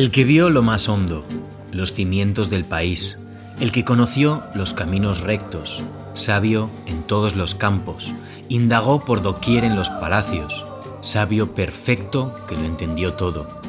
El 0.00 0.10
que 0.10 0.24
vio 0.24 0.48
lo 0.48 0.62
más 0.62 0.88
hondo, 0.88 1.26
los 1.72 1.92
cimientos 1.92 2.48
del 2.48 2.64
país, 2.64 3.18
el 3.60 3.70
que 3.70 3.84
conoció 3.84 4.42
los 4.54 4.72
caminos 4.72 5.20
rectos, 5.20 5.82
sabio 6.14 6.70
en 6.86 7.02
todos 7.02 7.36
los 7.36 7.54
campos, 7.54 8.14
indagó 8.48 9.04
por 9.04 9.20
doquier 9.20 9.62
en 9.62 9.76
los 9.76 9.90
palacios, 9.90 10.64
sabio 11.02 11.54
perfecto 11.54 12.34
que 12.48 12.56
lo 12.56 12.64
entendió 12.64 13.12
todo. 13.12 13.60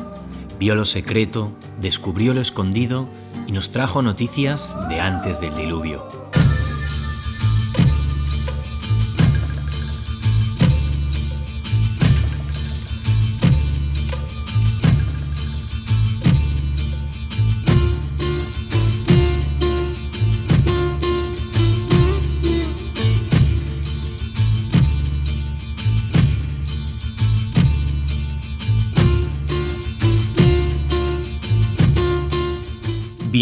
Vio 0.57 0.73
lo 0.73 0.85
secreto, 0.85 1.51
descubrió 1.81 2.33
lo 2.33 2.39
escondido 2.39 3.09
y 3.45 3.51
nos 3.51 3.73
trajo 3.73 4.01
noticias 4.01 4.73
de 4.87 5.01
antes 5.01 5.41
del 5.41 5.53
diluvio. 5.53 6.20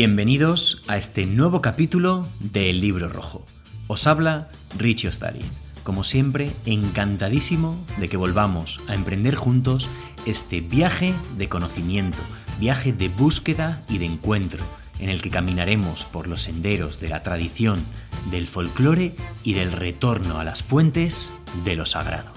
Bienvenidos 0.02 0.82
a 0.88 0.96
este 0.96 1.26
nuevo 1.26 1.62
capítulo 1.62 2.26
de 2.40 2.70
El 2.70 2.80
Libro 2.80 3.10
Rojo. 3.10 3.46
Os 3.88 4.08
habla 4.08 4.48
Richie 4.78 5.10
Ostariz. 5.10 5.44
Como 5.84 6.06
siempre, 6.06 6.54
encantadísimo 6.66 7.78
de 7.98 8.08
que 8.08 8.16
volvamos 8.16 8.80
a 8.88 8.96
emprender 8.96 9.36
juntos 9.36 9.90
este 10.26 10.62
viaje 10.62 11.14
de 11.38 11.50
conocimiento, 11.50 12.20
viaje 12.62 12.94
de 12.94 13.10
búsqueda 13.10 13.84
y 13.90 13.98
de 13.98 14.06
encuentro, 14.06 14.64
en 15.00 15.10
el 15.10 15.22
que 15.22 15.32
caminaremos 15.32 16.06
por 16.06 16.28
los 16.28 16.44
senderos 16.44 17.02
de 17.02 17.10
la 17.10 17.22
tradición, 17.22 17.84
del 18.32 18.48
folclore 18.48 19.16
y 19.44 19.52
del 19.52 19.74
retorno 19.74 20.40
a 20.40 20.46
las 20.46 20.64
fuentes 20.64 21.34
de 21.66 21.76
lo 21.76 21.86
sagrado. 21.86 22.32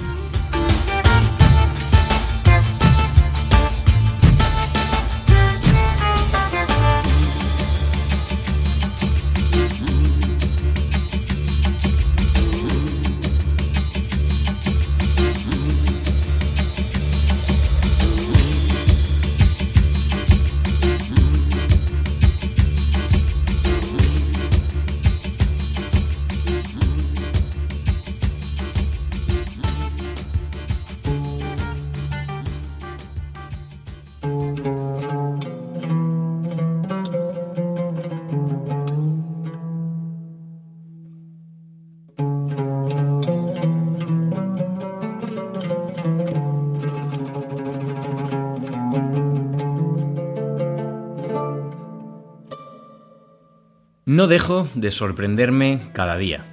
No 54.23 54.29
dejo 54.29 54.69
de 54.77 54.93
sorprenderme 54.93 55.81
cada 55.95 56.17
día, 56.17 56.47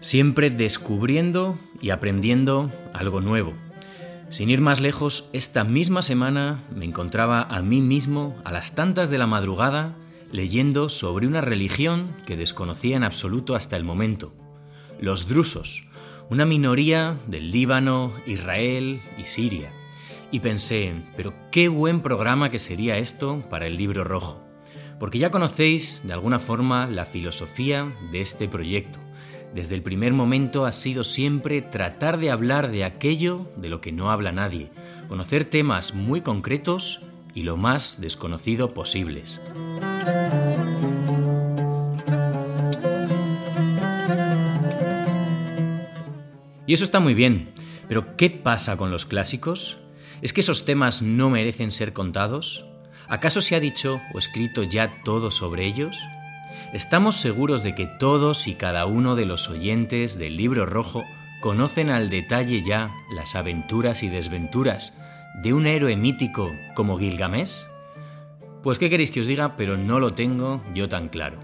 siempre 0.00 0.50
descubriendo 0.50 1.56
y 1.80 1.90
aprendiendo 1.90 2.72
algo 2.92 3.20
nuevo. 3.20 3.54
Sin 4.28 4.50
ir 4.50 4.60
más 4.60 4.80
lejos, 4.80 5.30
esta 5.32 5.62
misma 5.62 6.02
semana 6.02 6.64
me 6.74 6.84
encontraba 6.84 7.42
a 7.42 7.62
mí 7.62 7.80
mismo 7.80 8.36
a 8.42 8.50
las 8.50 8.74
tantas 8.74 9.08
de 9.08 9.18
la 9.18 9.28
madrugada 9.28 9.94
leyendo 10.32 10.88
sobre 10.88 11.28
una 11.28 11.42
religión 11.42 12.12
que 12.26 12.36
desconocía 12.36 12.96
en 12.96 13.04
absoluto 13.04 13.54
hasta 13.54 13.76
el 13.76 13.84
momento, 13.84 14.34
los 15.00 15.28
drusos, 15.28 15.84
una 16.28 16.44
minoría 16.44 17.20
del 17.28 17.52
Líbano, 17.52 18.14
Israel 18.26 19.00
y 19.16 19.26
Siria. 19.26 19.70
Y 20.32 20.40
pensé, 20.40 20.92
pero 21.16 21.32
qué 21.52 21.68
buen 21.68 22.00
programa 22.00 22.50
que 22.50 22.58
sería 22.58 22.98
esto 22.98 23.44
para 23.48 23.68
el 23.68 23.76
libro 23.76 24.02
rojo 24.02 24.45
porque 24.98 25.18
ya 25.18 25.30
conocéis 25.30 26.00
de 26.04 26.12
alguna 26.12 26.38
forma 26.38 26.86
la 26.86 27.04
filosofía 27.04 27.92
de 28.10 28.20
este 28.20 28.48
proyecto. 28.48 28.98
Desde 29.54 29.74
el 29.74 29.82
primer 29.82 30.12
momento 30.12 30.66
ha 30.66 30.72
sido 30.72 31.04
siempre 31.04 31.62
tratar 31.62 32.18
de 32.18 32.30
hablar 32.30 32.70
de 32.70 32.84
aquello 32.84 33.50
de 33.56 33.68
lo 33.68 33.80
que 33.80 33.92
no 33.92 34.10
habla 34.10 34.32
nadie, 34.32 34.70
conocer 35.08 35.44
temas 35.44 35.94
muy 35.94 36.20
concretos 36.20 37.02
y 37.34 37.42
lo 37.42 37.56
más 37.56 38.00
desconocido 38.00 38.74
posibles. 38.74 39.40
Y 46.66 46.74
eso 46.74 46.84
está 46.84 46.98
muy 46.98 47.14
bien, 47.14 47.52
pero 47.88 48.16
¿qué 48.16 48.28
pasa 48.28 48.76
con 48.76 48.90
los 48.90 49.06
clásicos? 49.06 49.78
¿Es 50.20 50.32
que 50.32 50.40
esos 50.40 50.64
temas 50.64 51.00
no 51.00 51.30
merecen 51.30 51.70
ser 51.70 51.92
contados? 51.92 52.66
¿Acaso 53.08 53.40
se 53.40 53.54
ha 53.54 53.60
dicho 53.60 54.00
o 54.12 54.18
escrito 54.18 54.64
ya 54.64 55.02
todo 55.04 55.30
sobre 55.30 55.64
ellos? 55.64 55.98
¿Estamos 56.72 57.16
seguros 57.16 57.62
de 57.62 57.74
que 57.74 57.86
todos 57.86 58.48
y 58.48 58.54
cada 58.54 58.86
uno 58.86 59.14
de 59.14 59.26
los 59.26 59.48
oyentes 59.48 60.18
del 60.18 60.36
libro 60.36 60.66
rojo 60.66 61.04
conocen 61.40 61.90
al 61.90 62.10
detalle 62.10 62.62
ya 62.62 62.90
las 63.14 63.36
aventuras 63.36 64.02
y 64.02 64.08
desventuras 64.08 64.98
de 65.42 65.52
un 65.52 65.68
héroe 65.68 65.96
mítico 65.96 66.50
como 66.74 66.98
Gilgamesh? 66.98 67.66
Pues 68.64 68.78
qué 68.78 68.90
queréis 68.90 69.12
que 69.12 69.20
os 69.20 69.28
diga, 69.28 69.56
pero 69.56 69.76
no 69.76 70.00
lo 70.00 70.14
tengo 70.14 70.60
yo 70.74 70.88
tan 70.88 71.08
claro. 71.08 71.38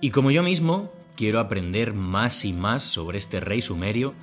Y 0.00 0.10
como 0.10 0.32
yo 0.32 0.42
mismo 0.42 0.92
quiero 1.16 1.40
aprender 1.40 1.94
más 1.94 2.44
y 2.44 2.52
más 2.52 2.82
sobre 2.82 3.18
este 3.18 3.40
rey 3.40 3.60
sumerio, 3.60 4.14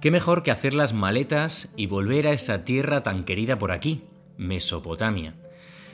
qué 0.00 0.10
mejor 0.10 0.42
que 0.42 0.50
hacer 0.50 0.74
las 0.74 0.92
maletas 0.92 1.72
y 1.76 1.86
volver 1.86 2.26
a 2.26 2.32
esa 2.32 2.64
tierra 2.64 3.02
tan 3.02 3.24
querida 3.24 3.58
por 3.58 3.72
aquí, 3.72 4.04
Mesopotamia. 4.36 5.34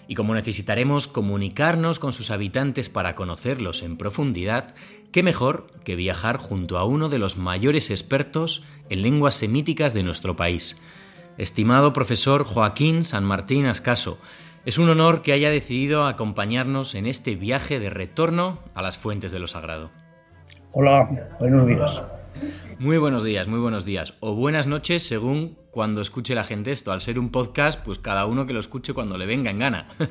Y 0.07 0.15
como 0.15 0.35
necesitaremos 0.35 1.09
comunicarnos 1.09 1.99
con 1.99 2.13
sus 2.13 2.31
habitantes 2.31 2.89
para 2.89 3.15
conocerlos 3.15 3.83
en 3.83 3.97
profundidad, 3.97 4.75
qué 5.13 5.23
mejor 5.23 5.71
que 5.85 5.97
viajar 5.97 6.37
junto 6.37 6.77
a 6.77 6.85
uno 6.85 7.09
de 7.09 7.19
los 7.19 7.39
mayores 7.39 7.91
expertos 7.91 8.65
en 8.91 9.03
lenguas 9.03 9.35
semíticas 9.35 9.95
de 9.95 10.03
nuestro 10.03 10.37
país. 10.37 10.81
Estimado 11.39 11.93
profesor 11.93 12.45
Joaquín 12.45 13.05
San 13.05 13.25
Martín 13.25 13.67
Ascaso, 13.67 14.19
es 14.67 14.79
un 14.79 14.89
honor 14.89 15.23
que 15.23 15.33
haya 15.33 15.51
decidido 15.51 16.07
acompañarnos 16.07 16.95
en 16.95 17.07
este 17.07 17.35
viaje 17.35 17.81
de 17.81 17.91
retorno 17.91 18.61
a 18.75 18.83
las 18.83 18.97
fuentes 18.97 19.31
de 19.31 19.39
lo 19.39 19.47
sagrado. 19.47 20.04
Hola, 20.77 21.09
buenos 21.39 21.69
días. 21.69 22.03
Muy 22.81 22.99
buenos 22.99 23.23
días, 23.23 23.47
muy 23.47 23.61
buenos 23.61 23.85
días. 23.85 24.15
O 24.19 24.35
buenas 24.35 24.67
noches 24.67 25.05
según 25.05 25.57
cuando 25.71 26.01
escuche 26.01 26.35
la 26.35 26.43
gente 26.43 26.73
esto. 26.73 26.91
Al 26.91 27.01
ser 27.01 27.21
un 27.21 27.31
podcast, 27.31 27.81
pues 27.85 28.01
cada 28.01 28.27
uno 28.27 28.45
que 28.45 28.55
lo 28.55 28.59
escuche 28.59 28.93
cuando 28.93 29.17
le 29.17 29.25
venga 29.25 29.51
en 29.51 29.59
gana. 29.61 29.89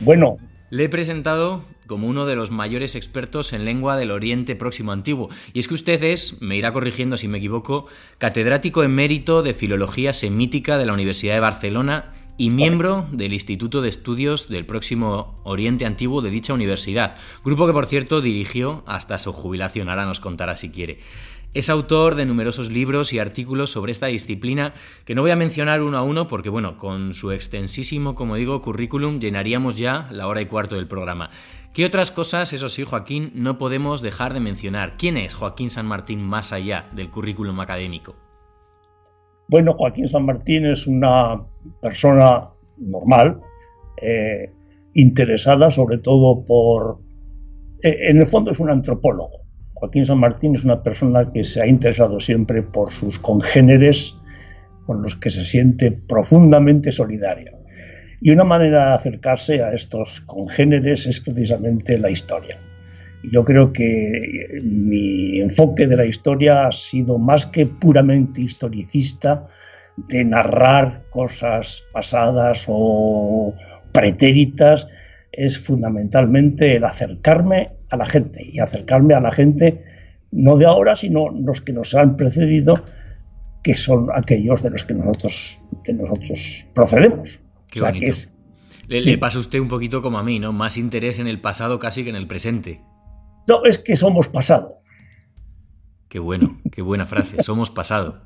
Bueno. 0.00 0.36
Le 0.68 0.84
he 0.84 0.88
presentado 0.90 1.64
como 1.86 2.06
uno 2.06 2.26
de 2.26 2.34
los 2.34 2.50
mayores 2.50 2.96
expertos 2.96 3.54
en 3.54 3.64
lengua 3.64 3.96
del 3.96 4.10
Oriente 4.10 4.56
Próximo 4.56 4.92
Antiguo. 4.92 5.30
Y 5.54 5.60
es 5.60 5.68
que 5.68 5.74
usted 5.74 6.02
es, 6.02 6.42
me 6.42 6.56
irá 6.56 6.72
corrigiendo 6.72 7.16
si 7.16 7.28
me 7.28 7.38
equivoco, 7.38 7.86
catedrático 8.18 8.82
emérito 8.82 9.42
de 9.42 9.54
Filología 9.54 10.12
Semítica 10.12 10.76
de 10.76 10.84
la 10.84 10.92
Universidad 10.92 11.32
de 11.32 11.40
Barcelona 11.40 12.12
y 12.38 12.50
miembro 12.50 13.06
del 13.12 13.32
Instituto 13.32 13.80
de 13.80 13.88
Estudios 13.88 14.48
del 14.48 14.66
Próximo 14.66 15.40
Oriente 15.44 15.86
Antiguo 15.86 16.20
de 16.20 16.30
dicha 16.30 16.52
universidad, 16.52 17.16
grupo 17.44 17.66
que 17.66 17.72
por 17.72 17.86
cierto 17.86 18.20
dirigió 18.20 18.82
hasta 18.86 19.18
su 19.18 19.32
jubilación, 19.32 19.88
ahora 19.88 20.04
nos 20.04 20.20
contará 20.20 20.56
si 20.56 20.70
quiere. 20.70 21.00
Es 21.54 21.70
autor 21.70 22.16
de 22.16 22.26
numerosos 22.26 22.70
libros 22.70 23.14
y 23.14 23.18
artículos 23.18 23.70
sobre 23.70 23.92
esta 23.92 24.08
disciplina 24.08 24.74
que 25.06 25.14
no 25.14 25.22
voy 25.22 25.30
a 25.30 25.36
mencionar 25.36 25.80
uno 25.80 25.96
a 25.96 26.02
uno 26.02 26.28
porque, 26.28 26.50
bueno, 26.50 26.76
con 26.76 27.14
su 27.14 27.32
extensísimo, 27.32 28.14
como 28.14 28.36
digo, 28.36 28.60
currículum 28.60 29.20
llenaríamos 29.20 29.74
ya 29.74 30.06
la 30.10 30.26
hora 30.26 30.42
y 30.42 30.46
cuarto 30.46 30.76
del 30.76 30.86
programa. 30.86 31.30
¿Qué 31.72 31.86
otras 31.86 32.10
cosas, 32.10 32.52
eso 32.52 32.68
sí, 32.68 32.84
Joaquín, 32.84 33.32
no 33.34 33.56
podemos 33.56 34.02
dejar 34.02 34.34
de 34.34 34.40
mencionar? 34.40 34.96
¿Quién 34.98 35.16
es 35.16 35.32
Joaquín 35.32 35.70
San 35.70 35.86
Martín 35.86 36.22
más 36.22 36.52
allá 36.52 36.90
del 36.92 37.10
currículum 37.10 37.58
académico? 37.60 38.25
Bueno, 39.48 39.74
Joaquín 39.74 40.08
San 40.08 40.24
Martín 40.24 40.66
es 40.66 40.86
una 40.86 41.46
persona 41.80 42.50
normal, 42.78 43.40
eh, 44.02 44.50
interesada 44.94 45.70
sobre 45.70 45.98
todo 45.98 46.44
por... 46.44 47.00
Eh, 47.82 48.10
en 48.10 48.18
el 48.18 48.26
fondo 48.26 48.50
es 48.50 48.58
un 48.58 48.70
antropólogo, 48.70 49.46
Joaquín 49.74 50.06
San 50.06 50.18
Martín 50.18 50.54
es 50.54 50.64
una 50.64 50.82
persona 50.82 51.30
que 51.32 51.44
se 51.44 51.60
ha 51.60 51.66
interesado 51.66 52.18
siempre 52.18 52.62
por 52.62 52.90
sus 52.90 53.18
congéneres 53.18 54.16
con 54.86 55.02
los 55.02 55.16
que 55.16 55.28
se 55.28 55.44
siente 55.44 55.92
profundamente 55.92 56.92
solidario. 56.92 57.52
Y 58.20 58.30
una 58.30 58.44
manera 58.44 58.88
de 58.88 58.94
acercarse 58.94 59.62
a 59.62 59.72
estos 59.72 60.22
congéneres 60.22 61.06
es 61.06 61.20
precisamente 61.20 61.98
la 61.98 62.10
historia. 62.10 62.58
Yo 63.22 63.44
creo 63.44 63.72
que 63.72 64.60
mi 64.62 65.40
enfoque 65.40 65.86
de 65.86 65.96
la 65.96 66.04
historia 66.04 66.66
ha 66.66 66.72
sido 66.72 67.18
más 67.18 67.46
que 67.46 67.66
puramente 67.66 68.40
historicista, 68.40 69.46
de 69.96 70.24
narrar 70.24 71.04
cosas 71.10 71.84
pasadas 71.92 72.66
o 72.68 73.54
pretéritas, 73.92 74.86
es 75.32 75.58
fundamentalmente 75.58 76.76
el 76.76 76.84
acercarme 76.84 77.70
a 77.90 77.96
la 77.96 78.06
gente 78.06 78.44
y 78.44 78.58
acercarme 78.58 79.14
a 79.14 79.20
la 79.20 79.32
gente 79.32 79.82
no 80.32 80.56
de 80.56 80.66
ahora, 80.66 80.96
sino 80.96 81.30
los 81.30 81.60
que 81.60 81.72
nos 81.72 81.94
han 81.94 82.16
precedido, 82.16 82.74
que 83.62 83.74
son 83.74 84.06
aquellos 84.14 84.62
de 84.62 84.70
los 84.70 84.84
que 84.84 84.94
nosotros, 84.94 85.60
de 85.84 85.94
nosotros 85.94 86.66
procedemos. 86.74 87.40
Qué 87.70 87.80
le, 88.88 89.00
le, 89.00 89.18
pasa 89.18 89.38
a 89.38 89.40
usted 89.40 89.58
un 89.58 89.68
poquito 89.68 90.02
como 90.02 90.18
a 90.18 90.22
mí, 90.22 90.38
¿no? 90.38 90.52
Más 90.52 90.76
interés 90.76 91.18
en 91.18 91.26
el 91.26 91.40
pasado 91.40 91.78
casi 91.78 92.04
que 92.04 92.10
en 92.10 92.16
el 92.16 92.26
presente. 92.26 92.80
No, 93.46 93.64
es 93.64 93.78
que 93.78 93.96
somos 93.96 94.28
pasado. 94.28 94.80
Qué 96.08 96.18
bueno, 96.18 96.60
qué 96.72 96.82
buena 96.82 97.06
frase, 97.06 97.42
somos 97.42 97.70
pasado. 97.70 98.20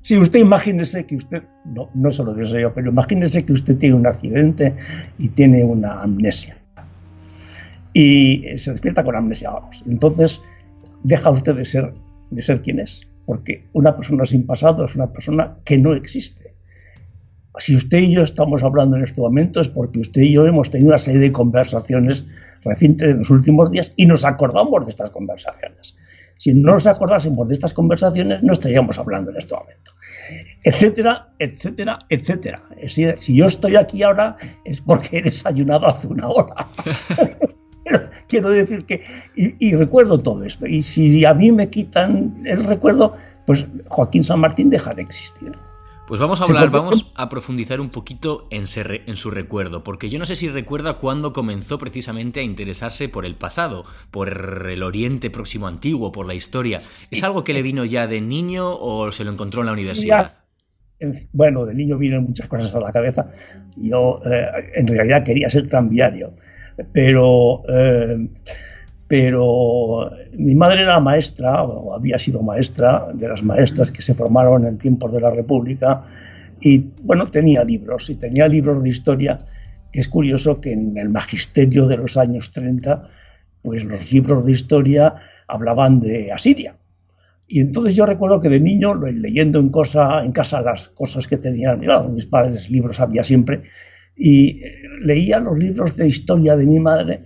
Si 0.00 0.16
usted 0.16 0.38
imagínese 0.38 1.04
que 1.04 1.16
usted, 1.16 1.42
no, 1.64 1.90
no 1.94 2.12
solo 2.12 2.32
lo 2.32 2.44
yo, 2.44 2.72
pero 2.72 2.90
imagínese 2.90 3.44
que 3.44 3.52
usted 3.52 3.76
tiene 3.76 3.96
un 3.96 4.06
accidente 4.06 4.74
y 5.18 5.30
tiene 5.30 5.64
una 5.64 6.00
amnesia. 6.02 6.56
Y 7.92 8.44
se 8.56 8.70
despierta 8.70 9.02
con 9.02 9.16
amnesia, 9.16 9.50
vamos. 9.50 9.82
Entonces, 9.86 10.42
deja 11.02 11.30
usted 11.30 11.56
de 11.56 11.64
ser, 11.64 11.92
de 12.30 12.42
ser 12.42 12.62
quien 12.62 12.78
es. 12.78 13.08
Porque 13.24 13.66
una 13.72 13.96
persona 13.96 14.24
sin 14.24 14.46
pasado 14.46 14.84
es 14.84 14.94
una 14.94 15.12
persona 15.12 15.56
que 15.64 15.76
no 15.78 15.94
existe. 15.94 16.45
Si 17.58 17.74
usted 17.74 17.98
y 17.98 18.12
yo 18.14 18.22
estamos 18.22 18.62
hablando 18.62 18.96
en 18.96 19.04
este 19.04 19.20
momento 19.20 19.60
es 19.60 19.68
porque 19.68 20.00
usted 20.00 20.22
y 20.22 20.34
yo 20.34 20.46
hemos 20.46 20.70
tenido 20.70 20.90
una 20.90 20.98
serie 20.98 21.20
de 21.20 21.32
conversaciones 21.32 22.26
recientes 22.64 23.08
en 23.08 23.18
los 23.18 23.30
últimos 23.30 23.70
días 23.70 23.92
y 23.96 24.06
nos 24.06 24.24
acordamos 24.24 24.84
de 24.84 24.90
estas 24.90 25.10
conversaciones. 25.10 25.96
Si 26.38 26.52
no 26.52 26.72
nos 26.72 26.86
acordásemos 26.86 27.48
de 27.48 27.54
estas 27.54 27.72
conversaciones, 27.72 28.42
no 28.42 28.52
estaríamos 28.52 28.98
hablando 28.98 29.30
en 29.30 29.38
este 29.38 29.54
momento. 29.54 29.92
Etcétera, 30.64 31.28
etcétera, 31.38 31.98
etcétera. 32.10 32.62
Si 32.86 33.34
yo 33.34 33.46
estoy 33.46 33.76
aquí 33.76 34.02
ahora 34.02 34.36
es 34.64 34.80
porque 34.80 35.18
he 35.18 35.22
desayunado 35.22 35.86
hace 35.86 36.08
una 36.08 36.28
hora. 36.28 36.66
Quiero 38.28 38.50
decir 38.50 38.84
que, 38.84 39.02
y, 39.36 39.74
recuerdo 39.74 40.18
todo 40.18 40.42
esto. 40.42 40.66
Y 40.66 40.82
si 40.82 41.24
a 41.24 41.32
mí 41.32 41.52
me 41.52 41.70
quitan 41.70 42.42
el 42.44 42.64
recuerdo, 42.64 43.14
pues 43.46 43.66
Joaquín 43.88 44.24
San 44.24 44.40
Martín 44.40 44.68
deja 44.68 44.92
de 44.92 45.02
existir. 45.02 45.52
Pues 46.06 46.20
vamos 46.20 46.40
a 46.40 46.44
hablar, 46.44 46.70
vamos 46.70 47.12
a 47.16 47.28
profundizar 47.28 47.80
un 47.80 47.90
poquito 47.90 48.46
en, 48.50 48.64
en, 49.06 49.16
su 49.16 49.30
recuerdo, 49.32 49.82
porque 49.82 50.08
yo 50.08 50.20
no 50.20 50.24
sé 50.24 50.36
si 50.36 50.48
recuerda 50.48 50.98
cuándo 50.98 51.32
comenzó 51.32 51.78
precisamente 51.78 52.38
a 52.38 52.42
interesarse 52.44 53.08
por 53.08 53.26
el 53.26 53.34
pasado, 53.34 53.84
por 54.12 54.28
el 54.68 54.82
Oriente 54.84 55.30
Próximo 55.30 55.66
Antiguo, 55.66 56.12
por 56.12 56.26
la 56.26 56.34
historia. 56.34 56.78
¿Es 56.78 57.22
algo 57.24 57.42
que 57.42 57.52
le 57.52 57.62
vino 57.62 57.84
ya 57.84 58.06
de 58.06 58.20
niño 58.20 58.72
o 58.78 59.10
se 59.10 59.24
lo 59.24 59.32
encontró 59.32 59.62
en 59.62 59.66
la 59.66 59.72
universidad? 59.72 60.32
bueno, 61.32 61.66
de 61.66 61.74
niño 61.74 61.98
vienen 61.98 62.22
muchas 62.22 62.48
cosas 62.48 62.74
a 62.74 62.80
la 62.80 62.92
cabeza. 62.92 63.30
Yo 63.76 64.20
eh, 64.24 64.70
en 64.76 64.86
realidad 64.86 65.24
quería 65.24 65.48
ser 65.48 65.68
tranviario, 65.68 66.34
pero 66.92 67.62
eh, 67.68 68.28
pero 69.08 70.10
mi 70.32 70.54
madre 70.54 70.82
era 70.82 70.98
maestra, 70.98 71.62
o 71.62 71.94
había 71.94 72.18
sido 72.18 72.42
maestra, 72.42 73.08
de 73.14 73.28
las 73.28 73.42
maestras 73.42 73.92
que 73.92 74.02
se 74.02 74.14
formaron 74.14 74.66
en 74.66 74.78
tiempos 74.78 75.12
de 75.12 75.20
la 75.20 75.30
República, 75.30 76.04
y 76.60 76.78
bueno, 77.02 77.26
tenía 77.26 77.62
libros, 77.64 78.10
y 78.10 78.16
tenía 78.16 78.48
libros 78.48 78.82
de 78.82 78.88
historia, 78.88 79.38
que 79.92 80.00
es 80.00 80.08
curioso 80.08 80.60
que 80.60 80.72
en 80.72 80.96
el 80.96 81.08
magisterio 81.08 81.86
de 81.86 81.96
los 81.96 82.16
años 82.16 82.50
30, 82.50 83.08
pues 83.62 83.84
los 83.84 84.10
libros 84.10 84.44
de 84.44 84.52
historia 84.52 85.14
hablaban 85.48 86.00
de 86.00 86.32
Asiria. 86.32 86.76
Y 87.48 87.60
entonces 87.60 87.94
yo 87.94 88.06
recuerdo 88.06 88.40
que 88.40 88.48
de 88.48 88.58
niño, 88.58 88.94
leyendo 88.94 89.60
en, 89.60 89.70
casa 89.70 90.60
las 90.62 90.88
cosas 90.88 91.28
que 91.28 91.36
tenían, 91.36 91.80
mis 92.12 92.26
padres 92.26 92.68
libros 92.70 92.98
había 92.98 93.22
siempre, 93.22 93.62
y 94.16 94.62
leía 95.00 95.38
los 95.38 95.56
libros 95.56 95.96
de 95.96 96.08
historia 96.08 96.56
de 96.56 96.66
mi 96.66 96.80
madre, 96.80 97.22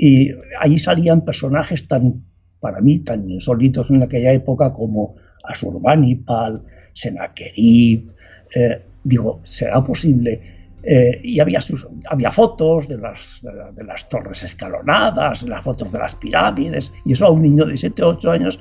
y 0.00 0.30
ahí 0.60 0.78
salían 0.78 1.24
personajes 1.24 1.88
tan, 1.88 2.24
para 2.60 2.80
mí, 2.80 3.00
tan 3.00 3.28
insólitos 3.28 3.90
en 3.90 4.04
aquella 4.04 4.32
época 4.32 4.72
como 4.72 5.16
Asurbanipal, 5.42 6.62
Sennacherib. 6.92 8.14
Eh, 8.54 8.84
digo, 9.02 9.40
¿será 9.42 9.82
posible? 9.82 10.40
Eh, 10.84 11.18
y 11.20 11.40
había, 11.40 11.60
sus, 11.60 11.88
había 12.08 12.30
fotos 12.30 12.86
de 12.86 12.96
las, 12.98 13.42
de, 13.74 13.84
las 13.84 14.08
torres 14.08 14.44
escalonadas, 14.44 15.42
las 15.42 15.62
fotos 15.62 15.90
de 15.90 15.98
las 15.98 16.14
pirámides, 16.14 16.92
y 17.04 17.14
eso 17.14 17.26
a 17.26 17.30
un 17.32 17.42
niño 17.42 17.64
de 17.64 17.76
7 17.76 18.00
o 18.04 18.10
8 18.10 18.30
años, 18.30 18.60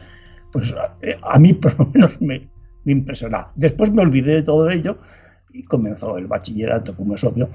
pues 0.52 0.74
eh, 1.04 1.18
a, 1.22 1.38
mí 1.38 1.54
por 1.54 1.78
lo 1.78 1.86
menos 1.94 2.20
me, 2.20 2.50
me 2.84 2.94
impresionaba. 2.94 3.50
Después 3.56 3.92
me 3.92 4.02
olvidé 4.02 4.34
de 4.34 4.44
todo 4.44 4.72
ello 4.72 4.98
y 5.54 5.62
comenzó 5.62 6.18
el 6.18 6.26
bachillerato, 6.26 6.96
como 6.96 7.14
es 7.14 7.24
obvio, 7.24 7.48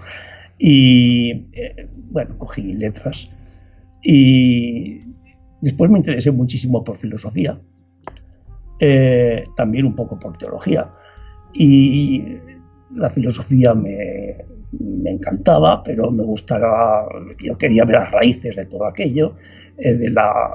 y 0.56 1.48
bueno, 2.12 2.38
cogí 2.38 2.74
letras 2.74 3.28
y 4.02 4.98
después 5.60 5.90
me 5.90 5.98
interesé 5.98 6.30
muchísimo 6.32 6.82
por 6.82 6.96
filosofía, 6.96 7.60
eh, 8.80 9.44
también 9.56 9.86
un 9.86 9.94
poco 9.94 10.18
por 10.18 10.36
teología. 10.36 10.90
Y 11.54 12.36
la 12.94 13.10
filosofía 13.10 13.74
me, 13.74 14.44
encantaba, 15.04 15.82
pero 15.82 16.10
me 16.10 16.24
gustaba, 16.24 17.06
yo 17.38 17.56
quería 17.56 17.84
ver 17.84 17.96
las 17.96 18.10
raíces 18.10 18.56
de 18.56 18.66
todo 18.66 18.86
aquello. 18.86 19.36
Eh, 19.78 19.94
de 19.94 20.10
la, 20.10 20.54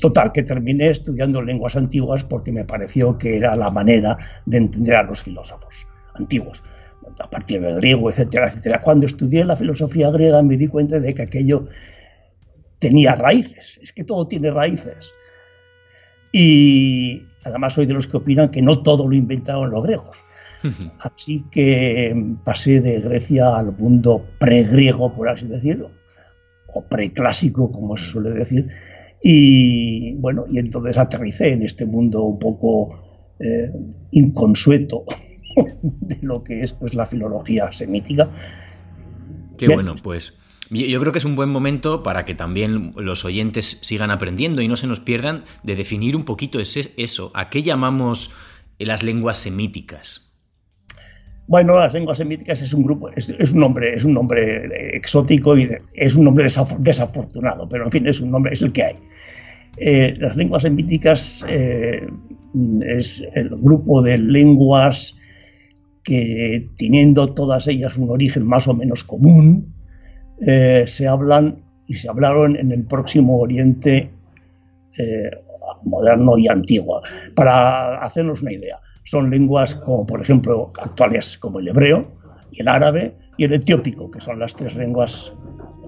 total, 0.00 0.32
que 0.32 0.42
terminé 0.42 0.90
estudiando 0.90 1.40
lenguas 1.40 1.76
antiguas 1.76 2.24
porque 2.24 2.52
me 2.52 2.64
pareció 2.64 3.16
que 3.16 3.38
era 3.38 3.56
la 3.56 3.70
manera 3.70 4.18
de 4.44 4.58
entender 4.58 4.96
a 4.96 5.02
los 5.02 5.22
filósofos 5.22 5.86
antiguos 6.14 6.62
a 7.20 7.30
partir 7.30 7.60
del 7.60 7.76
griego, 7.76 8.10
etcétera, 8.10 8.46
etcétera. 8.46 8.80
Cuando 8.80 9.06
estudié 9.06 9.44
la 9.44 9.56
filosofía 9.56 10.10
griega 10.10 10.42
me 10.42 10.56
di 10.56 10.68
cuenta 10.68 11.00
de 11.00 11.14
que 11.14 11.22
aquello 11.22 11.64
tenía 12.78 13.14
raíces, 13.14 13.78
es 13.82 13.92
que 13.92 14.04
todo 14.04 14.26
tiene 14.26 14.50
raíces. 14.50 15.12
Y 16.32 17.22
además 17.44 17.74
soy 17.74 17.86
de 17.86 17.94
los 17.94 18.06
que 18.06 18.18
opinan 18.18 18.50
que 18.50 18.62
no 18.62 18.82
todo 18.82 19.08
lo 19.08 19.14
inventaron 19.14 19.70
los 19.70 19.84
griegos. 19.84 20.24
Así 20.98 21.44
que 21.52 22.34
pasé 22.44 22.80
de 22.80 23.00
Grecia 23.00 23.56
al 23.56 23.76
mundo 23.76 24.26
pregriego, 24.40 25.12
por 25.12 25.28
así 25.28 25.46
decirlo, 25.46 25.90
o 26.74 26.82
preclásico, 26.82 27.70
como 27.70 27.96
se 27.96 28.04
suele 28.04 28.30
decir. 28.30 28.68
Y 29.22 30.14
bueno, 30.14 30.46
y 30.50 30.58
entonces 30.58 30.98
aterricé 30.98 31.52
en 31.52 31.62
este 31.62 31.86
mundo 31.86 32.22
un 32.22 32.38
poco 32.38 33.34
eh, 33.38 33.70
inconsueto 34.10 35.04
de 35.82 36.18
lo 36.22 36.42
que 36.42 36.62
es 36.62 36.72
pues 36.72 36.94
la 36.94 37.06
filología 37.06 37.70
semítica. 37.72 38.28
Qué 39.56 39.68
bueno, 39.68 39.94
pues 40.02 40.37
yo 40.70 41.00
creo 41.00 41.12
que 41.12 41.18
es 41.18 41.24
un 41.24 41.36
buen 41.36 41.50
momento 41.50 42.02
para 42.02 42.24
que 42.24 42.34
también 42.34 42.92
los 42.96 43.24
oyentes 43.24 43.78
sigan 43.80 44.10
aprendiendo 44.10 44.60
y 44.60 44.68
no 44.68 44.76
se 44.76 44.86
nos 44.86 45.00
pierdan 45.00 45.44
de 45.62 45.76
definir 45.76 46.16
un 46.16 46.24
poquito 46.24 46.60
ese, 46.60 46.92
eso. 46.96 47.30
¿A 47.34 47.50
qué 47.50 47.62
llamamos 47.62 48.32
las 48.78 49.02
lenguas 49.02 49.38
semíticas? 49.38 50.28
Bueno, 51.48 51.80
las 51.80 51.94
lenguas 51.94 52.18
semíticas 52.18 52.60
es 52.60 52.74
un 52.74 52.82
grupo, 52.82 53.08
es, 53.08 53.30
un 53.54 53.60
nombre, 53.60 53.94
es 53.94 54.04
un 54.04 54.12
nombre 54.12 54.94
exótico 54.94 55.56
y 55.56 55.70
es 55.94 56.14
un 56.14 56.24
nombre 56.24 56.46
desafortunado, 56.78 57.66
pero 57.66 57.84
en 57.84 57.90
fin, 57.90 58.06
es 58.06 58.20
un 58.20 58.30
nombre, 58.30 58.52
es 58.52 58.60
el 58.60 58.70
que 58.70 58.84
hay. 58.84 58.96
Eh, 59.78 60.14
las 60.18 60.36
lenguas 60.36 60.62
semíticas 60.62 61.46
eh, 61.48 62.06
es 62.86 63.26
el 63.34 63.48
grupo 63.48 64.02
de 64.02 64.18
lenguas 64.18 65.16
que 66.04 66.68
teniendo 66.76 67.32
todas 67.32 67.66
ellas 67.68 67.96
un 67.96 68.10
origen 68.10 68.46
más 68.46 68.68
o 68.68 68.74
menos 68.74 69.04
común, 69.04 69.74
eh, 70.40 70.84
se 70.86 71.08
hablan 71.08 71.56
y 71.86 71.94
se 71.94 72.08
hablaron 72.08 72.56
en 72.56 72.70
el 72.72 72.84
próximo 72.84 73.38
Oriente 73.38 74.10
eh, 74.96 75.30
moderno 75.84 76.38
y 76.38 76.48
antiguo. 76.48 77.00
Para 77.34 78.00
hacernos 78.00 78.42
una 78.42 78.52
idea, 78.52 78.80
son 79.04 79.30
lenguas 79.30 79.74
como, 79.74 80.06
por 80.06 80.20
ejemplo, 80.20 80.70
actuales 80.80 81.38
como 81.38 81.58
el 81.60 81.68
hebreo 81.68 82.06
y 82.52 82.60
el 82.60 82.68
árabe 82.68 83.14
y 83.36 83.44
el 83.44 83.54
etiópico, 83.54 84.10
que 84.10 84.20
son 84.20 84.38
las 84.38 84.54
tres 84.54 84.76
lenguas 84.76 85.32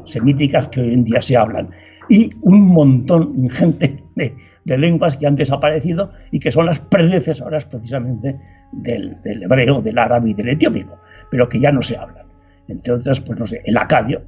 semíticas 0.04 0.68
que 0.68 0.80
hoy 0.80 0.94
en 0.94 1.04
día 1.04 1.20
se 1.20 1.36
hablan. 1.36 1.70
Y 2.08 2.30
un 2.42 2.66
montón 2.68 3.34
ingente 3.36 4.02
de, 4.16 4.34
lenguas 4.78 5.16
que 5.16 5.26
han 5.26 5.34
desaparecido 5.34 6.10
y 6.30 6.38
que 6.38 6.50
son 6.50 6.66
las 6.66 6.80
predecesoras 6.80 7.66
precisamente 7.66 8.40
del, 8.72 9.20
del 9.22 9.42
hebreo, 9.42 9.80
del 9.82 9.98
árabe 9.98 10.30
y 10.30 10.34
del 10.34 10.50
etiópico, 10.50 10.98
pero 11.30 11.48
que 11.48 11.60
ya 11.60 11.70
no 11.72 11.82
se 11.82 11.96
hablan. 11.96 12.26
Entre 12.68 12.92
otras, 12.92 13.20
pues 13.20 13.38
no 13.38 13.46
sé, 13.46 13.62
el 13.64 13.76
acadio, 13.76 14.22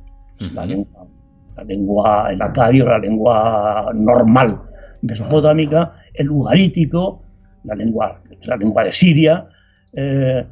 la 0.55 0.67
lengua, 0.67 1.07
la 1.57 1.65
lengua, 1.65 2.33
el 2.33 2.43
acadio, 2.43 2.87
la 2.87 2.99
lengua 2.99 3.89
normal 3.95 4.61
mesopotámica, 5.03 5.93
el 6.15 6.31
ugarítico, 6.31 7.23
la 7.65 7.75
lengua, 7.75 8.23
la 8.47 8.57
lengua 8.57 8.85
de 8.85 8.93
Siria, 8.93 9.49
eh, 9.93 10.45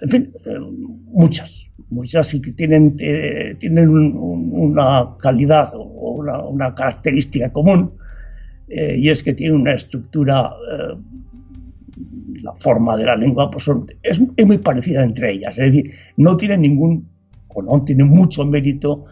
en 0.00 0.08
fin, 0.08 0.32
eh, 0.46 0.58
muchas, 1.12 1.70
muchas 1.90 2.34
y 2.34 2.42
que 2.42 2.52
tienen, 2.52 2.96
eh, 2.98 3.54
tienen 3.58 3.88
una 3.88 5.14
calidad 5.18 5.68
o 5.74 6.22
una, 6.50 6.74
característica 6.74 7.52
común, 7.52 7.92
y 8.68 9.10
es 9.10 9.22
que 9.22 9.34
tienen 9.34 9.60
una 9.60 9.74
estructura, 9.74 10.50
la 12.42 12.54
forma 12.56 12.96
de 12.96 13.04
la 13.04 13.16
lengua, 13.16 13.50
pues 13.50 13.68
es, 14.02 14.22
es, 14.34 14.46
muy 14.46 14.58
parecida 14.58 15.04
entre 15.04 15.32
ellas, 15.32 15.58
es 15.58 15.72
decir, 15.72 15.92
no 16.16 16.38
tienen 16.38 16.62
ningún, 16.62 17.06
o 17.54 17.62
no 17.62 17.80
tienen 17.84 18.08
mucho 18.08 18.44
mérito 18.44 19.04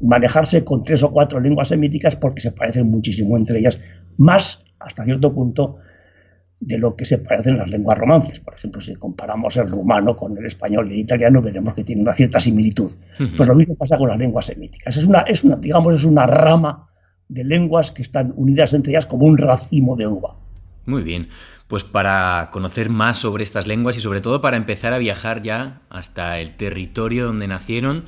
manejarse 0.00 0.64
con 0.64 0.82
tres 0.82 1.02
o 1.02 1.10
cuatro 1.10 1.40
lenguas 1.40 1.68
semíticas 1.68 2.16
porque 2.16 2.40
se 2.40 2.52
parecen 2.52 2.90
muchísimo 2.90 3.36
entre 3.36 3.58
ellas, 3.58 3.80
más 4.16 4.64
hasta 4.78 5.04
cierto 5.04 5.34
punto 5.34 5.76
de 6.60 6.78
lo 6.78 6.96
que 6.96 7.04
se 7.04 7.18
parecen 7.18 7.58
las 7.58 7.70
lenguas 7.70 7.98
romances. 7.98 8.40
Por 8.40 8.54
ejemplo, 8.54 8.80
si 8.80 8.94
comparamos 8.94 9.56
el 9.56 9.68
rumano 9.68 10.16
con 10.16 10.36
el 10.38 10.46
español 10.46 10.90
y 10.90 10.94
el 10.94 11.00
italiano, 11.00 11.42
veremos 11.42 11.74
que 11.74 11.84
tiene 11.84 12.02
una 12.02 12.14
cierta 12.14 12.40
similitud. 12.40 12.90
Pues 13.36 13.48
lo 13.48 13.54
mismo 13.54 13.74
pasa 13.74 13.98
con 13.98 14.08
las 14.08 14.18
lenguas 14.18 14.46
semíticas. 14.46 14.96
Es 14.96 15.06
una, 15.06 15.20
es 15.20 15.44
una, 15.44 15.56
digamos, 15.56 15.94
es 15.94 16.04
una 16.04 16.24
rama 16.24 16.88
de 17.28 17.44
lenguas 17.44 17.90
que 17.90 18.02
están 18.02 18.32
unidas 18.36 18.72
entre 18.72 18.92
ellas 18.92 19.06
como 19.06 19.26
un 19.26 19.36
racimo 19.36 19.96
de 19.96 20.06
uva. 20.06 20.36
Muy 20.86 21.02
bien. 21.02 21.28
Pues 21.68 21.84
para 21.84 22.48
conocer 22.52 22.90
más 22.90 23.18
sobre 23.18 23.42
estas 23.42 23.66
lenguas 23.66 23.96
y 23.96 24.00
sobre 24.00 24.20
todo 24.20 24.40
para 24.40 24.56
empezar 24.56 24.92
a 24.92 24.98
viajar 24.98 25.42
ya 25.42 25.82
hasta 25.90 26.38
el 26.38 26.56
territorio 26.56 27.26
donde 27.26 27.48
nacieron, 27.48 28.04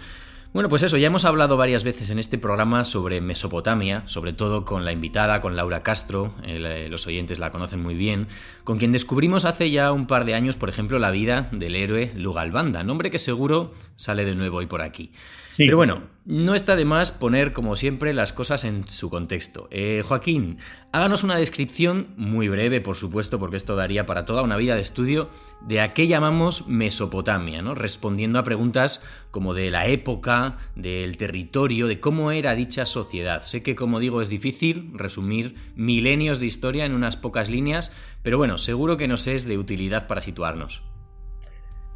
bueno, 0.54 0.70
pues 0.70 0.82
eso, 0.82 0.96
ya 0.96 1.08
hemos 1.08 1.26
hablado 1.26 1.58
varias 1.58 1.84
veces 1.84 2.08
en 2.08 2.18
este 2.18 2.38
programa 2.38 2.84
sobre 2.84 3.20
Mesopotamia, 3.20 4.02
sobre 4.06 4.32
todo 4.32 4.64
con 4.64 4.86
la 4.86 4.92
invitada, 4.92 5.42
con 5.42 5.56
Laura 5.56 5.82
Castro, 5.82 6.34
eh, 6.42 6.88
los 6.90 7.06
oyentes 7.06 7.38
la 7.38 7.50
conocen 7.50 7.82
muy 7.82 7.94
bien, 7.94 8.28
con 8.64 8.78
quien 8.78 8.90
descubrimos 8.90 9.44
hace 9.44 9.70
ya 9.70 9.92
un 9.92 10.06
par 10.06 10.24
de 10.24 10.34
años, 10.34 10.56
por 10.56 10.70
ejemplo, 10.70 10.98
la 10.98 11.10
vida 11.10 11.48
del 11.52 11.76
héroe 11.76 12.12
Lugalbanda, 12.16 12.82
nombre 12.82 13.10
que 13.10 13.18
seguro 13.18 13.74
sale 13.96 14.24
de 14.24 14.34
nuevo 14.34 14.56
hoy 14.56 14.66
por 14.66 14.80
aquí. 14.80 15.12
Pero 15.56 15.76
bueno, 15.76 16.04
no 16.28 16.54
está 16.54 16.76
de 16.76 16.84
más 16.84 17.10
poner, 17.10 17.54
como 17.54 17.74
siempre, 17.74 18.12
las 18.12 18.34
cosas 18.34 18.64
en 18.64 18.86
su 18.86 19.08
contexto. 19.08 19.66
Eh, 19.70 20.02
Joaquín, 20.04 20.58
háganos 20.92 21.24
una 21.24 21.36
descripción 21.36 22.08
muy 22.18 22.48
breve, 22.48 22.82
por 22.82 22.96
supuesto, 22.96 23.38
porque 23.38 23.56
esto 23.56 23.76
daría 23.76 24.04
para 24.04 24.26
toda 24.26 24.42
una 24.42 24.58
vida 24.58 24.74
de 24.74 24.82
estudio, 24.82 25.30
de 25.62 25.80
a 25.80 25.94
qué 25.94 26.06
llamamos 26.06 26.68
Mesopotamia, 26.68 27.62
¿no? 27.62 27.74
Respondiendo 27.74 28.38
a 28.38 28.44
preguntas 28.44 29.02
como 29.30 29.54
de 29.54 29.70
la 29.70 29.86
época, 29.86 30.58
del 30.76 31.16
territorio, 31.16 31.86
de 31.86 31.98
cómo 31.98 32.30
era 32.30 32.54
dicha 32.54 32.84
sociedad. 32.84 33.46
Sé 33.46 33.62
que, 33.62 33.74
como 33.74 33.98
digo, 33.98 34.20
es 34.20 34.28
difícil 34.28 34.90
resumir 34.92 35.54
milenios 35.76 36.40
de 36.40 36.46
historia 36.46 36.84
en 36.84 36.92
unas 36.92 37.16
pocas 37.16 37.48
líneas, 37.48 37.90
pero 38.22 38.36
bueno, 38.36 38.58
seguro 38.58 38.98
que 38.98 39.08
nos 39.08 39.26
es 39.28 39.48
de 39.48 39.56
utilidad 39.56 40.06
para 40.06 40.20
situarnos. 40.20 40.82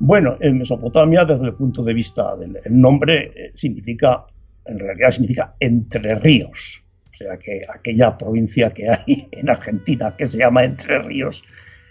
Bueno, 0.04 0.36
en 0.40 0.58
Mesopotamia, 0.58 1.24
desde 1.24 1.46
el 1.46 1.54
punto 1.54 1.84
de 1.84 1.94
vista 1.94 2.34
del 2.34 2.58
nombre, 2.70 3.32
eh, 3.36 3.50
significa, 3.54 4.26
en 4.64 4.80
realidad 4.80 5.10
significa 5.10 5.52
entre 5.60 6.16
ríos. 6.16 6.82
O 7.08 7.14
sea 7.14 7.38
que 7.38 7.60
aquella 7.72 8.18
provincia 8.18 8.70
que 8.70 8.90
hay 8.90 9.28
en 9.30 9.48
Argentina 9.48 10.16
que 10.16 10.26
se 10.26 10.38
llama 10.38 10.64
Entre 10.64 11.00
Ríos, 11.04 11.44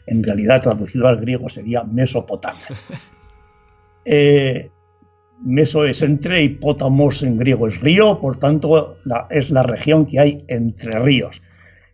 en 0.07 0.23
realidad 0.23 0.61
traducido 0.61 1.07
al 1.07 1.21
griego 1.21 1.47
sería 1.47 1.83
Mesopotamia. 1.83 2.61
Eh, 4.03 4.71
meso 5.43 5.85
es 5.85 6.01
entre 6.01 6.41
y 6.41 6.49
potamos 6.49 7.21
en 7.21 7.37
griego 7.37 7.67
es 7.67 7.81
río, 7.81 8.19
por 8.19 8.39
tanto 8.39 8.97
es 9.29 9.51
la 9.51 9.61
región 9.61 10.07
que 10.07 10.19
hay 10.19 10.43
entre 10.47 10.97
ríos. 10.97 11.39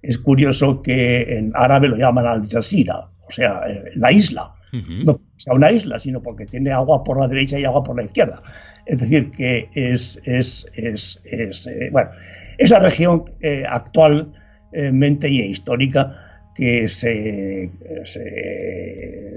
Es 0.01 0.17
curioso 0.17 0.81
que 0.81 1.37
en 1.37 1.51
árabe 1.53 1.89
lo 1.89 1.97
llaman 1.97 2.25
Al 2.25 2.47
Jazeera, 2.47 3.09
o 3.27 3.29
sea, 3.29 3.59
eh, 3.67 3.91
la 3.95 4.13
isla 4.13 4.56
no 4.71 5.21
sea 5.37 5.53
una 5.53 5.71
isla, 5.71 5.99
sino 5.99 6.21
porque 6.21 6.45
tiene 6.45 6.71
agua 6.71 7.03
por 7.03 7.19
la 7.19 7.27
derecha 7.27 7.57
y 7.57 7.65
agua 7.65 7.83
por 7.83 7.95
la 7.95 8.03
izquierda. 8.03 8.41
Es 8.85 8.99
decir, 8.99 9.31
que 9.31 9.69
es, 9.73 10.19
es, 10.25 10.69
es, 10.75 11.21
es 11.25 11.67
eh, 11.67 11.89
bueno, 11.91 12.09
esa 12.57 12.79
región 12.79 13.23
eh, 13.41 13.63
actualmente 13.67 15.29
y 15.29 15.41
histórica 15.41 16.15
que 16.55 16.87
se, 16.87 17.69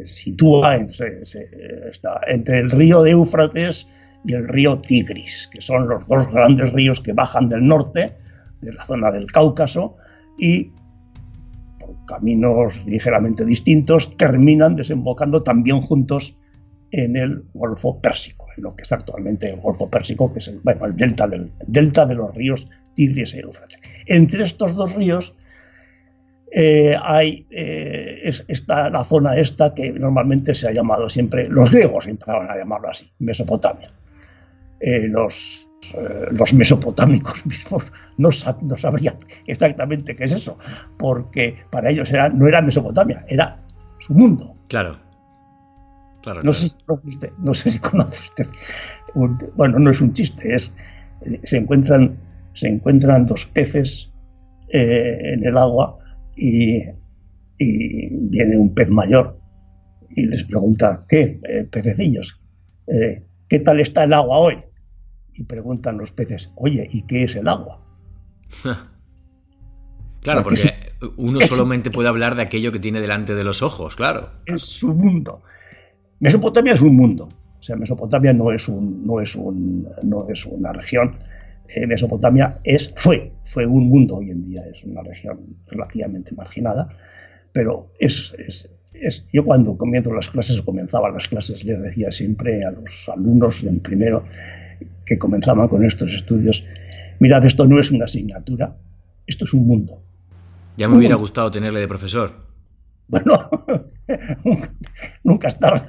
sitúa 0.04 0.76
está 0.76 2.20
entre 2.28 2.60
el 2.60 2.70
río 2.70 3.02
de 3.02 3.10
Éufrates 3.10 3.86
y 4.24 4.34
el 4.34 4.48
río 4.48 4.78
Tigris, 4.78 5.48
que 5.52 5.60
son 5.60 5.88
los 5.88 6.08
dos 6.08 6.32
grandes 6.32 6.72
ríos 6.72 7.00
que 7.00 7.12
bajan 7.12 7.46
del 7.46 7.64
norte, 7.66 8.14
de 8.62 8.72
la 8.72 8.84
zona 8.84 9.10
del 9.10 9.30
Cáucaso, 9.30 9.96
y 10.38 10.72
caminos 12.10 12.86
ligeramente 12.86 13.44
distintos, 13.44 14.16
terminan 14.16 14.74
desembocando 14.74 15.42
también 15.42 15.80
juntos 15.80 16.36
en 16.90 17.16
el 17.16 17.44
Golfo 17.54 18.00
Pérsico, 18.00 18.46
en 18.56 18.64
lo 18.64 18.74
que 18.74 18.82
es 18.82 18.92
actualmente 18.92 19.48
el 19.48 19.60
Golfo 19.60 19.88
Pérsico, 19.88 20.32
que 20.32 20.40
es 20.40 20.48
el, 20.48 20.60
bueno, 20.64 20.86
el 20.86 20.96
delta, 20.96 21.28
del, 21.28 21.52
delta 21.66 22.04
de 22.04 22.16
los 22.16 22.34
ríos 22.34 22.68
Tigris 22.94 23.34
e 23.34 23.40
Éufrates. 23.40 23.78
Entre 24.06 24.42
estos 24.42 24.74
dos 24.74 24.96
ríos 24.96 25.36
eh, 26.52 26.96
hay 27.00 27.46
eh, 27.50 28.28
está 28.48 28.90
la 28.90 29.04
zona 29.04 29.36
esta 29.36 29.72
que 29.72 29.92
normalmente 29.92 30.52
se 30.52 30.66
ha 30.66 30.72
llamado 30.72 31.08
siempre, 31.08 31.48
los 31.48 31.70
griegos 31.70 32.08
empezaron 32.08 32.50
a 32.50 32.56
llamarlo 32.56 32.88
así, 32.88 33.08
Mesopotamia. 33.20 33.88
Eh, 34.80 35.06
los, 35.06 35.69
eh, 35.94 36.26
los 36.32 36.52
mesopotámicos 36.52 37.46
mismos 37.46 37.90
no, 38.18 38.30
sabrían 38.32 39.16
exactamente 39.46 40.14
qué 40.14 40.24
es 40.24 40.34
eso, 40.34 40.58
porque 40.98 41.56
para 41.70 41.90
ellos 41.90 42.12
era, 42.12 42.28
no 42.28 42.46
era 42.46 42.60
Mesopotamia, 42.60 43.24
era 43.28 43.58
su 43.98 44.14
mundo. 44.14 44.54
Claro. 44.68 44.98
no, 46.42 46.52
Sé 46.52 46.68
si 46.68 46.84
conoce 46.84 47.08
usted, 47.08 47.32
no 47.38 47.54
sé 47.54 47.70
si 47.70 47.78
conoce 47.78 48.22
usted. 48.22 48.46
bueno, 49.56 49.78
no 49.78 49.90
es 49.90 50.00
un 50.02 50.12
chiste, 50.12 50.54
es 50.54 50.74
se 51.44 51.56
encuentran, 51.56 52.18
se 52.52 52.68
encuentran 52.68 53.24
dos 53.24 53.46
peces 53.46 54.12
eh, 54.68 55.32
en 55.32 55.44
el 55.44 55.56
agua 55.56 55.98
y, 56.36 56.82
viene 57.58 58.56
un 58.56 58.72
pez 58.74 58.90
mayor 58.90 59.38
y 60.10 60.26
les 60.26 60.44
pregunta, 60.44 61.04
¿qué, 61.08 61.40
pececillos? 61.70 62.40
¿Qué 62.86 63.60
tal 63.60 63.80
está 63.80 64.04
el 64.04 64.14
agua 64.14 64.38
hoy? 64.38 64.69
Y 65.34 65.44
preguntan 65.44 65.98
los 65.98 66.10
peces, 66.12 66.50
oye, 66.56 66.88
¿y 66.90 67.02
qué 67.02 67.24
es 67.24 67.36
el 67.36 67.48
agua? 67.48 67.82
claro, 70.20 70.42
porque, 70.42 70.74
uno 71.16 71.40
solamente 71.42 71.90
puede 71.90 72.08
hablar 72.08 72.34
de 72.34 72.42
aquello 72.42 72.72
que 72.72 72.78
tiene 72.78 73.00
delante 73.00 73.34
de 73.34 73.44
los 73.44 73.62
ojos, 73.62 73.96
claro. 73.96 74.30
Es 74.46 74.62
su 74.62 74.94
mundo. 74.94 75.42
Mesopotamia 76.18 76.74
es 76.74 76.82
un 76.82 76.96
mundo. 76.96 77.28
O 77.58 77.62
sea, 77.62 77.76
Mesopotamia 77.76 78.32
no 78.32 78.52
es, 78.52 78.68
un, 78.68 79.06
no 79.06 79.20
es, 79.20 79.36
un, 79.36 79.88
no 80.02 80.26
es 80.28 80.46
una 80.46 80.72
región. 80.72 81.16
Eh, 81.68 81.86
Mesopotamia 81.86 82.58
es, 82.64 82.92
fue, 82.96 83.32
fue 83.44 83.66
un 83.66 83.88
mundo 83.88 84.16
hoy 84.16 84.30
en 84.30 84.42
día, 84.42 84.62
es 84.70 84.84
una 84.84 85.02
región 85.02 85.56
relativamente 85.66 86.34
marginada, 86.34 86.88
pero 87.52 87.92
es, 87.98 88.34
es, 88.38 88.80
es, 88.92 89.28
yo 89.32 89.44
cuando 89.44 89.76
comienzo 89.76 90.12
las 90.12 90.28
clases 90.28 90.62
comenzaba 90.62 91.10
las 91.10 91.28
clases 91.28 91.64
les 91.64 91.80
decía 91.80 92.10
siempre 92.10 92.64
a 92.64 92.72
los 92.72 93.08
alumnos 93.08 93.62
en 93.62 93.80
primero 93.80 94.24
que 95.10 95.18
comenzaban 95.18 95.66
con 95.66 95.84
estos 95.84 96.14
estudios, 96.14 96.64
mirad, 97.18 97.44
esto 97.44 97.66
no 97.66 97.80
es 97.80 97.90
una 97.90 98.04
asignatura, 98.04 98.76
esto 99.26 99.44
es 99.44 99.52
un 99.52 99.66
mundo. 99.66 100.04
Ya 100.76 100.86
me 100.86 100.96
hubiera 100.96 101.16
gustado 101.16 101.50
tenerle 101.50 101.80
de 101.80 101.88
profesor. 101.88 102.46
Bueno, 103.08 103.50
nunca 105.24 105.48
es 105.48 105.58
tarde. 105.58 105.82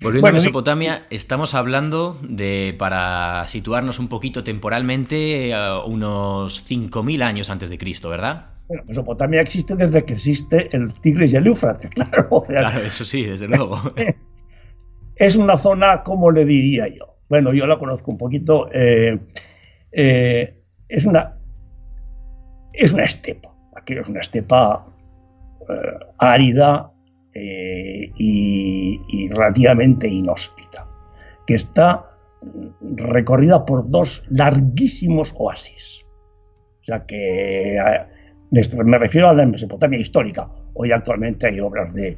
Volviendo 0.00 0.28
a 0.28 0.32
Mesopotamia, 0.32 1.02
estamos 1.10 1.54
hablando 1.54 2.20
de, 2.22 2.76
para 2.78 3.44
situarnos 3.48 3.98
un 3.98 4.06
poquito 4.06 4.44
temporalmente, 4.44 5.52
unos 5.84 6.70
5.000 6.70 7.22
años 7.24 7.50
antes 7.50 7.70
de 7.70 7.78
Cristo, 7.78 8.08
¿verdad? 8.08 8.50
Bueno, 8.68 8.84
Mesopotamia 8.86 9.40
existe 9.40 9.74
desde 9.74 10.04
que 10.04 10.12
existe 10.12 10.68
el 10.76 10.94
Tigris 10.94 11.32
y 11.32 11.36
el 11.36 11.48
Éufrates, 11.48 11.90
claro. 11.94 12.44
Claro, 12.46 12.80
eso 12.86 13.04
sí, 13.04 13.24
desde 13.24 13.48
luego. 13.48 13.82
Es 15.16 15.36
una 15.36 15.56
zona, 15.56 16.02
como 16.02 16.32
le 16.32 16.44
diría 16.44 16.88
yo? 16.88 17.13
Bueno, 17.28 17.52
yo 17.52 17.66
la 17.66 17.78
conozco 17.78 18.10
un 18.10 18.18
poquito, 18.18 18.68
eh, 18.72 19.18
eh, 19.92 20.62
es, 20.88 21.06
una, 21.06 21.38
es 22.72 22.92
una 22.92 23.04
estepa, 23.04 23.54
aquí 23.74 23.94
es 23.94 24.08
una 24.08 24.20
estepa 24.20 24.86
eh, 25.68 26.06
árida 26.18 26.90
y, 27.36 29.00
y, 29.08 29.28
relativamente 29.28 30.06
inhóspita, 30.06 30.86
que 31.48 31.54
está 31.54 32.10
recorrida 32.80 33.64
por 33.64 33.90
dos 33.90 34.24
larguísimos 34.30 35.34
oasis. 35.36 36.06
O 36.80 36.84
sea 36.84 37.04
que 37.06 37.76
me 38.84 38.98
refiero 38.98 39.28
a 39.28 39.34
la 39.34 39.46
Mesopotamia 39.46 39.98
histórica. 39.98 40.48
Hoy 40.74 40.92
actualmente 40.92 41.48
hay 41.48 41.58
obras 41.58 41.92
de, 41.92 42.16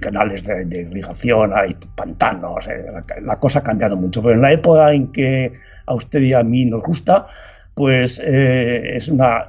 canales 0.00 0.44
de, 0.44 0.80
irrigación, 0.80 1.52
hay 1.54 1.76
pantanos, 1.96 2.68
eh, 2.68 2.84
la, 3.22 3.38
cosa 3.38 3.60
ha 3.60 3.62
cambiado 3.62 3.96
mucho. 3.96 4.22
Pero 4.22 4.34
en 4.34 4.42
la 4.42 4.52
época 4.52 4.92
en 4.92 5.10
que 5.10 5.52
a 5.86 5.94
usted 5.94 6.20
y 6.20 6.32
a 6.32 6.42
mí 6.42 6.64
nos 6.64 6.82
gusta, 6.82 7.26
pues 7.74 8.20
eh, 8.24 8.96
es, 8.96 9.08
una, 9.08 9.48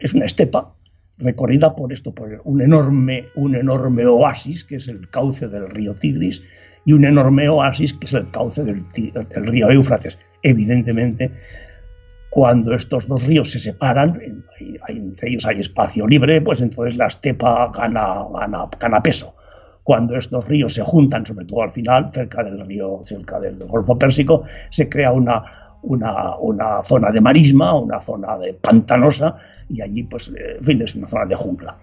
es, 0.00 0.14
una 0.14 0.26
estepa 0.26 0.74
recorrida 1.18 1.74
por 1.74 1.92
esto, 1.92 2.14
por 2.14 2.40
un 2.44 2.62
enorme, 2.62 3.26
un 3.34 3.54
enorme 3.54 4.06
oasis, 4.06 4.64
que 4.64 4.76
es 4.76 4.88
el 4.88 5.08
cauce 5.10 5.48
del 5.48 5.68
río 5.68 5.94
Tigris, 5.94 6.42
y 6.84 6.92
un 6.92 7.04
enorme 7.04 7.48
oasis, 7.48 7.94
que 7.94 8.06
es 8.06 8.14
el 8.14 8.30
cauce 8.30 8.64
del, 8.64 8.84
río 9.46 9.70
Éufrates. 9.70 10.18
Evidentemente, 10.42 11.30
cuando 12.30 12.74
estos 12.74 13.06
dos 13.06 13.26
ríos 13.26 13.50
se 13.50 13.58
separan, 13.58 14.18
entre 14.88 15.28
ellos 15.28 15.44
hay 15.46 15.60
espacio 15.60 16.06
libre, 16.06 16.40
pues 16.40 16.60
entonces 16.60 16.96
la 16.96 17.06
estepa 17.06 17.70
gana, 17.74 18.24
gana, 18.32 18.66
gana 18.78 19.02
peso 19.02 19.34
cuando 19.90 20.14
estos 20.14 20.46
ríos 20.46 20.74
se 20.74 20.82
juntan, 20.82 21.26
sobre 21.26 21.46
todo 21.46 21.62
al 21.62 21.72
final, 21.72 22.08
cerca 22.08 22.44
del 22.44 22.64
río, 22.64 23.00
cerca 23.02 23.40
del 23.40 23.58
Golfo 23.66 23.98
Pérsico, 23.98 24.44
se 24.68 24.88
crea 24.88 25.10
una, 25.10 25.42
una, 25.82 26.80
zona 26.84 27.10
de 27.10 27.20
marisma, 27.20 27.74
una 27.76 27.98
zona 27.98 28.38
de 28.38 28.54
pantanosa, 28.54 29.34
y 29.68 29.80
allí, 29.80 30.04
pues, 30.04 30.28
eh, 30.28 30.58
en 30.58 30.64
fin, 30.64 30.82
es 30.82 30.94
una 30.94 31.08
zona 31.08 31.26
de 31.26 31.34
jungla. 31.34 31.76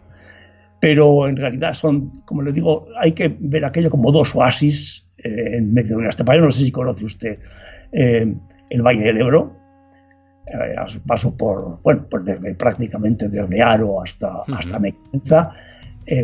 Pero 0.80 1.28
en 1.28 1.36
realidad 1.36 1.74
son, 1.74 2.14
como 2.24 2.44
les 2.44 2.54
digo, 2.54 2.88
hay 2.98 3.12
que 3.12 3.36
ver 3.42 3.66
aquello 3.66 3.90
como 3.90 4.10
dos 4.10 4.34
oasis 4.34 5.06
eh, 5.26 5.58
en 5.58 5.74
medio 5.74 5.90
de 5.90 5.96
una 5.98 6.08
estepa. 6.08 6.34
Yo 6.34 6.44
no 6.44 6.52
sé 6.52 6.64
si 6.64 6.72
conoce 6.72 7.04
usted 7.04 7.40
eh, 7.92 8.34
el 8.70 8.82
Valle 8.82 9.02
del 9.02 9.18
Ebro, 9.18 9.54
paso 11.06 11.36
por, 11.36 11.82
bueno, 11.82 12.08
pues 12.10 12.24
desde, 12.24 12.56
prácticamente 12.56 13.28
desde 13.28 13.62
Aro 13.62 14.02
hasta, 14.02 14.44
hasta 14.48 14.80
Mequenza. 14.80 15.52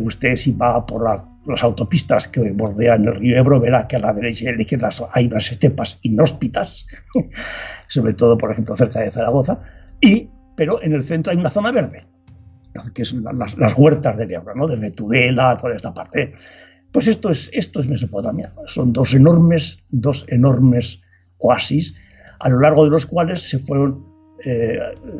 usted 0.01 0.37
si 0.37 0.53
va 0.53 0.85
por 0.85 1.03
la 1.03 1.32
las 1.45 1.63
autopistas 1.63 2.27
que 2.27 2.51
bordean 2.51 3.05
el 3.05 3.15
río 3.15 3.37
Ebro, 3.37 3.59
verá 3.59 3.87
que 3.87 3.97
a 3.97 3.99
la 3.99 4.13
derecha 4.13 4.45
y 4.45 4.47
a 4.47 4.51
la 4.53 4.61
izquierda 4.61 4.89
hay 5.11 5.27
unas 5.27 5.51
estepas 5.51 5.99
inhóspitas, 6.03 6.87
sobre 7.87 8.13
todo, 8.13 8.37
por 8.37 8.51
ejemplo, 8.51 8.75
cerca 8.77 8.99
de 8.99 9.11
Zaragoza, 9.11 9.59
y, 10.01 10.29
pero 10.55 10.81
en 10.81 10.93
el 10.93 11.03
centro 11.03 11.31
hay 11.31 11.37
una 11.37 11.49
zona 11.49 11.71
verde, 11.71 12.03
que 12.93 13.05
son 13.05 13.23
las, 13.23 13.77
huertas 13.77 14.17
de 14.17 14.33
Ebro, 14.33 14.55
¿no? 14.55 14.67
desde 14.67 14.91
Tudela, 14.91 15.57
toda 15.57 15.75
esta 15.75 15.93
parte. 15.93 16.33
Pues 16.91 17.07
esto 17.07 17.29
es, 17.29 17.49
esto 17.53 17.79
es 17.79 17.87
Mesopotamia. 17.87 18.53
Son 18.65 18.93
dos 18.93 19.13
enormes, 19.13 19.83
dos 19.89 20.25
enormes 20.29 21.01
oasis, 21.39 21.95
a 22.39 22.49
lo 22.49 22.59
largo 22.59 22.85
de 22.85 22.91
los 22.91 23.05
cuales 23.05 23.41
se 23.41 23.59
fueron 23.59 24.13
eh, 24.45 24.77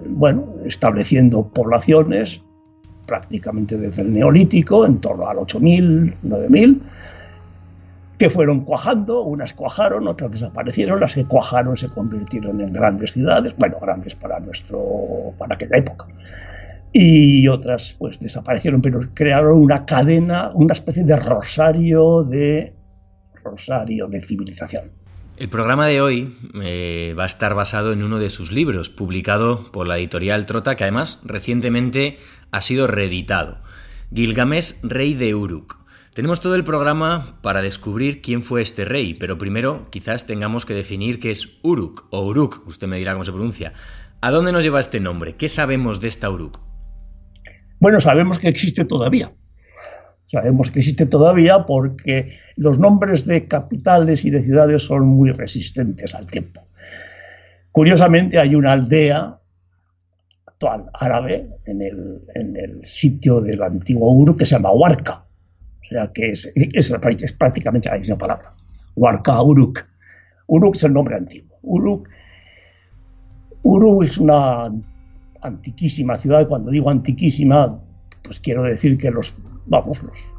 bueno, 0.10 0.56
estableciendo 0.66 1.52
poblaciones, 1.54 2.44
prácticamente 3.06 3.78
desde 3.78 4.02
el 4.02 4.14
Neolítico, 4.14 4.86
en 4.86 5.00
torno 5.00 5.28
al 5.28 5.38
8000, 5.40 6.16
9000, 6.24 6.82
que 8.18 8.30
fueron 8.30 8.62
cuajando, 8.62 9.22
unas 9.24 9.54
cuajaron, 9.54 10.08
otras 10.08 10.32
desaparecieron, 10.32 11.00
las 11.00 11.16
que 11.16 11.26
cuajaron 11.26 11.76
se 11.76 11.90
convirtieron 11.90 12.62
en 12.62 12.72
grandes 12.72 13.14
ciudades, 13.14 13.54
bueno, 13.58 13.78
grandes 13.82 14.16
para 14.16 14.40
nuestro 14.40 15.34
para 15.38 15.56
aquella 15.56 15.78
época. 15.78 16.06
Y 16.92 17.48
otras 17.48 17.96
pues 17.98 18.20
desaparecieron, 18.20 18.82
pero 18.82 19.02
crearon 19.14 19.58
una 19.58 19.86
cadena, 19.86 20.52
una 20.54 20.74
especie 20.74 21.04
de 21.04 21.16
rosario 21.16 22.24
de 22.24 22.72
rosario 23.44 24.08
de 24.08 24.22
civilización. 24.22 24.92
El 25.36 25.50
programa 25.50 25.88
de 25.88 26.00
hoy 26.00 26.38
eh, 26.62 27.16
va 27.18 27.24
a 27.24 27.26
estar 27.26 27.56
basado 27.56 27.92
en 27.92 28.04
uno 28.04 28.20
de 28.20 28.30
sus 28.30 28.52
libros, 28.52 28.90
publicado 28.90 29.72
por 29.72 29.88
la 29.88 29.98
editorial 29.98 30.46
Trota, 30.46 30.76
que 30.76 30.84
además 30.84 31.22
recientemente 31.26 32.20
ha 32.54 32.62
sido 32.62 32.88
reeditado. 32.88 33.58
Gilgamesh, 34.14 34.76
rey 34.84 35.16
de 35.16 35.34
Uruk. 35.34 35.80
Tenemos 36.14 36.40
todo 36.40 36.54
el 36.54 36.64
programa 36.64 37.40
para 37.42 37.64
descubrir 37.64 38.22
quién 38.22 38.44
fue 38.44 38.62
este 38.62 38.86
rey, 38.86 39.16
pero 39.20 39.40
primero 39.40 39.88
quizás 39.90 40.28
tengamos 40.28 40.68
que 40.68 40.76
definir 40.76 41.20
qué 41.20 41.32
es 41.32 41.58
Uruk 41.64 42.06
o 42.12 42.24
Uruk, 42.24 42.68
usted 42.68 42.86
me 42.86 43.00
dirá 43.00 43.14
cómo 43.14 43.26
se 43.26 43.32
pronuncia. 43.32 43.74
¿A 44.22 44.30
dónde 44.30 44.52
nos 44.52 44.64
lleva 44.64 44.80
este 44.80 45.00
nombre? 45.00 45.36
¿Qué 45.36 45.50
sabemos 45.50 46.00
de 46.00 46.08
esta 46.08 46.30
Uruk? 46.30 46.60
Bueno, 47.80 48.00
sabemos 48.00 48.38
que 48.38 48.50
existe 48.50 48.86
todavía. 48.86 49.34
Sabemos 50.28 50.70
que 50.70 50.80
existe 50.80 51.08
todavía 51.08 51.66
porque 51.66 52.38
los 52.56 52.78
nombres 52.78 53.26
de 53.26 53.48
capitales 53.48 54.26
y 54.26 54.30
de 54.30 54.44
ciudades 54.44 54.84
son 54.84 55.08
muy 55.08 55.32
resistentes 55.32 56.14
al 56.14 56.28
tiempo. 56.28 56.62
Curiosamente 57.72 58.38
hay 58.38 58.54
una 58.54 58.74
aldea 58.74 59.40
árabe 60.68 61.50
en 61.66 61.82
el, 61.82 62.84
sitio 62.84 63.42
del 63.42 63.62
antiguo 63.62 64.12
Uruk 64.14 64.40
que 64.40 64.46
se 64.46 64.56
llama 64.56 64.72
Huarca. 64.72 65.26
O 65.82 65.86
sea 65.86 66.12
que 66.12 66.32
es, 66.32 66.52
es, 66.56 67.34
prácticamente 67.38 67.90
la 67.90 67.98
misma 67.98 68.18
palabra. 68.18 68.54
Huarca, 68.96 69.42
Uruk. 69.42 69.86
Uruk 70.48 70.76
es 70.76 70.84
el 70.84 70.94
nombre 70.94 71.16
antiguo. 71.16 71.58
Uruk, 71.62 72.10
Uruk 73.64 74.04
es 74.04 74.18
una 74.18 74.72
antiquísima 75.42 76.16
ciudad. 76.16 76.48
Cuando 76.48 76.72
digo 76.72 76.90
antiquísima, 76.90 77.80
pues 78.24 78.40
quiero 78.40 78.64
decir 78.64 78.98
que 78.98 79.12
los, 79.12 79.36
vamos, 79.68 80.04
los, 80.04 80.30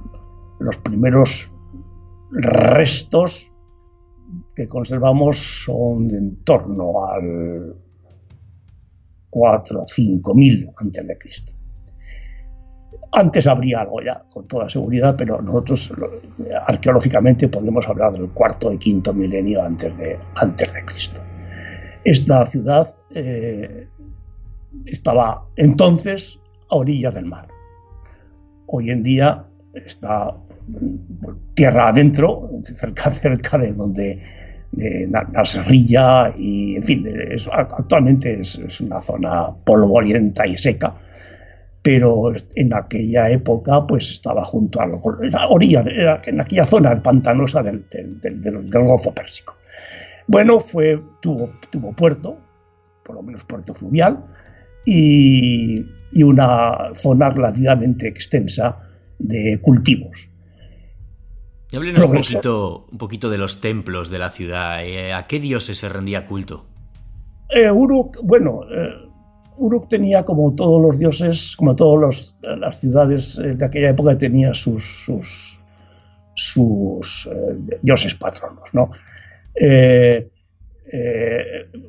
los 0.60 0.76
primeros 0.78 1.50
restos 2.32 3.50
que 4.56 4.66
conservamos 4.66 5.64
son 5.64 6.08
de 6.08 6.16
en 6.18 6.44
torno 6.44 7.06
al 7.06 7.83
4 9.34 9.80
o 9.80 9.84
5 9.84 10.34
mil 10.34 10.70
antes 10.76 11.06
de 11.06 11.16
Cristo. 11.16 11.52
Antes 13.10 13.46
habría 13.46 13.80
algo 13.80 14.00
ya, 14.00 14.22
con 14.32 14.46
toda 14.46 14.68
seguridad, 14.68 15.14
pero 15.16 15.42
nosotros 15.42 15.92
arqueológicamente 16.68 17.48
podemos 17.48 17.88
hablar 17.88 18.12
del 18.12 18.28
cuarto 18.30 18.72
y 18.72 18.78
quinto 18.78 19.12
milenio 19.12 19.62
antes 19.62 19.96
de, 19.98 20.16
antes 20.36 20.72
de 20.72 20.84
Cristo. 20.84 21.20
Esta 22.04 22.46
ciudad 22.46 22.86
eh, 23.10 23.88
estaba 24.86 25.44
entonces 25.56 26.38
a 26.70 26.76
orillas 26.76 27.14
del 27.14 27.26
mar. 27.26 27.48
Hoy 28.66 28.90
en 28.90 29.02
día 29.02 29.44
está 29.74 30.36
tierra 31.54 31.88
adentro, 31.88 32.50
cerca, 32.62 33.10
cerca 33.10 33.58
de 33.58 33.72
donde 33.72 34.20
de 34.76 35.06
Nasrilla 35.32 36.34
y, 36.36 36.76
en 36.76 36.82
fin, 36.82 37.04
actualmente 37.52 38.40
es, 38.40 38.80
una 38.80 39.00
zona 39.00 39.48
polvorienta 39.64 40.46
y 40.46 40.56
seca, 40.56 40.94
pero 41.82 42.32
en 42.54 42.74
aquella 42.74 43.30
época 43.30 43.86
pues 43.86 44.10
estaba 44.10 44.44
junto 44.44 44.80
a 44.80 44.86
la 44.86 44.98
orilla, 45.48 45.84
en 46.24 46.40
aquella 46.40 46.66
zona 46.66 46.94
pantanosa 47.02 47.62
del, 47.62 47.84
del, 47.90 48.70
Golfo 48.70 49.12
Pérsico. 49.12 49.56
Bueno, 50.26 50.60
fue, 50.60 51.00
tuvo, 51.20 51.50
tuvo 51.70 51.92
puerto, 51.92 52.38
por 53.04 53.16
lo 53.16 53.22
menos 53.22 53.44
puerto 53.44 53.74
fluvial, 53.74 54.24
y, 54.86 55.84
y 56.12 56.22
una 56.22 56.90
zona 56.94 57.28
relativamente 57.28 58.08
extensa 58.08 58.78
de 59.18 59.58
cultivos. 59.60 60.30
Háblenos 61.76 62.04
un 62.04 62.12
poquito, 62.12 62.86
un 62.90 62.98
poquito, 62.98 63.30
de 63.30 63.38
los 63.38 63.60
templos 63.60 64.10
de 64.10 64.18
la 64.18 64.30
ciudad. 64.30 64.84
Eh, 64.84 65.12
¿A 65.12 65.26
qué 65.26 65.40
dioses 65.40 65.78
se 65.78 65.88
rendía 65.88 66.26
culto? 66.26 66.66
Eh, 67.50 67.70
Uruk, 67.70 68.20
bueno, 68.22 68.62
eh, 68.70 69.08
Uruk 69.56 69.88
tenía 69.88 70.24
como 70.24 70.54
todos 70.54 70.80
los 70.80 70.98
dioses, 70.98 71.56
como 71.56 71.74
todas 71.76 72.36
las 72.42 72.80
ciudades 72.80 73.36
de 73.36 73.64
aquella 73.64 73.90
época, 73.90 74.16
tenía 74.16 74.54
sus, 74.54 74.84
sus, 75.04 75.60
sus 76.34 77.28
dioses 77.82 78.14
patronos, 78.14 78.72
¿no? 78.72 78.90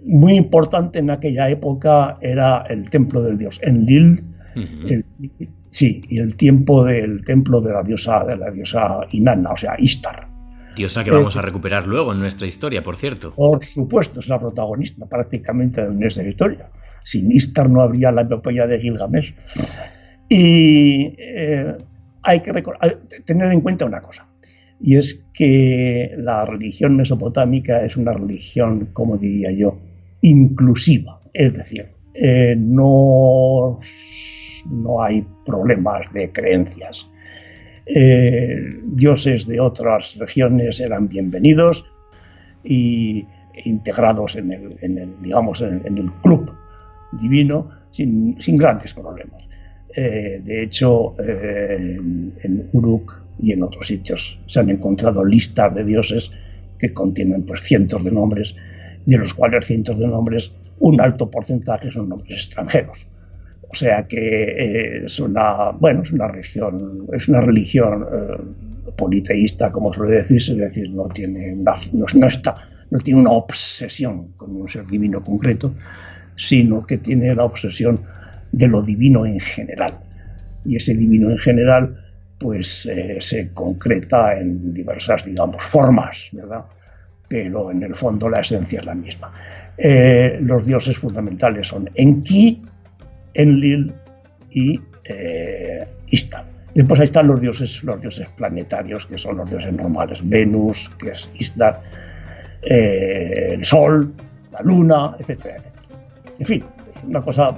muy 0.06 0.36
importante 0.36 1.00
en 1.00 1.10
aquella 1.10 1.50
época 1.50 2.16
era 2.22 2.64
el 2.70 2.90
templo 2.90 3.22
del 3.22 3.38
dios 3.38 3.60
Enlil, 3.62 4.24
el, 4.56 5.06
Sí, 5.76 6.02
y 6.08 6.20
el 6.20 6.38
tiempo 6.38 6.86
del 6.86 7.26
templo 7.26 7.60
de 7.60 7.74
la 7.74 7.84
diosa, 7.84 8.24
de 8.24 8.38
la 8.38 8.50
diosa 8.50 9.02
Inanna, 9.12 9.52
o 9.52 9.58
sea, 9.58 9.76
Istar. 9.78 10.26
Diosa 10.74 11.04
que 11.04 11.12
vamos 11.12 11.36
a 11.36 11.42
recuperar 11.42 11.86
luego 11.86 12.14
en 12.14 12.20
nuestra 12.20 12.48
historia, 12.48 12.82
por 12.82 12.96
cierto. 12.96 13.36
Por 13.36 13.62
supuesto, 13.62 14.22
es 14.22 14.30
la 14.30 14.40
protagonista 14.40 15.06
prácticamente 15.06 15.86
de 15.86 15.94
nuestra 15.94 16.24
historia. 16.26 16.72
Sin 17.04 17.30
Istar 17.30 17.70
no 17.70 17.82
habría 17.82 18.14
la 18.14 18.22
epopeya 18.22 18.66
de 18.68 18.80
Gilgamesh. 18.80 19.36
Y 20.30 21.14
eh, 21.18 21.76
hay 22.24 22.40
que 22.40 22.54
tener 23.26 23.52
en 23.52 23.60
cuenta 23.60 23.84
una 23.84 24.00
cosa, 24.00 24.32
y 24.80 24.96
es 24.96 25.30
que 25.34 26.16
la 26.18 26.46
religión 26.46 26.96
mesopotámica 26.96 27.84
es 27.84 27.98
una 27.98 28.14
religión, 28.14 28.92
como 28.94 29.18
diría 29.18 29.52
yo, 29.52 29.78
inclusiva. 30.22 31.20
Es 31.34 31.54
decir, 31.54 31.90
eh, 32.14 32.56
no 32.58 33.78
no 34.70 35.02
hay 35.02 35.26
problemas 35.46 36.12
de 36.14 36.32
creencias. 36.32 37.10
Eh, 37.86 38.80
dioses 38.84 39.48
de 39.48 39.60
otras 39.60 40.18
regiones 40.18 40.80
eran 40.80 41.08
bienvenidos 41.08 41.92
y 42.64 43.26
integrados 43.64 44.36
en 44.36 44.52
el, 44.52 45.22
digamos, 45.22 45.62
en, 45.62 45.98
el 45.98 46.12
club 46.24 46.52
divino 47.12 47.70
sin, 47.92 48.36
grandes 48.58 48.94
problemas. 48.94 49.44
Eh, 49.96 50.42
de 50.44 50.64
hecho, 50.64 51.16
eh, 51.20 51.96
en, 51.96 52.70
Uruk 52.74 53.22
y 53.40 53.52
en 53.52 53.64
otros 53.64 53.88
sitios 53.88 54.42
se 54.48 54.60
han 54.60 54.70
encontrado 54.70 55.24
listas 55.24 55.74
de 55.74 55.84
dioses 55.84 56.32
que 56.80 56.92
contienen 56.92 57.46
pues, 57.46 57.62
cientos 57.62 58.04
de 58.04 58.12
nombres 58.12 58.56
de 59.06 59.18
los 59.18 59.34
cuales 59.34 59.66
cientos 59.66 60.00
de 60.00 60.08
nombres, 60.08 60.52
un 60.80 61.00
alto 61.00 61.30
porcentaje 61.30 61.92
son 61.92 62.10
nombres 62.10 62.34
extranjeros. 62.34 63.08
O 63.70 63.76
sea 63.76 64.08
que 64.08 64.18
eh, 64.18 65.06
es 65.06 65.20
una, 65.20 65.72
bueno, 65.72 66.04
es 66.04 66.12
una 66.12 66.28
religión, 66.28 67.08
es 67.12 67.28
una 67.28 67.42
religión 67.42 68.06
eh, 68.12 68.92
politeísta, 68.96 69.72
como 69.72 69.92
suele 69.92 70.16
decirse, 70.16 70.54
es 70.54 70.58
decir, 70.60 70.90
no 70.92 71.08
tiene 71.08 71.54
una, 71.54 71.74
no, 71.94 72.28
está, 72.28 72.56
no 72.90 73.00
tiene 73.00 73.20
una 73.20 73.32
obsesión 73.32 74.34
con 74.34 74.56
un 74.56 74.70
ser 74.70 74.86
divino 74.86 75.22
concreto, 75.22 75.74
sino 76.36 76.86
que 76.86 76.98
tiene 76.98 77.34
la 77.34 77.44
obsesión 77.44 78.02
de 78.52 78.68
lo 78.68 78.82
divino 78.82 79.26
en 79.26 79.40
general. 79.40 80.00
Y 80.64 80.78
ese 80.78 80.96
divino 80.96 81.30
en 81.30 81.38
general, 81.38 82.02
pues 82.40 82.86
eh, 82.86 83.18
se 83.20 83.52
concreta 83.54 84.40
en 84.40 84.74
diversas, 84.74 85.26
digamos, 85.26 85.62
formas, 85.64 86.30
¿verdad? 86.32 86.64
Pero 87.28 87.72
en 87.72 87.84
el 87.84 87.96
fondo 87.96 88.30
la 88.30 88.40
esencia 88.40 88.80
es 88.80 88.86
la 88.86 88.96
misma. 88.96 89.32
los 90.42 90.66
dioses 90.66 90.98
fundamentales 90.98 91.68
son 91.68 91.90
Enki, 91.96 92.62
Enlil 93.36 93.94
y 94.50 94.80
eh, 95.04 95.88
Istar. 96.08 96.46
Después 96.74 97.00
ahí 97.00 97.06
están 97.06 97.28
los 97.28 97.40
dioses, 97.40 97.84
los 97.84 98.02
dioses 98.02 98.28
planetarios, 98.30 99.06
que 99.06 99.18
son 99.18 99.38
los 99.38 99.50
dioses 99.50 99.72
normales, 99.72 100.28
Venus, 100.28 100.90
que 101.00 101.10
es 101.10 101.32
Istar, 101.36 101.82
eh, 102.64 103.50
el 103.52 103.64
Sol, 103.64 104.14
la 104.52 104.62
Luna, 104.62 105.16
etcétera, 105.18 105.56
etcétera. 105.56 105.88
En 106.40 106.46
fin, 106.46 106.64
es 106.94 107.04
una 107.04 107.22
cosa 107.22 107.58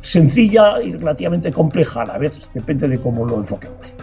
sencilla 0.00 0.82
y 0.82 0.92
relativamente 0.92 1.50
compleja 1.52 2.02
a 2.02 2.06
la 2.06 2.18
vez, 2.18 2.40
depende 2.52 2.88
de 2.88 2.98
cómo 2.98 3.24
lo 3.24 3.36
enfoquemos. 3.36 3.94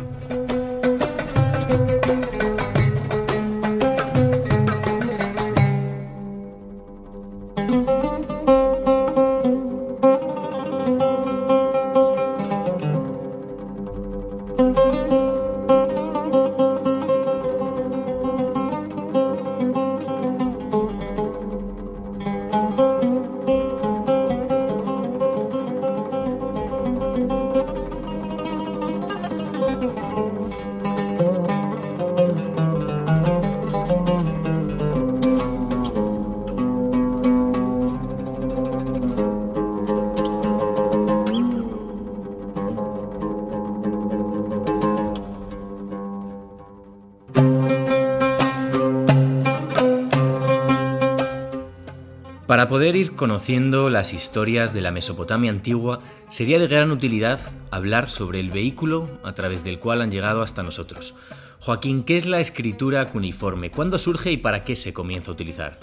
Para 52.47 52.69
poder 52.69 52.95
ir 52.95 53.13
conociendo 53.13 53.89
las 53.89 54.13
historias 54.13 54.73
de 54.73 54.79
la 54.79 54.91
Mesopotamia 54.91 55.51
antigua, 55.51 55.99
sería 56.29 56.59
de 56.59 56.67
gran 56.67 56.91
utilidad 56.91 57.41
hablar 57.71 58.09
sobre 58.09 58.39
el 58.39 58.51
vehículo 58.51 59.19
a 59.25 59.33
través 59.33 59.65
del 59.65 59.79
cual 59.79 60.01
han 60.01 60.11
llegado 60.11 60.41
hasta 60.41 60.63
nosotros. 60.63 61.13
Joaquín, 61.59 62.03
¿qué 62.03 62.15
es 62.15 62.25
la 62.25 62.39
escritura 62.39 63.09
cuneiforme? 63.09 63.69
¿Cuándo 63.69 63.97
surge 63.97 64.31
y 64.31 64.37
para 64.37 64.61
qué 64.61 64.77
se 64.77 64.93
comienza 64.93 65.29
a 65.29 65.33
utilizar? 65.33 65.77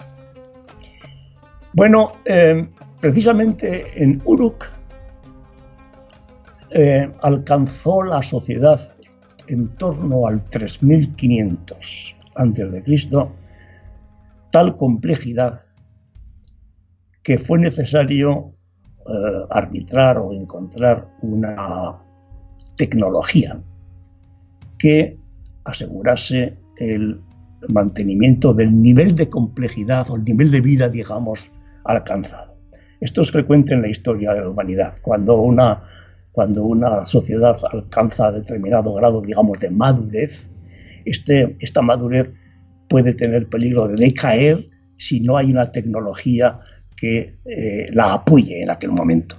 Bueno, 1.75 2.13
eh, 2.25 2.67
precisamente 2.99 4.03
en 4.03 4.23
Uruk 4.25 4.65
eh, 6.71 7.13
alcanzó 7.21 8.03
la 8.03 8.23
sociedad 8.23 8.81
en 9.49 9.69
torno 9.77 10.27
al 10.27 10.49
3500 10.49 12.17
a.C. 12.37 13.29
tal 14.51 14.77
complejidad 14.77 15.64
que 17.25 17.39
fue 17.39 17.59
necesario 17.59 18.55
eh, 19.07 19.47
arbitrar 19.51 20.19
o 20.19 20.33
encontrar 20.33 21.09
una 21.23 21.99
tecnología 22.77 23.61
que 24.79 25.19
asegurase 25.65 26.57
el 26.77 27.21
mantenimiento 27.71 28.53
del 28.53 28.81
nivel 28.81 29.15
de 29.15 29.31
complejidad 29.31 30.11
o 30.11 30.17
el 30.17 30.25
nivel 30.25 30.51
de 30.51 30.61
vida, 30.61 30.89
digamos, 30.91 31.51
alcanzado. 31.85 32.55
Esto 33.01 33.23
es 33.23 33.31
frecuente 33.31 33.73
en 33.73 33.81
la 33.81 33.89
historia 33.89 34.35
de 34.35 34.41
la 34.41 34.51
humanidad. 34.51 34.93
Cuando 35.03 35.41
una, 35.41 35.83
cuando 36.33 36.65
una 36.65 37.07
sociedad 37.07 37.57
alcanza 37.73 38.33
determinado 38.33 38.93
grado, 38.95 39.23
digamos, 39.23 39.61
de 39.61 39.71
madurez, 39.71 40.51
este, 41.07 41.57
esta 41.61 41.81
madurez 41.81 42.35
puede 42.89 43.15
tener 43.15 43.49
peligro 43.49 43.89
de 43.89 43.97
decaer 43.97 44.69
si 44.99 45.21
no 45.21 45.39
hay 45.39 45.51
una 45.51 45.73
tecnología 45.73 46.61
que 46.97 47.37
eh, 47.45 47.87
la 47.93 48.15
apoye 48.15 48.63
en 48.63 48.71
aquel 48.71 48.93
momento 48.93 49.37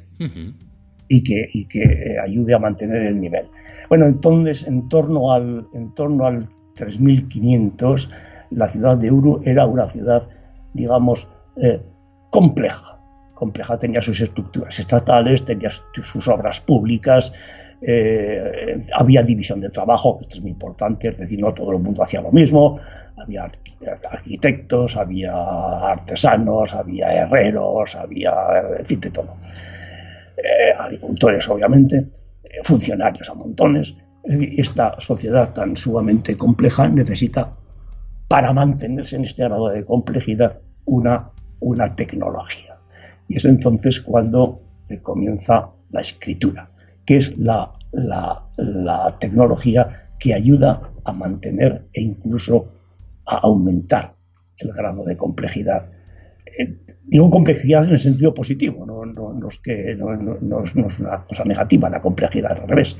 y 1.07 1.23
que, 1.23 1.49
que 1.69 1.83
eh, 1.83 2.19
ayude 2.19 2.53
a 2.53 2.59
mantener 2.59 3.03
el 3.03 3.19
nivel. 3.19 3.47
Bueno, 3.89 4.05
entonces, 4.05 4.65
en 4.65 4.87
torno 4.89 5.31
al, 5.31 5.67
en 5.73 5.93
torno 5.93 6.25
al 6.25 6.47
3500, 6.75 8.09
la 8.51 8.67
ciudad 8.67 8.97
de 8.97 9.11
Uru 9.11 9.41
era 9.45 9.65
una 9.65 9.87
ciudad, 9.87 10.27
digamos, 10.73 11.27
eh, 11.61 11.81
compleja. 12.29 12.99
Compleja, 13.33 13.77
tenía 13.77 14.01
sus 14.01 14.21
estructuras 14.21 14.79
estatales, 14.79 15.43
tenía 15.43 15.69
sus 15.69 16.27
obras 16.27 16.61
públicas, 16.61 17.33
eh, 17.81 18.79
había 18.93 19.21
división 19.23 19.59
de 19.59 19.69
trabajo, 19.69 20.17
que 20.17 20.23
esto 20.23 20.35
es 20.35 20.41
muy 20.41 20.51
importante, 20.51 21.09
es 21.09 21.17
decir, 21.17 21.39
no 21.41 21.53
todo 21.53 21.71
el 21.73 21.79
mundo 21.79 22.01
hacía 22.01 22.21
lo 22.21 22.31
mismo, 22.31 22.79
había 23.17 23.47
arquitectos, 24.11 24.95
había 24.97 25.33
artesanos, 25.33 26.73
había 26.73 27.13
herreros, 27.13 27.95
había, 27.95 28.33
en 28.79 28.85
fin, 28.85 28.99
de 28.99 29.11
todo. 29.11 29.35
Eh, 30.37 30.73
agricultores, 30.77 31.47
obviamente, 31.49 32.07
eh, 32.43 32.49
funcionarios 32.63 33.29
a 33.29 33.33
montones. 33.33 33.95
esta 34.23 34.99
sociedad 34.99 35.53
tan 35.53 35.75
sumamente 35.75 36.35
compleja 36.35 36.87
necesita, 36.89 37.53
para 38.27 38.53
mantenerse 38.53 39.17
en 39.17 39.25
este 39.25 39.43
grado 39.43 39.69
de 39.69 39.85
complejidad, 39.85 40.61
una, 40.85 41.29
una 41.59 41.93
tecnología. 41.95 42.77
Y 43.27 43.37
es 43.37 43.45
entonces 43.45 44.01
cuando 44.01 44.61
comienza 45.03 45.69
la 45.91 46.01
escritura 46.01 46.69
que 47.05 47.17
es 47.17 47.37
la, 47.37 47.71
tecnología 49.19 50.09
que 50.19 50.33
ayuda 50.33 50.81
a 51.03 51.13
mantener 51.13 51.85
e 51.93 52.01
incluso 52.01 52.67
a 53.25 53.37
aumentar 53.37 54.15
el 54.57 54.71
grado 54.71 55.03
de 55.03 55.17
complejidad. 55.17 55.89
Eh, 56.45 56.79
digo 57.03 57.29
complejidad 57.29 57.85
en 57.85 57.91
el 57.91 57.97
sentido 57.97 58.33
positivo, 58.33 58.85
no, 58.85 59.47
es, 59.47 59.59
que, 59.59 59.95
no, 59.95 60.63
es 60.63 60.75
una 60.99 61.25
cosa 61.25 61.43
negativa 61.43 61.89
la 61.89 62.01
complejidad, 62.01 62.51
al 62.51 62.67
revés. 62.67 62.97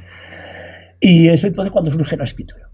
Y 1.00 1.30
es 1.30 1.44
entonces 1.44 1.72
cuando 1.72 1.92
surge 1.92 2.18
la 2.18 2.26
escritura. 2.26 2.70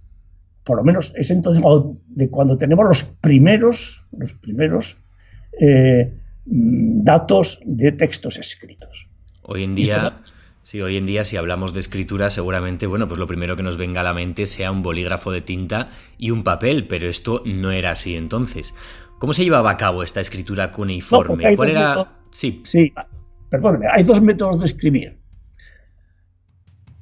Por 0.64 0.78
lo 0.78 0.84
menos 0.84 1.14
es 1.16 1.32
entonces 1.32 1.62
cuando, 1.62 1.98
de 2.08 2.30
cuando 2.30 2.56
tenemos 2.56 2.86
los 2.86 3.04
primeros, 3.04 4.06
los 4.12 4.34
primeros 4.36 4.98
eh, 5.60 6.14
mm, 6.46 7.02
datos 7.04 7.60
de 7.66 7.92
textos 7.94 8.38
escritos. 8.38 9.10
Hoy 9.42 9.64
en 9.64 9.74
día 9.74 10.22
Sí, 10.64 10.80
hoy 10.80 10.98
en 10.98 11.08
día 11.08 11.24
si 11.24 11.38
hablamos 11.38 11.74
de 11.74 11.80
escritura 11.80 12.30
seguramente, 12.30 12.86
bueno, 12.86 13.08
pues 13.08 13.20
lo 13.20 13.26
primero 13.26 13.56
que 13.56 13.64
nos 13.64 13.78
venga 13.78 14.02
a 14.02 14.04
la 14.04 14.14
mente 14.14 14.46
sea 14.46 14.72
un 14.72 14.84
bolígrafo 14.84 15.32
de 15.32 15.42
tinta 15.42 15.90
y 16.20 16.30
un 16.30 16.44
papel, 16.44 16.88
pero 16.88 17.08
esto 17.08 17.42
no 17.46 17.72
era 17.72 17.92
así 17.92 18.16
entonces. 18.16 18.76
¿Cómo 19.18 19.34
se 19.34 19.44
llevaba 19.44 19.72
a 19.72 19.78
cabo 19.78 20.04
esta 20.04 20.20
escritura 20.20 20.72
cuneiforme? 20.72 21.56
¿Cuál 21.56 21.70
era...? 21.70 22.20
Sí. 22.32 22.62
Sí, 22.64 22.94
perdóneme, 23.50 23.88
hay 23.92 24.04
dos 24.04 24.22
métodos 24.22 24.60
de 24.60 24.68
escribir. 24.68 25.20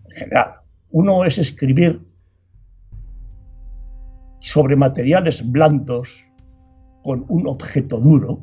En 0.05 0.11
general, 0.11 0.51
uno 0.91 1.25
es 1.25 1.37
escribir 1.37 2.01
sobre 4.39 4.77
materiales 4.77 5.51
blandos 5.51 6.25
con 7.03 7.25
un 7.27 7.47
objeto 7.47 7.99
duro 7.99 8.41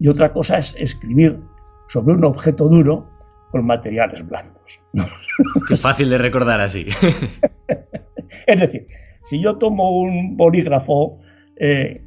y 0.00 0.08
otra 0.08 0.32
cosa 0.32 0.58
es 0.58 0.74
escribir 0.78 1.40
sobre 1.88 2.14
un 2.14 2.24
objeto 2.24 2.68
duro 2.68 3.08
con 3.50 3.66
materiales 3.66 4.26
blandos. 4.26 4.80
Qué 5.68 5.76
fácil 5.76 6.10
de 6.10 6.18
recordar 6.18 6.60
así. 6.60 6.86
es 8.46 8.60
decir, 8.60 8.86
si 9.22 9.40
yo 9.40 9.56
tomo 9.56 10.00
un 10.00 10.36
bolígrafo 10.36 11.18
eh, 11.56 12.02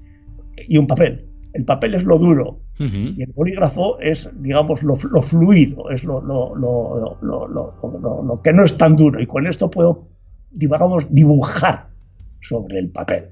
y 0.68 0.78
un 0.78 0.88
papel, 0.88 1.26
el 1.54 1.66
papel 1.66 1.96
es 1.96 2.04
lo 2.04 2.18
duro 2.18 2.60
y 2.80 3.22
el 3.22 3.32
bolígrafo 3.34 4.00
es, 4.00 4.28
digamos, 4.42 4.82
lo, 4.82 4.96
fluido, 4.96 5.92
es 5.92 6.04
lo, 6.04 6.20
lo, 6.20 6.56
que 8.44 8.54
no 8.54 8.66
es 8.66 8.76
tan 8.76 8.96
duro 8.96 9.22
y 9.22 9.28
con 9.28 9.46
esto 9.46 9.70
puedo, 9.70 10.08
digamos, 10.50 11.14
dibujar 11.14 11.90
sobre 12.40 12.80
el 12.80 12.90
papel. 12.90 13.26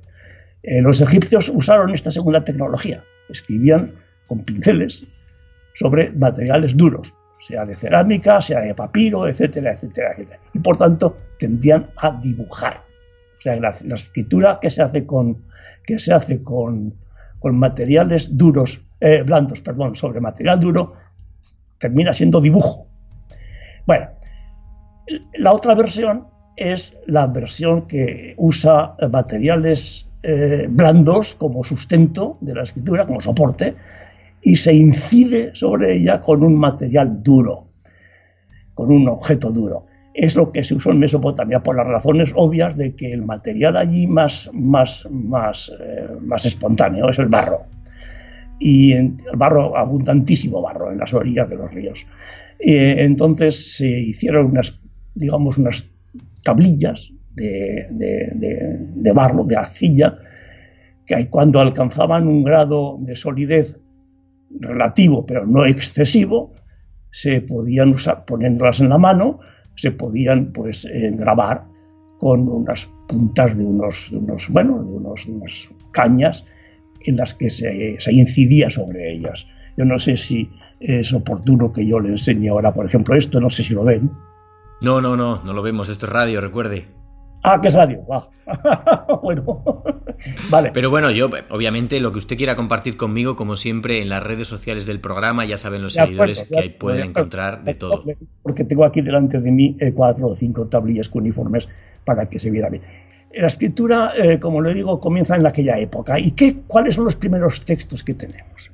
Eh, 0.62 0.84
los 0.84 1.02
egipcios 1.02 1.50
usaron 1.50 1.96
esta 1.96 2.12
segunda 2.12 2.44
tecnología 2.44 3.04
escribían 3.30 3.94
con 4.28 4.44
pinceles 4.44 5.06
sobre 5.76 6.12
materiales 6.12 6.76
duros, 6.76 7.14
sea 7.40 7.66
de 7.66 7.76
cerámica, 7.76 8.42
sea 8.42 8.60
de 8.60 8.76
papiro, 8.76 9.28
etcétera, 9.28 9.74
etcétera, 9.74 10.12
etcétera. 10.12 10.40
Y 10.54 10.60
por 10.60 10.78
tanto 10.78 11.18
tendían 11.40 11.90
a 11.98 12.12
dibujar. 12.12 12.76
O 12.76 13.42
sea, 13.42 13.60
la, 13.60 13.70
escritura 13.70 14.60
que 14.62 14.70
se 14.70 14.84
hace 14.84 15.06
con, 15.06 15.44
que 15.86 15.98
se 15.98 16.14
hace 16.14 16.44
con, 16.44 16.94
con 17.40 17.58
materiales 17.58 18.38
duros, 18.38 18.82
eh, 19.00 19.24
blandos, 19.24 19.62
perdón, 19.62 19.96
sobre 19.96 20.20
material 20.20 20.60
duro, 20.60 20.94
termina 21.78 22.14
siendo 22.14 22.42
dibujo. 22.42 22.88
Bueno, 23.86 24.10
la 25.36 25.54
otra 25.54 25.74
versión 25.74 26.28
es 26.58 27.02
la 27.08 27.26
versión 27.28 27.88
que 27.88 28.36
usa 28.38 28.96
materiales 29.12 30.12
eh, 30.22 30.68
blandos 30.70 31.34
como 31.36 31.64
sustento 31.64 32.38
de 32.42 32.54
la 32.54 32.64
escritura, 32.64 33.08
como 33.08 33.22
soporte, 33.22 33.76
y 34.42 34.56
se 34.56 34.74
incide 34.74 35.52
sobre 35.54 35.98
ella 35.98 36.22
con 36.22 36.44
un 36.44 36.56
material 36.56 37.22
duro, 37.22 37.68
con 38.74 38.92
un 38.92 39.08
objeto 39.10 39.52
duro. 39.52 39.86
Es 40.14 40.36
lo 40.36 40.52
que 40.52 40.64
se 40.64 40.76
usó 40.76 40.92
en 40.92 41.00
Mesopotamia 41.00 41.62
por 41.62 41.76
las 41.76 41.88
razones 41.88 42.34
obvias 42.36 42.78
de 42.78 42.96
que 42.96 43.12
el 43.12 43.24
material 43.24 43.78
allí 43.78 44.08
más, 44.08 44.50
más, 44.54 45.08
más, 45.12 45.72
eh, 45.80 46.08
más 46.22 46.46
espontáneo 46.46 47.10
es 47.10 47.20
el 47.20 47.28
barro. 47.28 47.64
Y 48.60 48.94
el 48.94 49.16
barro, 49.38 49.78
abundantísimo 49.78 50.62
barro 50.62 50.92
en 50.92 50.98
las 50.98 51.14
orillas 51.14 51.50
de 51.50 51.56
los 51.56 51.74
ríos. 51.74 52.06
Eh, 52.60 52.96
entonces 53.00 53.78
se 53.78 53.88
hicieron 53.88 54.48
unas, 54.48 54.82
digamos, 55.16 55.58
unas 55.58 55.90
tablillas 56.44 57.14
de, 57.36 57.88
de 57.90 59.12
barro, 59.14 59.46
de 59.46 59.56
arcilla, 59.56 60.18
que 61.06 61.30
cuando 61.30 61.62
alcanzaban 61.62 62.28
un 62.28 62.44
grado 62.44 62.98
de 63.00 63.16
solidez 63.16 63.80
relativo, 64.60 65.26
pero 65.26 65.46
no 65.46 65.66
excesivo, 65.66 66.54
se 67.12 67.42
podían 67.42 67.90
usar, 67.90 68.26
poniéndolas 68.26 68.82
en 68.82 68.90
la 68.90 68.98
mano, 68.98 69.40
se 69.76 69.92
podían 69.92 70.52
pues 70.52 70.86
eh, 70.86 71.12
grabar 71.14 71.66
con 72.20 72.48
unas 72.50 72.90
puntas 73.08 73.58
de 73.58 73.64
unos, 73.64 74.12
unos 74.12 74.50
bueno, 74.50 74.84
de 74.84 74.92
unos, 74.92 75.26
unas 75.26 75.70
cañas 75.92 76.46
en 77.06 77.16
las 77.16 77.34
que 77.34 77.50
se, 77.50 77.96
se, 77.98 78.14
incidía 78.14 78.70
sobre 78.70 79.14
ellas. 79.14 79.48
Yo 79.78 79.86
no 79.86 79.98
sé 79.98 80.18
si 80.18 80.52
es 80.82 81.14
oportuno 81.14 81.72
que 81.72 81.88
yo 81.88 82.00
le 82.00 82.10
enseñe 82.10 82.50
ahora, 82.50 82.74
por 82.74 82.86
ejemplo, 82.86 83.16
esto, 83.16 83.40
no 83.40 83.50
sé 83.50 83.64
si 83.64 83.74
lo 83.74 83.86
ven. 83.86 84.12
No, 84.82 85.02
no, 85.02 85.16
no, 85.16 85.42
no 85.44 85.54
lo 85.54 85.62
vemos, 85.62 85.88
esto 85.88 86.06
es 86.06 86.12
radio, 86.12 86.42
recuerde. 86.42 86.99
Ah, 87.44 87.60
que 87.62 87.70
es 87.70 87.74
radio. 87.74 88.06
bueno, 89.24 89.64
vale. 90.50 90.72
Pero 90.74 90.90
bueno, 90.90 91.12
yo, 91.12 91.30
obviamente, 91.50 92.00
lo 92.00 92.12
que 92.12 92.18
usted 92.18 92.38
quiera 92.38 92.56
compartir 92.56 92.98
conmigo, 92.98 93.36
como 93.36 93.56
siempre, 93.56 94.02
en 94.02 94.10
las 94.10 94.24
redes 94.24 94.48
sociales 94.48 94.86
del 94.86 95.00
programa, 95.00 95.46
ya 95.46 95.58
saben 95.58 95.82
los 95.82 95.94
seguidores 95.94 96.44
que 96.44 96.60
ahí 96.60 96.70
pueden 96.70 97.10
encontrar 97.10 97.64
de 97.64 97.76
todo. 97.76 98.04
Porque 98.44 98.64
tengo 98.64 98.86
aquí 98.86 99.02
delante 99.02 99.40
de 99.40 99.52
mí 99.52 99.78
eh, 99.80 99.94
cuatro 99.94 100.28
o 100.28 100.36
cinco 100.36 100.68
tablillas 100.68 101.10
uniformes 101.14 101.70
para 102.04 102.28
que 102.28 102.40
se 102.40 102.50
viera 102.50 102.70
bien. 102.70 102.84
La 103.34 103.48
escritura, 103.48 104.12
eh, 104.18 104.40
como 104.40 104.62
le 104.62 104.74
digo, 104.74 105.00
comienza 105.00 105.36
en 105.36 105.46
aquella 105.46 105.78
época. 105.78 106.20
¿Y 106.20 106.32
qué, 106.32 106.56
cuáles 106.66 106.96
son 106.96 107.06
los 107.06 107.16
primeros 107.16 107.64
textos 107.64 108.04
que 108.04 108.16
tenemos? 108.16 108.72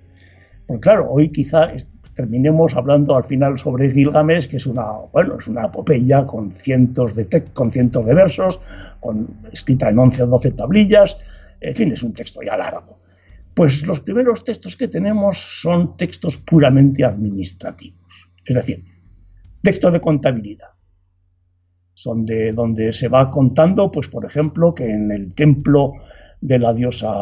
Pues 0.65 0.79
claro, 0.79 1.07
hoy 1.11 1.29
quizá 1.29 1.71
terminemos 2.15 2.75
hablando 2.75 3.15
al 3.15 3.25
final 3.25 3.59
sobre 3.59 3.91
Gilgamesh, 3.91 4.47
que 4.47 4.57
es 4.57 4.65
una, 4.65 4.85
bueno, 5.11 5.37
es 5.37 5.47
una 5.47 5.65
epopeya 5.65 6.25
con 6.25 6.51
cientos 6.51 7.13
de, 7.13 7.27
con 7.53 7.69
cientos 7.69 8.05
de 8.05 8.13
versos, 8.13 8.61
con, 9.01 9.27
escrita 9.51 9.89
en 9.89 9.99
11 9.99 10.23
o 10.23 10.27
12 10.27 10.51
tablillas, 10.51 11.17
en 11.59 11.75
fin, 11.75 11.91
es 11.91 12.01
un 12.03 12.13
texto 12.13 12.41
ya 12.41 12.57
largo. 12.57 12.99
Pues 13.53 13.85
los 13.85 13.99
primeros 13.99 14.43
textos 14.43 14.75
que 14.75 14.87
tenemos 14.87 15.37
son 15.61 15.97
textos 15.97 16.37
puramente 16.37 17.03
administrativos, 17.03 18.29
es 18.45 18.55
decir, 18.55 18.83
textos 19.61 19.93
de 19.93 20.01
contabilidad. 20.01 20.69
Son 21.93 22.25
de 22.25 22.53
donde 22.53 22.93
se 22.93 23.07
va 23.07 23.29
contando, 23.29 23.91
pues 23.91 24.07
por 24.07 24.25
ejemplo, 24.25 24.73
que 24.73 24.89
en 24.89 25.11
el 25.11 25.33
templo 25.33 25.93
de 26.41 26.59
la 26.59 26.73
diosa 26.73 27.13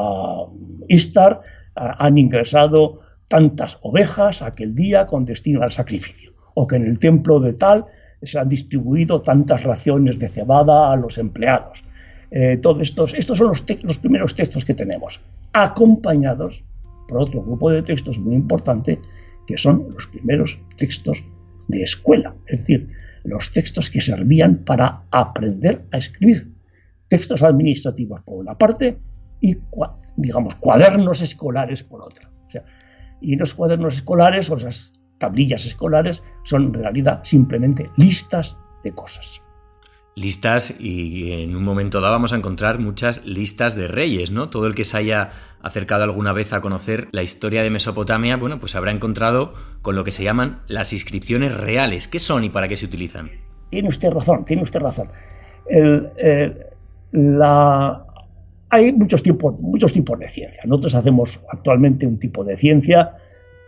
Istar 0.87 1.41
han 1.75 2.17
ingresado 2.17 3.02
tantas 3.27 3.79
ovejas 3.81 4.41
aquel 4.41 4.75
día 4.75 5.05
con 5.05 5.25
destino 5.25 5.61
al 5.61 5.71
sacrificio, 5.71 6.33
o 6.53 6.67
que 6.67 6.75
en 6.75 6.85
el 6.85 6.99
templo 6.99 7.39
de 7.39 7.53
tal 7.53 7.85
se 8.21 8.39
han 8.39 8.47
distribuido 8.47 9.21
tantas 9.21 9.63
raciones 9.63 10.19
de 10.19 10.27
cebada 10.27 10.91
a 10.91 10.95
los 10.95 11.17
empleados. 11.17 11.83
Eh, 12.31 12.57
todos 12.57 12.81
estos, 12.81 13.13
estos 13.13 13.37
son 13.37 13.49
los, 13.49 13.65
los 13.83 13.99
primeros 13.99 14.35
textos 14.35 14.65
que 14.65 14.73
tenemos, 14.73 15.21
acompañados 15.51 16.63
por 17.07 17.19
otro 17.19 17.43
grupo 17.43 17.69
de 17.69 17.83
textos 17.83 18.17
muy 18.17 18.35
importante, 18.35 18.99
que 19.45 19.57
son 19.57 19.87
los 19.93 20.07
primeros 20.07 20.59
textos 20.77 21.23
de 21.67 21.83
escuela, 21.83 22.33
es 22.47 22.59
decir, 22.59 22.89
los 23.23 23.51
textos 23.51 23.89
que 23.89 24.01
servían 24.01 24.63
para 24.65 25.03
aprender 25.11 25.85
a 25.91 25.97
escribir. 25.97 26.51
Textos 27.07 27.43
administrativos 27.43 28.21
por 28.21 28.37
una 28.37 28.57
parte 28.57 28.97
y, 29.39 29.57
digamos, 30.15 30.55
cuadernos 30.55 31.21
escolares 31.21 31.83
por 31.83 32.01
otra. 32.01 32.29
O 32.47 32.49
sea, 32.49 32.63
y 33.23 33.37
los 33.37 33.53
cuadernos 33.53 33.95
escolares 33.95 34.51
o 34.51 34.57
esas 34.57 34.93
tablillas 35.17 35.65
escolares 35.65 36.21
son 36.43 36.65
en 36.65 36.73
realidad 36.73 37.21
simplemente 37.23 37.89
listas 37.95 38.57
de 38.83 38.93
cosas. 38.93 39.41
Listas 40.15 40.79
y 40.79 41.31
en 41.31 41.55
un 41.55 41.63
momento 41.63 41.99
dado 41.99 42.13
vamos 42.13 42.33
a 42.33 42.35
encontrar 42.35 42.77
muchas 42.77 43.25
listas 43.25 43.75
de 43.75 43.87
reyes, 43.87 44.29
¿no? 44.29 44.49
Todo 44.49 44.67
el 44.67 44.75
que 44.75 44.83
se 44.83 44.97
haya 44.97 45.31
acercado 45.63 46.03
alguna 46.03 46.33
vez 46.33 46.53
a 46.53 46.61
conocer 46.61 47.07
la 47.11 47.23
historia 47.23 47.63
de 47.63 47.71
Mesopotamia, 47.71 48.37
bueno, 48.37 48.59
pues 48.59 48.75
habrá 48.75 48.91
encontrado 48.91 49.53
con 49.81 49.95
lo 49.95 50.03
que 50.03 50.11
se 50.11 50.23
llaman 50.23 50.61
las 50.67 50.93
inscripciones 50.93 51.55
reales. 51.55 52.07
¿Qué 52.07 52.19
son 52.19 52.43
y 52.43 52.49
para 52.49 52.67
qué 52.67 52.75
se 52.75 52.85
utilizan? 52.85 53.31
Tiene 53.71 53.89
usted 53.89 54.11
razón, 54.11 54.45
tiene 54.45 54.61
usted 54.61 54.81
razón. 54.81 55.09
la, 57.11 58.05
hay 58.73 58.91
muchos 58.91 59.21
tipos, 59.21 59.59
muchos 59.59 59.93
tipos 59.93 60.17
de 60.17 60.27
ciencia. 60.27 60.63
Nosotros 60.65 60.95
hacemos 60.95 61.39
actualmente 61.47 62.07
un 62.07 62.17
tipo 62.17 62.43
de 62.43 62.57
ciencia, 62.57 63.13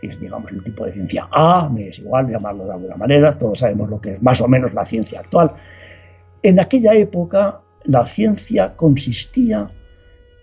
que 0.00 0.08
es, 0.08 0.18
digamos, 0.18 0.50
el 0.50 0.64
tipo 0.64 0.84
de 0.84 0.92
ciencia 0.92 1.28
A, 1.30 1.68
me 1.68 1.88
es 1.88 2.00
igual 2.00 2.26
llamarlo 2.28 2.64
de 2.64 2.72
alguna 2.72 2.96
manera, 2.96 3.38
todos 3.38 3.60
sabemos 3.60 3.88
lo 3.88 4.00
que 4.00 4.14
es 4.14 4.22
más 4.22 4.40
o 4.40 4.48
menos 4.48 4.74
la 4.74 4.84
ciencia 4.84 5.20
actual. 5.20 5.52
En 6.42 6.58
aquella 6.58 6.94
época, 6.94 7.62
la 7.84 8.04
ciencia 8.04 8.74
consistía 8.74 9.70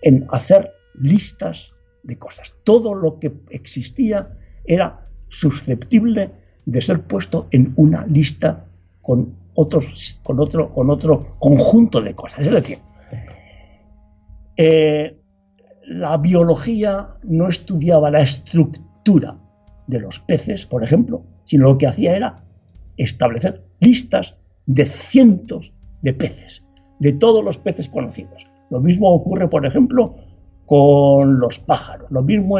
en 0.00 0.26
hacer 0.30 0.72
listas 0.94 1.74
de 2.02 2.16
cosas. 2.18 2.54
Todo 2.64 2.94
lo 2.94 3.18
que 3.18 3.34
existía 3.50 4.30
era 4.64 5.08
susceptible 5.28 6.30
de 6.64 6.80
ser 6.80 7.02
puesto 7.02 7.48
en 7.50 7.74
una 7.76 8.06
lista 8.06 8.64
con, 9.02 9.34
otros, 9.54 10.20
con, 10.22 10.40
otro, 10.40 10.70
con 10.70 10.88
otro 10.88 11.36
conjunto 11.38 12.00
de 12.00 12.14
cosas. 12.14 12.46
Es 12.46 12.50
decir, 12.50 12.78
eh, 14.56 15.20
la 15.86 16.16
biología 16.16 17.16
no 17.22 17.48
estudiaba 17.48 18.10
la 18.10 18.20
estructura 18.20 19.38
de 19.86 20.00
los 20.00 20.20
peces, 20.20 20.64
por 20.64 20.82
ejemplo, 20.82 21.24
sino 21.44 21.64
lo 21.64 21.78
que 21.78 21.86
hacía 21.86 22.16
era 22.16 22.44
establecer 22.96 23.64
listas 23.80 24.38
de 24.66 24.84
cientos 24.84 25.74
de 26.02 26.14
peces, 26.14 26.64
de 27.00 27.12
todos 27.12 27.44
los 27.44 27.58
peces 27.58 27.88
conocidos. 27.88 28.46
Lo 28.70 28.80
mismo 28.80 29.12
ocurre, 29.12 29.48
por 29.48 29.66
ejemplo, 29.66 30.16
con 30.66 31.38
los 31.38 31.58
pájaros, 31.58 32.10
lo 32.10 32.22
mismo 32.22 32.56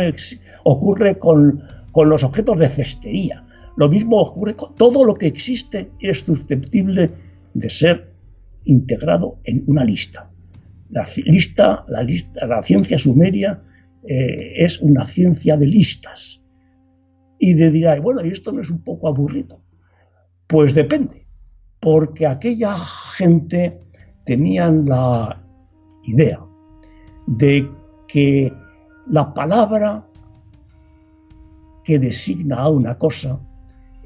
ocurre 0.65 1.19
con, 1.19 1.63
con 1.93 2.09
los 2.11 2.23
objetos 2.25 2.59
de 2.59 2.69
cestería, 2.69 3.47
lo 3.77 3.89
mismo 3.89 4.21
ocurre 4.21 4.55
con 4.55 4.75
todo 4.75 5.05
lo 5.05 5.15
que 5.15 5.27
existe 5.27 5.91
es 5.99 6.21
susceptible 6.21 7.11
de 7.55 7.71
ser 7.71 8.13
integrado 8.65 9.39
en 9.45 9.65
una 9.67 9.85
lista. 9.85 10.31
La, 10.91 11.07
lista, 11.25 11.85
la, 11.89 12.03
lista, 12.03 12.47
la 12.47 12.63
ciencia 12.63 12.99
sumeria 12.99 13.63
eh, 14.07 14.65
es 14.65 14.81
una 14.81 15.05
ciencia 15.07 15.57
de 15.57 15.67
listas. 15.67 16.43
Y 17.39 17.55
de 17.55 17.71
dirá, 17.71 17.99
bueno, 18.01 18.25
¿y 18.25 18.29
esto 18.29 18.53
no 18.53 18.63
es 18.63 18.71
un 18.71 18.83
poco 18.83 19.09
aburrido? 19.09 19.63
Pues 20.47 20.75
depende, 20.75 21.27
porque 21.81 22.27
aquella 22.27 22.77
gente 22.77 23.81
tenían 24.25 24.87
la 24.87 25.43
idea 26.05 26.41
de 27.27 27.71
que 28.07 28.53
la 29.09 29.33
palabra 29.35 30.07
que 31.85 31.99
designa 31.99 32.57
a 32.57 32.69
una 32.71 32.97
cosa 32.97 33.41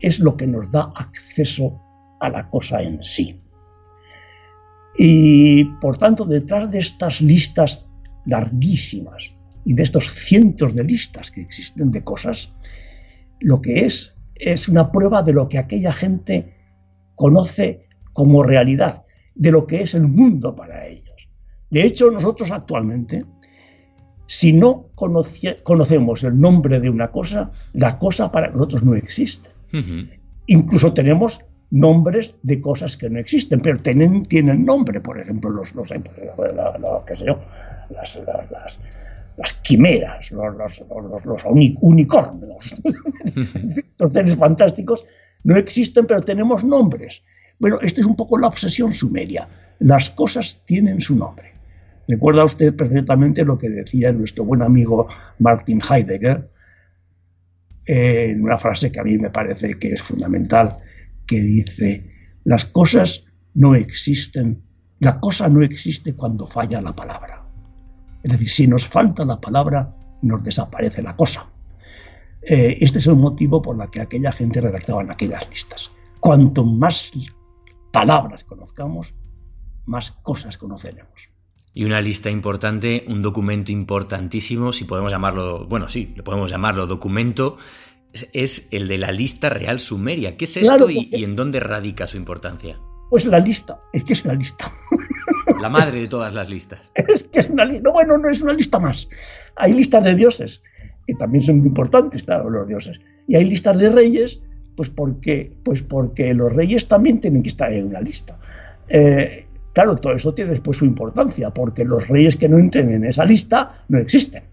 es 0.00 0.20
lo 0.20 0.36
que 0.36 0.46
nos 0.46 0.70
da 0.70 0.92
acceso 0.94 1.80
a 2.20 2.28
la 2.28 2.48
cosa 2.48 2.82
en 2.82 3.02
sí. 3.02 3.40
Y 4.98 5.64
por 5.80 5.96
tanto, 5.96 6.24
detrás 6.24 6.70
de 6.70 6.80
estas 6.80 7.20
listas 7.20 7.86
larguísimas 8.26 9.32
y 9.64 9.74
de 9.74 9.82
estos 9.84 10.08
cientos 10.10 10.74
de 10.74 10.84
listas 10.84 11.30
que 11.30 11.40
existen 11.40 11.90
de 11.90 12.02
cosas, 12.02 12.52
lo 13.40 13.60
que 13.62 13.86
es 13.86 14.14
es 14.34 14.68
una 14.68 14.90
prueba 14.92 15.22
de 15.22 15.32
lo 15.32 15.48
que 15.48 15.58
aquella 15.58 15.92
gente 15.92 16.54
conoce 17.16 17.88
como 18.12 18.42
realidad, 18.42 19.04
de 19.34 19.50
lo 19.50 19.66
que 19.66 19.82
es 19.82 19.94
el 19.94 20.06
mundo 20.08 20.54
para 20.54 20.86
ellos. 20.86 21.28
De 21.70 21.84
hecho, 21.84 22.10
nosotros 22.10 22.50
actualmente 22.50 23.24
Si 24.30 24.52
no 24.52 24.90
conocemos 24.94 26.22
el 26.22 26.38
nombre 26.38 26.80
de 26.80 26.90
una 26.90 27.10
cosa, 27.10 27.50
la 27.72 27.98
cosa 27.98 28.30
para 28.30 28.50
nosotros 28.50 28.82
no 28.82 28.94
existe. 28.94 29.48
Incluso 30.46 30.92
tenemos 30.92 31.40
nombres 31.70 32.36
de 32.42 32.60
cosas 32.60 32.96
que 32.96 33.10
no 33.10 33.18
existen, 33.18 33.60
pero 33.60 33.78
tienen, 33.78 34.24
tienen 34.24 34.64
nombre, 34.64 35.00
por 35.00 35.20
ejemplo, 35.20 35.50
los, 35.50 35.74
los, 35.74 35.92
qué 37.06 37.14
sé 37.14 37.26
yo, 37.26 37.38
las, 37.90 38.22
las, 38.50 38.80
las 39.36 39.54
quimeras, 39.54 40.30
los, 40.32 40.56
los, 40.56 41.26
los 41.26 41.44
unicornios, 41.80 42.74
los 43.98 44.12
seres 44.12 44.36
fantásticos 44.36 45.04
no 45.44 45.56
existen, 45.56 46.06
pero 46.06 46.20
tenemos 46.20 46.64
nombres. 46.64 47.22
Bueno, 47.58 47.78
esta 47.80 48.00
es 48.00 48.06
un 48.06 48.16
poco 48.16 48.38
la 48.38 48.48
obsesión 48.48 48.92
sumeria. 48.92 49.48
Las 49.80 50.10
cosas 50.10 50.64
tienen 50.66 51.00
su 51.00 51.16
nombre. 51.16 51.52
Recuerda 52.08 52.44
usted 52.44 52.74
perfectamente 52.74 53.44
lo 53.44 53.58
que 53.58 53.68
decía 53.68 54.12
nuestro 54.12 54.44
buen 54.44 54.62
amigo 54.62 55.06
Martin 55.38 55.80
Heidegger 55.88 56.48
en 57.86 58.42
una 58.42 58.58
frase 58.58 58.92
que 58.92 59.00
a 59.00 59.04
mí 59.04 59.18
me 59.18 59.30
parece 59.30 59.78
que 59.78 59.92
es 59.92 60.02
fundamental, 60.02 60.78
que 61.28 61.40
dice, 61.40 62.10
las 62.42 62.64
cosas 62.64 63.26
no 63.54 63.76
existen, 63.76 64.64
la 64.98 65.20
cosa 65.20 65.48
no 65.48 65.62
existe 65.62 66.16
cuando 66.16 66.48
falla 66.48 66.80
la 66.80 66.96
palabra. 66.96 67.44
Es 68.24 68.32
decir, 68.32 68.48
si 68.48 68.66
nos 68.66 68.86
falta 68.86 69.24
la 69.24 69.40
palabra, 69.40 69.94
nos 70.22 70.42
desaparece 70.42 71.02
la 71.02 71.14
cosa. 71.14 71.46
Eh, 72.42 72.78
este 72.80 72.98
es 72.98 73.06
el 73.06 73.16
motivo 73.16 73.62
por 73.62 73.80
el 73.80 73.90
que 73.90 74.00
aquella 74.00 74.32
gente 74.32 74.60
redactaba 74.60 75.02
en 75.02 75.10
aquellas 75.10 75.48
listas. 75.50 75.92
Cuanto 76.18 76.64
más 76.64 77.12
palabras 77.92 78.42
conozcamos, 78.44 79.14
más 79.86 80.10
cosas 80.10 80.58
conoceremos. 80.58 81.30
Y 81.74 81.84
una 81.84 82.00
lista 82.00 82.30
importante, 82.30 83.04
un 83.06 83.22
documento 83.22 83.70
importantísimo, 83.70 84.72
si 84.72 84.84
podemos 84.84 85.12
llamarlo, 85.12 85.66
bueno, 85.66 85.88
sí, 85.88 86.12
le 86.16 86.22
podemos 86.22 86.50
llamarlo 86.50 86.86
documento, 86.86 87.56
es 88.32 88.68
el 88.72 88.88
de 88.88 88.98
la 88.98 89.12
lista 89.12 89.48
real 89.48 89.80
sumeria. 89.80 90.36
¿Qué 90.36 90.44
es 90.44 90.56
esto 90.56 90.90
y, 90.90 91.10
en 91.12 91.36
dónde 91.36 91.60
radica 91.60 92.06
su 92.06 92.16
importancia? 92.16 92.78
Pues 93.10 93.26
la 93.26 93.38
lista, 93.38 93.78
es 93.92 94.04
que 94.04 94.12
es 94.12 94.24
una 94.24 94.34
lista. 94.34 94.70
La 95.60 95.68
madre 95.68 96.00
de 96.00 96.06
todas 96.06 96.34
las 96.34 96.48
listas. 96.48 96.78
Es 96.94 97.24
que 97.24 97.40
es 97.40 97.48
una 97.48 97.64
lista. 97.64 97.82
No, 97.82 97.92
bueno, 97.92 98.16
no 98.16 98.28
es 98.28 98.40
una 98.42 98.52
lista 98.52 98.78
más. 98.78 99.08
Hay 99.56 99.72
listas 99.72 100.04
de 100.04 100.14
dioses, 100.14 100.62
que 101.04 101.14
también 101.14 101.42
son 101.42 101.58
muy 101.58 101.68
importantes, 101.68 102.22
claro, 102.22 102.48
los 102.48 102.68
dioses. 102.68 103.00
Y 103.26 103.34
hay 103.34 103.44
listas 103.44 103.76
de 103.78 103.90
reyes, 103.90 104.40
pues 104.76 104.88
porque, 104.90 105.52
pues 105.64 105.82
porque 105.82 106.32
los 106.32 106.54
reyes 106.54 106.86
también 106.86 107.18
tienen 107.18 107.42
que 107.42 107.48
estar 107.48 107.72
en 107.72 107.86
una 107.86 108.00
lista. 108.00 108.36
Eh, 108.88 109.46
claro, 109.72 109.96
todo 109.96 110.12
eso 110.12 110.32
tiene 110.32 110.52
después 110.52 110.76
su 110.76 110.84
importancia, 110.84 111.50
porque 111.50 111.84
los 111.84 112.06
reyes 112.06 112.36
que 112.36 112.48
no 112.48 112.58
entren 112.58 112.90
en 112.90 113.04
esa 113.04 113.24
lista 113.24 113.80
no 113.88 113.98
existen. 113.98 114.44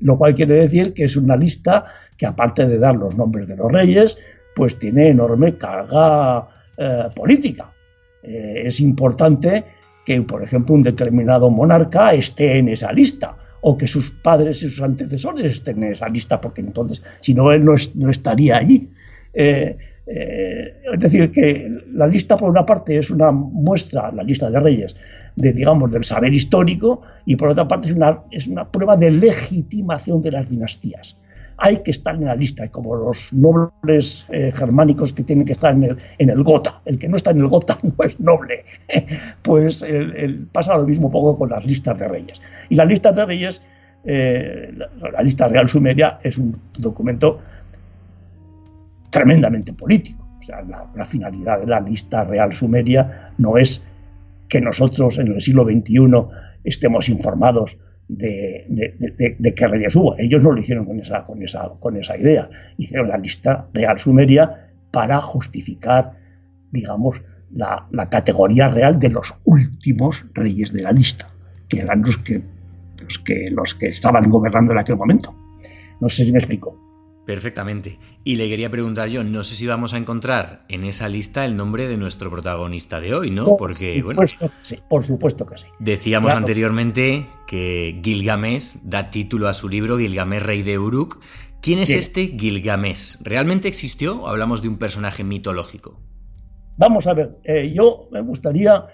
Lo 0.00 0.16
cual 0.16 0.34
quiere 0.34 0.54
decir 0.54 0.92
que 0.92 1.04
es 1.04 1.16
una 1.16 1.36
lista 1.36 1.84
que, 2.16 2.26
aparte 2.26 2.66
de 2.66 2.78
dar 2.78 2.96
los 2.96 3.16
nombres 3.16 3.48
de 3.48 3.56
los 3.56 3.70
reyes, 3.70 4.18
pues 4.54 4.78
tiene 4.78 5.10
enorme 5.10 5.56
carga 5.56 6.48
eh, 6.76 7.08
política. 7.14 7.72
Eh, 8.22 8.62
es 8.64 8.80
importante 8.80 9.64
que, 10.04 10.22
por 10.22 10.42
ejemplo, 10.42 10.74
un 10.74 10.82
determinado 10.82 11.50
monarca 11.50 12.12
esté 12.12 12.58
en 12.58 12.68
esa 12.68 12.92
lista 12.92 13.36
o 13.60 13.76
que 13.76 13.86
sus 13.86 14.10
padres 14.10 14.62
y 14.62 14.68
sus 14.68 14.82
antecesores 14.82 15.46
estén 15.46 15.82
en 15.82 15.92
esa 15.92 16.08
lista, 16.08 16.40
porque 16.40 16.60
entonces, 16.60 17.02
si 17.20 17.34
no, 17.34 17.52
él 17.52 17.64
no, 17.64 18.10
estaría 18.10 18.56
allí. 18.56 18.90
Eh, 19.34 19.76
eh, 20.10 20.74
es 20.92 21.00
decir, 21.00 21.30
que 21.30 21.70
la 21.92 22.06
lista, 22.06 22.36
por 22.36 22.50
una 22.50 22.64
parte, 22.64 22.98
es 22.98 23.10
una 23.10 23.30
muestra, 23.30 24.10
la 24.12 24.22
lista 24.22 24.50
de 24.50 24.60
reyes, 24.60 24.96
de, 25.36 25.52
digamos, 25.52 25.92
del 25.92 26.04
saber 26.04 26.32
histórico, 26.32 27.02
y 27.26 27.36
por 27.36 27.48
otra 27.48 27.68
parte 27.68 27.88
es 27.88 27.94
una, 27.94 28.22
es 28.30 28.46
una 28.46 28.70
prueba 28.70 28.96
de 28.96 29.10
legitimación 29.10 30.22
de 30.22 30.32
las 30.32 30.48
dinastías 30.48 31.16
hay 31.58 31.78
que 31.78 31.90
estar 31.90 32.14
en 32.14 32.24
la 32.24 32.36
lista, 32.36 32.66
como 32.68 32.94
los 32.94 33.32
nobles 33.32 34.26
eh, 34.30 34.50
germánicos 34.52 35.12
que 35.12 35.24
tienen 35.24 35.44
que 35.44 35.52
estar 35.52 35.74
en 35.74 35.82
el, 35.82 35.96
en 36.18 36.30
el 36.30 36.42
Gota. 36.44 36.80
El 36.84 36.98
que 36.98 37.08
no 37.08 37.16
está 37.16 37.32
en 37.32 37.38
el 37.38 37.48
Gota 37.48 37.76
no 37.82 38.04
es 38.04 38.18
noble. 38.20 38.64
pues 39.42 39.84
pasa 40.52 40.78
lo 40.78 40.84
mismo 40.84 41.10
poco 41.10 41.36
con 41.36 41.50
las 41.50 41.66
listas 41.66 41.98
de 41.98 42.08
reyes. 42.08 42.40
Y 42.68 42.76
las 42.76 42.86
listas 42.86 43.16
de 43.16 43.26
reyes, 43.26 43.62
eh, 44.04 44.72
la, 45.12 45.22
lista 45.22 45.48
real 45.48 45.66
sumeria 45.68 46.18
es 46.22 46.38
un 46.38 46.56
documento 46.78 47.40
tremendamente 49.10 49.72
político. 49.72 50.26
O 50.38 50.42
sea, 50.42 50.62
la 50.62 51.04
finalidad 51.04 51.60
de 51.60 51.66
la 51.66 51.80
lista 51.80 52.24
real 52.24 52.52
sumeria 52.52 53.32
no 53.38 53.58
es 53.58 53.84
que 54.48 54.60
nosotros 54.60 55.18
en 55.18 55.28
el 55.28 55.40
siglo 55.40 55.64
XXI 55.64 56.08
estemos 56.64 57.08
informados 57.08 57.78
de, 58.08 58.64
de, 58.68 59.36
de, 59.38 59.54
qué 59.54 59.66
reyes 59.66 59.94
hubo. 59.94 60.18
Ellos 60.18 60.42
no 60.42 60.52
lo 60.52 60.60
hicieron 60.60 60.86
con 60.86 60.98
esa, 60.98 61.24
con 61.24 61.42
esa, 61.42 61.70
con 61.78 61.96
esa 61.96 62.16
idea. 62.16 62.48
Hicieron 62.78 63.08
la 63.08 63.18
lista 63.18 63.68
real 63.74 63.98
sumeria 63.98 64.70
para 64.90 65.20
justificar, 65.20 66.14
digamos, 66.72 67.22
la, 67.50 67.86
la, 67.90 68.08
categoría 68.08 68.68
real 68.68 68.98
de 68.98 69.10
los 69.10 69.34
últimos 69.44 70.26
reyes 70.34 70.72
de 70.72 70.82
la 70.82 70.92
lista, 70.92 71.28
que 71.68 71.80
eran 71.80 72.02
los 72.02 72.16
que, 72.18 72.42
los 73.02 73.18
que, 73.18 73.50
los 73.50 73.74
que 73.74 73.88
estaban 73.88 74.28
gobernando 74.28 74.72
en 74.72 74.78
aquel 74.78 74.96
momento. 74.96 75.34
No 76.00 76.08
sé 76.08 76.24
si 76.24 76.32
me 76.32 76.38
explico. 76.38 76.87
Perfectamente. 77.28 77.98
Y 78.24 78.36
le 78.36 78.48
quería 78.48 78.70
preguntar 78.70 79.10
yo, 79.10 79.22
no 79.22 79.42
sé 79.42 79.54
si 79.54 79.66
vamos 79.66 79.92
a 79.92 79.98
encontrar 79.98 80.64
en 80.70 80.84
esa 80.84 81.10
lista 81.10 81.44
el 81.44 81.58
nombre 81.58 81.86
de 81.86 81.98
nuestro 81.98 82.30
protagonista 82.30 83.00
de 83.00 83.14
hoy, 83.14 83.30
¿no? 83.30 83.58
Porque, 83.58 84.02
bueno. 84.02 84.22
Sí, 84.62 84.78
por 84.88 85.04
supuesto 85.04 85.44
que 85.44 85.58
sí. 85.58 85.66
Decíamos 85.78 86.32
anteriormente 86.32 87.26
que 87.46 88.00
Gilgamesh 88.02 88.76
da 88.82 89.10
título 89.10 89.46
a 89.48 89.52
su 89.52 89.68
libro 89.68 89.98
Gilgamesh, 89.98 90.40
rey 90.40 90.62
de 90.62 90.78
Uruk. 90.78 91.20
¿Quién 91.60 91.80
es 91.80 91.90
este 91.90 92.28
Gilgamesh? 92.28 93.18
¿Realmente 93.20 93.68
existió 93.68 94.22
o 94.22 94.28
hablamos 94.28 94.62
de 94.62 94.68
un 94.68 94.78
personaje 94.78 95.22
mitológico? 95.22 96.00
Vamos 96.78 97.06
a 97.06 97.12
ver, 97.12 97.40
eh, 97.44 97.70
yo 97.74 98.08
me 98.10 98.22
gustaría 98.22 98.86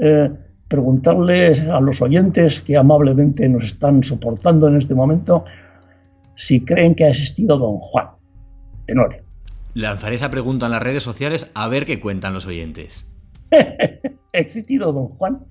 eh, 0.00 0.30
preguntarles 0.68 1.62
a 1.62 1.80
los 1.80 2.00
oyentes 2.00 2.60
que 2.60 2.76
amablemente 2.76 3.48
nos 3.48 3.64
están 3.64 4.04
soportando 4.04 4.68
en 4.68 4.76
este 4.76 4.94
momento 4.94 5.42
si 6.34 6.64
creen 6.64 6.94
que 6.94 7.04
ha 7.04 7.08
existido 7.10 7.58
Don 7.58 7.78
Juan 7.78 8.08
Tenorio. 8.86 9.22
Lanzaré 9.74 10.16
esa 10.16 10.30
pregunta 10.30 10.66
en 10.66 10.72
las 10.72 10.82
redes 10.82 11.02
sociales 11.02 11.50
a 11.54 11.68
ver 11.68 11.84
qué 11.84 12.00
cuentan 12.00 12.34
los 12.34 12.46
oyentes. 12.46 13.06
ha 13.52 14.38
existido 14.38 14.92
Don 14.92 15.08
Juan. 15.08 15.44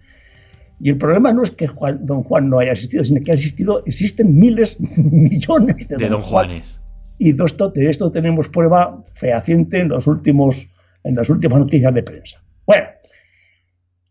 Y 0.79 0.89
el 0.89 0.97
problema 0.97 1.31
no 1.31 1.43
es 1.43 1.51
que 1.51 1.67
Don 2.01 2.23
Juan 2.23 2.49
no 2.49 2.59
haya 2.59 2.71
existido, 2.71 3.03
sino 3.03 3.21
que 3.23 3.31
ha 3.31 3.35
existido, 3.35 3.83
existen 3.85 4.37
miles, 4.37 4.77
millones 4.97 5.87
de, 5.87 6.09
Don, 6.09 6.21
Juanes. 6.21 6.79
Y 7.17 7.31
de 7.31 7.45
esto, 7.45 7.69
de 7.69 7.89
esto 7.89 8.11
tenemos 8.11 8.49
prueba 8.49 9.01
fehaciente 9.13 9.79
en, 9.79 9.89
los 9.89 10.07
últimos, 10.07 10.67
en 11.03 11.15
las 11.15 11.29
últimas 11.29 11.59
noticias 11.59 11.93
de 11.93 12.03
prensa. 12.03 12.43
Bueno, 12.65 12.87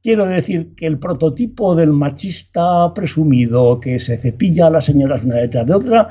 quiero 0.03 0.27
decir 0.27 0.75
que 0.75 0.87
el 0.87 0.99
prototipo 0.99 1.75
del 1.75 1.93
machista 1.93 2.93
presumido 2.95 3.81
que 3.81 3.99
se 3.99 4.17
cepilla 4.17 4.69
a 4.69 4.71
las 4.71 4.87
señoras 4.87 5.25
una 5.25 5.37
detrás 5.37 5.67
de 5.67 5.75
otra 5.75 6.11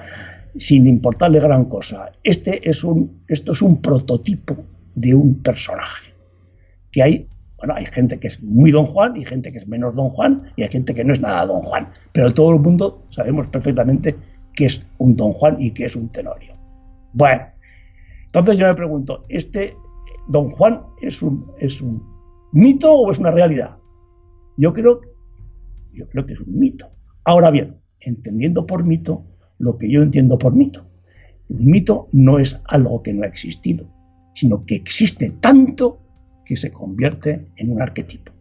sin 0.55 0.87
importarle 0.87 1.39
gran 1.39 1.65
cosa. 1.65 2.11
Este 2.23 2.67
es 2.69 2.83
un, 2.83 3.23
esto 3.27 3.51
es 3.51 3.61
un 3.61 3.81
prototipo 3.81 4.57
de 4.95 5.15
un 5.15 5.41
personaje. 5.41 6.13
Que 6.91 7.03
hay, 7.03 7.29
bueno, 7.57 7.75
hay 7.75 7.85
gente 7.85 8.19
que 8.19 8.27
es 8.27 8.41
muy 8.43 8.71
Don 8.71 8.85
Juan 8.85 9.15
y 9.15 9.23
gente 9.23 9.51
que 9.51 9.57
es 9.57 9.67
menos 9.67 9.95
Don 9.95 10.09
Juan 10.09 10.51
y 10.55 10.63
hay 10.63 10.69
gente 10.69 10.93
que 10.93 11.03
no 11.03 11.13
es 11.13 11.21
nada 11.21 11.45
Don 11.45 11.61
Juan. 11.61 11.89
Pero 12.11 12.33
todo 12.33 12.51
el 12.51 12.59
mundo 12.59 13.05
sabemos 13.09 13.47
perfectamente 13.47 14.15
que 14.53 14.65
es 14.65 14.85
un 14.97 15.15
Don 15.15 15.33
Juan 15.33 15.57
y 15.61 15.71
que 15.71 15.85
es 15.85 15.95
un 15.95 16.09
Tenorio. 16.09 16.55
Bueno, 17.13 17.43
entonces 18.25 18.57
yo 18.57 18.67
me 18.67 18.75
pregunto, 18.75 19.25
¿este 19.29 19.75
Don 20.27 20.49
Juan 20.51 20.81
es 21.01 21.21
un, 21.21 21.51
es 21.59 21.81
un 21.81 22.03
mito 22.51 22.93
o 22.93 23.11
es 23.11 23.19
una 23.19 23.31
realidad? 23.31 23.77
Yo 24.57 24.73
creo, 24.73 25.01
yo 25.93 26.07
creo 26.09 26.25
que 26.25 26.33
es 26.33 26.41
un 26.41 26.57
mito. 26.57 26.87
Ahora 27.23 27.51
bien, 27.51 27.81
entendiendo 27.99 28.65
por 28.65 28.83
mito 28.83 29.25
lo 29.61 29.77
que 29.77 29.91
yo 29.91 30.01
entiendo 30.01 30.37
por 30.37 30.53
mito. 30.55 30.85
Un 31.49 31.65
mito 31.65 32.07
no 32.11 32.39
es 32.39 32.61
algo 32.67 33.01
que 33.01 33.13
no 33.13 33.23
ha 33.23 33.27
existido, 33.27 33.85
sino 34.33 34.65
que 34.65 34.75
existe 34.75 35.29
tanto 35.39 35.99
que 36.45 36.57
se 36.57 36.71
convierte 36.71 37.47
en 37.57 37.71
un 37.71 37.81
arquetipo. 37.81 38.31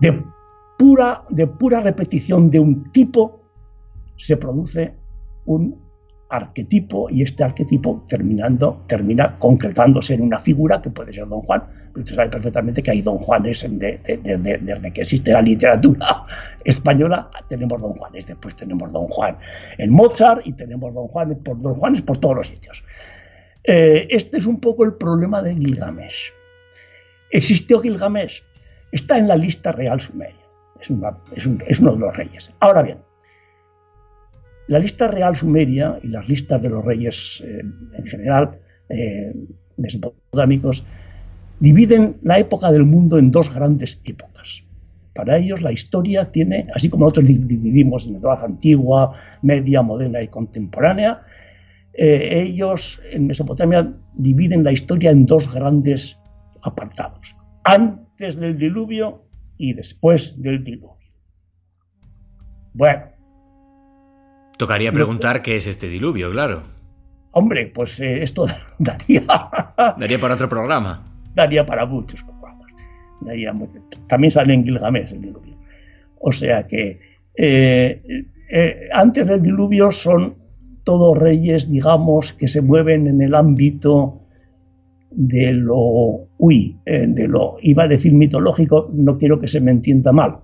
De 0.00 0.22
pura, 0.78 1.24
de 1.30 1.46
pura 1.46 1.80
repetición 1.80 2.50
de 2.50 2.60
un 2.60 2.90
tipo 2.92 3.40
se 4.16 4.36
produce 4.36 4.94
un 5.46 5.80
arquetipo 6.30 7.08
y 7.10 7.22
este 7.22 7.44
arquetipo 7.44 8.04
terminando, 8.06 8.84
termina 8.86 9.38
concretándose 9.38 10.14
en 10.14 10.22
una 10.22 10.38
figura 10.38 10.80
que 10.80 10.90
puede 10.90 11.12
ser 11.12 11.28
Don 11.28 11.40
Juan. 11.40 11.64
Usted 11.94 12.14
sabe 12.14 12.30
perfectamente 12.30 12.82
que 12.82 12.90
hay 12.90 13.02
Don 13.02 13.18
Juanes 13.18 13.66
desde 13.68 14.92
que 14.92 15.00
existe 15.00 15.32
la 15.32 15.42
literatura 15.42 16.24
española, 16.64 17.30
tenemos 17.48 17.80
Don 17.80 17.92
Juanes, 17.92 18.26
después 18.26 18.56
tenemos 18.56 18.92
Don 18.92 19.06
Juan 19.08 19.36
en 19.78 19.90
Mozart 19.90 20.46
y 20.46 20.52
tenemos 20.54 20.94
Don 20.94 21.08
Juan 21.08 21.34
por 21.42 21.60
Don 21.60 21.74
Juanes 21.74 22.02
por 22.02 22.18
todos 22.18 22.36
los 22.36 22.46
sitios. 22.48 22.84
Eh, 23.64 24.06
este 24.10 24.38
es 24.38 24.46
un 24.46 24.60
poco 24.60 24.84
el 24.84 24.94
problema 24.94 25.42
de 25.42 25.54
Gilgamesh. 25.54 26.32
¿Existió 27.30 27.80
Gilgamesh? 27.80 28.42
Está 28.90 29.18
en 29.18 29.28
la 29.28 29.36
lista 29.36 29.72
real 29.72 30.00
sumeria. 30.00 30.36
Es, 30.80 30.90
es 31.66 31.80
uno 31.80 31.92
de 31.92 31.98
los 31.98 32.16
reyes. 32.16 32.54
Ahora 32.58 32.82
bien, 32.82 32.98
la 34.68 34.78
lista 34.78 35.08
real 35.08 35.36
sumeria 35.36 35.98
y 36.02 36.08
las 36.08 36.28
listas 36.28 36.62
de 36.62 36.70
los 36.70 36.84
reyes 36.84 37.42
eh, 37.44 37.60
en 37.60 38.04
general 38.04 38.58
eh, 38.88 39.34
mesopotámicos 39.76 40.84
dividen 41.62 42.18
la 42.22 42.40
época 42.40 42.72
del 42.72 42.84
mundo 42.84 43.18
en 43.18 43.30
dos 43.30 43.54
grandes 43.54 44.02
épocas. 44.04 44.64
Para 45.14 45.38
ellos 45.38 45.62
la 45.62 45.70
historia 45.70 46.24
tiene, 46.24 46.66
así 46.74 46.90
como 46.90 47.04
nosotros 47.04 47.26
dividimos 47.28 48.04
en 48.06 48.16
edad 48.16 48.44
antigua, 48.44 49.14
media, 49.42 49.80
moderna 49.80 50.20
y 50.20 50.26
contemporánea, 50.26 51.22
eh, 51.94 52.42
ellos 52.42 53.00
en 53.12 53.28
Mesopotamia 53.28 53.94
dividen 54.14 54.64
la 54.64 54.72
historia 54.72 55.12
en 55.12 55.24
dos 55.24 55.54
grandes 55.54 56.18
apartados, 56.62 57.36
antes 57.62 58.36
del 58.40 58.58
diluvio 58.58 59.22
y 59.56 59.74
después 59.74 60.42
del 60.42 60.64
diluvio. 60.64 60.96
Bueno. 62.72 63.04
Tocaría 64.58 64.90
preguntar 64.90 65.42
qué 65.42 65.54
es 65.54 65.68
este 65.68 65.88
diluvio, 65.88 66.32
claro. 66.32 66.64
Hombre, 67.30 67.70
pues 67.72 68.00
eh, 68.00 68.20
esto 68.20 68.46
daría... 68.80 69.22
daría 69.96 70.18
para 70.18 70.34
otro 70.34 70.48
programa. 70.48 71.11
Daría 71.34 71.64
para 71.64 71.86
muchos 71.86 72.22
programas. 72.22 72.70
Daría 73.20 73.54
También 74.06 74.30
sale 74.30 74.54
en 74.54 74.64
Gilgamesh 74.64 75.12
el 75.12 75.22
diluvio. 75.22 75.58
O 76.20 76.32
sea 76.32 76.66
que 76.66 77.00
eh, 77.36 78.02
antes 78.92 79.26
del 79.26 79.42
diluvio 79.42 79.90
son 79.92 80.36
todos 80.84 81.18
reyes, 81.18 81.70
digamos, 81.70 82.32
que 82.32 82.48
se 82.48 82.60
mueven 82.60 83.06
en 83.06 83.20
el 83.20 83.34
ámbito 83.34 84.22
de 85.10 85.52
lo, 85.52 86.28
uy, 86.38 86.78
eh, 86.86 87.06
de 87.08 87.28
lo, 87.28 87.56
iba 87.60 87.84
a 87.84 87.88
decir 87.88 88.14
mitológico, 88.14 88.90
no 88.92 89.18
quiero 89.18 89.40
que 89.40 89.48
se 89.48 89.60
me 89.60 89.70
entienda 89.70 90.12
mal, 90.12 90.40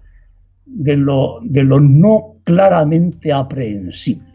de 0.66 0.97
lo, 0.97 1.41
de 1.43 1.64
lo 1.64 1.80
no 1.80 2.36
claramente 2.45 3.32
aprehensible. 3.32 4.26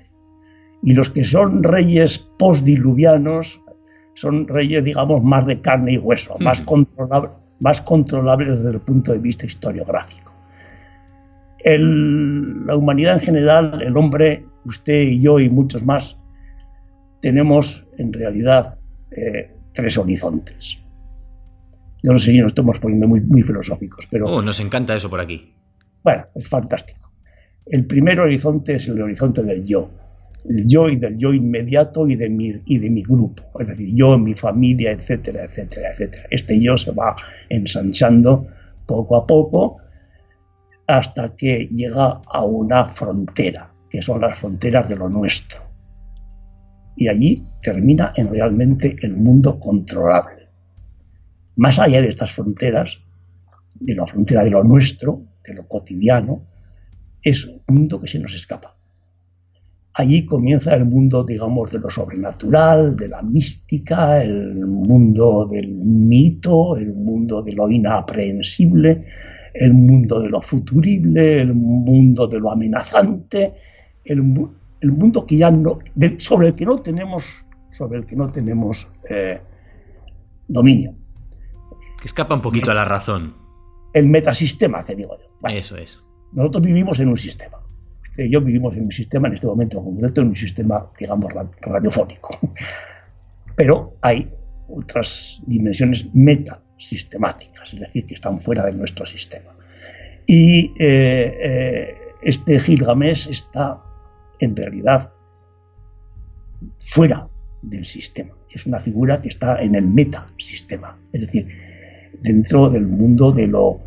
Y 0.81 0.93
los 0.93 1.09
que 1.09 1.23
son 1.23 1.63
reyes 1.63 2.17
postdiluvianos 2.37 3.61
son 4.15 4.47
reyes, 4.47 4.83
digamos, 4.83 5.23
más 5.23 5.45
de 5.45 5.61
carne 5.61 5.93
y 5.93 5.97
hueso, 5.97 6.37
más, 6.39 6.61
controlables, 6.61 7.31
más 7.59 7.81
controlables 7.81 8.57
desde 8.57 8.71
el 8.71 8.81
punto 8.81 9.11
de 9.13 9.19
vista 9.19 9.45
historiográfico. 9.45 10.31
la 11.65 12.75
humanidad 12.75 13.15
en 13.15 13.19
general, 13.21 13.81
el 13.81 13.95
hombre, 13.97 14.45
usted 14.65 15.01
y 15.01 15.21
yo 15.21 15.39
y 15.39 15.49
muchos 15.49 15.85
más, 15.85 16.21
tenemos 17.21 17.87
en 17.97 18.11
realidad 18.11 18.77
eh, 19.15 19.55
tres 19.73 19.97
horizontes. 19.97 20.79
Yo 22.03 22.11
no 22.11 22.19
sé 22.19 22.31
si 22.31 22.39
nos 22.39 22.47
estamos 22.47 22.79
poniendo 22.79 23.07
muy, 23.07 23.21
muy 23.21 23.41
filosóficos, 23.41 24.07
pero... 24.11 24.27
Oh, 24.27 24.41
nos 24.41 24.59
encanta 24.59 24.93
eso 24.93 25.09
por 25.09 25.21
aquí. 25.21 25.55
Bueno, 26.03 26.25
es 26.35 26.49
fantástico. 26.49 27.13
El 27.65 27.85
primer 27.85 28.19
horizonte 28.19 28.75
es 28.75 28.89
el 28.89 29.01
horizonte 29.01 29.41
del 29.41 29.63
yo. 29.63 29.89
Yo 30.45 30.89
y 30.89 30.97
del 30.97 31.17
yo 31.17 31.33
inmediato 31.33 32.07
y 32.07 32.15
de 32.15 32.29
mi, 32.29 32.61
y 32.65 32.77
de 32.77 32.89
mi 32.89 33.01
grupo. 33.01 33.43
Es 33.59 33.69
decir, 33.69 33.93
yo, 33.93 34.17
mi 34.17 34.33
familia, 34.33 34.91
etcétera, 34.91 35.45
etcétera, 35.45 35.91
etcétera. 35.91 36.27
Este 36.29 36.61
yo 36.61 36.75
se 36.77 36.91
va 36.91 37.15
ensanchando 37.49 38.47
poco 38.85 39.15
a 39.15 39.25
poco 39.25 39.77
hasta 40.87 41.35
que 41.35 41.67
llega 41.67 42.21
a 42.25 42.43
una 42.43 42.85
frontera, 42.85 43.73
que 43.89 44.01
son 44.01 44.21
las 44.21 44.37
fronteras 44.37 44.89
de 44.89 44.97
lo 44.97 45.09
nuestro. 45.09 45.59
Y 46.95 47.07
allí 47.07 47.39
termina 47.61 48.13
en 48.15 48.29
realmente 48.29 48.95
el 49.01 49.15
mundo 49.15 49.59
controlable. 49.59 50.49
Más 51.55 51.79
allá 51.79 52.01
de 52.01 52.09
estas 52.09 52.31
fronteras, 52.31 52.99
de 53.75 53.95
la 53.95 54.05
frontera 54.05 54.43
de 54.43 54.51
lo 54.51 54.63
nuestro, 54.63 55.23
de 55.43 55.53
lo 55.53 55.67
cotidiano, 55.67 56.45
es 57.21 57.45
un 57.45 57.61
mundo 57.67 57.99
que 57.99 58.07
se 58.07 58.19
nos 58.19 58.35
escapa. 58.35 58.75
Allí 59.95 60.25
comienza 60.25 60.75
el 60.75 60.85
mundo, 60.85 61.23
digamos, 61.23 61.71
de 61.71 61.79
lo 61.79 61.89
sobrenatural, 61.89 62.95
de 62.95 63.09
la 63.09 63.21
mística, 63.21 64.23
el 64.23 64.65
mundo 64.65 65.45
del 65.45 65.71
mito, 65.71 66.75
el 66.77 66.93
mundo 66.93 67.43
de 67.43 67.51
lo 67.51 67.69
inaprehensible, 67.69 69.01
el 69.53 69.73
mundo 69.73 70.19
de 70.19 70.29
lo 70.29 70.41
futurible, 70.41 71.41
el 71.41 71.53
mundo 71.53 72.27
de 72.27 72.39
lo 72.39 72.51
amenazante, 72.51 73.53
el, 74.03 74.23
mundo 74.23 75.25
que 75.27 75.37
ya 75.37 75.51
no, 75.51 75.77
sobre 76.17 76.47
el 76.47 76.55
que 76.55 76.65
no 76.65 76.79
tenemos, 76.79 77.45
sobre 77.69 77.99
el 77.99 78.05
que 78.07 78.15
no 78.15 78.27
tenemos 78.27 78.87
eh, 79.07 79.39
dominio. 80.47 80.95
Que 82.01 82.07
escapa 82.07 82.33
un 82.33 82.41
poquito 82.41 82.71
a 82.71 82.73
la 82.73 82.85
razón 82.85 83.43
el 83.93 84.07
metasistema 84.07 84.83
que 84.83 84.95
digo 84.95 85.17
yo. 85.17 85.49
Eso 85.49 85.77
es. 85.77 85.99
Nosotros 86.33 86.63
vivimos 86.63 86.99
en 86.99 87.09
un 87.09 87.17
sistema. 87.17 87.62
Y 88.17 88.29
yo 88.29 88.41
vivimos 88.41 88.75
en 88.75 88.85
un 88.85 88.91
sistema, 88.91 89.27
en 89.27 89.35
este 89.35 89.47
momento 89.47 89.79
en 89.79 89.85
concreto, 89.85 90.21
en 90.21 90.27
un 90.27 90.35
sistema, 90.35 90.89
digamos, 90.99 91.33
radiofónico. 91.61 92.39
Pero 93.55 93.95
hay 94.01 94.31
otras 94.69 95.41
dimensiones 95.47 96.13
metasistemáticas, 96.13 97.73
es 97.73 97.79
decir, 97.79 98.05
que 98.05 98.15
están 98.15 98.37
fuera 98.37 98.65
de 98.65 98.73
nuestro 98.73 99.05
sistema. 99.05 99.55
Y 100.25 100.71
eh, 100.79 101.37
eh, 101.41 101.97
este 102.21 102.59
Gilgamesh 102.59 103.29
está, 103.29 103.81
en 104.39 104.55
realidad, 104.55 105.11
fuera 106.77 107.27
del 107.61 107.85
sistema. 107.85 108.33
Es 108.49 108.65
una 108.65 108.79
figura 108.79 109.21
que 109.21 109.29
está 109.29 109.61
en 109.61 109.75
el 109.75 109.87
metasistema. 109.87 110.97
Es 111.11 111.21
decir, 111.21 111.47
dentro 112.21 112.69
del 112.69 112.87
mundo 112.87 113.31
de 113.31 113.47
lo, 113.47 113.79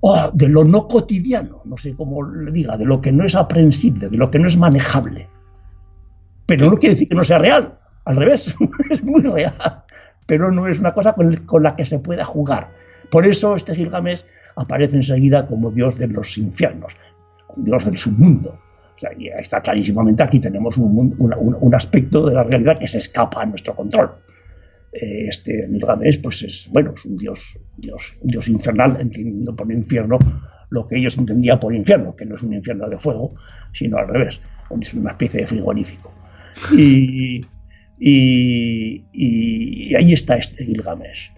oh, 0.00 0.30
de 0.32 0.48
lo 0.48 0.64
no 0.64 0.86
cotidiano, 0.86 1.62
no 1.64 1.76
sé 1.76 1.94
cómo 1.96 2.22
le 2.22 2.52
diga, 2.52 2.76
de 2.76 2.84
lo 2.84 3.00
que 3.00 3.12
no 3.12 3.24
es 3.24 3.34
aprensible, 3.34 4.08
de 4.08 4.16
lo 4.16 4.30
que 4.30 4.38
no 4.38 4.48
es 4.48 4.56
manejable. 4.56 5.28
Pero 6.46 6.70
no 6.70 6.76
quiere 6.76 6.94
decir 6.94 7.08
que 7.08 7.14
no 7.14 7.24
sea 7.24 7.38
real, 7.38 7.78
al 8.04 8.16
revés, 8.16 8.54
es 8.90 9.04
muy 9.04 9.22
real, 9.22 9.54
pero 10.26 10.50
no 10.50 10.66
es 10.66 10.78
una 10.78 10.94
cosa 10.94 11.14
con, 11.14 11.62
la 11.62 11.74
que 11.74 11.84
se 11.84 11.98
pueda 11.98 12.24
jugar. 12.24 12.72
Por 13.10 13.26
eso 13.26 13.56
este 13.56 13.74
Gilgamesh 13.74 14.24
aparece 14.56 14.96
enseguida 14.96 15.46
como 15.46 15.70
dios 15.70 15.98
de 15.98 16.08
los 16.08 16.36
infiernos, 16.38 16.96
dios 17.56 17.84
del 17.84 17.96
submundo. 17.96 18.50
O 18.50 18.98
sea, 18.98 19.10
está 19.38 19.60
clarísimamente 19.60 20.24
aquí 20.24 20.40
tenemos 20.40 20.76
un, 20.76 21.14
un 21.18 21.74
aspecto 21.74 22.26
de 22.26 22.34
la 22.34 22.42
realidad 22.42 22.78
que 22.78 22.88
se 22.88 22.98
escapa 22.98 23.42
a 23.42 23.46
nuestro 23.46 23.74
control. 23.76 24.10
Eh, 24.92 25.26
este 25.28 25.68
Gilgamesh 25.70 26.20
pues 26.22 26.42
es, 26.42 26.70
bueno, 26.72 26.92
es 26.94 27.04
un 27.04 27.16
dios, 27.16 27.58
dios, 27.76 28.16
dios 28.22 28.48
infernal, 28.48 28.96
entendiendo 29.00 29.54
por 29.54 29.70
infierno 29.70 30.18
lo 30.70 30.86
que 30.86 30.96
ellos 30.96 31.16
entendían 31.18 31.58
por 31.58 31.74
infierno, 31.74 32.14
que 32.14 32.24
no 32.26 32.34
es 32.34 32.42
un 32.42 32.54
infierno 32.54 32.88
de 32.88 32.98
fuego, 32.98 33.34
sino 33.72 33.98
al 33.98 34.08
revés, 34.08 34.40
es 34.80 34.94
una 34.94 35.10
especie 35.10 35.40
de 35.40 35.46
frigorífico. 35.46 36.14
Y, 36.72 37.44
y, 37.98 39.94
ahí 39.94 40.12
está 40.12 40.36
este 40.36 40.64
Gilgamesh. 40.64 41.32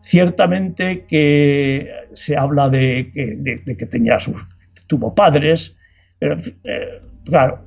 Ciertamente 0.00 1.04
que 1.06 1.88
se 2.12 2.36
habla 2.36 2.68
de 2.68 3.10
que, 3.12 3.76
que 3.76 3.86
tenía 3.86 4.18
sus, 4.18 4.46
tuvo 4.86 5.14
padres, 5.14 5.78
pero 6.18 6.36
eh, 6.64 7.00
claro, 7.24 7.64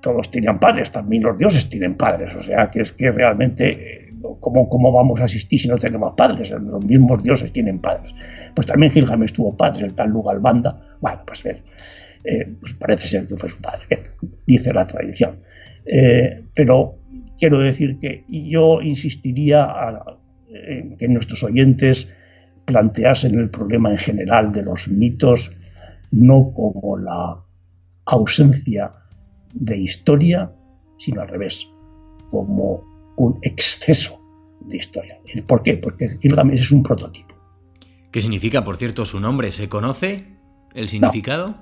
todos 0.00 0.30
tenían 0.30 0.58
padres, 0.58 0.90
también 0.90 1.22
los 1.22 1.36
dioses 1.36 1.68
tienen 1.68 1.96
padres, 1.96 2.34
o 2.34 2.40
sea 2.40 2.70
que 2.70 2.80
es 2.80 2.92
que 2.92 3.10
realmente 3.10 4.05
¿cómo, 4.40 4.68
¿cómo, 4.68 4.92
vamos 4.92 5.20
a 5.20 5.24
asistir 5.24 5.60
si 5.60 5.68
no 5.68 5.76
tenemos 5.76 6.14
padres? 6.16 6.50
Los 6.50 6.84
mismos 6.84 7.22
dioses 7.22 7.52
tienen 7.52 7.80
padres. 7.80 8.14
Pues 8.54 8.66
también 8.66 8.92
Gilgamesh 8.92 9.32
tuvo 9.32 9.56
padres, 9.56 9.82
el 9.82 9.94
tal 9.94 10.10
Lugalbanda. 10.10 10.96
Bueno, 11.00 11.22
pues, 11.26 11.44
eh, 11.46 12.56
pues 12.60 12.74
parece 12.74 13.08
ser 13.08 13.26
que 13.26 13.36
fue 13.36 13.48
su 13.48 13.60
padre, 13.60 14.02
dice 14.46 14.72
la 14.72 14.84
tradición. 14.84 15.40
Eh, 15.84 16.44
pero 16.54 16.98
quiero 17.38 17.60
decir 17.60 17.98
que 17.98 18.24
yo 18.28 18.80
insistiría 18.82 19.68
en 20.48 20.96
que 20.96 21.08
nuestros 21.08 21.42
oyentes 21.44 22.12
planteasen 22.64 23.38
el 23.38 23.50
problema 23.50 23.90
en 23.90 23.98
general 23.98 24.52
de 24.52 24.64
los 24.64 24.88
mitos 24.88 25.52
no 26.10 26.50
como 26.50 26.96
la 26.98 27.42
ausencia 28.06 28.92
de 29.54 29.76
historia, 29.78 30.52
sino 30.98 31.22
al 31.22 31.28
revés, 31.28 31.66
como 32.30 32.95
un 33.16 33.38
exceso 33.42 34.18
de 34.60 34.76
historia. 34.76 35.18
¿Por 35.46 35.62
qué? 35.62 35.76
Porque 35.76 36.08
Gilgamesh 36.20 36.60
es 36.60 36.72
un 36.72 36.82
prototipo. 36.82 37.34
¿Qué 38.10 38.20
significa, 38.20 38.64
por 38.64 38.76
cierto, 38.76 39.04
su 39.04 39.20
nombre? 39.20 39.50
¿Se 39.50 39.68
conoce 39.68 40.24
el 40.74 40.88
significado? 40.88 41.56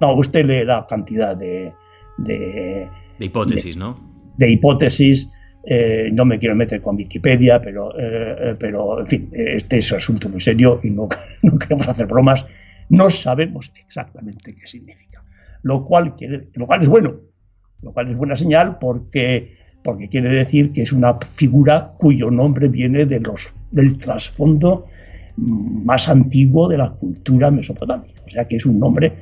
No, 0.00 0.14
usted 0.14 0.44
le 0.44 0.64
da 0.64 0.86
cantidad 0.86 1.36
de... 1.36 1.72
De, 2.18 2.88
hipótesis, 3.18 3.76
¿no? 3.76 3.98
De 4.36 4.50
hipótesis. 4.50 5.36
Eh, 5.64 6.10
no 6.12 6.24
me 6.24 6.38
quiero 6.38 6.54
meter 6.54 6.80
con 6.80 6.96
Wikipedia, 6.96 7.60
pero, 7.60 7.90
eh, 7.98 8.36
eh, 8.38 8.56
pero 8.58 9.00
en 9.00 9.06
fin, 9.06 9.30
este 9.32 9.78
es 9.78 9.90
un 9.90 9.98
asunto 9.98 10.28
muy 10.28 10.40
serio 10.40 10.78
y 10.82 10.90
no, 10.90 11.08
no, 11.42 11.58
queremos 11.58 11.88
hacer 11.88 12.06
bromas. 12.06 12.46
No 12.88 13.10
sabemos 13.10 13.72
exactamente 13.74 14.54
qué 14.54 14.66
significa. 14.66 15.24
Lo 15.62 15.84
cual, 15.84 16.14
quiere, 16.14 16.48
lo 16.54 16.66
cual 16.66 16.82
es 16.82 16.88
bueno. 16.88 17.16
Lo 17.82 17.92
cual 17.92 18.08
es 18.08 18.16
buena 18.16 18.36
señal 18.36 18.78
porque 18.78 19.55
porque 19.86 20.08
quiere 20.08 20.30
decir 20.30 20.72
que 20.72 20.82
es 20.82 20.92
una 20.92 21.16
figura 21.20 21.94
cuyo 21.96 22.28
nombre 22.28 22.66
viene 22.66 23.06
del 23.06 23.96
trasfondo 23.96 24.84
más 25.36 26.08
antiguo 26.08 26.68
de 26.68 26.76
la 26.76 26.90
cultura 26.90 27.52
mesopotámica. 27.52 28.20
O 28.24 28.28
sea 28.28 28.44
que 28.46 28.56
es 28.56 28.66
un 28.66 28.80
nombre 28.80 29.12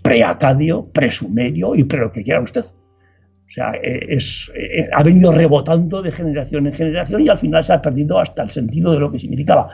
pre-acadio, 0.00 0.86
pre-sumerio 0.92 1.74
y 1.74 1.82
pre 1.82 1.98
lo 1.98 2.12
que 2.12 2.22
quiera 2.22 2.40
usted. 2.40 2.60
O 2.64 3.48
sea, 3.48 3.72
eh, 3.82 4.16
eh, 4.16 4.88
ha 4.92 5.02
venido 5.02 5.32
rebotando 5.32 6.00
de 6.00 6.12
generación 6.12 6.68
en 6.68 6.72
generación 6.72 7.22
y 7.22 7.28
al 7.28 7.38
final 7.38 7.64
se 7.64 7.72
ha 7.72 7.82
perdido 7.82 8.20
hasta 8.20 8.44
el 8.44 8.50
sentido 8.50 8.92
de 8.92 9.00
lo 9.00 9.10
que 9.10 9.18
significaba. 9.18 9.66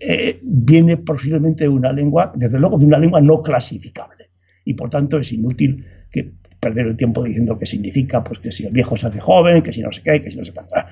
Eh, 0.00 0.40
viene 0.42 0.96
posiblemente 0.96 1.64
de 1.64 1.70
una 1.70 1.92
lengua, 1.92 2.32
desde 2.34 2.58
luego 2.58 2.78
de 2.78 2.86
una 2.86 2.98
lengua 2.98 3.20
no 3.20 3.40
clasificable. 3.40 4.28
Y 4.64 4.74
por 4.74 4.90
tanto 4.90 5.20
es 5.20 5.30
inútil 5.30 5.86
que 6.10 6.32
perder 6.64 6.86
el 6.86 6.96
tiempo 6.96 7.22
diciendo 7.24 7.58
qué 7.58 7.66
significa, 7.66 8.22
pues 8.24 8.38
que 8.38 8.50
si 8.50 8.66
el 8.66 8.72
viejo 8.72 8.96
se 8.96 9.06
hace 9.06 9.20
joven, 9.20 9.62
que 9.62 9.72
si 9.72 9.82
no 9.82 9.92
se 9.92 10.02
cae, 10.02 10.20
que 10.20 10.30
si 10.30 10.38
no 10.38 10.44
se 10.44 10.52
pasa. 10.52 10.86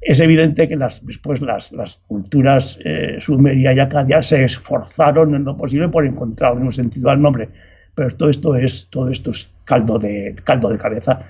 Es 0.00 0.20
evidente 0.20 0.68
que 0.68 0.76
después 0.76 1.40
las, 1.40 2.04
culturas 2.06 2.78
sumeria 3.18 3.72
y 3.72 3.78
acadia 3.80 4.20
se 4.20 4.44
esforzaron 4.44 5.34
en 5.34 5.44
lo 5.44 5.56
posible 5.56 5.88
por 5.88 6.04
encontrar 6.04 6.52
un 6.54 6.70
sentido 6.70 7.08
al 7.10 7.22
nombre 7.22 7.48
pero 7.94 8.10
todo 8.16 8.28
esto 8.28 8.56
es, 8.56 8.90
todo 8.90 9.08
esto 9.08 9.30
es 9.30 9.52
caldo 9.64 9.98
de, 9.98 10.34
caldo 10.44 10.68
de 10.68 10.78
cabeza 10.78 11.20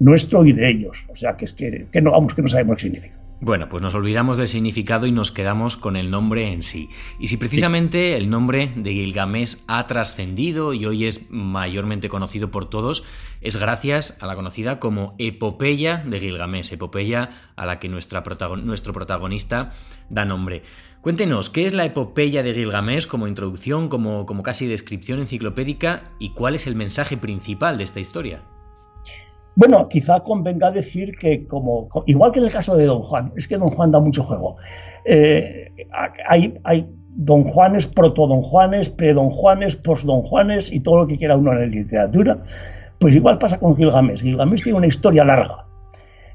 nuestro 0.00 0.44
y 0.44 0.52
de 0.52 0.70
ellos. 0.70 1.06
O 1.08 1.14
sea, 1.14 1.36
que 1.36 1.44
es 1.44 1.52
que, 1.52 1.86
no 2.02 2.12
vamos, 2.12 2.34
que 2.34 2.42
no 2.42 2.48
sabemos 2.48 2.76
qué 2.76 2.82
significa. 2.82 3.16
Bueno, 3.40 3.68
pues 3.68 3.82
nos 3.82 3.94
olvidamos 3.94 4.36
del 4.36 4.46
significado 4.46 5.06
y 5.06 5.12
nos 5.12 5.30
quedamos 5.30 5.76
con 5.76 5.96
el 5.96 6.10
nombre 6.10 6.52
en 6.52 6.62
sí. 6.62 6.88
Y 7.18 7.28
si 7.28 7.36
precisamente 7.36 8.16
el 8.16 8.30
nombre 8.30 8.70
de 8.74 8.92
Gilgamesh 8.92 9.58
ha 9.66 9.86
trascendido 9.86 10.72
y 10.72 10.86
hoy 10.86 11.04
es 11.04 11.30
mayormente 11.30 12.08
conocido 12.08 12.50
por 12.50 12.70
todos, 12.70 13.04
es 13.40 13.56
gracias 13.56 14.16
a 14.20 14.26
la 14.26 14.36
conocida 14.36 14.78
como 14.78 15.14
epopeya 15.18 16.02
de 16.06 16.20
Gilgamesh, 16.20 16.72
epopeya 16.72 17.52
a 17.56 17.66
la 17.66 17.80
que 17.80 17.88
nuestra 17.88 18.22
nuestro 18.62 18.92
protagonista 18.94 19.72
da 20.08 20.24
nombre. 20.24 20.62
Cuéntenos, 21.02 21.50
¿qué 21.50 21.66
es 21.66 21.74
la 21.74 21.84
epopeya 21.84 22.42
de 22.42 22.54
Gilgamesh 22.54 23.06
como 23.06 23.28
introducción, 23.28 23.90
como, 23.90 24.24
como 24.24 24.42
casi 24.42 24.66
descripción 24.66 25.18
enciclopédica 25.18 26.12
y 26.18 26.30
cuál 26.30 26.54
es 26.54 26.66
el 26.66 26.76
mensaje 26.76 27.18
principal 27.18 27.76
de 27.76 27.84
esta 27.84 28.00
historia? 28.00 28.42
Bueno, 29.56 29.88
quizá 29.88 30.20
convenga 30.20 30.70
decir 30.70 31.16
que, 31.16 31.46
como, 31.46 31.88
igual 32.06 32.32
que 32.32 32.40
en 32.40 32.46
el 32.46 32.52
caso 32.52 32.76
de 32.76 32.86
Don 32.86 33.02
Juan, 33.02 33.32
es 33.36 33.46
que 33.46 33.56
Don 33.56 33.70
Juan 33.70 33.90
da 33.90 34.00
mucho 34.00 34.22
juego. 34.22 34.56
Eh, 35.04 35.72
hay, 36.28 36.58
hay 36.64 36.88
Don 37.10 37.44
Juanes, 37.44 37.86
proto 37.86 38.26
Don 38.26 38.42
Juanes, 38.42 38.90
pre 38.90 39.12
Don 39.14 39.30
Juanes, 39.30 39.76
post 39.76 40.04
Don 40.04 40.22
Juanes 40.22 40.72
y 40.72 40.80
todo 40.80 40.98
lo 40.98 41.06
que 41.06 41.16
quiera 41.16 41.36
uno 41.36 41.52
en 41.52 41.60
la 41.60 41.66
literatura. 41.66 42.42
Pues 42.98 43.14
igual 43.14 43.38
pasa 43.38 43.58
con 43.58 43.76
Gilgamesh. 43.76 44.22
Gilgamesh 44.22 44.62
tiene 44.62 44.78
una 44.78 44.86
historia 44.86 45.24
larga 45.24 45.66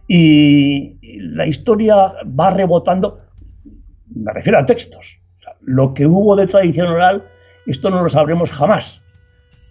y 0.07 0.97
la 1.19 1.45
historia 1.45 2.05
va 2.25 2.49
rebotando 2.49 3.19
me 4.15 4.33
refiero 4.33 4.59
a 4.59 4.65
textos. 4.65 5.21
lo 5.61 5.93
que 5.93 6.05
hubo 6.05 6.35
de 6.35 6.47
tradición 6.47 6.87
oral, 6.87 7.27
esto 7.65 7.89
no 7.89 8.01
lo 8.01 8.09
sabremos 8.09 8.51
jamás. 8.51 9.01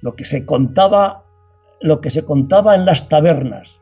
Lo 0.03 0.15
que 0.15 0.25
se 0.25 0.45
contaba, 0.45 1.25
lo 1.81 2.01
que 2.01 2.11
se 2.11 2.25
contaba 2.25 2.75
en 2.75 2.85
las 2.85 3.09
tabernas 3.09 3.81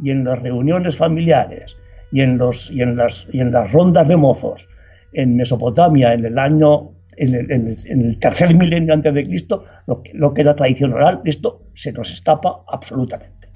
y 0.00 0.10
en 0.10 0.24
las 0.24 0.40
reuniones 0.40 0.96
familiares 0.96 1.76
y 2.10 2.20
en, 2.20 2.38
los, 2.38 2.70
y 2.70 2.82
en, 2.82 2.96
las, 2.96 3.26
y 3.32 3.40
en 3.40 3.52
las 3.52 3.72
rondas 3.72 4.08
de 4.08 4.16
mozos 4.16 4.68
en 5.12 5.36
Mesopotamia 5.36 6.14
en 6.14 6.24
el 6.24 6.38
año 6.38 6.92
en 7.16 7.34
el, 7.34 8.18
tercer 8.18 8.54
milenio 8.54 8.94
antes 8.94 9.12
de 9.12 9.26
Cristo, 9.26 9.64
lo 9.86 10.02
que, 10.02 10.12
lo 10.14 10.32
que 10.32 10.40
era 10.40 10.54
tradición 10.54 10.94
oral, 10.94 11.20
esto 11.26 11.64
se 11.74 11.92
nos 11.92 12.10
escapa 12.10 12.64
absolutamente 12.66 13.52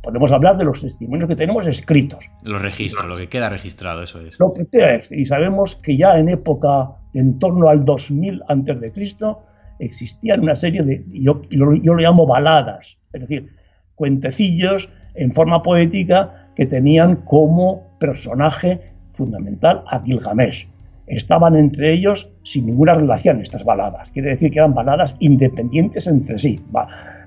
podemos 0.00 0.32
hablar 0.32 0.56
de 0.56 0.64
los 0.64 0.80
testimonios 0.80 1.28
que 1.28 1.36
tenemos 1.36 1.66
escritos. 1.66 2.30
Los 2.42 2.62
registros, 2.62 3.06
lo 3.06 3.16
que 3.16 3.28
queda 3.28 3.48
registrado, 3.50 4.02
eso 4.02 4.20
es. 4.20 4.38
Lo 4.38 4.52
que 4.52 4.66
queda 4.66 4.98
y 5.10 5.24
sabemos 5.24 5.76
que 5.76 5.96
ya 5.96 6.18
en 6.18 6.28
época, 6.28 6.90
en 7.12 7.38
torno 7.38 7.68
al 7.68 7.84
2000 7.84 8.42
antes 8.48 8.80
de 8.80 8.92
Cristo, 8.92 9.42
existían 9.78 10.40
una 10.40 10.54
serie 10.54 10.82
de, 10.82 11.04
yo, 11.08 11.42
yo 11.50 11.94
lo 11.94 12.00
llamo 12.00 12.26
baladas, 12.26 12.98
es 13.12 13.20
decir, 13.20 13.50
cuentecillos 13.94 14.90
en 15.14 15.32
forma 15.32 15.62
poética 15.62 16.50
que 16.56 16.66
tenían 16.66 17.16
como 17.16 17.96
personaje 17.98 18.80
fundamental 19.12 19.84
a 19.86 20.02
Gilgamesh. 20.04 20.68
Estaban 21.06 21.54
entre 21.56 21.92
ellos 21.92 22.32
sin 22.44 22.66
ninguna 22.66 22.94
relación 22.94 23.40
estas 23.40 23.64
baladas, 23.64 24.10
quiere 24.10 24.30
decir 24.30 24.50
que 24.50 24.58
eran 24.58 24.74
baladas 24.74 25.16
independientes 25.20 26.06
entre 26.06 26.38
sí 26.38 26.60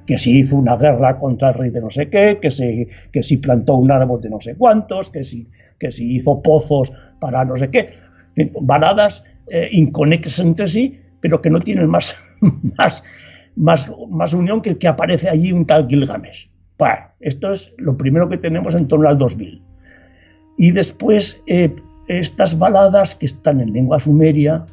que 0.07 0.17
si 0.17 0.39
hizo 0.39 0.55
una 0.55 0.77
guerra 0.77 1.19
contra 1.19 1.49
el 1.49 1.55
rey 1.55 1.69
de 1.69 1.81
no 1.81 1.89
sé 1.89 2.09
qué, 2.09 2.39
que 2.41 2.49
si, 2.49 2.87
que 3.11 3.21
si 3.21 3.37
plantó 3.37 3.75
un 3.75 3.91
árbol 3.91 4.21
de 4.21 4.29
no 4.29 4.39
sé 4.39 4.55
cuántos, 4.55 5.09
que 5.09 5.23
si, 5.23 5.47
que 5.77 5.91
si 5.91 6.15
hizo 6.15 6.41
pozos 6.41 6.91
para 7.19 7.43
no 7.45 7.57
sé 7.57 7.69
qué. 7.69 7.89
Baladas 8.61 9.25
eh, 9.49 9.67
inconexas 9.71 10.39
entre 10.39 10.67
sí, 10.69 11.01
pero 11.21 11.41
que 11.41 11.49
no 11.49 11.59
tienen 11.59 11.89
más, 11.89 12.37
más, 12.77 13.03
más, 13.55 13.91
más 14.09 14.33
unión 14.33 14.61
que 14.61 14.71
el 14.71 14.77
que 14.77 14.87
aparece 14.87 15.29
allí 15.29 15.51
un 15.51 15.65
tal 15.65 15.87
Gilgamesh. 15.87 16.49
Bueno, 16.77 16.97
esto 17.19 17.51
es 17.51 17.73
lo 17.77 17.97
primero 17.97 18.29
que 18.29 18.37
tenemos 18.37 18.75
en 18.75 18.87
torno 18.87 19.09
al 19.09 19.17
2000. 19.17 19.61
Y 20.57 20.71
después, 20.71 21.41
eh, 21.47 21.75
estas 22.07 22.57
baladas 22.57 23.15
que 23.15 23.25
están 23.25 23.61
en 23.61 23.73
lengua 23.73 23.99
sumeria, 23.99 24.65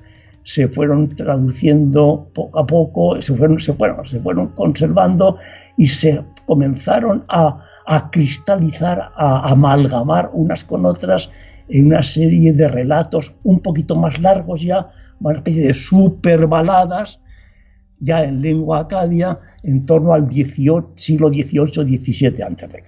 se 0.44 0.68
fueron 0.68 1.08
traduciendo 1.08 2.28
poco 2.34 2.58
a 2.58 2.66
poco, 2.66 3.20
se 3.20 3.34
fueron, 3.34 3.58
se 3.58 3.72
fueron, 3.72 4.04
se 4.04 4.20
fueron 4.20 4.48
conservando 4.48 5.38
y 5.76 5.86
se 5.86 6.22
comenzaron 6.46 7.24
a, 7.28 7.60
cristalizar, 8.12 9.10
a, 9.16 9.50
amalgamar 9.50 10.30
unas 10.32 10.64
con 10.64 10.86
otras 10.86 11.30
en 11.68 11.86
una 11.86 12.02
serie 12.02 12.52
de 12.52 12.68
relatos 12.68 13.34
un 13.42 13.60
poquito 13.60 13.96
más 13.96 14.20
largos 14.20 14.62
ya, 14.62 14.88
una 15.20 15.36
especie 15.36 15.66
de 15.66 15.74
super 15.74 16.46
baladas, 16.46 17.20
ya 17.98 18.24
en 18.24 18.42
lengua 18.42 18.80
acadia, 18.80 19.38
en 19.62 19.86
torno 19.86 20.12
al 20.14 20.30
siglo 20.30 21.28
XVIII-XVII 21.28 22.42
a.C. 22.42 22.84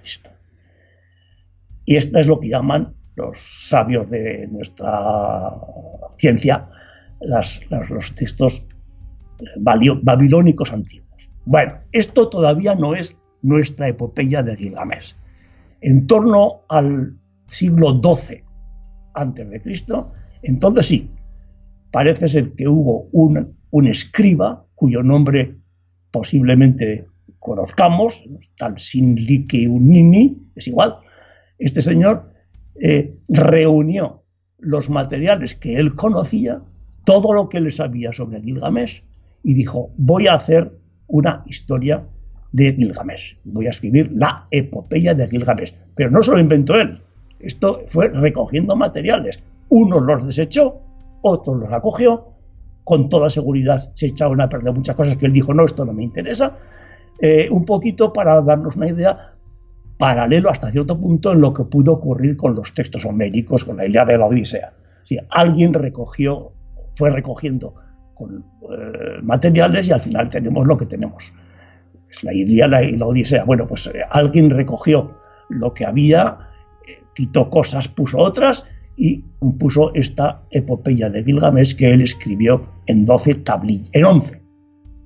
Y 1.85 1.95
esta 1.95 2.19
es 2.19 2.27
lo 2.27 2.39
que 2.39 2.49
llaman 2.49 2.93
los 3.15 3.37
sabios 3.37 4.09
de 4.09 4.47
nuestra 4.47 5.51
ciencia 6.11 6.69
los 7.19 8.15
textos 8.15 8.69
babilónicos 9.57 10.73
antiguos. 10.73 11.31
Bueno, 11.45 11.79
esto 11.91 12.29
todavía 12.29 12.75
no 12.75 12.93
es 12.95 13.15
nuestra 13.41 13.87
epopeya 13.87 14.43
de 14.43 14.55
Gilgamesh. 14.55 15.15
En 15.81 16.05
torno 16.07 16.61
al 16.69 17.17
siglo 17.47 18.01
XII 18.01 18.43
Cristo, 19.61 20.11
entonces 20.43 20.85
sí, 20.85 21.11
parece 21.91 22.27
ser 22.27 22.53
que 22.53 22.67
hubo 22.67 23.09
un, 23.11 23.55
un 23.71 23.87
escriba 23.87 24.65
cuyo 24.75 25.03
nombre 25.03 25.55
posiblemente 26.11 27.07
conozcamos, 27.39 28.23
tal 28.57 28.77
Sinlike 28.77 29.67
Unini, 29.67 30.37
es 30.55 30.67
igual. 30.67 30.95
Este 31.59 31.81
señor 31.81 32.31
eh, 32.81 33.15
reunió 33.29 34.23
los 34.59 34.89
materiales 34.89 35.55
que 35.55 35.77
él 35.77 35.93
conocía 35.95 36.61
todo 37.05 37.33
lo 37.33 37.47
que 37.49 37.61
le 37.61 37.71
sabía 37.71 38.11
sobre 38.11 38.41
Gilgamesh 38.41 39.03
y 39.43 39.53
dijo, 39.53 39.91
voy 39.97 40.27
a 40.27 40.35
hacer 40.35 40.71
una 41.07 41.43
historia 41.45 42.05
de 42.51 42.73
Gilgamesh, 42.73 43.37
voy 43.45 43.67
a 43.67 43.69
escribir 43.69 44.11
la 44.13 44.47
epopeya 44.51 45.13
de 45.13 45.27
Gilgamesh. 45.27 45.73
Pero 45.95 46.11
no 46.11 46.21
solo 46.21 46.39
inventó 46.39 46.75
él, 46.75 46.97
esto 47.39 47.79
fue 47.85 48.09
recogiendo 48.09 48.75
materiales. 48.75 49.39
Unos 49.69 50.03
los 50.03 50.25
desechó, 50.25 50.81
otros 51.21 51.57
los 51.57 51.71
acogió, 51.71 52.37
con 52.83 53.09
toda 53.09 53.29
seguridad 53.29 53.77
se 53.95 54.07
echaron 54.07 54.39
a 54.39 54.47
perder 54.47 54.73
muchas 54.73 54.95
cosas 54.95 55.17
que 55.17 55.25
él 55.25 55.33
dijo, 55.33 55.53
no, 55.53 55.65
esto 55.65 55.83
no 55.83 55.91
me 55.91 56.03
interesa. 56.03 56.57
Eh, 57.19 57.49
un 57.51 57.65
poquito 57.65 58.13
para 58.13 58.41
darnos 58.41 58.75
una 58.75 58.87
idea 58.87 59.33
paralelo 59.97 60.49
hasta 60.49 60.71
cierto 60.71 60.99
punto 60.99 61.33
en 61.33 61.41
lo 61.41 61.51
que 61.51 61.65
pudo 61.65 61.93
ocurrir 61.93 62.37
con 62.37 62.55
los 62.55 62.73
textos 62.73 63.05
homéricos, 63.05 63.65
con 63.65 63.77
la 63.77 63.85
Ilíada 63.85 64.13
de 64.13 64.17
la 64.19 64.27
Odisea. 64.27 64.73
Si 65.03 65.17
alguien 65.29 65.73
recogió 65.73 66.53
fue 66.93 67.09
recogiendo 67.09 67.75
con 68.13 68.45
eh, 68.61 69.21
materiales 69.21 69.89
y 69.89 69.91
al 69.91 69.99
final 69.99 70.29
tenemos 70.29 70.65
lo 70.65 70.77
que 70.77 70.85
tenemos. 70.85 71.33
Es 72.09 72.23
la 72.23 72.33
Ilíada 72.33 72.81
y 72.83 72.95
la 72.95 73.07
Odisea. 73.07 73.43
Bueno, 73.43 73.67
pues 73.67 73.87
eh, 73.87 74.01
alguien 74.09 74.49
recogió 74.49 75.17
lo 75.49 75.73
que 75.73 75.85
había, 75.85 76.37
quitó 77.13 77.49
cosas, 77.49 77.87
puso 77.87 78.17
otras 78.19 78.65
y 78.97 79.23
puso 79.59 79.93
esta 79.93 80.41
epopeya 80.51 81.09
de 81.09 81.23
Gilgamesh 81.23 81.75
que 81.75 81.91
él 81.91 82.01
escribió 82.01 82.67
en 82.87 83.05
12 83.05 83.35
tablillas, 83.35 83.89
en 83.93 84.05
11, 84.05 84.41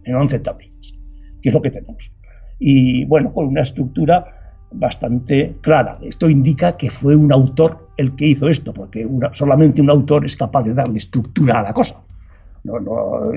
en 0.06 0.16
11 0.16 0.40
tablillas, 0.40 0.94
que 1.42 1.50
es 1.50 1.54
lo 1.54 1.62
que 1.62 1.72
tenemos. 1.72 2.12
Y 2.58 3.06
bueno, 3.06 3.34
con 3.34 3.48
una 3.48 3.62
estructura 3.62 4.26
bastante 4.72 5.54
clara. 5.62 6.00
Esto 6.02 6.30
indica 6.30 6.78
que 6.78 6.90
fue 6.90 7.16
un 7.16 7.32
autor 7.34 7.90
el 7.98 8.16
que 8.16 8.28
hizo 8.28 8.48
esto, 8.48 8.74
porque 8.74 9.08
solamente 9.32 9.82
un 9.82 9.90
autor 9.90 10.26
es 10.26 10.38
capaz 10.38 10.64
de 10.64 10.74
darle 10.74 10.98
estructura 10.98 11.60
a 11.60 11.64
la 11.64 11.74
cosa. 11.74 12.02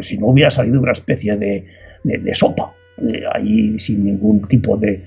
si 0.00 0.18
no 0.18 0.26
hubiera 0.26 0.50
salido 0.50 0.80
una 0.80 0.92
especie 0.92 1.36
de, 1.36 2.34
sopa, 2.34 2.72
ahí 3.34 3.78
sin 3.78 4.04
ningún 4.04 4.40
tipo 4.42 4.76
de, 4.76 5.04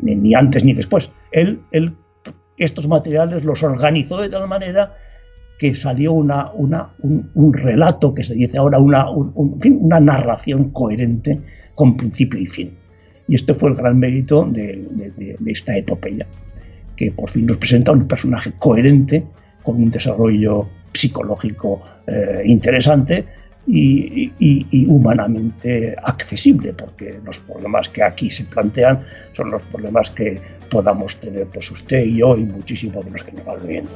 ni, 0.00 0.34
antes 0.34 0.64
ni 0.64 0.74
después. 0.74 1.10
Él, 1.32 1.60
él 1.70 1.94
estos 2.64 2.88
materiales 2.88 3.44
los 3.44 3.62
organizó 3.62 4.20
de 4.20 4.28
tal 4.28 4.48
manera 4.48 4.94
que 5.58 5.74
salió 5.74 6.12
una, 6.12 6.50
un, 6.54 7.52
relato 7.52 8.14
que 8.14 8.24
se 8.24 8.34
dice 8.34 8.58
ahora, 8.58 8.78
una, 8.78 9.08
una 9.10 10.00
narración 10.00 10.70
coherente 10.70 11.40
con 11.74 11.96
principio 11.96 12.40
y 12.40 12.46
fin. 12.46 12.76
Y 13.28 13.36
este 13.36 13.54
fue 13.54 13.70
el 13.70 13.76
gran 13.76 13.98
mérito 13.98 14.44
de, 14.44 14.88
esta 15.46 15.76
epopeya, 15.76 16.26
que 16.96 17.12
por 17.12 17.30
fin 17.30 17.46
nos 17.46 17.58
presenta 17.58 17.92
un 17.92 18.08
personaje 18.08 18.52
coherente, 18.58 19.24
con 19.62 19.76
un 19.76 19.90
desarrollo 19.90 20.68
psicológico 20.92 21.78
eh, 22.08 22.42
interesante 22.44 23.24
y, 23.66 24.86
humanamente 24.88 25.94
accesible, 26.02 26.72
porque 26.72 27.20
los 27.24 27.40
problemas 27.40 27.88
que 27.88 28.02
aquí 28.02 28.30
se 28.30 28.44
plantean 28.44 29.04
son 29.32 29.50
los 29.50 29.62
problemas 29.62 30.10
que 30.10 30.40
podamos 30.70 31.16
tener 31.16 31.46
pues 31.46 31.70
usted 31.70 32.04
y 32.04 32.18
yo 32.18 32.36
y 32.36 32.44
muchísimos 32.44 33.04
de 33.04 33.10
los 33.10 33.22
que 33.22 33.32
nos 33.32 33.44
van 33.44 33.66
viendo. 33.66 33.94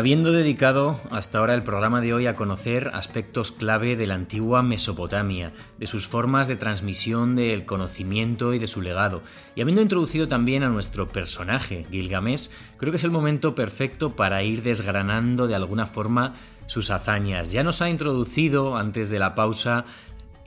Habiendo 0.00 0.32
dedicado 0.32 0.98
hasta 1.10 1.36
ahora 1.36 1.52
el 1.52 1.62
programa 1.62 2.00
de 2.00 2.14
hoy 2.14 2.26
a 2.26 2.34
conocer 2.34 2.90
aspectos 2.94 3.52
clave 3.52 3.96
de 3.96 4.06
la 4.06 4.14
antigua 4.14 4.62
Mesopotamia, 4.62 5.52
de 5.76 5.86
sus 5.86 6.06
formas 6.06 6.48
de 6.48 6.56
transmisión 6.56 7.36
del 7.36 7.66
conocimiento 7.66 8.54
y 8.54 8.58
de 8.58 8.66
su 8.66 8.80
legado, 8.80 9.20
y 9.54 9.60
habiendo 9.60 9.82
introducido 9.82 10.26
también 10.26 10.62
a 10.62 10.70
nuestro 10.70 11.08
personaje, 11.08 11.84
Gilgamesh, 11.90 12.48
creo 12.78 12.92
que 12.92 12.96
es 12.96 13.04
el 13.04 13.10
momento 13.10 13.54
perfecto 13.54 14.16
para 14.16 14.42
ir 14.42 14.62
desgranando 14.62 15.46
de 15.46 15.54
alguna 15.54 15.84
forma 15.84 16.34
sus 16.64 16.90
hazañas. 16.90 17.52
Ya 17.52 17.62
nos 17.62 17.82
ha 17.82 17.90
introducido, 17.90 18.78
antes 18.78 19.10
de 19.10 19.18
la 19.18 19.34
pausa, 19.34 19.84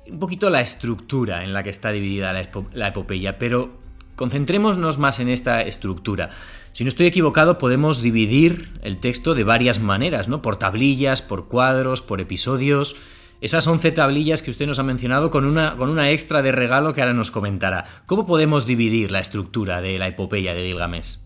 un 0.07 0.17
poquito 0.17 0.49
la 0.49 0.61
estructura 0.61 1.43
en 1.43 1.53
la 1.53 1.61
que 1.61 1.69
está 1.69 1.91
dividida 1.91 2.33
la, 2.33 2.49
la 2.71 2.87
epopeya, 2.87 3.37
pero 3.37 3.69
concentrémonos 4.15 4.97
más 4.97 5.19
en 5.19 5.29
esta 5.29 5.61
estructura. 5.61 6.31
Si 6.73 6.83
no 6.83 6.87
estoy 6.87 7.05
equivocado, 7.05 7.59
podemos 7.59 8.01
dividir 8.01 8.69
el 8.81 8.97
texto 8.97 9.35
de 9.35 9.43
varias 9.43 9.79
maneras, 9.79 10.27
¿no? 10.27 10.41
Por 10.41 10.57
tablillas, 10.57 11.21
por 11.21 11.47
cuadros, 11.47 12.01
por 12.01 12.19
episodios. 12.19 12.95
Esas 13.41 13.67
11 13.67 13.91
tablillas 13.91 14.41
que 14.41 14.49
usted 14.49 14.65
nos 14.65 14.79
ha 14.79 14.83
mencionado 14.83 15.29
con 15.29 15.45
una, 15.45 15.77
con 15.77 15.91
una 15.91 16.09
extra 16.09 16.41
de 16.41 16.51
regalo 16.51 16.95
que 16.95 17.01
ahora 17.01 17.13
nos 17.13 17.29
comentará. 17.29 17.85
¿Cómo 18.07 18.25
podemos 18.25 18.65
dividir 18.65 19.11
la 19.11 19.19
estructura 19.19 19.81
de 19.81 19.99
la 19.99 20.07
epopeya 20.07 20.55
de 20.55 20.65
Gilgamesh? 20.65 21.19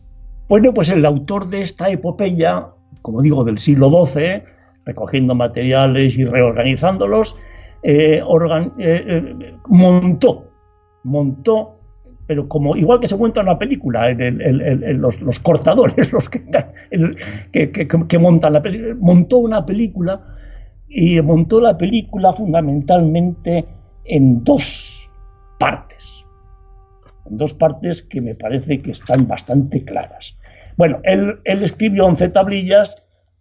Bueno, 0.50 0.74
pues 0.74 0.90
el 0.90 1.06
autor 1.06 1.48
de 1.48 1.62
esta 1.62 1.90
epopeya, 1.90 2.68
como 3.02 3.22
digo, 3.22 3.46
del 3.46 3.58
siglo 3.58 3.90
XII, 3.90 4.44
recogiendo 4.86 5.34
materiales 5.34 6.18
y 6.18 6.26
reorganizándolos, 6.26 7.38
eh, 7.84 8.22
eh, 8.22 8.72
eh, 8.80 9.56
montó, 9.70 10.52
montó 11.06 11.77
pero 12.28 12.48
como 12.50 12.76
igual 12.76 13.00
que 13.00 13.08
se 13.08 13.18
cuenta 13.18 13.40
en 13.40 13.48
la 13.48 13.58
película, 13.58 14.14
los, 14.14 15.40
cortadores, 15.40 16.12
los 16.14 16.30
que, 16.30 17.72
que, 17.72 18.20
montan 18.20 18.54
la 18.54 18.62
película, 18.62 18.96
montó 19.00 19.38
una 19.38 19.66
película 19.66 20.22
y 20.90 21.22
montó 21.22 21.62
la 21.62 21.78
película 21.78 22.34
fundamentalmente 22.34 23.66
en 24.04 24.44
dos 24.44 25.10
partes, 25.58 26.26
en 27.30 27.38
dos 27.38 27.54
partes 27.54 28.04
que 28.04 28.20
me 28.20 28.36
parece 28.36 28.80
que 28.80 28.92
están 28.92 29.26
bastante 29.28 29.86
claras. 29.86 30.38
Bueno, 30.76 31.00
él, 31.04 31.40
escribió 31.46 32.06
11 32.06 32.30
tablillas 32.30 32.96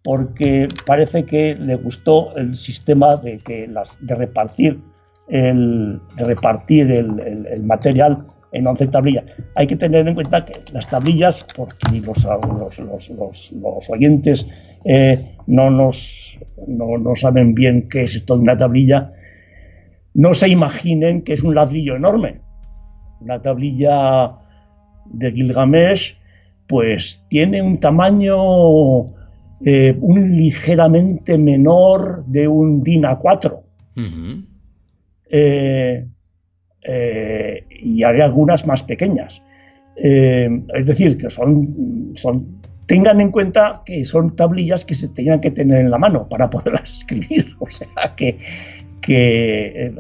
porque 0.05 0.69
parece 0.87 1.25
que 1.25 1.57
le 1.57 1.75
gustó 1.75 2.37
el 2.37 2.55
sistema 2.55 3.17
de, 3.17 3.39
que 3.39 3.67
las, 3.67 3.99
de 4.01 4.15
repartir 4.15 4.79
el, 5.29 6.01
de 6.17 6.25
repartir 6.25 6.93
el 6.93 7.63
material 7.65 8.25
en 8.57 8.67
11 8.67 8.87
tablillas. 8.89 9.25
Hay 9.55 9.67
que 9.67 9.77
tener 9.77 10.09
en 10.09 10.15
cuenta 10.15 10.45
que 10.45 10.55
las 10.73 10.89
tablillas, 10.89 11.47
porque 11.55 12.01
los, 12.01 13.11
los, 13.11 13.91
oyentes 13.91 14.47
eh, 14.85 15.19
no, 15.47 15.71
nos, 15.71 16.39
no, 16.67 17.15
saben 17.15 17.55
bien 17.55 17.89
qué 17.89 18.05
es 18.05 18.17
esto 18.17 18.37
de 18.37 18.43
una 18.43 18.57
tablilla, 18.57 19.11
no 20.15 20.33
se 20.33 20.49
imaginen 20.49 21.23
que 21.23 21.35
es 21.35 21.43
un 21.43 21.55
ladrillo 21.55 21.97
enorme. 21.97 22.41
Una 23.21 23.41
tablilla 23.43 24.33
de 25.05 25.33
Gilgamesh, 25.33 26.17
pues 26.67 27.27
tiene 27.29 27.61
un 27.61 27.77
tamaño 27.77 29.07
eh, 29.65 29.97
un 30.01 30.37
ligeramente 30.37 31.37
menor 31.37 32.25
de 32.27 32.49
un 32.49 32.83
DIN 32.83 33.03
A4. 33.03 33.61
Eh, 35.29 36.07
y 36.87 38.03
hay 38.03 38.21
algunas 38.21 38.67
más 38.67 38.83
pequeñas. 38.83 39.43
Eh, 39.97 40.49
es 40.75 40.87
decir, 40.87 41.17
que 41.17 41.31
son, 41.31 42.13
son, 42.15 42.61
tengan 42.87 43.21
en 43.21 43.31
cuenta 43.31 43.83
que 43.85 44.05
son 44.05 44.37
tablillas 44.37 44.85
que 44.85 44.95
se 44.95 45.09
tenían 45.09 45.41
que 45.41 45.51
tener 45.51 45.79
en 45.79 45.91
la 45.91 45.99
mano 45.99 46.29
para 46.29 46.51
poderlas 46.51 46.93
escribir. 46.99 47.47
O 47.59 47.67
sea, 47.67 48.15
que, 48.17 48.39
que 49.01 49.93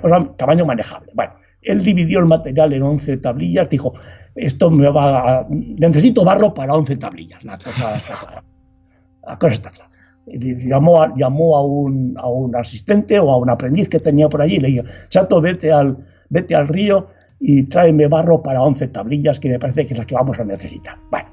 cosa, 0.00 0.32
tamaño 0.36 0.64
manejable. 0.64 1.10
Bueno, 1.14 1.32
él 1.62 1.82
dividió 1.82 2.20
el 2.20 2.26
material 2.26 2.72
en 2.72 2.82
11 2.82 3.18
tablillas, 3.18 3.68
dijo, 3.68 3.94
esto 4.34 4.70
me 4.70 4.88
va 4.88 5.40
a, 5.40 5.46
necesito 5.50 6.24
barro 6.24 6.54
para 6.54 6.74
11 6.74 6.96
tablillas. 6.96 7.42
La 7.44 7.58
cosa 7.58 9.52
está 9.52 9.70
clara 9.70 9.92
llamó, 10.26 11.02
a, 11.02 11.12
llamó 11.16 11.56
a, 11.56 11.64
un, 11.64 12.14
a 12.16 12.28
un 12.28 12.54
asistente 12.56 13.18
o 13.18 13.30
a 13.30 13.36
un 13.36 13.50
aprendiz 13.50 13.88
que 13.88 13.98
tenía 13.98 14.28
por 14.28 14.42
allí 14.42 14.56
y 14.56 14.60
le 14.60 14.68
dijo, 14.68 14.84
Chato, 15.08 15.40
vete 15.40 15.72
al, 15.72 15.96
vete 16.32 16.54
al 16.54 16.66
río 16.66 17.08
y 17.38 17.64
tráeme 17.64 18.08
barro 18.08 18.42
para 18.42 18.62
11 18.62 18.88
tablillas, 18.88 19.38
que 19.38 19.50
me 19.50 19.58
parece 19.58 19.86
que 19.86 19.92
es 19.92 19.98
la 19.98 20.06
que 20.06 20.14
vamos 20.14 20.40
a 20.40 20.44
necesitar. 20.44 20.96
Bueno, 21.10 21.28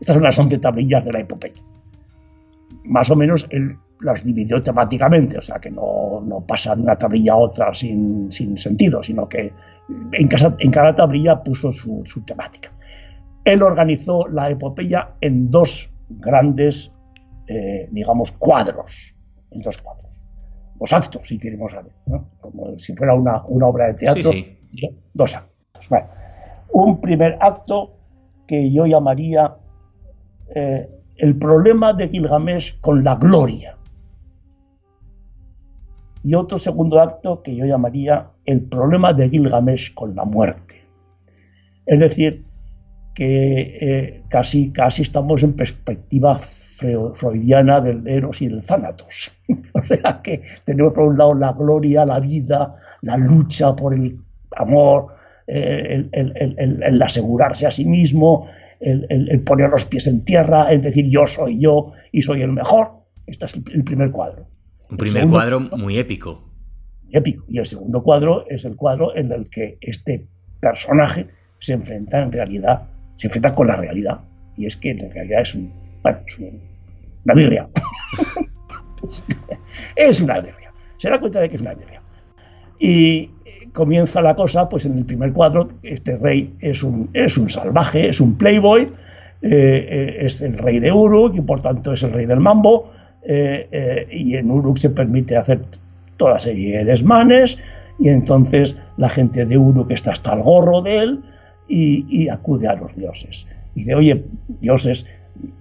estas 0.00 0.14
son 0.14 0.24
las 0.24 0.38
11 0.38 0.58
tablillas 0.58 1.04
de 1.04 1.12
la 1.12 1.20
epopeya. 1.20 1.62
Más 2.84 3.10
o 3.10 3.16
menos 3.16 3.46
él 3.50 3.76
las 4.00 4.24
dividió 4.24 4.62
temáticamente, 4.62 5.38
o 5.38 5.40
sea 5.42 5.58
que 5.58 5.70
no, 5.70 6.22
no 6.24 6.40
pasa 6.40 6.74
de 6.74 6.82
una 6.82 6.96
tablilla 6.96 7.34
a 7.34 7.36
otra 7.36 7.72
sin, 7.74 8.32
sin 8.32 8.56
sentido, 8.56 9.02
sino 9.02 9.28
que 9.28 9.52
en, 10.12 10.28
casa, 10.28 10.54
en, 10.58 10.70
cada 10.70 10.94
tablilla 10.94 11.42
puso 11.42 11.72
su, 11.72 12.02
su 12.04 12.22
temática. 12.22 12.72
Él 13.44 13.62
organizó 13.62 14.26
la 14.28 14.50
epopeya 14.50 15.14
en 15.20 15.50
dos 15.50 15.90
grandes, 16.08 16.96
eh, 17.46 17.88
digamos, 17.90 18.32
cuadros, 18.32 19.14
en 19.50 19.62
dos 19.62 19.78
cuadros 19.78 20.03
dos 20.78 20.92
actos, 20.92 21.26
si 21.26 21.38
queremos 21.38 21.72
saber, 21.72 21.92
como 22.40 22.76
si 22.76 22.94
fuera 22.94 23.14
una, 23.14 23.42
obra 23.46 23.88
de 23.88 23.94
teatro, 23.94 24.30
dos 25.12 25.34
actos. 25.34 25.88
Bueno, 25.88 26.06
un 26.72 27.00
primer 27.00 27.38
acto 27.40 27.92
que 28.46 28.72
yo 28.72 28.86
llamaría 28.86 29.56
eh, 30.54 30.88
el 31.16 31.38
problema 31.38 31.92
de 31.92 32.08
Gilgamesh 32.08 32.80
con 32.80 33.04
la 33.04 33.16
gloria. 33.16 33.76
Y 36.22 36.34
otro 36.34 36.58
segundo 36.58 37.00
acto 37.00 37.42
que 37.42 37.54
yo 37.54 37.66
llamaría 37.66 38.30
el 38.46 38.62
problema 38.62 39.12
de 39.12 39.28
Gilgamesh 39.28 39.94
con 39.94 40.14
la 40.16 40.24
muerte. 40.24 40.82
Es 41.86 42.00
decir, 42.00 42.44
que 43.14 43.76
eh, 43.80 44.22
casi, 44.28 44.72
casi 44.72 45.02
estamos 45.02 45.42
en 45.42 45.54
perspectiva 45.54 46.38
freudiana 47.14 47.80
del 47.80 48.06
Eros 48.06 48.42
y 48.42 48.48
del 48.48 48.64
Thanatos. 48.64 49.32
o 49.72 49.82
sea 49.82 50.20
que 50.22 50.40
tenemos 50.64 50.92
por 50.92 51.04
un 51.04 51.18
lado 51.18 51.34
la 51.34 51.52
gloria, 51.52 52.04
la 52.04 52.20
vida, 52.20 52.74
la 53.02 53.16
lucha 53.16 53.74
por 53.74 53.94
el 53.94 54.18
amor, 54.56 55.08
eh, 55.46 56.08
el, 56.12 57.02
asegurarse 57.02 57.66
a 57.66 57.70
sí 57.70 57.84
mismo, 57.84 58.48
el, 58.80 59.42
poner 59.42 59.70
los 59.70 59.84
pies 59.84 60.06
en 60.06 60.24
tierra, 60.24 60.72
es 60.72 60.82
decir, 60.82 61.06
yo 61.08 61.26
soy 61.26 61.60
yo 61.60 61.92
y 62.12 62.22
soy 62.22 62.42
el 62.42 62.52
mejor. 62.52 62.92
Este 63.26 63.44
es 63.46 63.54
el, 63.54 63.84
primer 63.84 64.10
cuadro. 64.10 64.46
Un 64.90 64.96
primer 64.96 65.28
cuadro 65.28 65.60
muy 65.60 65.98
épico. 65.98 66.42
Épico. 67.10 67.44
Y 67.48 67.58
el 67.58 67.66
segundo 67.66 68.02
cuadro 68.02 68.46
es 68.48 68.64
el 68.64 68.76
cuadro 68.76 69.16
en 69.16 69.32
el 69.32 69.48
que 69.48 69.78
este 69.80 70.26
personaje 70.60 71.28
se 71.58 71.74
enfrenta 71.74 72.22
en 72.22 72.32
realidad, 72.32 72.88
se 73.14 73.28
enfrenta 73.28 73.52
con 73.52 73.66
la 73.66 73.76
realidad. 73.76 74.20
Y 74.56 74.66
es 74.66 74.76
que 74.76 74.90
en 74.90 75.10
realidad 75.10 75.42
es, 75.42 75.54
un, 75.54 75.72
bueno, 76.04 76.18
es 76.24 76.38
una 76.38 77.34
birria. 77.34 77.68
es 79.96 80.20
una 80.20 80.38
birria. 80.40 80.72
Se 80.98 81.10
da 81.10 81.18
cuenta 81.18 81.40
de 81.40 81.48
que 81.48 81.56
es 81.56 81.62
una 81.62 81.74
birria. 81.74 82.00
Y 82.78 83.30
comienza 83.72 84.22
la 84.22 84.36
cosa, 84.36 84.68
pues 84.68 84.86
en 84.86 84.98
el 84.98 85.04
primer 85.04 85.32
cuadro, 85.32 85.66
este 85.82 86.16
rey 86.16 86.54
es 86.60 86.82
un, 86.82 87.10
es 87.12 87.36
un 87.36 87.48
salvaje, 87.48 88.08
es 88.08 88.20
un 88.20 88.36
playboy, 88.36 88.82
eh, 88.82 88.88
eh, 89.42 90.16
es 90.20 90.42
el 90.42 90.56
rey 90.58 90.78
de 90.78 90.92
Uruk 90.92 91.36
y 91.36 91.40
por 91.40 91.60
tanto 91.60 91.92
es 91.92 92.02
el 92.02 92.12
rey 92.12 92.26
del 92.26 92.40
mambo, 92.40 92.92
eh, 93.26 94.06
y 94.10 94.36
en 94.36 94.50
Uruk 94.50 94.76
se 94.76 94.90
permite 94.90 95.36
hacer 95.36 95.62
toda 96.16 96.38
serie 96.38 96.78
de 96.78 96.84
desmanes, 96.84 97.58
y 97.98 98.10
entonces 98.10 98.76
la 98.96 99.08
gente 99.08 99.44
de 99.44 99.58
Uruk 99.58 99.90
está 99.90 100.12
hasta 100.12 100.34
el 100.34 100.42
gorro 100.42 100.82
de 100.82 100.98
él 100.98 101.22
y, 101.66 102.28
acude 102.28 102.68
a 102.68 102.74
los 102.74 102.94
dioses. 102.94 103.46
Y 103.74 103.80
dice, 103.80 103.94
oye, 103.94 104.24
dioses, 104.60 105.06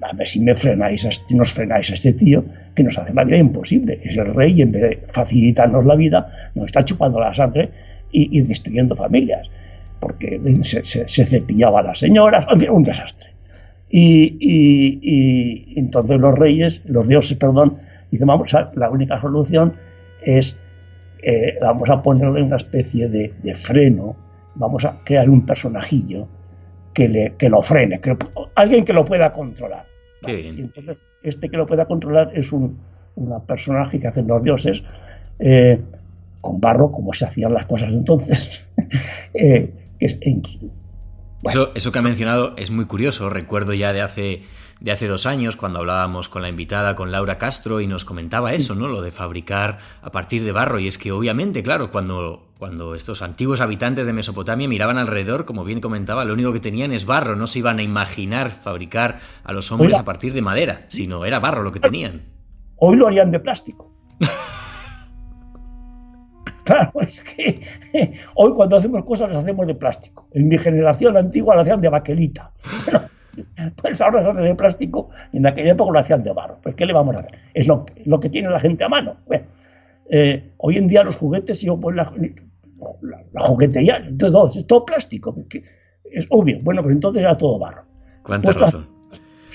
a 0.01 0.13
ver 0.13 0.27
si 0.27 0.39
me 0.39 0.55
frenáis, 0.55 1.07
si 1.27 1.35
nos 1.35 1.51
frenáis 1.51 1.91
a 1.91 1.93
este 1.93 2.13
tío 2.13 2.45
que 2.75 2.83
nos 2.83 2.97
hace 2.97 3.13
la 3.13 3.23
vida 3.23 3.37
imposible. 3.37 3.99
Es 4.03 4.17
el 4.17 4.33
rey 4.33 4.53
y 4.53 4.61
en 4.61 4.71
vez 4.71 4.81
de 4.81 5.03
facilitarnos 5.07 5.85
la 5.85 5.95
vida, 5.95 6.51
nos 6.55 6.65
está 6.65 6.83
chupando 6.83 7.19
la 7.19 7.33
sangre 7.33 7.71
y, 8.11 8.41
destruyendo 8.41 8.95
familias, 8.95 9.47
porque 9.99 10.39
se, 10.61 11.25
cepillaba 11.25 11.79
a 11.79 11.83
las 11.83 11.99
señoras, 11.99 12.45
un 12.69 12.83
desastre. 12.83 13.31
Y, 13.89 15.77
entonces 15.77 16.19
los 16.19 16.37
reyes, 16.37 16.81
los 16.85 17.07
dioses, 17.07 17.37
perdón, 17.37 17.77
dicen, 18.09 18.27
vamos 18.27 18.53
a, 18.53 18.71
la 18.75 18.89
única 18.89 19.19
solución 19.19 19.73
es, 20.23 20.59
eh, 21.21 21.57
vamos 21.61 21.89
a 21.89 22.01
ponerle 22.01 22.43
una 22.43 22.57
especie 22.57 23.09
de, 23.09 23.53
freno, 23.53 24.15
vamos 24.55 24.85
a 24.85 24.99
crear 25.03 25.29
un 25.29 25.45
personajillo 25.45 26.27
que, 26.93 27.07
le, 27.07 27.35
que 27.37 27.49
lo 27.49 27.61
frene, 27.61 27.99
que, 27.99 28.15
alguien 28.55 28.85
que 28.85 28.93
lo 28.93 29.03
pueda 29.05 29.31
controlar. 29.31 29.85
Y 30.25 30.61
entonces, 30.61 31.03
este 31.21 31.49
que 31.49 31.57
lo 31.57 31.65
pueda 31.65 31.85
controlar 31.85 32.31
es 32.33 32.53
un 32.53 32.79
personaje 33.45 33.99
que 33.99 34.07
hacen 34.07 34.27
los 34.27 34.43
dioses, 34.43 34.83
eh, 35.39 35.81
con 36.41 36.59
barro, 36.59 36.91
como 36.91 37.13
se 37.13 37.25
hacían 37.25 37.53
las 37.53 37.65
cosas 37.65 37.91
entonces, 37.91 38.69
eh, 39.33 39.73
que 39.99 40.05
es 40.05 40.17
Enkidu. 40.21 40.71
Eso, 41.43 41.71
eso, 41.75 41.91
que 41.91 41.99
ha 41.99 42.01
mencionado 42.01 42.53
es 42.57 42.71
muy 42.71 42.85
curioso. 42.85 43.29
Recuerdo 43.29 43.73
ya 43.73 43.91
de 43.91 44.01
hace, 44.01 44.43
de 44.79 44.91
hace 44.91 45.07
dos 45.07 45.25
años, 45.25 45.57
cuando 45.57 45.79
hablábamos 45.79 46.29
con 46.29 46.41
la 46.41 46.47
invitada, 46.47 46.95
con 46.95 47.11
Laura 47.11 47.37
Castro, 47.37 47.81
y 47.81 47.87
nos 47.87 48.05
comentaba 48.05 48.53
eso, 48.53 48.75
¿no? 48.75 48.87
Lo 48.87 49.01
de 49.01 49.11
fabricar 49.11 49.79
a 50.01 50.11
partir 50.11 50.43
de 50.43 50.53
barro. 50.53 50.79
Y 50.79 50.87
es 50.87 50.97
que, 50.97 51.11
obviamente, 51.11 51.61
claro, 51.61 51.91
cuando, 51.91 52.47
cuando 52.63 52.95
estos 52.95 53.21
antiguos 53.21 53.59
habitantes 53.59 54.05
de 54.05 54.13
Mesopotamia 54.13 54.69
miraban 54.69 54.97
alrededor, 54.97 55.43
como 55.43 55.65
bien 55.65 55.81
comentaba, 55.81 56.23
lo 56.23 56.31
único 56.31 56.53
que 56.53 56.61
tenían 56.61 56.93
es 56.93 57.05
barro. 57.05 57.35
No 57.35 57.45
se 57.45 57.59
iban 57.59 57.79
a 57.79 57.83
imaginar 57.83 58.51
fabricar 58.51 59.19
a 59.43 59.51
los 59.51 59.69
hombres 59.73 59.97
a 59.97 60.05
partir 60.05 60.31
de 60.31 60.41
madera, 60.41 60.79
sino 60.87 61.25
era 61.25 61.41
barro 61.41 61.61
lo 61.61 61.73
que 61.73 61.81
tenían. 61.81 62.21
Hoy 62.77 62.95
lo 62.95 63.07
harían 63.07 63.31
de 63.31 63.41
plástico. 63.41 63.91
Claro, 66.63 66.93
es 67.01 67.21
que 67.21 67.59
hoy 68.35 68.53
cuando 68.53 68.77
hacemos 68.77 69.03
cosas 69.03 69.27
las 69.27 69.39
hacemos 69.39 69.67
de 69.67 69.75
plástico. 69.75 70.29
En 70.31 70.47
mi 70.47 70.57
generación 70.57 71.17
antigua 71.17 71.55
lo 71.55 71.61
hacían 71.61 71.81
de 71.81 71.89
baquelita. 71.89 72.53
pues 73.81 73.99
ahora 73.99 74.23
se 74.23 74.29
hace 74.29 74.39
de 74.39 74.55
plástico 74.55 75.09
y 75.33 75.39
en 75.39 75.47
aquella 75.47 75.73
época 75.73 75.91
lo 75.91 75.99
hacían 75.99 76.23
de 76.23 76.31
barro. 76.31 76.59
Pues 76.63 76.75
¿qué 76.75 76.85
le 76.85 76.93
vamos 76.93 77.17
a 77.17 77.19
hacer? 77.19 77.37
Es 77.53 77.67
lo, 77.67 77.85
lo 78.05 78.17
que 78.21 78.29
tiene 78.29 78.49
la 78.49 78.61
gente 78.61 78.85
a 78.85 78.87
mano. 78.87 79.17
Eh, 80.09 80.53
hoy 80.55 80.77
en 80.77 80.87
día 80.87 81.03
los 81.03 81.17
juguetes, 81.17 81.61
yo 81.61 81.77
pues 81.77 81.97
la, 81.97 82.09
la, 83.01 83.39
juguetería, 83.39 84.01
todo, 84.17 84.49
es 84.49 84.65
todo 84.67 84.85
plástico. 84.85 85.35
Es 86.11 86.27
obvio. 86.29 86.59
Bueno, 86.61 86.81
pues 86.83 86.93
entonces 86.93 87.21
era 87.21 87.35
todo 87.35 87.59
barro. 87.59 87.85
Cuánta 88.23 88.49
pues, 88.49 88.61
razón. 88.61 88.87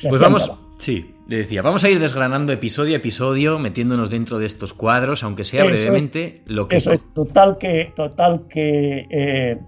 Pues 0.09 0.20
vamos, 0.20 0.51
Sí, 0.79 1.12
le 1.26 1.39
decía, 1.39 1.61
vamos 1.61 1.83
a 1.83 1.91
ir 1.91 1.99
desgranando 1.99 2.53
episodio 2.53 2.95
a 2.95 2.99
episodio, 2.99 3.59
metiéndonos 3.59 4.11
dentro 4.11 4.39
de 4.39 4.47
estos 4.47 4.72
cuadros, 4.72 5.24
aunque 5.24 5.43
sea 5.43 5.64
brevemente 5.64 6.43
lo 6.47 6.68
que... 6.68 6.76
Eso 6.76 6.93
es, 6.93 7.12
total 7.12 7.59
que, 7.59 7.93
total 7.97 8.47
que, 8.49 9.07
eh, 9.11 9.59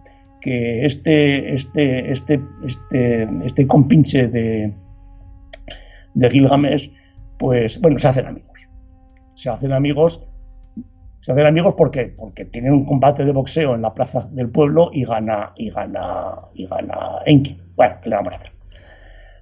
que 0.40 0.86
este, 0.86 1.52
este, 1.52 2.12
este, 2.12 2.40
este, 2.64 3.28
este 3.44 3.66
compinche 3.66 4.28
de, 4.28 4.72
de 6.14 6.30
Gilgamesh, 6.30 6.92
pues, 7.38 7.80
bueno, 7.80 7.98
se 7.98 8.08
hacen 8.08 8.26
amigos. 8.26 8.68
Se 9.34 9.50
hacen 9.50 9.72
amigos, 9.72 10.22
se 11.20 11.32
hacen 11.32 11.46
amigos 11.46 11.74
porque, 11.76 12.06
porque 12.06 12.46
tienen 12.46 12.72
un 12.72 12.84
combate 12.84 13.24
de 13.24 13.32
boxeo 13.32 13.74
en 13.74 13.82
la 13.82 13.92
plaza 13.92 14.28
del 14.32 14.48
pueblo 14.48 14.90
y 14.92 15.04
gana, 15.04 15.52
y 15.56 15.70
gana, 15.70 16.34
y 16.54 16.66
gana 16.66 17.18
Enki. 17.26 17.56
Bueno, 17.76 17.96
¿qué 18.02 18.08
le 18.08 18.16
vamos 18.16 18.32
a 18.32 18.36
hacer? 18.36 18.52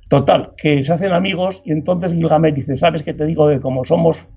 Total, 0.09 0.53
que 0.57 0.83
se 0.83 0.93
hacen 0.93 1.13
amigos 1.13 1.63
y 1.65 1.73
entonces 1.73 2.13
Gilgamesh 2.15 2.55
dice, 2.55 2.77
sabes 2.77 3.03
que 3.03 3.15
te 3.15 3.27
digo 3.27 3.49
que 3.49 3.61
como 3.61 3.85
somos 3.85 4.29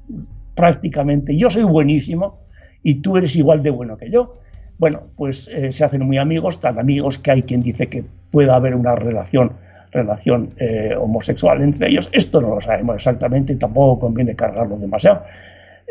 prácticamente, 0.54 1.36
yo 1.38 1.50
soy 1.50 1.64
buenísimo 1.64 2.40
y 2.84 2.96
tú 2.96 3.18
eres 3.18 3.36
igual 3.36 3.64
de 3.64 3.70
bueno 3.70 3.98
que 3.98 4.12
yo. 4.12 4.38
Bueno, 4.78 5.04
pues 5.16 5.48
eh, 5.48 5.72
se 5.72 5.86
hacen 5.86 6.06
muy 6.06 6.18
amigos, 6.18 6.60
tan 6.60 6.78
amigos 6.78 7.18
que 7.18 7.32
hay 7.32 7.44
quien 7.44 7.62
dice 7.62 7.88
que 7.88 8.04
pueda 8.32 8.56
haber 8.56 8.76
una 8.76 8.96
relación, 8.96 9.54
relación 9.92 10.54
eh, 10.58 10.94
homosexual 11.00 11.62
entre 11.62 11.90
ellos. 11.90 12.10
Esto 12.12 12.42
no 12.42 12.56
lo 12.56 12.62
sabemos 12.62 12.96
exactamente 12.96 13.56
tampoco 13.56 14.00
conviene 14.00 14.36
cargarlo 14.36 14.78
demasiado. 14.78 15.24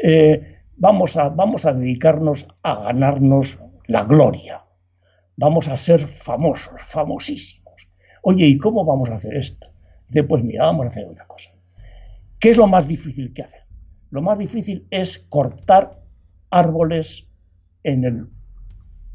Eh, 0.02 0.59
vamos, 0.80 1.16
a, 1.16 1.28
vamos 1.28 1.66
a 1.66 1.72
dedicarnos 1.72 2.48
a 2.62 2.84
ganarnos 2.84 3.58
la 3.86 4.02
gloria. 4.02 4.64
Vamos 5.36 5.68
a 5.68 5.76
ser 5.76 6.06
famosos, 6.06 6.80
famosísimos. 6.80 7.88
Oye, 8.22 8.46
¿y 8.46 8.58
cómo 8.58 8.84
vamos 8.84 9.10
a 9.10 9.14
hacer 9.14 9.36
esto? 9.36 9.68
Dice, 10.08 10.24
pues 10.24 10.42
mira, 10.42 10.64
vamos 10.64 10.86
a 10.86 10.88
hacer 10.88 11.06
una 11.06 11.24
cosa. 11.26 11.50
¿Qué 12.38 12.50
es 12.50 12.56
lo 12.56 12.66
más 12.66 12.88
difícil 12.88 13.32
que 13.32 13.42
hacer? 13.42 13.60
Lo 14.10 14.22
más 14.22 14.38
difícil 14.38 14.86
es 14.90 15.18
cortar 15.18 16.02
árboles 16.50 17.26
en 17.84 18.04
el 18.04 18.26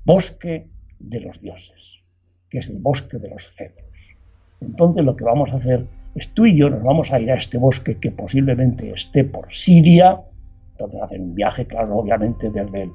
bosque 0.05 0.69
de 0.99 1.19
los 1.21 1.41
dioses, 1.41 2.03
que 2.49 2.59
es 2.59 2.69
el 2.69 2.77
bosque 2.77 3.17
de 3.17 3.29
los 3.29 3.43
cedros. 3.43 4.15
Entonces 4.61 5.03
lo 5.03 5.15
que 5.15 5.25
vamos 5.25 5.51
a 5.51 5.55
hacer 5.55 5.87
es 6.13 6.33
tú 6.33 6.45
y 6.45 6.57
yo 6.57 6.69
nos 6.69 6.83
vamos 6.83 7.11
a 7.11 7.19
ir 7.19 7.31
a 7.31 7.35
este 7.35 7.57
bosque 7.57 7.97
que 7.97 8.11
posiblemente 8.11 8.91
esté 8.91 9.25
por 9.25 9.51
Siria, 9.51 10.21
entonces 10.75 11.01
hacer 11.01 11.21
un 11.21 11.33
viaje, 11.33 11.65
claro, 11.65 11.95
obviamente 11.95 12.49
desde, 12.49 12.91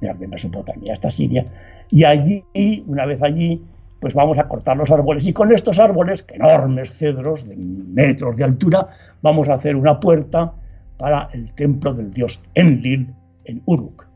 desde 0.00 0.26
Mesopotamia 0.26 0.94
hasta 0.94 1.10
Siria, 1.10 1.44
y 1.90 2.04
allí, 2.04 2.42
una 2.86 3.04
vez 3.04 3.22
allí, 3.22 3.62
pues 4.00 4.14
vamos 4.14 4.38
a 4.38 4.48
cortar 4.48 4.76
los 4.76 4.90
árboles 4.90 5.26
y 5.26 5.32
con 5.34 5.52
estos 5.52 5.78
árboles, 5.78 6.24
enormes 6.32 6.96
cedros 6.96 7.46
de 7.46 7.56
metros 7.56 8.36
de 8.36 8.44
altura, 8.44 8.88
vamos 9.20 9.48
a 9.48 9.54
hacer 9.54 9.76
una 9.76 10.00
puerta 10.00 10.54
para 10.96 11.28
el 11.32 11.52
templo 11.52 11.92
del 11.92 12.10
dios 12.10 12.42
Enlil 12.54 13.14
en 13.44 13.62
Uruk. 13.66 14.06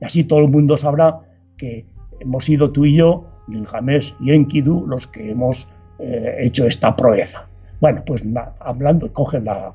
Y 0.00 0.04
así 0.06 0.24
todo 0.24 0.40
el 0.40 0.48
mundo 0.48 0.78
sabrá 0.78 1.20
que 1.58 1.84
hemos 2.20 2.46
sido 2.46 2.72
tú 2.72 2.86
y 2.86 2.96
yo, 2.96 3.26
Gilgamesh 3.50 4.14
y 4.20 4.32
Enkidu, 4.32 4.86
los 4.86 5.06
que 5.06 5.30
hemos 5.30 5.68
eh, 5.98 6.36
hecho 6.40 6.66
esta 6.66 6.96
proeza. 6.96 7.46
Bueno, 7.80 8.02
pues 8.06 8.24
hablando, 8.60 9.12
cogen 9.12 9.44
la, 9.44 9.74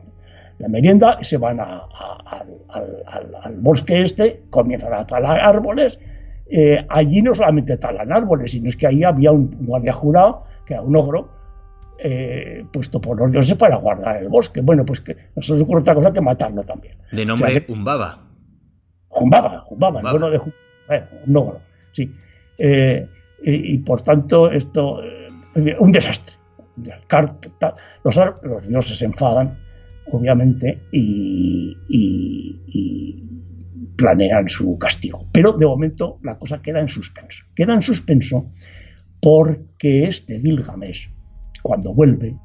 merienda 0.70 1.18
y 1.20 1.26
se 1.26 1.38
van 1.38 1.60
al, 1.60 1.82
al, 3.42 3.56
bosque 3.58 4.02
este, 4.02 4.44
comienzan 4.50 4.94
a 4.94 5.06
talar 5.06 5.40
árboles 5.40 6.00
eh, 6.48 6.86
allí 6.90 7.22
no 7.22 7.34
solamente 7.34 7.78
talan 7.78 8.12
árboles, 8.12 8.52
sino 8.52 8.70
es 8.70 8.78
que 8.78 8.88
ahí 8.88 9.04
había 9.04 9.32
un 9.32 9.50
guardia 9.66 9.92
jurado, 9.92 10.44
que 10.66 10.74
era 10.74 10.84
un 10.84 10.96
ogro, 10.96 11.30
eh, 11.98 12.66
puesto 12.72 13.02
por 13.02 13.20
los 13.20 13.32
dioses 13.32 13.58
para 13.58 13.78
guardar 13.78 14.18
el 14.18 14.30
bosque. 14.30 14.62
Bueno, 14.62 14.86
pues 14.86 15.02
que 15.02 15.16
no 15.36 15.42
se 15.42 15.54
nos 15.54 15.62
ocurre 15.64 15.82
otra 15.82 15.96
cosa 15.96 16.14
que 16.14 16.22
matarlo 16.22 16.64
también. 16.64 16.96
De 17.12 17.26
nombre 17.26 17.66
Umbaba. 17.70 18.22
Jumbaba, 19.08 19.62
Jumbaba, 19.62 20.02
el 20.02 20.08
bueno 20.10 20.30
de 20.30 20.40
un 21.26 21.38
ogro, 21.38 21.62
sí. 21.92 22.12
Eh, 22.58 23.08
y, 23.44 23.78
por 23.80 24.02
tanto, 24.02 24.52
esto, 24.52 25.00
un 25.80 25.92
desastre. 25.92 26.36
Los, 28.04 28.20
los 28.44 28.68
dioses 28.68 28.98
se 28.98 29.06
enfadan, 29.06 29.58
obviamente, 30.12 30.82
y, 30.92 31.78
planean 33.98 34.50
su 34.50 34.78
castigo. 34.78 35.26
Pero 35.32 35.54
de 35.54 35.66
momento 35.66 36.20
la 36.22 36.38
cosa 36.38 36.62
queda 36.62 36.82
en 36.82 36.90
suspenso. 36.90 37.46
Queda 37.56 37.74
en 37.74 37.82
suspenso 37.82 38.50
porque 39.22 40.04
este 40.04 40.40
Gilgamesh, 40.40 41.10
cuando 41.62 41.94
vuelve, 41.94 42.38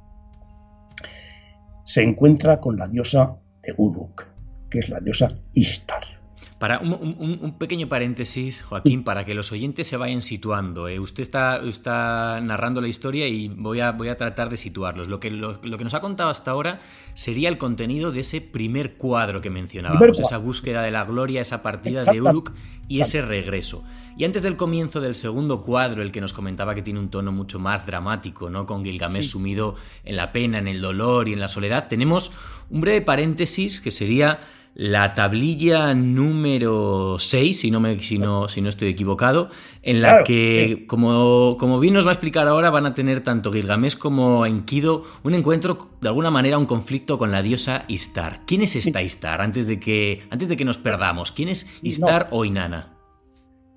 se 1.84 2.04
encuentra 2.04 2.60
con 2.60 2.76
la 2.76 2.86
diosa 2.86 3.36
de 3.62 3.74
Uruk, 3.76 4.28
que 4.70 4.78
es 4.78 4.88
la 4.88 5.00
diosa 5.00 5.28
Ishtar. 5.54 6.19
Para 6.60 6.78
un, 6.78 7.54
pequeño 7.56 7.88
paréntesis, 7.88 8.62
Joaquín, 8.62 9.02
para 9.02 9.24
que 9.24 9.32
los 9.32 9.50
oyentes 9.50 9.88
se 9.88 9.96
vayan 9.96 10.20
situando. 10.20 10.88
¿eh? 10.88 11.00
Usted 11.00 11.22
está, 11.22 11.56
está, 11.66 12.38
narrando 12.42 12.82
la 12.82 12.88
historia 12.88 13.26
y 13.28 13.48
voy 13.48 13.80
a, 13.80 13.92
voy 13.92 14.08
a 14.10 14.18
tratar 14.18 14.50
de 14.50 14.58
situarlos. 14.58 15.08
Lo 15.08 15.20
que, 15.20 15.30
lo, 15.30 15.58
que 15.58 15.84
nos 15.84 15.94
ha 15.94 16.02
contado 16.02 16.28
hasta 16.28 16.50
ahora 16.50 16.80
sería 17.14 17.48
el 17.48 17.56
contenido 17.56 18.12
de 18.12 18.20
ese 18.20 18.42
primer 18.42 18.98
cuadro 18.98 19.40
que 19.40 19.48
mencionábamos, 19.48 20.20
esa 20.20 20.36
búsqueda 20.36 20.82
de 20.82 20.90
la 20.90 21.04
gloria, 21.04 21.40
esa 21.40 21.62
partida 21.62 22.02
de 22.02 22.20
Uruk 22.20 22.52
y 22.88 23.00
ese 23.00 23.22
regreso. 23.22 23.82
Y 24.18 24.26
antes 24.26 24.42
del 24.42 24.56
comienzo 24.56 25.00
del 25.00 25.14
segundo 25.14 25.62
cuadro, 25.62 26.02
el 26.02 26.12
que 26.12 26.20
nos 26.20 26.34
comentaba 26.34 26.74
que 26.74 26.82
tiene 26.82 27.00
un 27.00 27.08
tono 27.08 27.32
mucho 27.32 27.58
más 27.58 27.86
dramático, 27.86 28.50
¿no? 28.50 28.66
Con 28.66 28.84
Gilgamesh 28.84 29.30
sumido 29.30 29.76
en 30.04 30.14
la 30.14 30.30
pena, 30.30 30.58
en 30.58 30.68
el 30.68 30.82
dolor 30.82 31.26
y 31.26 31.32
en 31.32 31.40
la 31.40 31.48
soledad, 31.48 31.88
tenemos 31.88 32.32
un 32.68 32.82
breve 32.82 33.00
paréntesis 33.00 33.80
que 33.80 33.90
sería 33.90 34.40
la 34.74 35.14
tablilla 35.14 35.94
número 35.94 37.16
6, 37.18 37.60
si 37.60 37.70
no, 37.70 37.80
me, 37.80 37.98
si 37.98 38.18
no, 38.18 38.48
si 38.48 38.60
no 38.60 38.68
estoy 38.68 38.88
equivocado, 38.88 39.50
en 39.82 40.00
la 40.00 40.22
que, 40.22 40.84
como, 40.86 41.56
como 41.58 41.80
bien 41.80 41.94
nos 41.94 42.06
va 42.06 42.10
a 42.10 42.12
explicar 42.14 42.46
ahora, 42.46 42.70
van 42.70 42.86
a 42.86 42.94
tener 42.94 43.20
tanto 43.20 43.52
Gilgamesh 43.52 43.98
como 43.98 44.46
Enkidu 44.46 45.04
un 45.24 45.34
encuentro, 45.34 45.90
de 46.00 46.08
alguna 46.08 46.30
manera, 46.30 46.56
un 46.56 46.66
conflicto 46.66 47.18
con 47.18 47.32
la 47.32 47.42
diosa 47.42 47.84
Istar. 47.88 48.40
¿Quién 48.46 48.62
es 48.62 48.76
esta 48.76 49.02
Istar? 49.02 49.40
Antes 49.40 49.66
de 49.66 49.80
que, 49.80 50.20
antes 50.30 50.48
de 50.48 50.56
que 50.56 50.64
nos 50.64 50.78
perdamos, 50.78 51.32
¿quién 51.32 51.48
es 51.48 51.66
Istar 51.82 52.28
o 52.30 52.44
Inanna? 52.44 52.94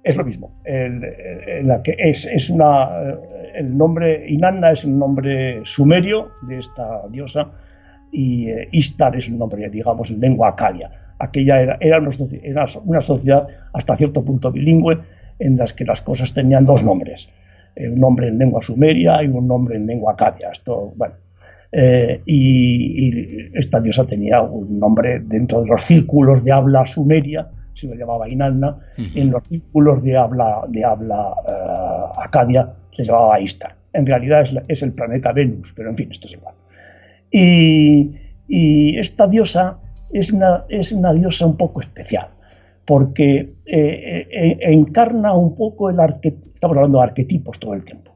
Es 0.04 0.18
lo 0.18 0.26
mismo. 0.26 0.54
El, 0.66 1.02
la 1.66 1.82
que 1.82 1.96
es, 1.98 2.26
es 2.26 2.50
una, 2.50 2.90
el 3.56 3.76
nombre 3.78 4.30
Inanna 4.30 4.72
es 4.72 4.84
el 4.84 4.98
nombre 4.98 5.62
sumerio 5.64 6.32
de 6.42 6.60
esta 6.60 7.08
diosa 7.10 7.52
y 8.14 8.48
eh, 8.50 8.70
Istar 8.72 9.16
es 9.16 9.28
el 9.28 9.38
nombre, 9.38 9.68
digamos, 9.70 10.12
en 10.12 10.22
lengua 10.22 10.50
acadia. 10.50 10.90
Aquella 11.20 11.62
era, 11.62 11.78
era, 11.82 12.00
una, 12.00 13.02
sociedad 13.02 13.48
hasta 13.74 13.96
cierto 13.96 14.24
punto 14.24 14.52
bilingüe 14.52 15.00
en 15.40 15.58
las 15.58 15.74
que 15.74 15.84
las 15.84 16.02
cosas 16.02 16.34
tenían 16.34 16.64
dos 16.64 16.84
nombres, 16.84 17.30
eh, 17.76 17.90
un 17.90 18.00
nombre 18.00 18.28
en 18.28 18.38
lengua 18.38 18.62
sumeria 18.62 19.24
y 19.24 19.28
un 19.28 19.48
nombre 19.48 19.78
en 19.78 19.88
lengua 19.88 20.14
acadia. 20.14 20.50
Esto, 20.52 20.94
bueno, 20.96 21.16
eh, 21.72 22.22
y, 22.26 23.58
esta 23.58 23.80
diosa 23.80 24.06
tenía 24.06 24.42
un 24.42 24.80
nombre 24.80 25.22
dentro 25.26 25.64
de 25.64 25.70
los 25.70 25.82
círculos 25.82 26.46
de 26.46 26.52
habla 26.52 26.86
sumeria, 26.86 27.50
se 27.74 27.88
le 27.88 27.96
llamaba 27.96 28.30
Inanna, 28.30 28.78
en 28.98 29.32
los 29.32 29.42
círculos 29.48 30.04
de 30.04 30.16
habla, 30.16 30.62
de 30.70 30.86
habla 30.86 31.34
acadia 32.16 32.72
se 32.92 33.04
llamaba 33.04 33.40
Istar. 33.40 33.76
En 33.92 34.06
realidad 34.06 34.42
es, 34.42 34.56
es, 34.68 34.84
el 34.84 34.94
planeta 34.94 35.32
Venus, 35.32 35.74
pero 35.76 35.90
en 35.90 35.96
fin, 35.96 36.10
esto 36.12 36.28
es 36.28 36.34
igual. 36.34 36.54
Y, 37.36 38.20
esta 39.00 39.26
diosa 39.28 39.80
es 40.12 40.32
una, 40.32 40.66
es 40.70 40.92
una, 40.92 41.12
diosa 41.12 41.48
un 41.48 41.58
poco 41.58 41.82
especial, 41.82 42.28
porque 42.86 43.56
eh, 43.66 44.28
eh, 44.30 44.58
encarna 44.62 45.34
un 45.34 45.56
poco 45.56 45.90
el 45.90 46.00
arquetipo, 46.00 46.54
estamos 46.54 46.78
hablando 46.78 47.00
de 47.00 47.04
arquetipos 47.06 47.58
todo 47.58 47.74
el 47.74 47.84
tiempo, 47.84 48.16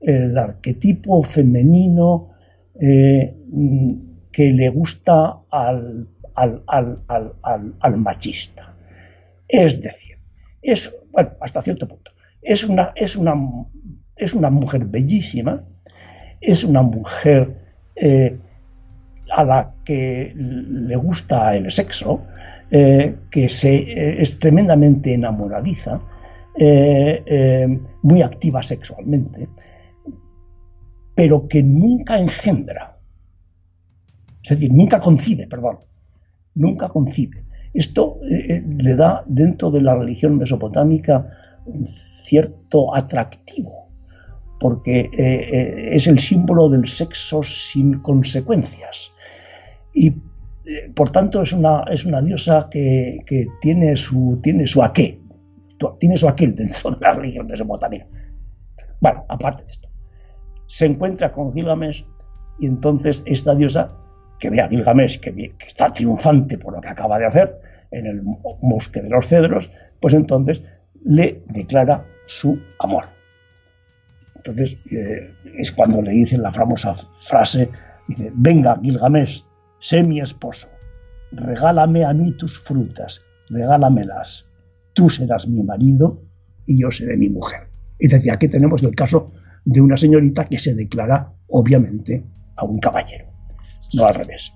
el 0.00 0.38
arquetipo 0.38 1.20
femenino 1.22 2.30
eh, 2.80 3.34
que 4.30 4.52
le 4.52 4.68
gusta 4.68 5.40
al, 5.50 6.08
al, 6.36 7.96
machista. 7.96 8.76
Es 9.48 9.80
decir, 9.80 10.18
es, 10.62 10.94
bueno, 11.10 11.30
hasta 11.40 11.60
cierto 11.60 11.88
punto, 11.88 12.12
es 12.40 12.62
una, 12.62 12.92
es 12.94 13.16
una, 13.16 13.34
es 14.16 14.34
una 14.34 14.50
mujer 14.50 14.84
bellísima, 14.84 15.64
es 16.40 16.62
una 16.62 16.82
mujer 16.82 17.58
a 19.30 19.44
la 19.44 19.74
que 19.84 20.32
le 20.36 20.96
gusta 20.96 21.54
el 21.56 21.70
sexo, 21.70 22.22
eh, 22.70 23.16
que 23.30 23.50
se, 23.50 23.74
eh, 23.74 24.22
es 24.22 24.38
tremendamente 24.38 25.12
enamoradiza, 25.12 26.00
eh, 26.58 27.78
muy 28.02 28.22
activa 28.22 28.62
sexualmente, 28.62 29.48
pero 31.14 31.46
que 31.48 31.62
nunca 31.62 32.18
engendra. 32.18 32.98
Es 34.42 34.50
decir, 34.50 34.72
nunca 34.72 35.00
concibe, 35.00 35.46
perdón, 35.46 35.80
nunca 36.54 36.88
concibe. 36.88 37.44
Esto 37.74 38.18
le 38.22 38.96
da 38.96 39.22
dentro 39.26 39.70
de 39.70 39.82
la 39.82 39.94
religión 39.94 40.36
mesopotámica 40.36 41.28
un 41.66 41.86
cierto 41.86 42.94
atractivo, 42.94 43.81
porque 44.62 45.10
es 45.92 46.06
el 46.06 46.20
símbolo 46.20 46.68
del 46.68 46.86
sexo 46.86 47.42
sin 47.42 47.98
consecuencias 47.98 49.12
y 49.92 50.14
eh, 50.64 50.90
por 50.94 51.10
tanto 51.10 51.42
es 51.42 51.52
una, 51.52 51.82
es 51.90 52.06
una 52.06 52.20
diosa 52.22 52.68
que, 52.70 53.18
tiene, 53.60 53.96
su, 53.96 54.40
tiene 54.42 54.66
su 54.66 54.82
aquel, 54.82 55.20
tiene 55.98 56.16
su 56.16 56.28
aquel 56.28 56.54
dentro 56.54 56.90
de 56.90 56.98
la 57.00 57.10
religión 57.12 57.46
mesopotámica. 57.46 58.06
Bueno, 59.00 59.24
aparte 59.28 59.64
de 59.64 59.70
esto, 59.70 59.88
se 60.66 60.86
encuentra 60.86 61.32
con 61.32 61.52
Gilgamesh 61.52 62.06
y 62.60 62.66
entonces 62.66 63.22
esta 63.26 63.54
diosa, 63.54 63.92
que 64.38 64.50
ve 64.50 64.60
a 64.60 64.68
Gilgamesh 64.68 65.18
que, 65.18 65.32
que 65.32 65.66
está 65.66 65.88
triunfante 65.88 66.58
por 66.58 66.74
lo 66.74 66.80
que 66.80 66.88
acaba 66.88 67.18
de 67.18 67.26
hacer 67.26 67.60
en 67.90 68.06
el 68.06 68.22
bosque 68.62 69.02
de 69.02 69.10
los 69.10 69.26
cedros, 69.26 69.70
pues 70.00 70.14
entonces 70.14 70.62
le 71.04 71.42
declara 71.48 72.06
su 72.26 72.58
amor. 72.78 73.21
Entonces 74.44 74.76
eh, 74.90 75.32
es 75.56 75.70
cuando 75.70 76.02
le 76.02 76.10
dicen 76.10 76.42
la 76.42 76.50
famosa 76.50 76.94
frase, 76.94 77.70
dice, 78.08 78.32
venga 78.34 78.78
Gilgamesh, 78.82 79.44
sé 79.78 80.02
mi 80.02 80.18
esposo, 80.18 80.66
regálame 81.30 82.04
a 82.04 82.12
mí 82.12 82.32
tus 82.32 82.58
frutas, 82.58 83.24
regálamelas, 83.50 84.50
tú 84.94 85.08
serás 85.08 85.46
mi 85.46 85.62
marido 85.62 86.24
y 86.66 86.80
yo 86.80 86.90
seré 86.90 87.16
mi 87.16 87.28
mujer. 87.28 87.68
Y 88.00 88.08
decía, 88.08 88.32
aquí 88.34 88.48
tenemos 88.48 88.82
el 88.82 88.96
caso 88.96 89.30
de 89.64 89.80
una 89.80 89.96
señorita 89.96 90.44
que 90.46 90.58
se 90.58 90.74
declara, 90.74 91.32
obviamente, 91.46 92.26
a 92.56 92.64
un 92.64 92.80
caballero, 92.80 93.26
no 93.94 94.06
al 94.06 94.14
revés. 94.16 94.52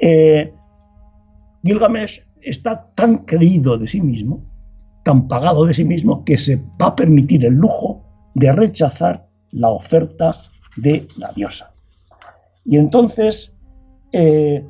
Eh, 0.00 0.54
Gilgamesh 1.64 2.22
está 2.40 2.92
tan 2.94 3.24
creído 3.24 3.78
de 3.78 3.88
sí 3.88 4.00
mismo, 4.00 4.48
tan 5.04 5.26
pagado 5.26 5.64
de 5.64 5.74
sí 5.74 5.84
mismo, 5.84 6.24
que 6.24 6.38
se 6.38 6.62
va 6.80 6.86
a 6.86 6.96
permitir 6.96 7.44
el 7.44 7.54
lujo 7.54 8.07
de 8.38 8.52
rechazar 8.52 9.26
la 9.52 9.70
oferta 9.70 10.34
de 10.76 11.06
la 11.16 11.30
diosa. 11.32 11.70
Y 12.64 12.76
entonces 12.76 13.52
eh, 14.12 14.64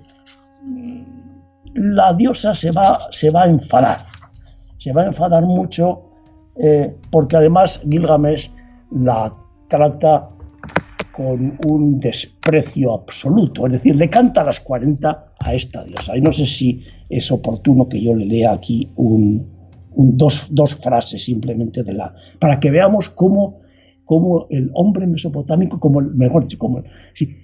la 1.74 2.12
diosa 2.12 2.54
se 2.54 2.70
va, 2.70 2.98
se 3.10 3.30
va 3.30 3.44
a 3.44 3.48
enfadar. 3.48 4.04
Se 4.78 4.92
va 4.92 5.02
a 5.02 5.06
enfadar 5.06 5.42
mucho 5.42 6.08
eh, 6.56 6.94
porque 7.10 7.36
además 7.36 7.80
Gilgamesh 7.88 8.50
la 8.90 9.34
trata 9.68 10.28
con 11.12 11.58
un 11.66 11.98
desprecio 11.98 12.94
absoluto, 12.94 13.66
es 13.66 13.72
decir, 13.72 13.96
le 13.96 14.08
canta 14.08 14.42
a 14.42 14.44
las 14.44 14.60
40 14.60 15.32
a 15.40 15.54
esta 15.54 15.82
diosa. 15.82 16.16
Y 16.16 16.20
no 16.20 16.32
sé 16.32 16.46
si 16.46 16.84
es 17.08 17.30
oportuno 17.32 17.88
que 17.88 18.00
yo 18.00 18.14
le 18.14 18.24
lea 18.24 18.52
aquí 18.52 18.88
dos, 19.98 20.48
dos, 20.50 20.74
frases 20.76 21.24
simplemente 21.24 21.82
de 21.82 21.92
la... 21.92 22.14
para 22.38 22.60
que 22.60 22.70
veamos 22.70 23.08
cómo 23.08 23.58
como 24.08 24.46
el 24.48 24.70
hombre 24.72 25.06
mesopotámico, 25.06 25.78
como 25.78 26.00
mejor 26.00 26.42
dicho, 26.48 26.58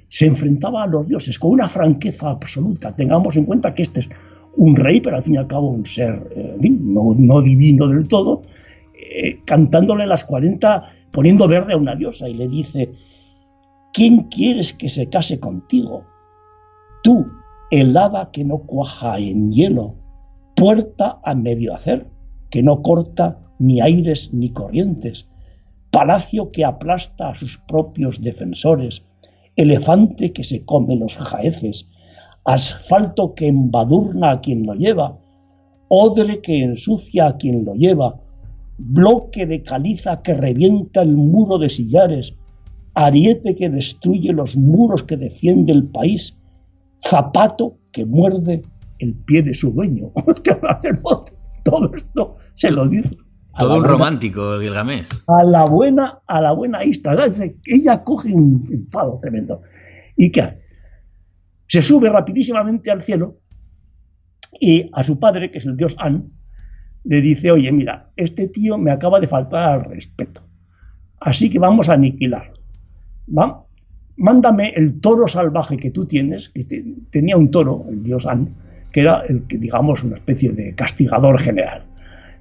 se 0.08 0.26
enfrentaba 0.26 0.84
a 0.84 0.86
los 0.86 1.06
dioses 1.06 1.38
con 1.38 1.50
una 1.50 1.68
franqueza 1.68 2.30
absoluta. 2.30 2.96
Tengamos 2.96 3.36
en 3.36 3.44
cuenta 3.44 3.74
que 3.74 3.82
este 3.82 4.00
es 4.00 4.08
un 4.56 4.74
rey, 4.74 5.02
pero 5.02 5.16
al 5.16 5.22
fin 5.22 5.34
y 5.34 5.36
al 5.36 5.46
cabo 5.46 5.68
un 5.68 5.84
ser 5.84 6.26
eh, 6.34 6.56
no, 6.70 7.42
divino 7.42 7.86
del 7.86 8.08
todo, 8.08 8.40
eh, 8.94 9.40
cantándole 9.44 10.06
las 10.06 10.24
40, 10.24 10.84
poniendo 11.10 11.46
verde 11.46 11.74
a 11.74 11.76
una 11.76 11.96
diosa 11.96 12.30
y 12.30 12.34
le 12.34 12.48
dice, 12.48 12.92
¿quién 13.92 14.22
quieres 14.30 14.72
que 14.72 14.88
se 14.88 15.10
case 15.10 15.38
contigo? 15.38 16.06
Tú, 17.02 17.26
el 17.70 17.94
hada 17.94 18.30
que 18.30 18.42
no 18.42 18.60
cuaja 18.60 19.18
en 19.18 19.52
hielo, 19.52 19.96
puerta 20.56 21.20
a 21.24 21.34
medio 21.34 21.74
hacer, 21.74 22.08
que 22.54 22.62
no 22.62 22.82
corta 22.82 23.36
ni 23.58 23.80
aires 23.80 24.32
ni 24.32 24.48
corrientes, 24.50 25.28
palacio 25.90 26.52
que 26.52 26.64
aplasta 26.64 27.30
a 27.30 27.34
sus 27.34 27.58
propios 27.66 28.22
defensores, 28.22 29.04
elefante 29.56 30.32
que 30.32 30.44
se 30.44 30.64
come 30.64 30.96
los 30.96 31.16
jaeces, 31.16 31.90
asfalto 32.44 33.34
que 33.34 33.48
embadurna 33.48 34.30
a 34.30 34.40
quien 34.40 34.64
lo 34.66 34.74
lleva, 34.74 35.18
odre 35.88 36.40
que 36.42 36.62
ensucia 36.62 37.26
a 37.26 37.36
quien 37.38 37.64
lo 37.64 37.74
lleva, 37.74 38.20
bloque 38.78 39.46
de 39.46 39.64
caliza 39.64 40.22
que 40.22 40.34
revienta 40.34 41.02
el 41.02 41.16
muro 41.16 41.58
de 41.58 41.68
sillares, 41.68 42.36
ariete 42.94 43.56
que 43.56 43.68
destruye 43.68 44.32
los 44.32 44.56
muros 44.56 45.02
que 45.02 45.16
defiende 45.16 45.72
el 45.72 45.88
país, 45.88 46.38
zapato 47.00 47.78
que 47.90 48.06
muerde 48.06 48.62
el 49.00 49.12
pie 49.24 49.42
de 49.42 49.54
su 49.54 49.72
dueño. 49.72 50.12
Todo 51.64 51.92
esto 51.94 52.34
se 52.54 52.70
lo 52.70 52.86
dice 52.86 53.16
todo 53.58 53.76
un 53.76 53.84
romántico, 53.84 54.58
Gilgamesh. 54.58 55.10
A 55.28 55.44
la 55.44 55.64
buena, 55.64 56.20
a 56.26 56.40
la 56.40 56.52
buena 56.52 56.84
Istra. 56.84 57.16
Ella 57.66 58.02
coge 58.02 58.32
un 58.32 58.60
enfado 58.70 59.16
tremendo. 59.20 59.60
¿Y 60.16 60.30
qué 60.32 60.42
hace? 60.42 60.62
Se 61.68 61.82
sube 61.82 62.08
rapidísimamente 62.10 62.90
al 62.90 63.02
cielo 63.02 63.38
y 64.60 64.90
a 64.92 65.02
su 65.02 65.18
padre, 65.18 65.50
que 65.50 65.58
es 65.58 65.66
el 65.66 65.76
dios 65.76 65.96
An, 65.98 66.32
le 67.04 67.20
dice, 67.20 67.50
oye, 67.50 67.70
mira, 67.72 68.10
este 68.16 68.48
tío 68.48 68.78
me 68.78 68.90
acaba 68.90 69.20
de 69.20 69.26
faltar 69.26 69.72
al 69.72 69.84
respeto, 69.84 70.42
así 71.20 71.50
que 71.50 71.58
vamos 71.58 71.88
a 71.88 71.94
aniquilar. 71.94 72.52
Va, 73.26 73.66
mándame 74.16 74.70
el 74.70 75.00
toro 75.00 75.26
salvaje 75.26 75.76
que 75.76 75.90
tú 75.90 76.06
tienes, 76.06 76.48
que 76.48 76.64
tenía 77.10 77.36
un 77.36 77.50
toro, 77.50 77.86
el 77.90 78.02
dios 78.02 78.26
An, 78.26 78.54
que 78.94 79.00
era 79.00 79.24
digamos, 79.48 80.04
una 80.04 80.14
especie 80.14 80.52
de 80.52 80.72
castigador 80.76 81.40
general. 81.40 81.84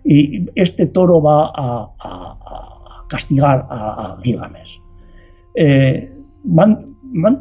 Y 0.05 0.47
este 0.53 0.85
toro 0.85 1.19
va 1.19 1.51
a, 1.55 3.05
castigar 3.09 3.65
a, 3.71 4.19
Gilgamesh. 4.21 4.79
Eh, 5.55 6.11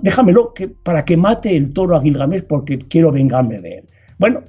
déjamelo 0.00 0.54
que, 0.54 0.68
para 0.68 1.04
que 1.04 1.18
mate 1.18 1.54
el 1.54 1.74
toro 1.74 1.94
a 1.94 2.00
Gilgamesh 2.00 2.44
porque 2.44 2.78
quiero 2.78 3.12
vengarme 3.12 3.60
de 3.60 3.78
él. 3.80 3.84
Bueno, 4.18 4.44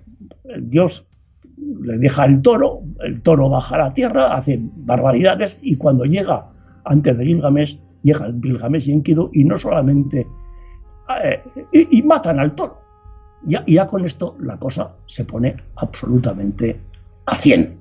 dios 0.61 1.09
le 1.57 1.97
deja 1.97 2.23
el 2.23 2.41
toro, 2.41 2.83
el 3.01 3.21
toro 3.21 3.49
baja 3.49 3.75
a 3.75 3.79
la 3.79 3.93
tierra, 3.93 4.33
hace 4.33 4.61
barbaridades 4.61 5.59
y 5.61 5.75
cuando 5.75 6.05
llega 6.05 6.47
antes 6.85 7.17
de 7.17 7.25
Gilgamesh, 7.25 7.77
llega 8.01 8.31
Gilgamesh 8.41 8.87
y 8.87 8.93
Enkidu 8.93 9.29
y 9.33 9.43
no 9.43 9.57
solamente... 9.57 10.25
Eh, 11.21 11.43
y, 11.91 12.01
matan 12.03 12.39
al 12.39 12.55
toro. 12.55 12.92
Y 13.45 13.73
ya, 13.73 13.85
con 13.85 14.05
esto 14.05 14.35
la 14.39 14.57
cosa 14.57 14.95
se 15.05 15.25
pone 15.25 15.55
absolutamente 15.75 16.79
a 17.25 17.37
100. 17.37 17.79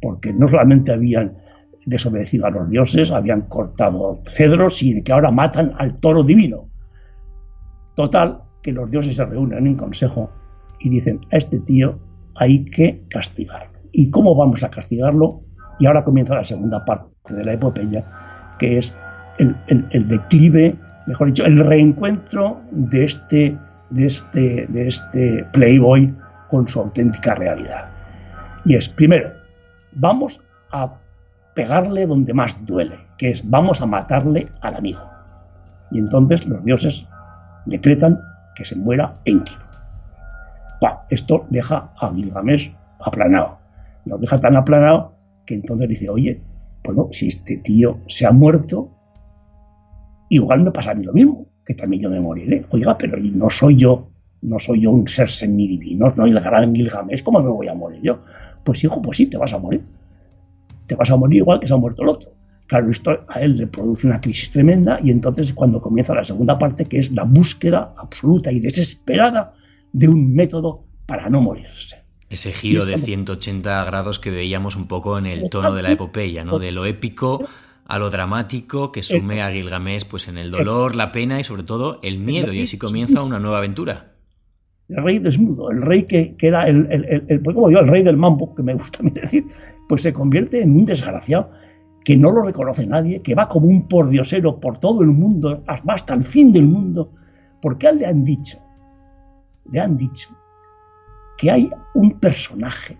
Porque 0.00 0.32
no 0.32 0.48
solamente 0.48 0.92
habían 0.92 1.38
desobedecido 1.86 2.46
a 2.46 2.50
los 2.50 2.68
dioses, 2.68 3.10
habían 3.10 3.42
cortado 3.42 4.20
cedros 4.24 4.82
y 4.82 5.02
que 5.02 5.12
ahora 5.12 5.30
matan 5.30 5.72
al 5.78 5.98
toro 6.00 6.22
divino. 6.22 6.68
Total, 7.94 8.42
que 8.62 8.72
los 8.72 8.90
dioses 8.90 9.16
se 9.16 9.24
reúnen 9.24 9.66
en 9.66 9.76
consejo 9.76 10.30
y 10.78 10.88
dicen, 10.88 11.20
a 11.32 11.36
este 11.36 11.60
tío 11.60 11.98
hay 12.34 12.64
que 12.64 13.04
castigarlo. 13.08 13.78
¿Y 13.92 14.10
cómo 14.10 14.34
vamos 14.34 14.62
a 14.64 14.70
castigarlo? 14.70 15.42
Y 15.78 15.86
ahora 15.86 16.04
comienza 16.04 16.34
la 16.34 16.44
segunda 16.44 16.84
parte 16.84 17.34
de 17.34 17.44
la 17.44 17.54
epopeya, 17.54 18.04
que 18.58 18.78
es 18.78 18.96
el, 19.38 20.08
declive, 20.08 20.78
mejor 21.06 21.28
dicho, 21.28 21.44
el 21.44 21.58
reencuentro 21.58 22.62
de 22.70 23.04
este, 23.04 23.58
de, 23.92 24.06
este, 24.06 24.66
de 24.68 24.88
este 24.88 25.46
Playboy 25.52 26.14
con 26.48 26.66
su 26.66 26.80
auténtica 26.80 27.34
realidad. 27.34 27.90
Y 28.64 28.76
es, 28.76 28.88
primero, 28.88 29.32
vamos 29.92 30.40
a 30.70 30.98
pegarle 31.54 32.06
donde 32.06 32.32
más 32.32 32.64
duele, 32.64 32.98
que 33.18 33.30
es 33.30 33.48
vamos 33.48 33.82
a 33.82 33.86
matarle 33.86 34.48
al 34.60 34.76
amigo. 34.76 35.02
Y 35.90 35.98
entonces 35.98 36.46
los 36.46 36.64
dioses 36.64 37.06
decretan 37.66 38.20
que 38.54 38.64
se 38.64 38.76
muera 38.76 39.14
Enkidu. 39.24 39.60
esto 41.10 41.46
deja 41.50 41.92
a 42.00 42.12
Gilgamesh 42.14 42.74
aplanado. 43.00 43.58
Lo 44.06 44.18
deja 44.18 44.40
tan 44.40 44.56
aplanado 44.56 45.14
que 45.46 45.54
entonces 45.54 45.88
dice, 45.88 46.08
oye, 46.08 46.42
bueno, 46.84 47.08
si 47.12 47.28
este 47.28 47.58
tío 47.58 48.00
se 48.08 48.26
ha 48.26 48.32
muerto, 48.32 48.90
igual 50.28 50.64
me 50.64 50.72
pasa 50.72 50.92
a 50.92 50.94
mí 50.94 51.04
lo 51.04 51.12
mismo, 51.12 51.46
que 51.64 51.74
también 51.74 52.02
yo 52.02 52.10
me 52.10 52.20
moriré. 52.20 52.64
Oiga, 52.70 52.96
pero 52.98 53.16
no 53.18 53.50
soy 53.50 53.76
yo, 53.76 54.08
no 54.42 54.58
soy 54.58 54.82
yo 54.82 54.90
un 54.90 55.06
ser 55.06 55.30
semidivino, 55.30 56.08
no 56.16 56.26
el 56.26 56.40
gran 56.40 56.74
Gilgamesh, 56.74 57.22
¿cómo 57.22 57.42
me 57.42 57.48
voy 57.48 57.68
a 57.68 57.74
morir 57.74 58.00
yo? 58.02 58.20
Pues 58.64 58.82
hijo, 58.84 59.00
pues 59.00 59.18
sí, 59.18 59.26
te 59.26 59.36
vas 59.36 59.52
a 59.52 59.58
morir. 59.58 59.82
Te 60.86 60.94
vas 60.94 61.10
a 61.10 61.16
morir 61.16 61.38
igual 61.38 61.60
que 61.60 61.66
se 61.66 61.74
ha 61.74 61.76
muerto 61.76 62.02
el 62.02 62.08
otro. 62.08 62.32
Claro, 62.66 62.90
esto 62.90 63.24
a 63.28 63.40
él 63.40 63.56
le 63.56 63.66
produce 63.66 64.06
una 64.06 64.20
crisis 64.20 64.50
tremenda 64.50 64.98
y 65.02 65.10
entonces 65.10 65.52
cuando 65.52 65.80
comienza 65.80 66.14
la 66.14 66.24
segunda 66.24 66.58
parte, 66.58 66.86
que 66.86 66.98
es 66.98 67.12
la 67.12 67.24
búsqueda 67.24 67.94
absoluta 67.96 68.50
y 68.50 68.60
desesperada 68.60 69.52
de 69.92 70.08
un 70.08 70.34
método 70.34 70.84
para 71.06 71.28
no 71.28 71.40
morirse. 71.40 72.02
Ese 72.30 72.52
giro 72.52 72.86
de 72.86 72.96
180 72.96 73.84
grados 73.84 74.18
que 74.18 74.30
veíamos 74.30 74.74
un 74.74 74.86
poco 74.86 75.18
en 75.18 75.26
el 75.26 75.50
tono 75.50 75.74
de 75.74 75.82
la 75.82 75.92
epopeya, 75.92 76.44
¿no? 76.44 76.58
De 76.58 76.72
lo 76.72 76.86
épico 76.86 77.44
a 77.86 77.98
lo 77.98 78.10
dramático 78.10 78.92
que 78.92 79.02
sume 79.02 79.42
a 79.42 79.50
Gilgamesh 79.50 80.06
pues 80.06 80.28
en 80.28 80.38
el 80.38 80.50
dolor, 80.50 80.94
la 80.94 81.12
pena 81.12 81.40
y 81.40 81.44
sobre 81.44 81.62
todo 81.62 81.98
el 82.02 82.18
miedo. 82.18 82.52
Y 82.52 82.62
así 82.62 82.78
comienza 82.78 83.22
una 83.22 83.38
nueva 83.38 83.58
aventura. 83.58 84.12
El 84.88 85.02
rey 85.02 85.18
desnudo, 85.18 85.70
el 85.70 85.80
rey 85.80 86.04
que, 86.04 86.36
era 86.40 86.66
el, 86.66 86.86
el, 86.90 87.40
pues 87.40 87.54
como 87.54 87.70
yo, 87.70 87.78
el 87.78 87.86
rey 87.86 88.02
del 88.02 88.16
mambo, 88.16 88.54
que 88.54 88.62
me 88.62 88.74
gusta 88.74 89.00
decir, 89.02 89.44
pues 89.88 90.02
se 90.02 90.12
convierte 90.12 90.62
en 90.62 90.72
un 90.72 90.84
desgraciado 90.84 91.50
que 92.04 92.16
no 92.16 92.32
lo 92.32 92.42
reconoce 92.42 92.86
nadie, 92.86 93.22
que 93.22 93.34
va 93.34 93.48
como 93.48 93.68
un 93.68 93.86
pordiosero 93.88 94.58
por 94.58 94.78
todo 94.78 95.02
el 95.02 95.10
mundo, 95.10 95.62
hasta 95.66 96.14
el 96.14 96.24
fin 96.24 96.52
del 96.52 96.66
mundo, 96.66 97.12
porque 97.60 97.86
a 97.86 97.90
él 97.90 97.98
le 97.98 98.06
han 98.06 98.24
dicho, 98.24 98.58
le 99.70 99.80
han 99.80 99.96
dicho 99.96 100.28
que 101.38 101.50
hay 101.50 101.70
un 101.94 102.18
personaje 102.18 102.98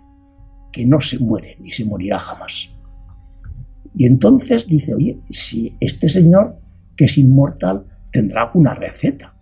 que 0.72 0.87
no 0.87 1.01
se 1.01 1.18
muere 1.18 1.57
ni 1.61 1.70
se 1.70 1.85
morirá 1.85 2.18
jamás. 2.18 2.71
Y 3.95 4.07
entonces 4.07 4.66
dice, 4.66 4.95
oye, 4.95 5.18
si 5.30 5.76
este 5.80 6.09
señor 6.09 6.57
que 6.97 7.05
es 7.05 7.18
inmortal 7.18 7.84
tendrá 8.11 8.51
una 8.55 8.74
receta. 8.74 9.34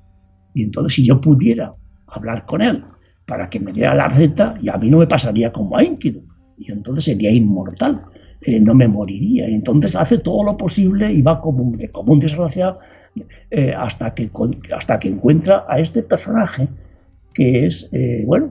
Y 0.55 0.65
entonces 0.65 0.95
si 0.95 1.07
yo 1.07 1.21
pudiera 1.21 1.75
hablar 2.07 2.45
con 2.47 2.63
él 2.63 2.85
para 3.27 3.49
que 3.49 3.61
me 3.61 3.73
diera 3.73 3.95
la 3.95 4.09
receta, 4.09 4.57
y 4.61 4.69
a 4.69 4.77
mí 4.77 4.91
no 4.91 4.99
me 4.99 5.07
pasaría 5.07 5.53
como 5.53 5.77
a 5.77 5.83
Enkidu. 5.83 6.23
Y 6.59 6.71
entonces 6.73 7.05
sería 7.05 7.31
inmortal. 7.31 8.03
Eh, 8.43 8.59
no 8.59 8.75
me 8.75 8.89
moriría. 8.89 9.49
Y 9.49 9.55
entonces 9.55 9.95
hace 9.95 10.19
todo 10.19 10.45
lo 10.45 10.57
posible 10.57 11.13
y 11.13 11.23
va 11.23 11.41
como, 11.41 11.73
como 11.93 12.13
un 12.13 12.19
desgraciado 12.19 12.79
eh, 13.51 13.73
hasta, 13.77 14.15
que, 14.15 14.31
hasta 14.75 14.99
que 14.99 15.09
encuentra 15.09 15.67
a 15.69 15.79
este 15.79 16.03
personaje 16.03 16.69
que 17.35 17.67
es, 17.67 17.89
eh, 17.93 18.25
bueno, 18.27 18.51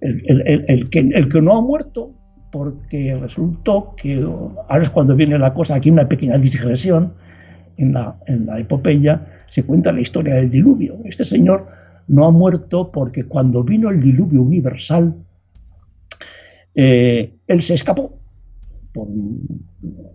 el, 0.00 0.90
que, 0.90 0.98
el 1.00 1.28
que 1.28 1.42
no 1.42 1.56
ha 1.56 1.62
muerto, 1.62 2.14
porque 2.50 3.16
resultó 3.20 3.94
que, 3.96 4.22
ahora 4.22 4.82
es 4.82 4.90
cuando 4.90 5.14
viene 5.14 5.38
la 5.38 5.54
cosa, 5.54 5.74
aquí 5.74 5.90
una 5.90 6.08
pequeña 6.08 6.38
digresión, 6.38 7.14
en 7.76 7.92
la, 7.92 8.18
en 8.26 8.46
la 8.46 8.58
epopeya 8.58 9.26
se 9.46 9.64
cuenta 9.64 9.92
la 9.92 10.00
historia 10.00 10.34
del 10.34 10.50
diluvio. 10.50 10.98
Este 11.04 11.24
señor 11.24 11.68
no 12.08 12.26
ha 12.26 12.30
muerto 12.30 12.90
porque 12.90 13.24
cuando 13.24 13.62
vino 13.62 13.90
el 13.90 14.00
diluvio 14.00 14.42
universal, 14.42 15.14
él 16.74 17.62
se 17.62 17.74
escapó 17.74 18.18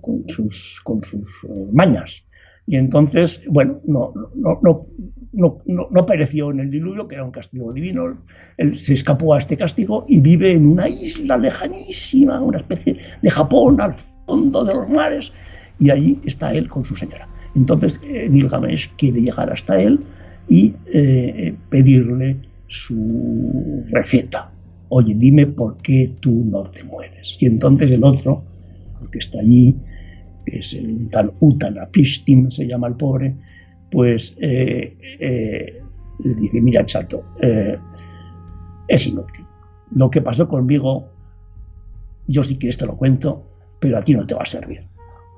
con, 0.01 0.25
sus, 0.27 0.81
con 0.84 1.01
sus 1.01 1.43
eh, 1.45 1.67
mañas. 1.71 2.25
Y 2.66 2.78
entonces, 2.78 3.43
bueno, 3.49 3.82
no, 3.86 4.14
no, 4.36 4.59
no, 4.61 4.82
no, 5.34 5.57
no, 5.91 6.05
pereció 6.05 6.51
en 6.51 6.61
el 6.61 6.70
diluvio, 6.70 7.07
que 7.07 7.16
era 7.16 7.26
un 7.26 7.32
castigo 7.32 7.74
divino. 7.74 8.18
Él 8.57 8.78
se 8.78 8.93
escapó 8.93 9.34
a 9.34 9.39
este 9.39 9.57
castigo 9.57 10.05
y 10.07 10.22
vive 10.22 10.53
en 10.53 10.66
una 10.66 10.88
isla 10.88 11.38
lejanísima, 11.38 12.39
una 12.39 12.59
especie 12.59 12.95
de 13.22 13.30
Japón 13.30 13.82
al 13.82 13.95
fondo 14.26 14.64
de 14.64 14.74
los 14.76 14.89
mares. 14.89 15.34
Y 15.80 15.89
allí 15.89 16.20
está 16.24 16.53
él 16.53 16.70
con 16.70 16.86
su 16.86 16.95
señora. 16.95 17.28
Entonces 17.55 17.99
eh, 18.05 18.30
Gilgamesh 18.32 18.91
quiere 18.95 19.22
llegar 19.22 19.51
hasta 19.51 19.80
él 19.80 19.99
y 20.47 20.74
eh, 20.93 21.55
pedirle 21.70 22.38
su 22.68 23.84
receta. 23.91 24.51
Oye, 24.89 25.16
dime 25.16 25.47
por 25.47 25.78
qué 25.78 26.16
tú 26.20 26.45
no 26.45 26.64
te 26.64 26.84
mueres. 26.84 27.38
Y 27.39 27.47
entonces 27.47 27.91
el 27.91 28.03
otro 28.03 28.43
que 29.11 29.20
está 29.20 29.39
allí, 29.39 29.76
que 30.45 30.59
es 30.59 30.73
el 30.73 31.09
tal 31.09 31.33
Utanapishtim, 31.39 32.49
se 32.49 32.67
llama 32.67 32.87
el 32.87 32.95
pobre, 32.95 33.35
pues 33.91 34.35
eh, 34.41 34.97
eh, 35.19 35.81
dice, 36.19 36.61
mira 36.61 36.85
chato, 36.85 37.23
eh, 37.41 37.77
es 38.87 39.07
inútil. 39.07 39.45
Lo 39.95 40.09
que 40.09 40.21
pasó 40.21 40.47
conmigo, 40.47 41.09
yo 42.27 42.43
si 42.43 42.57
quieres 42.57 42.77
te 42.77 42.85
lo 42.85 42.97
cuento, 42.97 43.45
pero 43.79 43.97
a 43.97 44.01
ti 44.01 44.13
no 44.13 44.25
te 44.25 44.33
va 44.33 44.41
a 44.41 44.45
servir. 44.45 44.87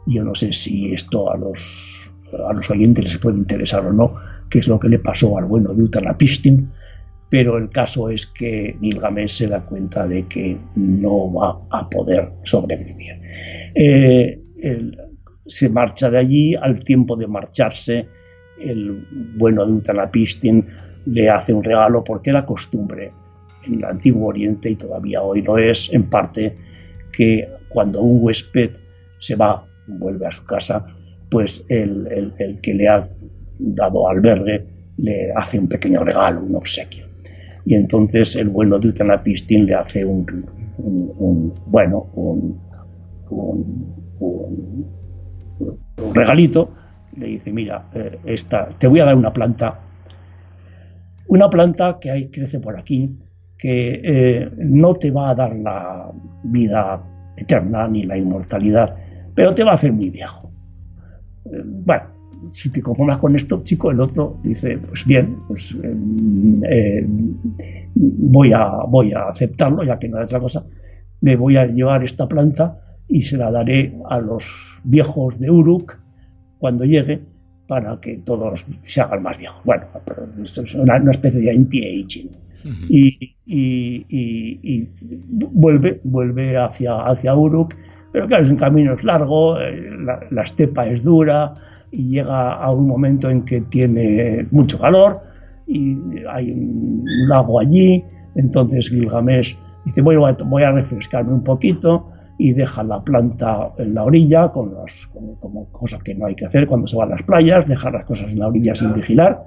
Yo 0.08 0.24
no 0.24 0.36
sé 0.36 0.54
si 0.54 0.94
esto 0.94 1.32
a 1.32 1.38
los, 1.38 2.12
a 2.48 2.54
los 2.54 2.70
oyentes 2.70 3.06
les 3.06 3.18
puede 3.18 3.38
interesar 3.38 3.86
o 3.86 3.92
no, 3.92 4.14
qué 4.50 4.60
es 4.60 4.68
lo 4.68 4.80
que 4.80 4.90
le 4.90 5.00
pasó 5.00 5.38
al 5.38 5.46
bueno 5.46 5.74
de 5.74 5.84
Utanapishtim, 5.84 6.70
pero 7.30 7.58
el 7.58 7.70
caso 7.70 8.10
es 8.10 8.28
que 8.28 8.78
Gilgamesh 8.82 9.30
se 9.30 9.48
da 9.48 9.66
cuenta 9.66 10.08
de 10.08 10.28
que 10.28 10.58
no 10.76 11.34
va 11.34 11.60
a 11.72 11.90
poder 11.90 12.32
sobrevivir. 12.44 13.20
Eh, 13.74 14.45
se 15.46 15.70
marcha 15.70 16.10
de 16.10 16.18
allí, 16.18 16.56
al 16.56 16.84
tiempo 16.84 17.16
de 17.16 17.28
marcharse, 17.28 18.08
el 18.60 19.06
bueno 19.38 19.66
de 19.66 19.74
Utanapistin 19.74 20.66
le 21.06 21.30
hace 21.30 21.54
un 21.54 21.64
regalo 21.64 22.04
porque 22.04 22.32
la 22.32 22.46
costumbre 22.46 23.12
en 23.66 23.76
el 23.76 23.86
Antiguo 23.86 24.28
Oriente 24.28 24.70
y 24.70 24.76
todavía 24.76 25.22
hoy 25.22 25.42
lo 25.42 25.58
es, 25.58 25.94
en 25.94 26.04
parte, 26.10 26.56
que 27.12 27.48
cuando 27.70 28.02
un 28.02 28.24
huésped 28.24 28.72
se 29.18 29.36
va, 29.36 29.66
vuelve 29.88 30.28
a 30.28 30.32
su 30.32 30.46
casa, 30.46 30.86
pues 31.30 31.66
el, 31.70 32.34
el 32.38 32.62
que 32.62 32.74
le 32.74 32.88
ha 32.88 33.08
dado 33.60 34.10
albergue 34.10 34.66
le 34.98 35.32
hace 35.36 35.60
un 35.60 35.68
pequeño 35.68 36.04
regalo, 36.04 36.42
un 36.42 36.56
obsequio. 36.56 37.06
Y 37.66 37.74
entonces 37.74 38.36
el 38.36 38.50
bueno 38.50 38.80
de 38.80 38.90
Utanapistin 38.90 39.66
le 39.66 39.76
hace 39.76 40.06
un, 40.06 40.26
bueno, 41.66 42.08
un, 42.14 42.62
regalito, 46.14 46.74
le 47.18 47.28
dice, 47.28 47.52
mira, 47.52 47.90
eh, 47.94 48.20
esta, 48.26 48.68
te 48.70 48.88
voy 48.88 49.00
a 49.00 49.06
dar 49.06 49.16
una 49.16 49.32
planta, 49.32 49.80
una 51.28 51.50
planta 51.50 51.98
que 52.00 52.12
hay, 52.12 52.30
crece 52.30 52.60
por 52.60 52.78
aquí, 52.78 53.18
que 53.58 54.02
eh, 54.04 54.52
no 54.58 54.94
te 54.94 55.12
va 55.12 55.30
a 55.30 55.36
dar 55.36 55.56
la 55.56 56.12
vida 56.44 57.02
eterna 57.38 57.88
ni 57.88 58.04
la 58.04 58.18
inmortalidad, 58.18 58.96
pero 59.34 59.54
te 59.54 59.64
va 59.64 59.72
a 59.72 59.74
hacer 59.76 59.94
muy 59.94 60.10
viejo. 60.10 60.52
Eh, 61.46 61.62
bueno, 61.64 62.06
si 62.48 62.72
te 62.72 62.82
conformas 62.82 63.18
con 63.18 63.36
esto, 63.36 63.64
chico, 63.64 63.92
el 63.92 64.00
otro 64.00 64.40
dice, 64.44 64.78
pues 64.78 65.06
bien, 65.06 65.38
pues 65.48 65.78
eh, 66.64 67.06
voy, 67.96 68.54
a, 68.54 68.68
voy 68.88 69.14
a 69.14 69.30
aceptarlo, 69.30 69.84
ya 69.84 69.98
que 69.98 70.10
no 70.10 70.18
hay 70.18 70.24
otra 70.24 70.40
cosa, 70.40 70.66
me 71.22 71.36
voy 71.36 71.58
a 71.58 71.66
llevar 71.66 72.04
esta 72.04 72.28
planta 72.28 72.85
y 73.08 73.22
se 73.22 73.38
la 73.38 73.52
daré 73.52 73.96
a 74.10 74.20
los 74.20 74.80
viejos 74.84 75.40
de 75.40 75.50
Uruk 75.50 76.00
cuando 76.58 76.86
llegue 76.86 77.22
para 77.68 78.00
que 78.00 78.18
todos 78.18 78.66
se 78.82 79.02
hagan 79.02 79.24
más 79.24 79.38
viejos. 79.38 79.64
Bueno, 79.64 79.86
esto 80.42 80.62
es 80.62 80.76
una, 80.76 80.98
especie 81.12 81.42
de 81.42 81.52
anti-aging. 81.52 82.30
y, 82.90 83.36
y, 83.46 84.90
vuelve, 85.52 86.02
vuelve 86.04 86.58
hacia, 86.58 86.96
hacia 87.06 87.36
Uruk, 87.36 87.76
pero 88.12 88.28
claro, 88.28 88.44
es 88.44 88.50
un 88.50 88.58
camino 88.58 88.94
es 88.94 89.04
largo, 89.04 89.60
eh, 89.60 89.90
la, 90.32 90.42
estepa 90.42 90.88
es 90.88 91.04
dura 91.04 91.54
y 91.92 92.10
llega 92.12 92.54
a 92.54 92.72
un 92.72 92.88
momento 92.88 93.30
en 93.30 93.44
que 93.44 93.62
tiene 93.62 94.48
mucho 94.52 94.80
calor 94.80 95.22
y 95.68 95.98
hay 96.30 96.52
un 96.52 97.04
lago 97.28 97.60
allí, 97.60 98.04
entonces 98.36 98.90
Gilgamesh 98.90 99.58
dice 99.84 100.02
voy 100.02 100.16
voy 100.16 100.64
a 100.64 100.72
refrescarme 100.72 101.34
un 101.34 101.44
poquito 101.44 102.10
y 102.38 102.54
deja 102.54 102.84
la 102.84 103.04
planta 103.04 103.72
en 103.78 103.94
la 103.94 104.04
orilla, 104.04 104.52
con 104.52 104.74
las, 104.74 105.08
como, 105.08 105.68
cosa 105.72 106.00
que 106.00 106.14
no 106.16 106.26
hay 106.26 106.36
que 106.36 106.46
hacer 106.46 106.68
cuando 106.68 106.88
se 106.88 106.98
va 106.98 107.06
a 107.06 107.08
las 107.08 107.24
playas, 107.24 107.68
dejar 107.68 107.94
las 107.94 108.06
cosas 108.06 108.32
en 108.34 108.40
la 108.40 108.48
orilla 108.48 108.76
sin 108.76 108.94
vigilar, 108.94 109.46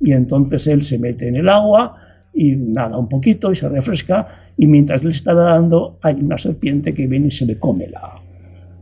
y 0.00 0.12
entonces 0.12 0.66
él 0.66 0.82
se 0.82 0.98
mete 0.98 1.28
en 1.28 1.36
el 1.36 1.48
agua 1.48 1.96
y 2.32 2.56
nada 2.56 2.96
un 2.96 3.08
poquito 3.08 3.52
y 3.52 3.56
se 3.56 3.68
refresca, 3.68 4.28
y 4.56 4.66
mientras 4.66 5.02
él 5.02 5.10
está 5.10 5.34
nadando 5.34 5.98
hay 6.02 6.14
una 6.14 6.38
serpiente 6.38 6.94
que 6.94 7.06
viene 7.06 7.28
y 7.28 7.30
se 7.30 7.44
le 7.44 7.58
come 7.58 7.88
la, 7.88 8.22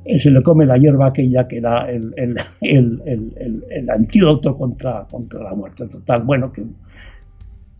eh, 0.04 0.20
se 0.20 0.30
le 0.30 0.42
come 0.42 0.64
la 0.64 0.76
hierba 0.76 1.08
aquella 1.08 1.48
que 1.48 1.60
da 1.60 1.90
el, 1.90 2.14
el, 2.16 2.36
el, 2.62 3.64
el, 3.70 3.90
antídoto 3.90 4.54
contra, 4.54 5.06
contra 5.10 5.42
la 5.42 5.54
muerte. 5.54 5.86
Total. 5.88 6.22
Bueno, 6.22 6.52
que 6.52 6.64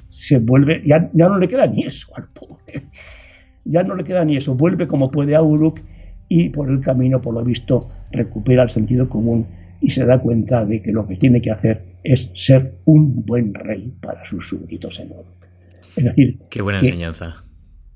se 0.09 0.39
vuelve, 0.41 0.83
ya, 0.85 1.09
ya 1.13 1.29
no 1.29 1.39
le 1.39 1.47
queda 1.47 1.67
ni 1.67 1.85
eso 1.85 2.09
al 2.17 2.29
pobre 2.29 2.83
ya 3.69 3.83
no 3.83 3.95
le 3.95 4.05
queda 4.05 4.25
ni 4.25 4.37
eso, 4.37 4.55
vuelve 4.55 4.89
como 4.89 5.11
puede 5.11 5.37
a 5.37 5.43
Uruk 5.43 5.81
y 6.29 6.51
por 6.51 6.71
el 6.71 6.81
camino, 6.81 7.21
por 7.21 7.35
lo 7.35 7.45
visto, 7.45 7.89
recupera 8.11 8.63
el 8.63 8.71
sentido 8.71 9.09
común 9.09 9.47
y 9.81 9.91
se 9.91 10.05
da 10.05 10.19
cuenta 10.19 10.65
de 10.65 10.83
que 10.83 10.91
lo 10.93 11.07
que 11.07 11.17
tiene 11.17 11.41
que 11.41 11.51
hacer 11.51 11.99
es 12.03 12.31
ser 12.35 12.81
un 12.85 13.25
buen 13.25 13.55
rey 13.55 13.95
para 14.01 14.25
sus 14.25 14.49
súbditos 14.49 14.99
en 15.01 15.13
Uruk. 15.13 15.47
Es 15.97 16.05
decir, 16.05 16.41
qué 16.51 16.63
buena 16.63 16.81
enseñanza. 16.81 17.45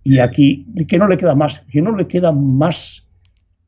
Y 0.05 0.19
aquí 0.19 0.67
que 0.87 0.99
no 0.99 1.09
le 1.09 1.17
queda 1.17 1.35
más, 1.35 1.61
que 1.61 1.81
no 1.81 1.97
le 1.97 2.07
queda 2.07 2.33
más 2.33 3.09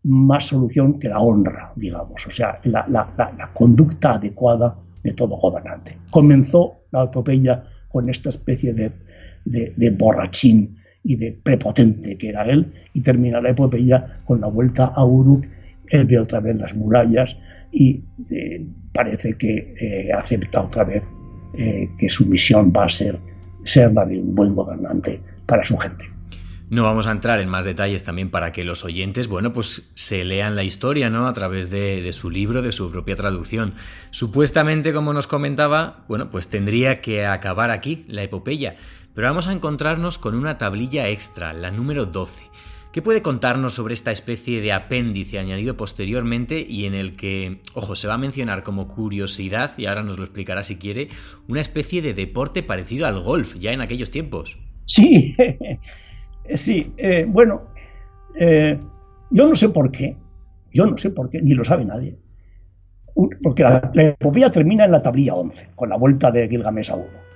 más 0.06 0.48
solución 0.48 0.98
que 0.98 1.08
la 1.08 1.18
honra, 1.18 1.72
digamos, 1.76 2.26
o 2.26 2.30
sea, 2.30 2.60
la, 2.64 2.86
la 2.88 3.50
conducta 3.54 4.14
adecuada 4.14 4.76
de 5.02 5.12
todo 5.14 5.36
gobernante. 5.36 5.96
Comenzó 6.10 6.84
la 6.90 7.04
epopeya 7.04 7.64
con 7.88 8.10
esta 8.10 8.28
especie 8.28 8.74
de, 8.74 8.92
de, 9.46 9.72
de 9.74 9.90
borrachín 9.90 10.76
y 11.04 11.16
de 11.16 11.32
prepotente 11.32 12.16
que 12.16 12.30
era 12.30 12.44
él, 12.44 12.72
y 12.94 13.02
termina 13.02 13.40
la 13.40 13.50
epopeya 13.50 14.20
con 14.24 14.40
la 14.40 14.48
vuelta 14.48 14.86
a 14.86 15.04
Uruk, 15.04 15.46
él 15.88 16.06
ve 16.06 16.18
otra 16.18 16.40
vez 16.40 16.60
las 16.60 16.74
murallas 16.74 17.36
y 17.70 18.02
eh, 18.30 18.66
parece 18.92 19.36
que 19.36 19.74
eh, 19.78 20.12
acepta 20.12 20.62
otra 20.62 20.84
vez 20.84 21.10
eh, 21.56 21.90
que 21.98 22.08
su 22.08 22.26
misión 22.26 22.72
va 22.74 22.84
a 22.84 22.88
ser 22.88 23.18
ser 23.64 23.88
un 23.88 24.34
buen 24.34 24.54
gobernante 24.54 25.20
para 25.46 25.62
su 25.62 25.76
gente. 25.78 26.04
No 26.70 26.82
vamos 26.82 27.06
a 27.06 27.12
entrar 27.12 27.40
en 27.40 27.48
más 27.48 27.64
detalles 27.64 28.04
también 28.04 28.30
para 28.30 28.50
que 28.50 28.64
los 28.64 28.84
oyentes, 28.84 29.28
bueno, 29.28 29.52
pues 29.52 29.92
se 29.94 30.24
lean 30.24 30.56
la 30.56 30.64
historia, 30.64 31.10
¿no? 31.10 31.28
A 31.28 31.32
través 31.32 31.70
de, 31.70 32.00
de, 32.02 32.12
su 32.12 32.30
libro, 32.30 32.62
de 32.62 32.72
su 32.72 32.90
propia 32.90 33.16
traducción. 33.16 33.74
Supuestamente, 34.10 34.92
como 34.92 35.12
nos 35.12 35.26
comentaba, 35.26 36.04
bueno, 36.08 36.30
pues 36.30 36.48
tendría 36.48 37.00
que 37.00 37.26
acabar 37.26 37.70
aquí 37.70 38.04
la 38.08 38.22
epopeya. 38.22 38.76
Pero 39.14 39.28
vamos 39.28 39.46
a 39.46 39.52
encontrarnos 39.52 40.18
con 40.18 40.34
una 40.34 40.58
tablilla 40.58 41.08
extra, 41.08 41.52
la 41.52 41.70
número 41.70 42.04
12. 42.04 42.46
¿Qué 42.92 43.02
puede 43.02 43.22
contarnos 43.22 43.74
sobre 43.74 43.94
esta 43.94 44.10
especie 44.10 44.60
de 44.60 44.72
apéndice 44.72 45.38
añadido 45.38 45.76
posteriormente 45.76 46.60
y 46.60 46.86
en 46.86 46.94
el 46.94 47.16
que, 47.16 47.60
ojo, 47.74 47.96
se 47.96 48.06
va 48.06 48.14
a 48.14 48.18
mencionar 48.18 48.62
como 48.62 48.86
curiosidad, 48.88 49.72
y 49.76 49.86
ahora 49.86 50.02
nos 50.02 50.18
lo 50.18 50.24
explicará 50.24 50.62
si 50.62 50.76
quiere, 50.76 51.08
una 51.48 51.60
especie 51.60 52.02
de 52.02 52.14
deporte 52.14 52.62
parecido 52.62 53.06
al 53.06 53.20
golf, 53.20 53.56
ya 53.56 53.72
en 53.72 53.80
aquellos 53.80 54.10
tiempos? 54.10 54.58
Sí, 54.84 55.32
sí, 56.54 56.92
eh, 56.96 57.24
bueno, 57.28 57.68
eh, 58.38 58.78
yo 59.30 59.48
no 59.48 59.56
sé 59.56 59.70
por 59.70 59.90
qué, 59.90 60.16
yo 60.72 60.86
no 60.86 60.96
sé 60.96 61.10
por 61.10 61.30
qué, 61.30 61.40
ni 61.40 61.54
lo 61.54 61.64
sabe 61.64 61.84
nadie, 61.84 62.16
porque 63.42 63.62
la, 63.62 63.90
la 63.92 64.50
termina 64.50 64.84
en 64.84 64.92
la 64.92 65.02
tablilla 65.02 65.34
11, 65.34 65.70
con 65.74 65.88
la 65.88 65.96
vuelta 65.96 66.30
de 66.30 66.48
Gilgamesh 66.48 66.90
a 66.90 66.96
1. 66.96 67.33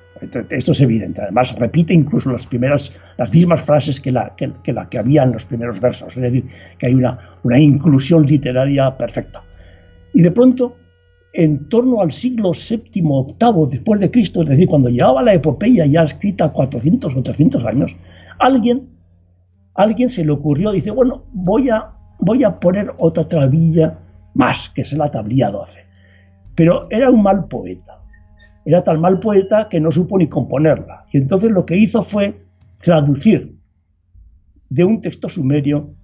Esto 0.50 0.72
es 0.72 0.80
evidente. 0.80 1.22
Además, 1.22 1.54
repite 1.58 1.94
incluso 1.94 2.30
las 2.30 2.46
primeras, 2.46 2.92
las 3.16 3.32
mismas 3.32 3.64
frases 3.64 4.00
que 4.00 4.12
la 4.12 4.34
que, 4.36 4.52
que 4.62 4.98
había 4.98 5.22
en 5.22 5.32
los 5.32 5.46
primeros 5.46 5.80
versos. 5.80 6.16
Es 6.16 6.22
decir, 6.22 6.46
que 6.78 6.86
hay 6.86 6.94
una, 6.94 7.38
una 7.42 7.58
inclusión 7.58 8.26
literaria 8.26 8.96
perfecta. 8.96 9.42
Y 10.14 10.22
de 10.22 10.30
pronto, 10.30 10.76
en 11.32 11.68
torno 11.68 12.00
al 12.00 12.10
siglo 12.10 12.52
VII, 12.52 13.02
VIII 13.02 13.70
después 13.70 14.00
de 14.00 14.10
Cristo, 14.10 14.42
es 14.42 14.48
decir, 14.48 14.68
cuando 14.68 14.88
llegaba 14.88 15.22
la 15.22 15.34
epopeya 15.34 15.86
ya 15.86 16.02
escrita 16.02 16.50
400 16.50 17.14
o 17.14 17.22
300 17.22 17.64
años, 17.64 17.96
alguien, 18.38 18.88
alguien 19.74 20.08
se 20.08 20.24
le 20.24 20.32
ocurrió, 20.32 20.72
dice, 20.72 20.90
bueno, 20.90 21.24
voy 21.32 21.70
a, 21.70 21.92
voy 22.20 22.44
a 22.44 22.56
poner 22.56 22.90
otra 22.98 23.28
tablilla 23.28 23.98
más, 24.34 24.70
que 24.70 24.82
es 24.82 24.92
la 24.94 25.10
tablilla 25.10 25.50
12. 25.50 25.86
Pero 26.54 26.88
era 26.90 27.10
un 27.10 27.22
mal 27.22 27.46
poeta 27.46 27.97
era 28.68 28.82
tal 28.82 28.98
mal 28.98 29.18
poeta 29.18 29.66
que 29.70 29.80
no 29.80 29.90
supo 29.90 30.18
ni 30.18 30.28
componerla. 30.28 31.06
Y 31.10 31.16
entonces 31.16 31.50
lo 31.50 31.64
que 31.64 31.74
hizo 31.74 32.02
fue 32.02 32.38
traducir 32.76 33.56
de 34.68 34.84
un 34.84 35.00
texto 35.00 35.26
sumerio 35.26 35.94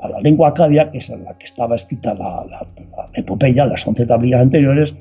a 0.00 0.08
la 0.08 0.20
lengua 0.20 0.48
acadia, 0.48 0.90
que 0.90 0.98
es 0.98 1.10
en 1.10 1.24
la 1.24 1.36
que 1.36 1.44
estaba 1.44 1.74
escrita 1.74 2.14
la, 2.14 2.66
epopeya, 3.12 3.66
las 3.66 3.86
once 3.86 4.06
tablillas 4.06 4.40
anteriores, 4.40 4.96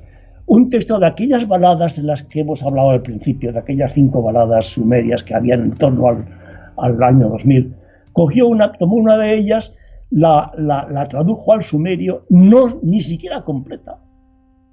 un 0.45 0.67
texto 0.67 0.99
de 0.99 1.05
aquellas 1.05 1.47
baladas 1.47 1.95
de 1.95 2.03
las 2.03 2.23
que 2.23 2.41
hemos 2.41 2.61
hablado 2.63 2.89
al 2.89 3.01
principio, 3.01 3.53
de 3.53 3.59
aquellas 3.59 3.93
cinco 3.93 4.21
baladas 4.21 4.65
sumerias 4.65 5.23
que 5.23 5.35
habían 5.35 5.61
en 5.61 5.69
torno 5.69 6.09
al, 6.09 7.01
año 7.01 7.29
2000. 7.29 7.75
Cogió 8.11 8.47
una, 8.49 8.73
tomó 8.73 8.97
una 8.97 9.15
de 9.15 9.35
ellas, 9.35 9.73
la, 10.09 10.51
la, 10.57 11.07
tradujo 11.07 11.53
al 11.53 11.63
sumerio, 11.63 12.25
no 12.29 12.77
ni 12.81 12.99
siquiera 12.99 13.41
completa, 13.45 14.01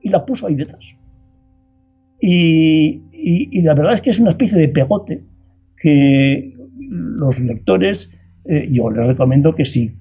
y 0.00 0.08
la 0.08 0.26
puso 0.26 0.48
ahí 0.48 0.56
detrás. 0.56 0.96
Y, 2.20 3.62
la 3.62 3.74
verdad 3.74 3.94
es 3.94 4.02
que 4.02 4.10
es 4.10 4.20
una 4.20 4.30
especie 4.30 4.58
de 4.58 4.68
pegote 4.68 5.22
que 5.76 6.54
los 6.78 7.38
lectores, 7.40 8.10
eh, 8.44 8.66
yo 8.70 8.90
les 8.90 9.06
recomiendo 9.06 9.54
que 9.54 9.64
si, 9.64 9.96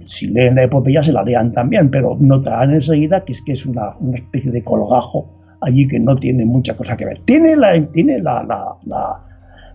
si 0.00 0.28
leen 0.28 0.56
la 0.56 0.64
epopeya 0.64 1.02
se 1.02 1.12
la 1.12 1.22
lean 1.22 1.52
también, 1.52 1.90
pero 1.90 2.16
notarán 2.20 2.72
enseguida 2.72 3.24
que 3.24 3.32
es 3.32 3.42
que 3.42 3.52
es 3.52 3.66
una, 3.66 3.96
especie 4.14 4.50
de 4.50 4.62
colgajo 4.62 5.40
allí 5.60 5.86
que 5.86 6.00
no 6.00 6.14
tiene 6.14 6.44
mucha 6.44 6.76
cosa 6.76 6.96
que 6.96 7.06
ver. 7.06 7.20
Tiene 7.24 7.56
la, 7.56 7.84
tiene 7.86 8.20
la, 8.20 8.76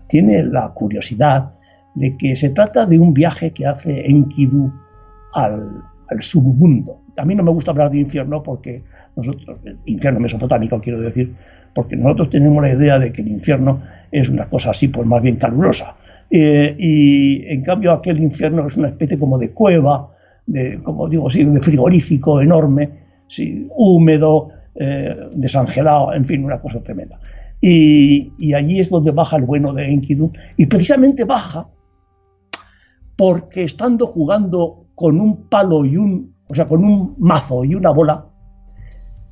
tiene 0.06 0.44
la 0.44 0.68
curiosidad 0.74 1.54
de 1.94 2.16
que 2.16 2.36
se 2.36 2.50
trata 2.50 2.86
de 2.86 2.98
un 2.98 3.14
viaje 3.14 3.52
que 3.52 3.66
hace 3.66 4.08
Enkidu 4.08 4.70
al, 5.32 5.82
al 6.08 6.22
submundo. 6.22 7.02
A 7.16 7.24
mí 7.24 7.34
no 7.34 7.42
me 7.42 7.50
gusta 7.50 7.70
hablar 7.70 7.90
de 7.90 7.98
infierno 7.98 8.42
porque 8.42 8.82
nosotros, 9.16 9.58
infierno 9.86 10.20
mesopotámico 10.20 10.80
quiero 10.80 11.00
decir, 11.00 11.34
porque 11.74 11.96
nosotros 11.96 12.30
tenemos 12.30 12.62
la 12.62 12.72
idea 12.72 12.98
de 12.98 13.12
que 13.12 13.22
el 13.22 13.28
infierno 13.28 13.82
es 14.10 14.28
una 14.28 14.48
cosa 14.48 14.70
así, 14.70 14.88
pues 14.88 15.06
más 15.06 15.22
bien 15.22 15.36
calurosa. 15.36 15.96
Eh, 16.30 16.76
y 16.78 17.46
en 17.46 17.62
cambio 17.62 17.92
aquel 17.92 18.20
infierno 18.20 18.66
es 18.66 18.76
una 18.76 18.88
especie 18.88 19.18
como 19.18 19.38
de 19.38 19.50
cueva, 19.52 20.10
de, 20.46 20.82
como 20.82 21.08
digo, 21.08 21.28
sí, 21.30 21.44
de 21.44 21.60
frigorífico 21.60 22.40
enorme, 22.40 22.90
sí, 23.26 23.68
húmedo, 23.74 24.50
eh, 24.74 25.16
desangelado, 25.34 26.12
en 26.14 26.24
fin, 26.24 26.44
una 26.44 26.60
cosa 26.60 26.80
tremenda. 26.80 27.18
Y, 27.60 28.32
y, 28.38 28.54
allí 28.54 28.78
es 28.78 28.88
donde 28.88 29.10
baja 29.10 29.36
el 29.36 29.44
bueno 29.44 29.72
de 29.72 29.90
Enkidu, 29.90 30.30
y 30.56 30.66
precisamente 30.66 31.24
baja 31.24 31.68
porque 33.16 33.64
estando 33.64 34.06
jugando 34.06 34.86
con 34.94 35.20
un 35.20 35.48
palo 35.48 35.84
y 35.84 35.96
un, 35.96 36.36
o 36.48 36.54
sea, 36.54 36.68
con 36.68 36.84
un 36.84 37.16
mazo 37.18 37.64
y 37.64 37.74
una 37.74 37.90
bola, 37.90 38.26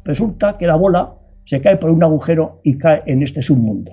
resulta 0.04 0.56
que 0.56 0.66
la 0.66 0.74
bola 0.74 1.15
se 1.46 1.60
cae 1.60 1.78
por 1.78 1.90
un 1.90 2.04
agujero 2.04 2.60
y 2.62 2.76
cae 2.76 3.02
en 3.06 3.22
este 3.22 3.40
submundo. 3.40 3.92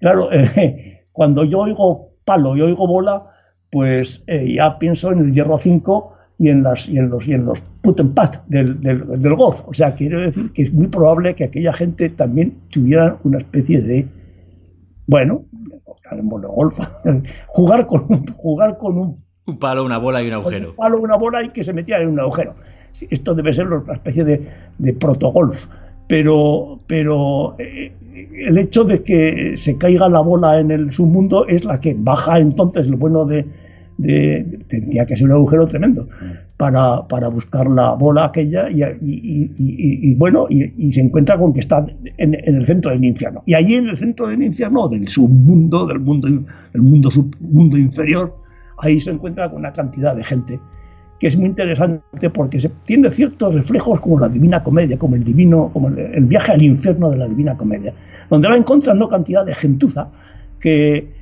Claro, 0.00 0.32
eh, 0.32 1.04
cuando 1.12 1.44
yo 1.44 1.60
oigo 1.60 2.10
palo 2.24 2.56
y 2.56 2.62
oigo 2.62 2.86
bola, 2.88 3.26
pues 3.70 4.22
eh, 4.26 4.54
ya 4.54 4.78
pienso 4.78 5.12
en 5.12 5.20
el 5.20 5.32
hierro 5.32 5.58
5 5.58 6.14
y 6.38 6.50
en, 6.50 6.62
las, 6.62 6.88
y 6.88 6.98
en 6.98 7.10
los, 7.10 7.26
y 7.26 7.34
en 7.34 7.44
los 7.44 7.60
put 7.82 8.00
and 8.00 8.14
pat 8.14 8.44
del, 8.46 8.80
del, 8.80 9.34
golf. 9.34 9.62
O 9.66 9.72
sea, 9.72 9.94
quiero 9.94 10.20
decir 10.20 10.52
que 10.52 10.62
es 10.62 10.72
muy 10.72 10.88
probable 10.88 11.34
que 11.34 11.44
aquella 11.44 11.72
gente 11.72 12.08
también 12.10 12.58
tuviera 12.70 13.18
una 13.24 13.38
especie 13.38 13.82
de, 13.82 14.08
bueno, 15.06 15.44
golf, 16.54 16.78
jugar 17.48 17.86
con 17.86 18.04
un, 18.08 18.26
jugar 18.28 18.78
con 18.78 18.98
un, 18.98 19.24
un 19.46 19.58
palo, 19.58 19.84
una 19.84 19.98
bola 19.98 20.22
y 20.22 20.28
un 20.28 20.34
agujero. 20.34 20.70
Un 20.70 20.76
palo, 20.76 21.00
una 21.00 21.16
bola 21.16 21.42
y 21.42 21.48
que 21.48 21.64
se 21.64 21.72
metía 21.72 21.98
en 21.98 22.08
un 22.08 22.20
agujero. 22.20 22.54
Esto 23.10 23.34
debe 23.34 23.52
ser 23.52 23.66
una 23.68 23.92
especie 23.92 24.24
de, 24.24 24.48
de 24.78 24.92
protogolf. 24.94 25.66
Pero, 26.08 26.80
pero 26.86 27.54
eh, 27.58 27.92
el 28.34 28.58
hecho 28.58 28.84
de 28.84 29.02
que 29.02 29.56
se 29.56 29.76
caiga 29.78 30.08
la 30.08 30.20
bola 30.20 30.58
en 30.58 30.70
el 30.70 30.92
submundo 30.92 31.46
es 31.46 31.64
la 31.64 31.80
que 31.80 31.94
baja 31.96 32.38
entonces 32.38 32.88
lo 32.88 32.96
bueno 32.96 33.24
de, 33.26 33.46
tendría 33.98 35.04
que 35.04 35.16
ser 35.16 35.26
un 35.26 35.32
agujero 35.32 35.66
tremendo 35.66 36.08
para, 36.56 37.06
para 37.08 37.28
buscar 37.28 37.68
la 37.68 37.94
bola 37.94 38.26
aquella 38.26 38.68
y, 38.70 40.14
bueno, 40.14 40.46
y, 40.48 40.90
se 40.90 41.00
encuentra 41.00 41.38
con 41.38 41.52
que 41.52 41.60
está 41.60 41.84
en, 42.16 42.34
el 42.34 42.64
centro 42.64 42.90
del 42.90 43.04
infierno. 43.04 43.42
Y 43.46 43.54
allí 43.54 43.74
en 43.74 43.88
el 43.88 43.96
centro 43.96 44.28
del 44.28 44.42
infierno, 44.42 44.88
del 44.88 45.06
submundo, 45.08 45.86
del 45.86 46.00
mundo, 46.00 46.28
del 46.28 46.82
mundo, 46.82 47.10
submundo 47.10 47.76
inferior, 47.76 48.34
ahí 48.78 49.00
se 49.00 49.10
encuentra 49.10 49.50
con 49.50 49.60
una 49.60 49.72
cantidad 49.72 50.14
de 50.14 50.24
gente 50.24 50.60
que 51.18 51.26
es 51.26 51.36
muy 51.36 51.46
interesante 51.46 52.30
porque 52.30 52.60
se, 52.60 52.68
tiene 52.84 53.10
ciertos 53.10 53.54
reflejos 53.54 54.00
como 54.00 54.20
la 54.20 54.28
Divina 54.28 54.62
Comedia, 54.62 54.98
como 54.98 55.16
el 55.16 55.24
divino, 55.24 55.70
como 55.72 55.88
el, 55.88 56.24
viaje 56.24 56.52
al 56.52 56.62
infierno 56.62 57.10
de 57.10 57.16
la 57.16 57.26
Divina 57.26 57.56
Comedia, 57.56 57.92
donde 58.30 58.48
va 58.48 58.56
encontrando 58.56 59.08
cantidad 59.08 59.44
de 59.44 59.54
gentuza 59.54 60.08
que, 60.60 61.16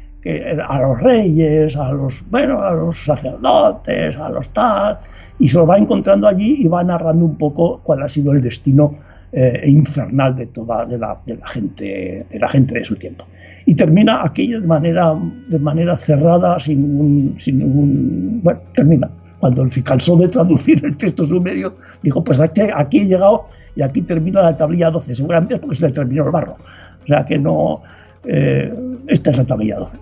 a 0.68 0.80
los 0.80 1.00
reyes, 1.00 1.76
a 1.76 1.92
los, 1.92 2.24
bueno, 2.30 2.60
a 2.60 2.74
los 2.74 2.98
sacerdotes, 2.98 4.16
a 4.16 4.28
los 4.28 4.48
tal, 4.48 4.98
y 5.38 5.48
se 5.48 5.56
lo 5.56 5.66
va 5.66 5.78
encontrando 5.78 6.26
allí 6.26 6.56
y 6.58 6.68
va 6.68 6.82
narrando 6.82 7.24
un 7.24 7.36
poco 7.36 7.80
cuál 7.84 8.02
ha 8.02 8.08
sido 8.08 8.32
el 8.32 8.40
destino 8.40 8.96
eh, 9.32 9.62
infernal 9.66 10.34
de 10.34 10.46
toda 10.46 10.84
de 10.84 10.98
la, 10.98 11.20
gente 11.46 12.26
de 12.28 12.38
la 12.38 12.48
gente 12.48 12.74
de 12.74 12.84
su 12.84 12.96
tiempo. 12.96 13.26
Y 13.66 13.74
termina 13.74 14.24
aquí 14.24 14.52
de 14.52 14.66
manera 14.66 15.14
de 15.48 15.58
manera 15.58 15.96
cerrada 15.96 16.58
sin 16.58 17.36
sin 17.36 17.58
ningún 17.58 18.40
bueno 18.42 18.60
termina 18.72 19.10
cuando 19.38 19.70
se 19.70 19.82
cansó 19.82 20.16
de 20.16 20.28
traducir 20.28 20.84
el 20.84 20.96
texto 20.96 21.24
sumerio 21.24 21.74
dijo 22.02 22.22
pues 22.24 22.40
aquí 22.40 22.98
he 22.98 23.06
llegado 23.06 23.44
y 23.74 23.82
aquí 23.82 24.02
termina 24.02 24.42
la 24.42 24.56
tablilla 24.56 24.90
12 24.90 25.14
seguramente 25.14 25.54
es 25.54 25.60
porque 25.60 25.76
se 25.76 25.86
le 25.86 25.92
terminó 25.92 26.24
el 26.24 26.30
barro 26.30 26.56
o 27.02 27.06
sea 27.06 27.24
que 27.24 27.38
no 27.38 27.82
eh, 28.24 28.72
esta 29.08 29.30
es 29.30 29.38
la 29.38 29.44
tablilla 29.44 29.76
12 29.76 29.98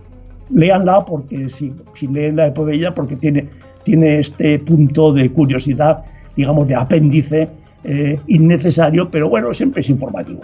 leanla 0.51 1.05
porque 1.05 1.49
si, 1.49 1.75
si 1.95 2.07
leen 2.09 2.37
la 2.37 2.49
epopeya 2.49 2.95
porque 2.95 3.17
tiene, 3.17 3.49
tiene 3.83 4.19
este 4.19 4.59
punto 4.59 5.13
de 5.13 5.31
curiosidad, 5.31 6.05
digamos, 6.37 6.69
de 6.69 6.75
apéndice 6.75 7.49
eh, 7.85 8.19
innecesario, 8.27 9.11
pero 9.11 9.29
bueno, 9.29 9.53
siempre 9.53 9.81
es 9.81 9.91
informativo. 9.91 10.41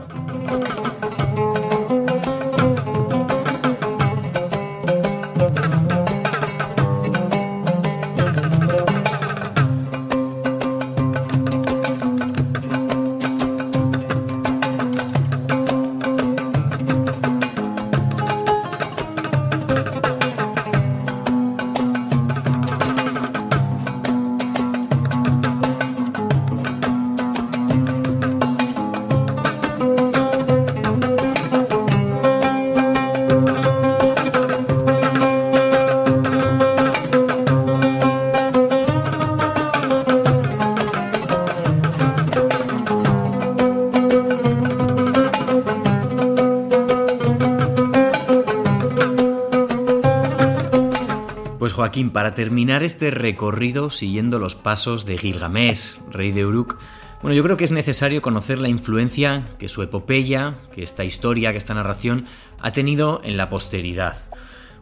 Joaquín, 51.90 52.10
para 52.10 52.34
terminar 52.34 52.84
este 52.84 53.10
recorrido 53.10 53.90
siguiendo 53.90 54.38
los 54.38 54.54
pasos 54.54 55.06
de 55.06 55.18
Gilgamesh, 55.18 55.98
rey 56.08 56.30
de 56.30 56.46
Uruk, 56.46 56.78
bueno, 57.20 57.34
yo 57.34 57.42
creo 57.42 57.56
que 57.56 57.64
es 57.64 57.72
necesario 57.72 58.22
conocer 58.22 58.60
la 58.60 58.68
influencia 58.68 59.44
que 59.58 59.68
su 59.68 59.82
epopeya, 59.82 60.54
que 60.72 60.84
esta 60.84 61.02
historia, 61.02 61.50
que 61.50 61.58
esta 61.58 61.74
narración 61.74 62.26
ha 62.60 62.70
tenido 62.70 63.20
en 63.24 63.36
la 63.36 63.50
posteridad. 63.50 64.16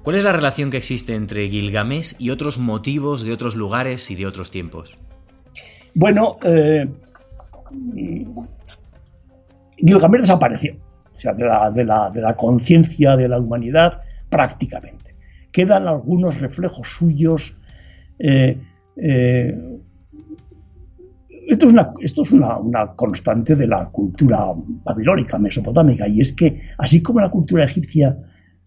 ¿Cuál 0.03 0.17
es 0.17 0.23
la 0.23 0.35
relación 0.35 0.71
que 0.71 0.77
existe 0.77 1.15
entre 1.15 1.49
Gilgamesh 1.49 2.15
y 2.19 2.29
otros 2.29 2.59
motivos 2.59 3.23
de 3.23 3.33
otros 3.33 3.57
lugares 3.57 4.11
y 4.11 4.15
de 4.15 4.27
otros 4.27 4.51
tiempos? 4.51 4.99
Bueno, 5.95 6.37
eh, 6.45 6.87
Gilgamesh 9.79 10.21
desapareció, 10.21 10.77
sea, 11.15 11.33
de 11.33 11.85
la 11.87 12.37
conciencia 12.37 13.17
de 13.17 13.29
la 13.29 13.39
humanidad 13.39 14.03
prácticamente 14.29 14.98
quedan 15.59 15.89
algunos 15.89 16.39
reflejos 16.39 16.87
suyos. 16.87 17.57
Eh, 18.17 18.61
eh, 18.97 19.81
esto 21.49 21.67
es, 21.67 21.73
una, 21.73 21.93
esto 22.01 22.23
es 22.23 22.31
una, 22.31 22.61
constante 22.95 23.57
de 23.57 23.67
la 23.67 23.89
cultura 23.91 24.55
babilónica, 24.85 25.37
mesopotámica, 25.37 26.07
y 26.07 26.21
es 26.21 26.33
que 26.33 26.61
así 26.79 27.03
como 27.03 27.19
la 27.19 27.31
cultura 27.31 27.65
egipcia 27.65 28.17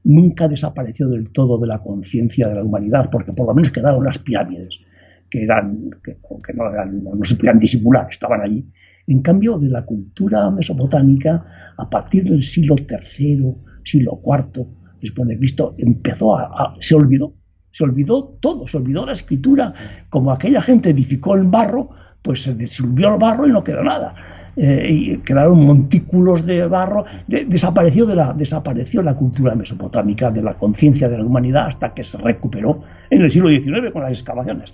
nunca 0.04 0.50
desapareció 0.50 1.08
del 1.08 1.32
todo 1.32 1.58
de 1.62 1.68
la 1.68 1.80
conciencia 1.80 2.50
de 2.50 2.56
la 2.56 2.64
humanidad, 2.66 3.10
porque 3.10 3.32
por 3.32 3.48
lo 3.48 3.54
menos 3.54 3.72
quedaron 3.72 4.04
las 4.04 4.20
pirámides, 4.20 4.82
que, 5.30 5.44
eran, 5.44 5.92
que, 6.04 6.18
no, 6.54 6.70
no, 7.16 7.24
se 7.24 7.36
podían 7.38 7.58
disimular, 7.58 8.08
estaban 8.10 8.42
allí. 8.42 8.70
En 9.08 9.22
cambio, 9.22 9.58
de 9.60 9.70
la 9.70 9.86
cultura 9.86 10.52
mesopotámica, 10.52 11.46
a 11.78 11.90
partir 11.90 12.26
del 12.26 12.42
siglo 12.42 12.76
III, 12.76 13.56
siglo 13.86 14.22
IV, 14.26 14.81
después 15.02 15.28
de 15.28 15.38
Cristo, 15.38 15.76
empezó 15.78 16.38
a, 16.38 16.74
se 16.80 16.96
olvidó, 16.96 17.34
se 17.72 17.84
olvidó 17.84 18.38
todo, 18.40 18.68
se 18.68 18.78
olvidó 18.78 19.06
la 19.06 19.14
escritura, 19.14 19.74
como 20.10 20.32
aquella 20.32 20.62
gente 20.62 20.90
edificó 20.90 21.36
el 21.36 21.48
barro, 21.48 21.90
pues 22.22 22.44
se 22.44 22.54
disolvió 22.54 23.14
el 23.14 23.20
barro 23.20 23.48
y 23.48 23.52
no 23.52 23.64
quedó 23.64 23.84
nada. 23.84 24.14
Eh, 24.58 24.88
y 24.90 25.18
quedaron 25.20 25.66
montículos 25.66 26.46
de 26.46 26.68
barro, 26.68 27.06
desapareció, 27.28 28.06
de 28.06 28.16
la, 28.16 28.34
desapareció 28.34 29.02
la 29.02 29.16
cultura 29.16 29.56
mesopotámica, 29.56 30.30
de 30.30 30.44
la 30.44 30.56
conciencia 30.56 31.08
de 31.08 31.18
la 31.18 31.26
humanidad, 31.26 31.68
hasta 31.68 31.94
que 31.94 32.04
se 32.04 32.18
recuperó 32.18 32.80
en 33.10 33.22
el 33.22 33.32
siglo 33.32 33.50
XIX 33.50 33.92
con 33.94 34.02
las 34.04 34.12
excavaciones. 34.12 34.74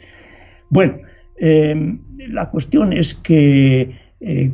Bueno, 0.70 0.96
eh, 1.40 2.00
la 2.30 2.50
cuestión 2.50 2.92
es 2.92 3.14
que 3.14 3.92
eh, 4.20 4.54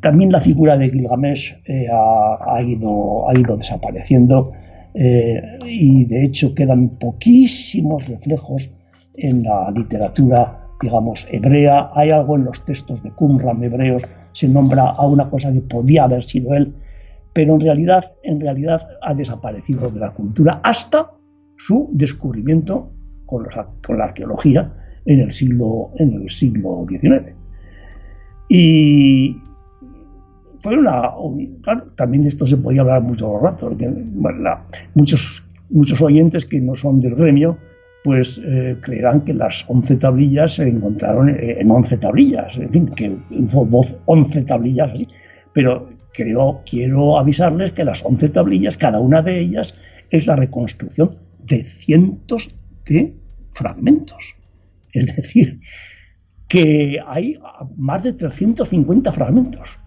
también 0.00 0.32
la 0.32 0.40
figura 0.40 0.78
de 0.78 0.88
Gilgamesh 0.88 1.54
ha, 1.92 2.62
ido, 2.62 3.28
ha 3.28 3.38
ido 3.38 3.56
desapareciendo 3.56 4.52
eh, 5.00 5.40
y 5.64 6.06
de 6.06 6.24
hecho 6.24 6.52
quedan 6.56 6.88
poquísimos 6.98 8.08
reflejos 8.08 8.68
en 9.14 9.44
la 9.44 9.70
literatura, 9.70 10.66
digamos, 10.82 11.24
hebrea. 11.30 11.90
Hay 11.94 12.10
algo 12.10 12.34
en 12.34 12.46
los 12.46 12.64
textos 12.64 13.04
de 13.04 13.12
Qumran 13.12 13.62
hebreos, 13.62 14.02
se 14.32 14.48
nombra 14.48 14.90
a 14.90 15.06
una 15.06 15.30
cosa 15.30 15.52
que 15.52 15.60
podía 15.60 16.02
haber 16.02 16.24
sido 16.24 16.52
él, 16.52 16.74
pero 17.32 17.54
en 17.54 17.60
realidad, 17.60 18.12
en 18.24 18.40
realidad 18.40 18.80
ha 19.02 19.14
desaparecido 19.14 19.88
de 19.88 20.00
la 20.00 20.12
cultura 20.12 20.60
hasta 20.64 21.12
su 21.56 21.90
descubrimiento 21.92 22.90
con, 23.24 23.46
con 23.86 23.98
la 23.98 24.04
arqueología 24.06 24.74
en 25.04 25.20
el 25.20 25.30
siglo, 25.30 25.92
en 25.98 26.14
el 26.14 26.28
siglo 26.28 26.84
XIX. 26.88 27.36
Y, 28.48 29.36
fue 30.60 30.76
una. 30.76 31.10
también 31.94 32.22
de 32.22 32.28
esto 32.28 32.46
se 32.46 32.56
podía 32.56 32.82
hablar 32.82 33.02
mucho 33.02 33.38
rato. 33.38 33.70
muchos, 34.94 35.44
muchos 35.70 36.00
oyentes 36.00 36.46
que 36.46 36.60
no 36.60 36.74
son 36.74 37.00
del 37.00 37.14
gremio, 37.14 37.58
pues 38.04 38.40
eh, 38.44 38.76
creerán 38.80 39.22
que 39.22 39.34
las 39.34 39.64
11 39.68 39.96
tablillas 39.96 40.54
se 40.54 40.68
encontraron 40.68 41.28
en 41.28 41.70
11 41.70 41.98
tablillas, 41.98 42.58
en 42.58 42.70
fin, 42.70 42.86
que 42.88 43.16
hubo 43.30 43.84
11 44.06 44.44
tablillas 44.44 44.92
así. 44.92 45.08
Pero 45.52 45.88
creo, 46.12 46.62
quiero 46.68 47.18
avisarles 47.18 47.72
que 47.72 47.84
las 47.84 48.04
11 48.04 48.28
tablillas, 48.30 48.76
cada 48.76 49.00
una 49.00 49.22
de 49.22 49.40
ellas, 49.40 49.74
es 50.10 50.26
la 50.26 50.36
reconstrucción 50.36 51.16
de 51.38 51.62
cientos 51.64 52.54
de 52.86 53.14
fragmentos. 53.52 54.36
Es 54.92 55.14
decir, 55.16 55.60
que 56.48 56.98
hay 57.06 57.38
más 57.76 58.02
de 58.02 58.14
350 58.14 59.12
fragmentos. 59.12 59.78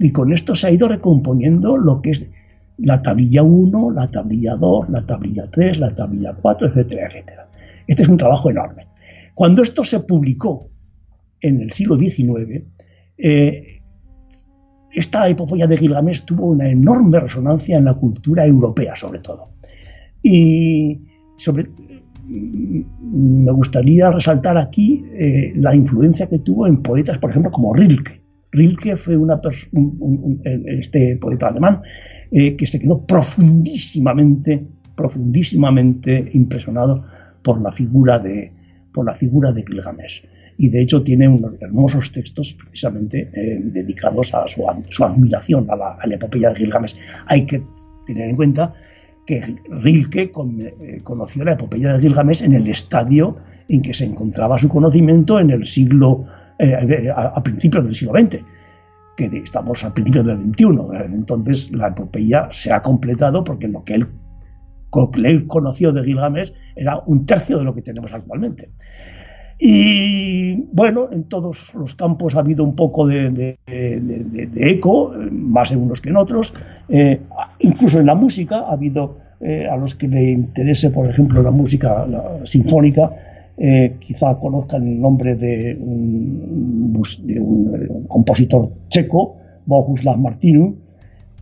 Y 0.00 0.12
con 0.12 0.32
esto 0.32 0.54
se 0.54 0.66
ha 0.66 0.70
ido 0.70 0.88
recomponiendo 0.88 1.76
lo 1.76 2.00
que 2.00 2.10
es 2.10 2.30
la 2.78 3.02
tablilla 3.02 3.42
1, 3.42 3.90
la 3.90 4.08
tablilla 4.08 4.56
2, 4.56 4.88
la 4.88 5.04
tablilla 5.04 5.50
3, 5.50 5.78
la 5.78 5.94
tablilla 5.94 6.34
4, 6.40 6.68
etcétera, 6.68 7.06
etcétera. 7.06 7.50
Este 7.86 8.04
es 8.04 8.08
un 8.08 8.16
trabajo 8.16 8.50
enorme. 8.50 8.88
Cuando 9.34 9.62
esto 9.62 9.84
se 9.84 10.00
publicó 10.00 10.70
en 11.42 11.60
el 11.60 11.70
siglo 11.72 11.96
XIX, 11.96 12.64
eh, 13.18 13.82
esta 14.90 15.28
epopeya 15.28 15.66
de 15.66 15.76
Gilgamesh 15.76 16.24
tuvo 16.24 16.46
una 16.46 16.70
enorme 16.70 17.20
resonancia 17.20 17.76
en 17.76 17.84
la 17.84 17.94
cultura 17.94 18.46
europea, 18.46 18.96
sobre 18.96 19.18
todo. 19.18 19.50
Y 20.22 20.98
sobre, 21.36 21.64
mm, 21.64 23.44
me 23.44 23.52
gustaría 23.52 24.10
resaltar 24.10 24.56
aquí 24.56 25.04
eh, 25.12 25.52
la 25.56 25.74
influencia 25.74 26.26
que 26.26 26.38
tuvo 26.38 26.66
en 26.66 26.82
poetas, 26.82 27.18
por 27.18 27.30
ejemplo, 27.30 27.50
como 27.50 27.74
Rilke. 27.74 28.19
Rilke 28.52 28.96
fue 28.96 29.16
una 29.16 29.40
este 30.66 31.16
poeta 31.16 31.48
alemán 31.48 31.80
eh, 32.30 32.56
que 32.56 32.66
se 32.66 32.78
quedó 32.78 33.06
profundísimamente, 33.06 34.66
profundísimamente 34.96 36.30
impresionado 36.32 37.04
por 37.42 37.60
la 37.60 37.72
figura 37.72 38.18
de, 38.18 38.52
por 38.92 39.06
la 39.06 39.14
figura 39.14 39.52
de 39.52 39.64
Gilgamesh. 39.64 40.26
Y 40.58 40.68
de 40.68 40.82
hecho 40.82 41.02
tiene 41.02 41.28
unos 41.28 41.54
hermosos 41.60 42.12
textos 42.12 42.54
precisamente 42.54 43.30
eh, 43.32 43.60
dedicados 43.62 44.34
a 44.34 44.46
su, 44.46 44.64
admiración 45.04 45.66
a 45.70 45.76
la, 45.76 46.14
epopeya 46.14 46.50
de 46.50 46.56
Gilgamesh. 46.56 46.96
Hay 47.26 47.46
que 47.46 47.62
tener 48.06 48.28
en 48.28 48.36
cuenta 48.36 48.74
que 49.26 49.40
Rilke 49.68 50.22
eh, 50.22 51.00
conoció 51.02 51.44
la 51.44 51.52
epopeya 51.52 51.92
de 51.92 52.00
Gilgamesh 52.00 52.42
en 52.42 52.52
el 52.52 52.68
estadio 52.68 53.36
en 53.68 53.82
que 53.82 53.94
se 53.94 54.04
encontraba 54.04 54.58
su 54.58 54.68
conocimiento 54.68 55.38
en 55.38 55.50
el 55.50 55.64
siglo, 55.66 56.26
eh, 56.60 57.10
a, 57.14 57.42
principios 57.42 57.84
del 57.84 57.94
siglo 57.94 58.20
XX, 58.20 58.44
que 59.16 59.26
estamos 59.38 59.82
a 59.84 59.94
principios 59.94 60.26
del 60.26 60.42
XXI. 60.52 61.14
Entonces 61.14 61.70
la 61.72 61.88
epopeya 61.88 62.48
se 62.50 62.72
ha 62.72 62.82
completado 62.82 63.42
porque 63.42 63.66
lo 63.66 63.82
que 63.82 63.94
él, 63.94 64.08
él 65.24 65.46
conoció 65.46 65.92
de 65.92 66.04
Gilgamesh 66.04 66.52
era 66.76 66.98
un 67.06 67.24
tercio 67.24 67.58
de 67.58 67.64
lo 67.64 67.74
que 67.74 67.82
tenemos 67.82 68.12
actualmente. 68.12 68.70
Y 69.62 70.54
bueno, 70.72 71.08
en 71.12 71.24
todos 71.24 71.74
los 71.74 71.94
campos 71.94 72.34
ha 72.34 72.40
habido 72.40 72.64
un 72.64 72.74
poco 72.74 73.06
de, 73.06 73.58
eco, 74.56 75.12
más 75.30 75.70
en 75.70 75.78
unos 75.82 76.00
que 76.00 76.08
en 76.08 76.16
otros. 76.16 76.54
Eh, 76.88 77.20
incluso 77.58 78.00
en 78.00 78.06
la 78.06 78.14
música 78.14 78.60
ha 78.60 78.72
habido, 78.72 79.18
eh, 79.40 79.66
a 79.66 79.76
los 79.76 79.94
que 79.94 80.08
le 80.08 80.30
interese, 80.30 80.90
por 80.90 81.08
ejemplo, 81.08 81.42
la 81.42 81.50
música 81.50 82.06
sinfónica, 82.44 83.10
eh, 83.60 83.96
quizá 83.98 84.38
conozcan 84.40 84.88
el 84.88 85.00
nombre 85.00 85.36
de 85.36 85.76
un, 85.78 86.92
compositor 88.08 88.72
checo, 88.88 89.36
Bohuslav 89.66 90.18
Martinu, 90.18 90.74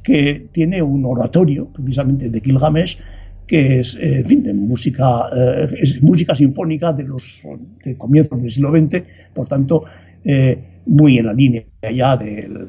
que 0.03 0.49
tiene 0.51 0.83
un 0.83 1.05
oratorio 1.05 1.69
precisamente 1.73 2.29
de 2.29 2.41
Gilgamesh 2.41 2.99
que 3.47 3.79
es, 3.79 3.95
eh, 3.97 4.19
en 4.19 4.27
fin, 4.27 4.43
de 4.43 4.53
música, 4.53 5.27
eh, 5.35 5.67
es 5.81 6.03
música 6.03 6.35
sinfónica 6.35 6.93
de 6.93 7.05
los 7.05 7.43
de 7.83 7.97
comienzos 7.97 8.41
del 8.43 8.51
siglo 8.51 8.71
XX, 8.71 9.03
por 9.33 9.47
tanto, 9.47 9.85
eh, 10.25 10.59
muy 10.87 11.19
en 11.19 11.27
la 11.27 11.33
línea 11.33 11.65
ya 11.91 12.17
de, 12.17 12.67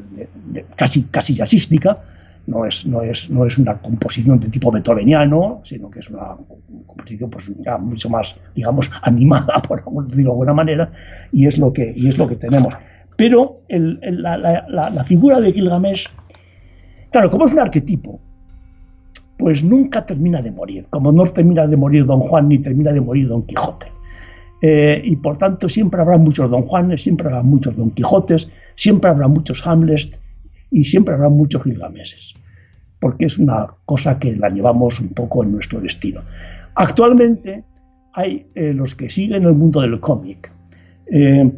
casi, 0.76 1.04
casi 1.04 1.34
jazzística, 1.34 2.02
no 2.48 2.66
es, 2.66 2.86
no, 2.86 3.02
es, 3.02 3.30
no 3.30 3.46
es 3.46 3.58
una 3.58 3.78
composición 3.80 4.40
de 4.40 4.50
tipo 4.50 4.72
beethoveniano, 4.72 5.62
sino 5.64 5.90
que 5.90 6.00
es 6.00 6.10
una 6.10 6.36
composición 6.86 7.30
pues, 7.30 7.52
ya 7.60 7.78
mucho 7.78 8.10
más, 8.10 8.36
digamos, 8.56 8.90
animada, 9.04 9.62
por 9.68 9.80
decirlo 10.04 10.24
de 10.24 10.32
alguna 10.32 10.54
manera, 10.54 10.92
y 11.32 11.46
es 11.46 11.58
lo 11.58 11.72
que, 11.72 11.94
y 11.96 12.08
es 12.08 12.18
lo 12.18 12.28
que 12.28 12.36
tenemos. 12.36 12.74
Pero 13.16 13.62
la 13.70 15.04
figura 15.04 15.40
de 15.42 15.52
Gilgamesh, 15.52 16.08
claro, 17.12 17.30
como 17.30 17.46
es 17.46 17.52
un 17.52 17.60
arquetipo, 17.60 18.20
pues 19.40 19.64
nunca 19.64 20.06
termina 20.06 20.42
de 20.42 20.52
morir, 20.52 20.86
como 20.90 21.14
no 21.14 21.24
termina 21.24 21.66
de 21.66 21.78
morir 21.78 22.06
Don 22.06 22.20
Juan 22.20 22.50
ni 22.50 22.60
termina 22.60 22.92
de 22.92 23.00
morir 23.00 23.28
Don 23.28 23.44
Quijote. 23.44 23.88
Eh, 24.62 25.02
y 25.06 25.16
por 25.16 25.38
tanto 25.38 25.70
siempre 25.70 26.02
habrá 26.02 26.18
muchos 26.18 26.52
Don 26.52 26.64
Juanes, 26.64 27.04
siempre 27.04 27.30
habrá 27.30 27.42
muchos 27.42 27.78
Don 27.78 27.92
Quijotes, 27.92 28.50
siempre 28.76 29.10
habrá 29.10 29.30
muchos 29.30 29.66
Hamlets 29.66 30.20
y 30.72 30.84
siempre 30.84 31.16
habrá 31.16 31.30
muchos 31.30 31.64
Gilgameses, 31.64 32.36
porque 33.00 33.26
es 33.26 33.40
una 33.40 33.68
cosa 33.86 34.20
que 34.20 34.36
la 34.36 34.50
llevamos 34.50 35.00
un 35.00 35.10
poco 35.10 35.44
en 35.44 35.52
nuestro 35.52 35.82
destino. 35.82 36.22
Actualmente 36.76 37.66
hay 38.14 38.48
eh, 38.56 38.74
los 38.74 38.96
que 38.96 39.10
siguen 39.10 39.44
el 39.44 39.56
mundo 39.56 39.82
del 39.82 40.00
cómic. 40.00 40.52
Eh, 41.12 41.52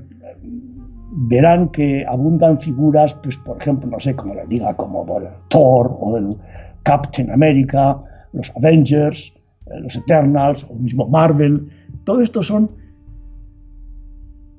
verán 1.14 1.70
que 1.70 2.06
abundan 2.08 2.58
figuras, 2.58 3.14
pues 3.16 3.38
por 3.38 3.58
ejemplo, 3.58 3.90
no 3.90 4.00
sé 4.00 4.16
cómo 4.16 4.34
le 4.34 4.46
diga, 4.48 4.76
como 4.76 5.06
Thor 5.50 5.98
o 6.00 6.18
el, 6.18 6.38
Captain 6.84 7.32
America, 7.32 8.02
los 8.34 8.52
Avengers, 8.56 9.34
eh, 9.68 9.80
los 9.82 9.96
Eternals, 9.96 10.66
o 10.70 10.76
mismo 10.76 11.08
Marvel, 11.08 11.68
todo 12.04 12.22
esto 12.22 12.42
son 12.44 12.72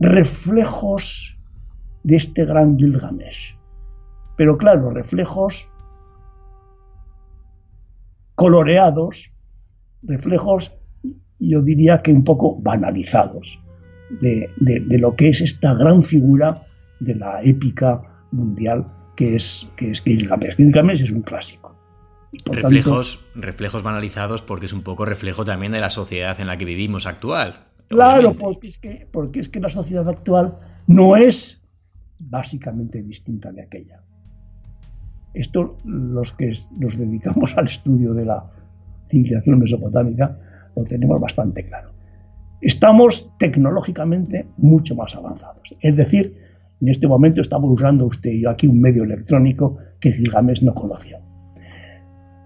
reflejos 0.01 1.39
de 2.05 2.17
este 2.17 2.45
gran 2.45 2.79
Gilgamesh. 2.79 3.57
Pero 4.37 4.57
claro, 4.57 4.91
reflejos 4.91 5.69
coloreados, 8.35 9.33
reflejos, 10.03 10.73
yo 11.39 11.63
diría 11.63 12.03
que 12.03 12.13
un 12.13 12.25
poco 12.25 12.61
banalizados, 12.61 13.63
de, 14.21 14.49
lo 14.99 15.17
que 15.17 15.29
es 15.29 15.41
esta 15.41 15.75
gran 15.75 16.03
figura 16.03 16.67
de 17.01 17.15
la 17.15 17.43
épica 17.43 18.03
mundial 18.31 18.87
que 19.17 19.37
es, 19.37 19.71
que 19.77 19.91
es 19.91 20.03
Gilgamesh. 20.03 20.57
Gilgamesh 20.57 21.03
es 21.03 21.11
un 21.11 21.23
clásico 21.23 21.73
reflejos, 22.45 23.25
reflejos 23.35 23.83
banalizados 23.83 24.43
porque 24.43 24.67
es 24.67 24.73
un 24.73 24.83
poco 24.83 25.05
reflejo 25.05 25.45
también 25.45 25.73
de 25.73 25.81
la 25.81 25.91
sociedad 25.91 26.39
en 26.41 26.47
la 26.47 26.57
que 26.57 26.65
vivimos 26.65 27.07
actual. 27.07 27.67
Claro, 27.89 28.35
porque 28.35 28.69
es, 28.69 28.79
que, 28.79 29.07
porque 29.11 29.41
es 29.41 29.49
que 29.49 29.61
la 29.61 29.69
sociedad 29.69 30.09
actual 30.09 30.59
no 30.87 31.17
es 31.17 31.69
básicamente 32.19 33.03
distinta 33.03 33.53
de 33.53 33.63
aquella. 33.63 34.03
Esto 35.35 35.79
los 35.85 36.33
que 36.33 36.53
nos 36.77 36.99
dedicamos 36.99 37.57
al 37.57 37.65
estudio 37.65 38.15
de 38.15 38.27
la 38.27 38.45
civilización 39.07 39.59
mesopotámica 39.59 40.39
lo 40.77 40.83
tenemos 40.85 41.21
bastante 41.21 41.67
claro. 41.67 41.91
Estamos 42.61 43.33
tecnológicamente 43.39 44.47
mucho 44.57 44.95
más 44.95 45.17
avanzados. 45.17 45.75
Es 45.81 45.97
decir, 45.97 46.37
en 46.81 46.89
este 46.89 47.09
momento 47.09 47.41
estamos 47.41 47.71
usando 47.71 48.07
usted 48.07 48.31
y 48.31 48.43
yo 48.43 48.51
aquí 48.51 48.67
un 48.67 48.81
medio 48.81 49.05
electrónico 49.05 49.79
que 50.01 50.13
Gilgamesh 50.13 50.63
no 50.63 50.75
conoció. 50.75 51.19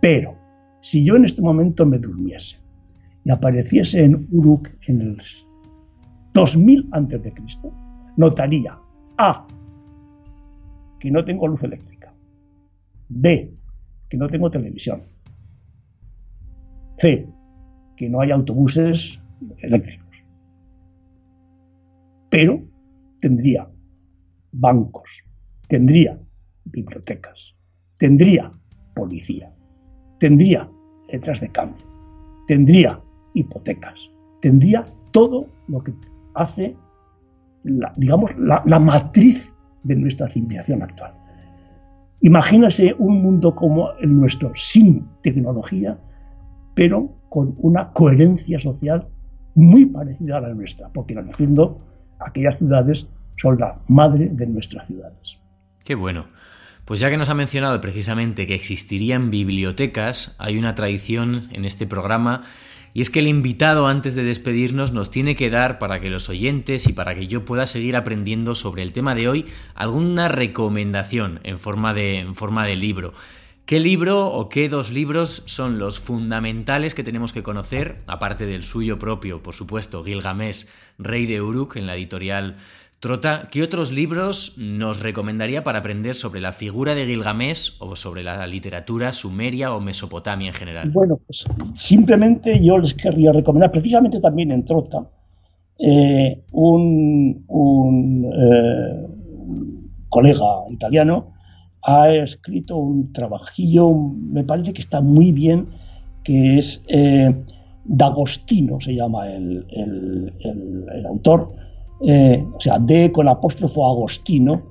Pero 0.01 0.37
si 0.81 1.05
yo 1.05 1.17
en 1.17 1.25
este 1.25 1.43
momento 1.43 1.87
me 1.87 1.99
durmiese 1.99 2.59
y 3.25 3.31
apareciese 3.31 4.05
en 4.05 4.29
Uruk 4.31 4.69
en 4.89 5.01
el 5.01 5.17
2000 6.33 6.89
a.C., 6.93 7.33
notaría 8.17 8.79
A, 9.19 9.47
que 11.01 11.11
no 11.11 11.25
tengo 11.25 11.49
luz 11.49 11.63
eléctrica, 11.65 11.96
B, 13.09 13.53
que 14.09 14.17
no 14.17 14.27
tengo 14.27 14.51
televisión, 14.51 15.03
C, 16.99 17.29
que 17.97 18.09
no 18.09 18.21
hay 18.21 18.31
autobuses 18.31 19.21
eléctricos, 19.59 20.25
pero 22.31 22.63
tendría 23.21 23.69
bancos, 24.53 25.25
tendría 25.69 26.19
bibliotecas, 26.65 27.55
tendría 27.99 28.53
policía 28.95 29.53
tendría 30.19 30.69
letras 31.09 31.41
de 31.41 31.49
cambio, 31.51 31.85
tendría 32.47 33.01
hipotecas, 33.35 34.11
tendría 34.41 34.85
todo 35.13 35.47
lo 35.69 35.83
que 35.83 35.95
hace, 36.35 36.77
la, 37.65 37.93
digamos, 37.97 38.37
la, 38.39 38.79
matriz 38.79 39.53
de 39.85 39.97
nuestra 39.97 40.29
civilización 40.29 40.83
actual. 40.83 41.15
Imagínase 42.21 42.95
un 42.99 43.23
mundo 43.23 43.55
como 43.55 43.93
el 44.01 44.17
nuestro, 44.17 44.53
sin 44.55 45.07
tecnología, 45.23 45.99
pero 46.75 47.17
con 47.29 47.55
una 47.59 47.93
coherencia 47.93 48.59
social 48.59 49.07
muy 49.55 49.87
parecida 49.87 50.39
a 50.39 50.41
la 50.41 50.55
nuestra, 50.55 50.91
porque 50.93 51.15
en 51.15 51.21
el 51.21 51.31
fondo 51.31 51.81
aquellas 52.19 52.59
ciudades 52.59 53.09
son 53.37 53.59
la 53.59 53.81
madre 53.89 54.29
de 54.33 54.47
nuestras 54.47 54.87
ciudades. 54.87 55.41
Qué 55.85 55.95
bueno. 55.95 56.27
Pues 56.85 57.01
ya 57.01 57.11
que 57.11 57.17
nos 57.17 57.29
ha 57.29 57.35
mencionado 57.35 57.81
precisamente 57.81 58.47
que 58.47 58.55
existirían 58.55 59.31
bibliotecas, 59.31 60.37
hay 60.39 60.57
una 60.57 60.75
tradición 60.75 61.49
en 61.53 61.65
este 61.65 61.87
programa 61.87 62.43
y 62.97 63.03
es 63.03 63.11
que 63.11 63.19
el 63.19 63.29
invitado 63.29 63.89
antes 63.89 64.15
de 64.15 64.25
despedirnos 64.25 64.93
nos 64.93 65.11
tiene 65.11 65.37
que 65.37 65.51
dar 65.51 65.79
para 65.79 66.01
que 66.01 66.09
los 66.09 66.31
oyentes 66.31 66.89
y 66.89 66.95
para 66.95 67.15
que 67.15 67.27
yo 67.27 67.45
pueda 67.45 67.67
seguir 67.67 67.95
aprendiendo 67.95 68.55
sobre 68.55 68.83
el 68.83 68.95
tema 68.95 69.15
de 69.15 69.29
hoy 69.29 69.45
alguna 69.75 70.29
recomendación 70.29 71.41
en 71.43 71.59
forma 71.59 71.93
de, 71.93 72.21
en 72.21 72.35
forma 72.35 72.65
de 72.65 72.75
libro. 72.75 73.13
¿Qué 73.67 73.81
libro 73.81 74.29
o 74.29 74.49
qué 74.49 74.71
dos 74.71 74.93
libros 74.93 75.43
son 75.45 75.79
los 75.79 76.01
fundamentales 76.01 76.95
que 76.95 77.05
tenemos 77.05 77.35
que 77.35 77.43
conocer, 77.43 78.01
aparte 78.07 78.47
del 78.47 78.65
suyo 78.65 78.99
propio, 78.99 79.43
por 79.43 79.55
supuesto, 79.55 80.03
Gilgamesh, 80.03 80.67
Rey 80.99 81.27
de 81.27 81.43
Uruk, 81.43 81.77
en 81.77 81.87
la 81.87 81.97
editorial 81.97 82.57
Trota, 82.99 83.49
¿qué 83.51 83.63
otros 83.63 83.93
libros 83.93 84.55
nos 84.57 85.01
recomendaría 85.01 85.63
para 85.63 85.81
aprender 85.81 86.15
sobre 86.15 86.41
la 86.41 86.53
figura 86.53 86.95
de 86.95 87.05
Gilgamesh 87.05 87.77
o 87.79 87.95
sobre 87.95 88.23
la 88.23 88.47
literatura 88.47 89.13
sumeria 89.13 89.75
o 89.75 89.81
Mesopotamia 89.81 90.49
en 90.49 90.55
general? 90.55 90.91
Bueno, 90.91 91.21
pues 91.27 91.47
simplemente 91.75 92.59
yo 92.65 92.79
les 92.79 92.95
querría 92.95 93.33
recomendar, 93.33 93.71
precisamente 93.71 94.19
también 94.19 94.51
en 94.51 94.65
Trota, 94.65 95.11
eh, 95.79 96.43
un, 96.53 97.45
eh, 98.33 99.07
colega 100.09 100.47
italiano 100.71 101.35
ha 101.83 102.11
escrito 102.11 102.79
un 102.79 103.13
trabajillo, 103.13 103.93
me 103.93 104.43
parece 104.43 104.73
que 104.73 104.81
está 104.81 105.03
muy 105.03 105.33
bien, 105.33 105.67
que 106.25 106.59
es 106.59 106.83
eh, 106.89 107.33
D'Agostino, 107.85 108.81
se 108.81 108.95
llama 108.95 109.31
el, 109.31 109.65
autor, 111.07 111.55
eh, 112.01 112.45
o 112.55 112.61
sea, 112.61 112.79
D 112.79 113.11
con 113.13 113.29
apóstrofo 113.29 113.89
Agostino, 113.89 114.63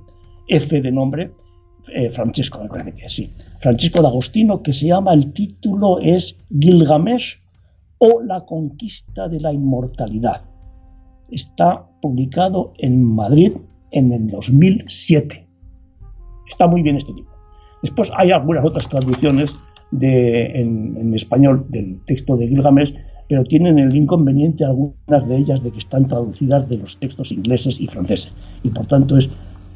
F 0.48 0.82
de 0.82 0.92
nombre, 0.92 1.32
eh, 1.94 2.12
parece 2.70 2.94
que 2.96 3.10
sí, 3.10 3.30
Francesco 3.62 4.02
D'Agostino, 4.02 4.62
que 4.62 4.74
se 4.74 4.88
llama, 4.88 5.14
el 5.14 5.32
título 5.34 6.00
es 6.00 6.38
Gilgamesh 6.60 7.40
o 8.00 8.22
la 8.22 8.46
conquista 8.46 9.28
de 9.28 9.40
la 9.40 9.54
inmortalidad. 9.54 10.42
Está 11.30 11.88
publicado 12.02 12.74
en 12.78 13.04
Madrid 13.04 13.56
en 13.92 14.12
el 14.12 14.28
2007. 14.28 15.48
Está 16.48 16.68
muy 16.68 16.82
bien 16.82 16.98
este 16.98 17.14
libro. 17.14 17.32
Después 17.82 18.12
hay 18.16 18.32
algunas 18.32 18.66
otras 18.66 18.88
traducciones 18.90 19.56
de, 19.92 20.62
en, 20.62 21.14
español 21.14 21.66
del 21.70 22.04
texto 22.06 22.36
de 22.36 22.48
Gilgamesh, 22.48 22.96
pero 23.28 23.44
tienen 23.44 23.80
el 23.80 23.96
inconveniente 23.96 24.64
algunas 24.66 25.28
de 25.28 25.38
ellas 25.38 25.64
de 25.64 25.72
que 25.72 25.80
están 25.80 26.06
traducidas 26.06 26.70
de 26.70 26.78
los 26.78 26.98
textos 26.98 27.32
ingleses 27.32 27.80
y 27.80 27.88
franceses 27.88 28.32
y 28.64 28.70
por 28.70 28.86
tanto 28.88 29.18
es 29.18 29.30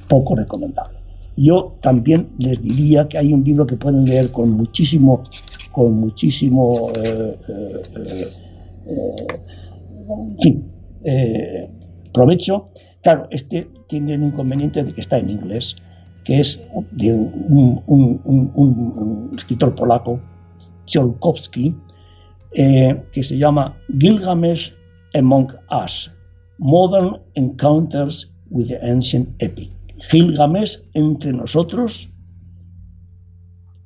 poco 0.07 0.35
recomendable. 0.35 0.99
Yo 1.37 1.73
también 1.81 2.29
les 2.37 2.61
diría 2.61 3.07
que 3.07 3.17
hay 3.17 3.33
un 3.33 3.43
libro 3.43 3.65
que 3.65 3.77
pueden 3.77 4.05
leer 4.05 4.31
con 4.31 4.51
muchísimo, 4.51 5.23
con 5.71 5.93
muchísimo, 5.93 6.91
eh, 7.01 7.35
eh, 7.47 7.81
eh, 11.05 11.69
provecho. 12.11 12.69
Claro, 13.01 13.27
este 13.31 13.69
tiene 13.87 14.15
el 14.15 14.23
inconveniente 14.23 14.83
de 14.83 14.91
que 14.91 15.01
está 15.01 15.17
en 15.17 15.29
inglés 15.29 15.77
que 16.29 16.41
es 16.41 16.59
de 16.91 17.11
un, 17.13 19.31
escritor 19.35 19.73
polaco, 19.73 20.19
Tsiolkovsky, 20.85 21.75
eh, 22.53 23.01
que 23.11 23.23
se 23.23 23.37
llama 23.37 23.77
Gilgamesh 23.99 24.73
Among 25.13 25.51
Us, 25.71 26.11
Modern 26.57 27.17
Encounters 27.35 28.31
with 28.49 28.67
the 28.67 28.79
Ancient 28.81 29.29
Epic. 29.39 29.71
Gilgamesh 30.11 30.79
entre 30.93 31.33
nosotros, 31.33 32.09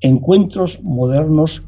encuentros 0.01 0.81
modernos 0.83 1.63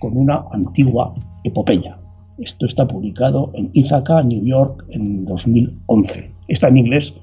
con 0.00 0.16
una 0.16 0.42
antigua 0.52 1.14
epopeya. 1.44 1.98
Esto 2.38 2.66
está 2.66 2.86
publicado 2.86 3.50
en 3.54 3.70
Ithaca, 3.74 4.22
New 4.22 4.44
York, 4.44 4.84
en 4.90 5.24
2011. 5.24 6.32
Está 6.48 6.68
en 6.68 6.78
inglés. 6.78 7.14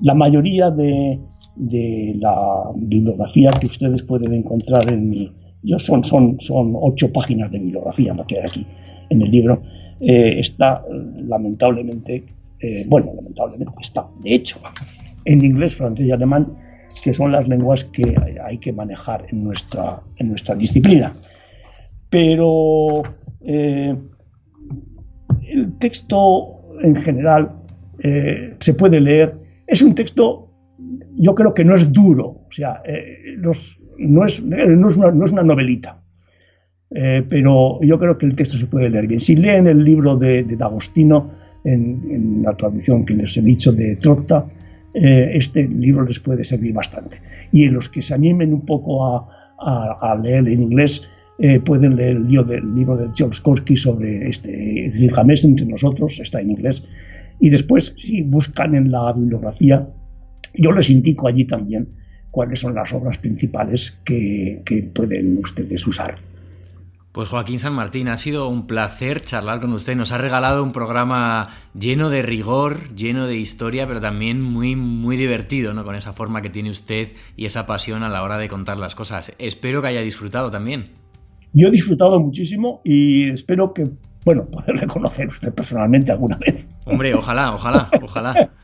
La 0.00 0.14
mayoría 0.14 0.70
de 0.70 1.20
de 1.56 2.16
la 2.18 2.72
bibliografía 2.74 3.50
que 3.50 3.66
ustedes 3.66 4.02
pueden 4.02 4.32
encontrar 4.32 4.88
en 4.88 5.08
mi... 5.08 5.32
Yo 5.64 5.78
son, 5.78 6.04
son, 6.04 6.38
son 6.38 6.74
ocho 6.76 7.12
páginas 7.12 7.50
de 7.50 7.58
bibliografía, 7.58 8.12
me 8.14 8.24
queda 8.26 8.42
aquí 8.46 8.66
en 9.10 9.22
el 9.22 9.30
libro. 9.30 9.62
Eh, 10.00 10.38
está 10.38 10.82
lamentablemente, 11.16 12.24
eh, 12.60 12.84
bueno, 12.86 13.12
lamentablemente 13.14 13.72
está, 13.80 14.06
de 14.22 14.34
hecho, 14.34 14.60
en 15.24 15.42
inglés, 15.42 15.76
francés 15.76 16.06
y 16.06 16.12
alemán, 16.12 16.46
que 17.02 17.14
son 17.14 17.32
las 17.32 17.48
lenguas 17.48 17.84
que 17.84 18.14
hay 18.44 18.58
que 18.58 18.72
manejar 18.72 19.26
en 19.30 19.42
nuestra, 19.42 20.02
en 20.16 20.28
nuestra 20.28 20.54
disciplina. 20.54 21.14
Pero 22.10 23.02
eh, 23.40 23.96
el 25.48 25.78
texto 25.78 26.60
en 26.82 26.96
general 26.96 27.60
se 28.58 28.74
puede 28.74 29.00
leer, 29.00 29.38
es 29.66 29.80
un 29.80 29.94
texto 29.94 30.44
yo 31.16 31.34
creo 31.34 31.54
que 31.54 31.64
no 31.64 31.74
es 31.74 31.92
duro, 31.92 32.26
o 32.26 32.50
sea, 32.50 32.82
eh, 32.84 33.36
no, 33.98 34.24
es, 34.24 34.42
no, 34.42 34.56
es 34.88 34.96
una, 34.96 35.10
no, 35.10 35.24
es, 35.24 35.32
una, 35.32 35.42
novelita, 35.42 36.02
eh, 36.90 37.24
pero 37.28 37.78
yo 37.82 37.98
creo 37.98 38.18
que 38.18 38.26
el 38.26 38.36
texto 38.36 38.58
se 38.58 38.66
puede 38.66 38.90
leer 38.90 39.06
bien. 39.06 39.20
Si 39.20 39.36
leen 39.36 39.66
el 39.66 39.82
libro 39.82 40.16
de, 40.16 40.44
de 40.44 40.56
D'Agostino, 40.56 41.32
en, 41.64 42.42
la 42.42 42.56
traducción 42.56 43.04
que 43.04 43.14
les 43.14 43.36
he 43.36 43.42
dicho 43.42 43.72
de 43.72 43.96
Trotta, 43.96 44.46
eh, 44.94 45.30
este 45.34 45.66
libro 45.66 46.04
les 46.04 46.20
puede 46.20 46.44
servir 46.44 46.72
bastante. 46.72 47.20
Y 47.52 47.68
los 47.70 47.88
que 47.88 48.02
se 48.02 48.14
animen 48.14 48.52
un 48.52 48.64
poco 48.66 49.06
a, 49.06 49.28
a, 49.58 50.14
leer 50.16 50.46
en 50.48 50.62
inglés, 50.62 51.02
pueden 51.64 51.96
leer 51.96 52.16
el 52.16 52.28
libro, 52.28 52.60
libro 52.60 52.96
de 52.96 53.08
George 53.12 53.42
Korsky 53.42 53.76
sobre 53.76 54.28
este 54.28 54.92
Gilgamesh 54.94 55.44
entre 55.44 55.66
nosotros, 55.66 56.20
está 56.20 56.40
en 56.40 56.50
inglés. 56.50 56.84
Y 57.40 57.50
después, 57.50 57.92
si 57.96 58.22
buscan 58.22 58.76
en 58.76 58.92
la 58.92 59.12
bibliografía, 59.12 59.88
yo 60.54 60.70
les 60.72 60.90
indico 60.90 61.26
allí 61.26 61.44
también 61.44 61.88
cuáles 62.34 62.58
son 62.58 62.74
las 62.74 62.92
obras 62.92 63.16
principales 63.18 63.92
que, 64.04 64.60
pueden 64.92 65.38
ustedes 65.38 65.86
usar. 65.86 66.16
Pues 67.12 67.28
Joaquín 67.28 67.60
San 67.60 67.74
Martín, 67.74 68.08
ha 68.08 68.16
sido 68.16 68.48
un 68.48 68.66
placer 68.66 69.20
charlar 69.20 69.60
con 69.60 69.72
usted. 69.72 69.94
Nos 69.94 70.10
ha 70.10 70.18
regalado 70.18 70.64
un 70.64 70.72
programa 70.72 71.50
lleno 71.78 72.10
de 72.10 72.22
rigor, 72.22 72.92
lleno 72.96 73.28
de 73.28 73.36
historia, 73.36 73.86
pero 73.86 74.00
también 74.00 74.42
muy, 74.42 74.74
muy 74.74 75.16
divertido, 75.16 75.74
¿no? 75.74 75.84
Con 75.84 75.94
esa 75.94 76.12
forma 76.12 76.42
que 76.42 76.50
tiene 76.50 76.70
usted 76.70 77.12
y 77.36 77.44
esa 77.44 77.66
pasión 77.66 78.02
a 78.02 78.08
la 78.08 78.24
hora 78.24 78.36
de 78.36 78.48
contar 78.48 78.78
las 78.78 78.96
cosas. 78.96 79.32
Espero 79.38 79.80
que 79.80 79.88
haya 79.88 80.00
disfrutado 80.00 80.50
también. 80.50 80.90
Yo 81.52 81.68
he 81.68 81.70
disfrutado 81.70 82.18
muchísimo 82.18 82.80
y 82.82 83.30
espero 83.30 83.72
que, 83.72 83.88
bueno, 84.24 84.46
poderle 84.50 84.88
conocer 84.88 85.28
usted 85.28 85.54
personalmente 85.54 86.10
alguna 86.10 86.36
vez. 86.38 86.66
Hombre, 86.84 87.14
ojalá, 87.14 87.54
ojalá, 87.54 87.90
ojalá. 88.02 88.50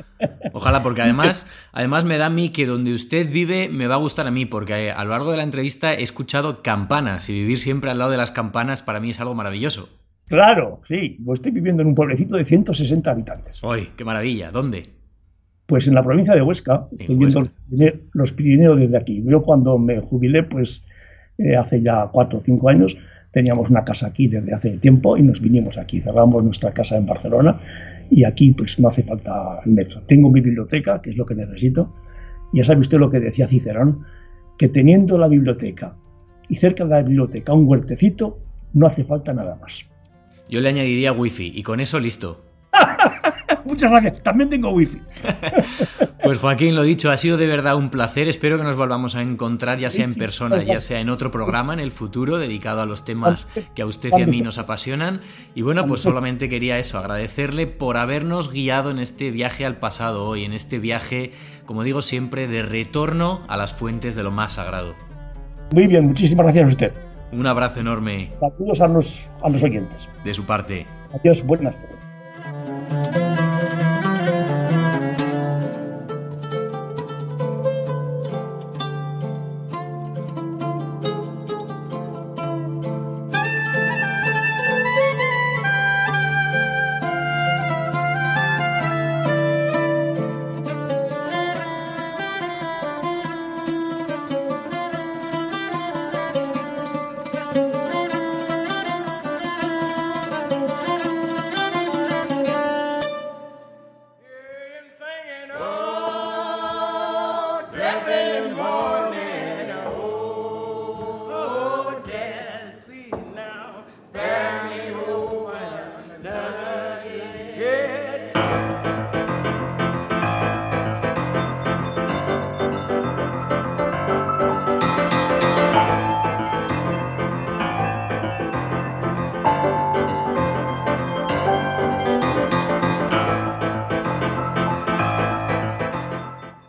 Ojalá, 0.52 0.82
porque 0.82 1.02
además, 1.02 1.46
además 1.72 2.04
me 2.04 2.18
da 2.18 2.26
a 2.26 2.30
mí 2.30 2.50
que 2.50 2.66
donde 2.66 2.92
usted 2.92 3.30
vive 3.30 3.68
me 3.68 3.86
va 3.86 3.94
a 3.94 3.98
gustar 3.98 4.26
a 4.26 4.30
mí, 4.30 4.46
porque 4.46 4.90
a 4.90 5.04
lo 5.04 5.10
largo 5.10 5.30
de 5.30 5.36
la 5.36 5.42
entrevista 5.42 5.94
he 5.94 6.02
escuchado 6.02 6.62
campanas 6.62 7.28
y 7.28 7.32
vivir 7.32 7.58
siempre 7.58 7.90
al 7.90 7.98
lado 7.98 8.10
de 8.10 8.16
las 8.16 8.30
campanas 8.30 8.82
para 8.82 9.00
mí 9.00 9.10
es 9.10 9.20
algo 9.20 9.34
maravilloso. 9.34 9.88
Claro, 10.26 10.80
sí. 10.84 11.18
estoy 11.32 11.50
viviendo 11.50 11.82
en 11.82 11.88
un 11.88 11.94
pueblecito 11.94 12.36
de 12.36 12.44
160 12.44 13.10
habitantes. 13.10 13.62
¡Uy, 13.64 13.90
qué 13.96 14.04
maravilla! 14.04 14.52
¿Dónde? 14.52 14.84
Pues 15.66 15.88
en 15.88 15.94
la 15.94 16.04
provincia 16.04 16.34
de 16.34 16.42
Huesca. 16.42 16.86
Estoy 16.92 17.16
viendo 17.16 17.42
los 18.12 18.32
Pirineos 18.32 18.78
desde 18.78 18.96
aquí. 18.96 19.24
Yo 19.26 19.42
cuando 19.42 19.76
me 19.76 20.00
jubilé, 20.00 20.44
pues 20.44 20.84
eh, 21.38 21.56
hace 21.56 21.82
ya 21.82 22.08
cuatro 22.12 22.38
o 22.38 22.40
cinco 22.40 22.68
años, 22.68 22.96
teníamos 23.32 23.70
una 23.70 23.84
casa 23.84 24.06
aquí 24.06 24.28
desde 24.28 24.54
hace 24.54 24.78
tiempo 24.78 25.16
y 25.16 25.22
nos 25.22 25.40
vinimos 25.40 25.78
aquí. 25.78 26.00
Cerramos 26.00 26.44
nuestra 26.44 26.72
casa 26.72 26.96
en 26.96 27.06
Barcelona 27.06 27.60
y 28.10 28.24
aquí 28.24 28.52
pues 28.52 28.78
no 28.80 28.88
hace 28.88 29.02
falta 29.02 29.60
metro. 29.64 30.02
Tengo 30.02 30.30
mi 30.30 30.40
biblioteca, 30.40 31.00
que 31.00 31.10
es 31.10 31.16
lo 31.16 31.24
que 31.24 31.34
necesito. 31.34 31.94
Ya 32.52 32.64
sabe 32.64 32.80
usted 32.80 32.98
lo 32.98 33.10
que 33.10 33.20
decía 33.20 33.46
Cicerón, 33.46 34.04
que 34.58 34.68
teniendo 34.68 35.16
la 35.18 35.28
biblioteca 35.28 35.96
y 36.48 36.56
cerca 36.56 36.84
de 36.84 36.90
la 36.90 37.02
biblioteca 37.02 37.52
un 37.52 37.66
huertecito, 37.66 38.38
no 38.74 38.86
hace 38.86 39.04
falta 39.04 39.32
nada 39.32 39.56
más. 39.56 39.86
Yo 40.48 40.60
le 40.60 40.68
añadiría 40.68 41.12
wifi 41.12 41.52
y 41.54 41.62
con 41.62 41.78
eso 41.78 42.00
listo. 42.00 42.44
Muchas 43.70 43.90
gracias. 43.90 44.22
También 44.22 44.50
tengo 44.50 44.70
wifi. 44.70 45.00
Pues 46.22 46.38
Joaquín, 46.38 46.76
lo 46.76 46.82
dicho, 46.82 47.10
ha 47.10 47.16
sido 47.16 47.38
de 47.38 47.46
verdad 47.46 47.76
un 47.76 47.88
placer. 47.88 48.28
Espero 48.28 48.58
que 48.58 48.62
nos 48.62 48.76
volvamos 48.76 49.16
a 49.16 49.22
encontrar, 49.22 49.78
ya 49.78 49.88
sea 49.88 50.04
en 50.04 50.14
persona, 50.14 50.62
ya 50.62 50.78
sea 50.78 51.00
en 51.00 51.08
otro 51.08 51.30
programa 51.30 51.72
en 51.72 51.80
el 51.80 51.90
futuro, 51.90 52.38
dedicado 52.38 52.82
a 52.82 52.86
los 52.86 53.06
temas 53.06 53.48
que 53.74 53.80
a 53.80 53.86
usted 53.86 54.10
y 54.16 54.22
a 54.22 54.26
mí 54.26 54.42
nos 54.42 54.58
apasionan. 54.58 55.22
Y 55.54 55.62
bueno, 55.62 55.86
pues 55.86 56.02
solamente 56.02 56.50
quería 56.50 56.78
eso, 56.78 56.98
agradecerle 56.98 57.66
por 57.66 57.96
habernos 57.96 58.52
guiado 58.52 58.90
en 58.90 58.98
este 58.98 59.30
viaje 59.30 59.64
al 59.64 59.78
pasado 59.78 60.26
hoy, 60.26 60.44
en 60.44 60.52
este 60.52 60.78
viaje, 60.78 61.32
como 61.64 61.84
digo 61.84 62.02
siempre, 62.02 62.46
de 62.46 62.62
retorno 62.62 63.40
a 63.48 63.56
las 63.56 63.72
fuentes 63.72 64.14
de 64.14 64.22
lo 64.22 64.30
más 64.30 64.52
sagrado. 64.52 64.94
Muy 65.72 65.86
bien, 65.86 66.06
muchísimas 66.06 66.44
gracias 66.44 66.64
a 66.66 66.68
usted. 66.68 66.92
Un 67.32 67.46
abrazo 67.46 67.80
enorme. 67.80 68.30
Saludos 68.38 68.80
a 68.82 68.88
los, 68.88 69.30
a 69.42 69.48
los 69.48 69.62
oyentes. 69.62 70.08
De 70.22 70.34
su 70.34 70.44
parte. 70.44 70.86
Adiós, 71.14 71.42
buenas 71.44 71.80
tardes. 71.80 73.49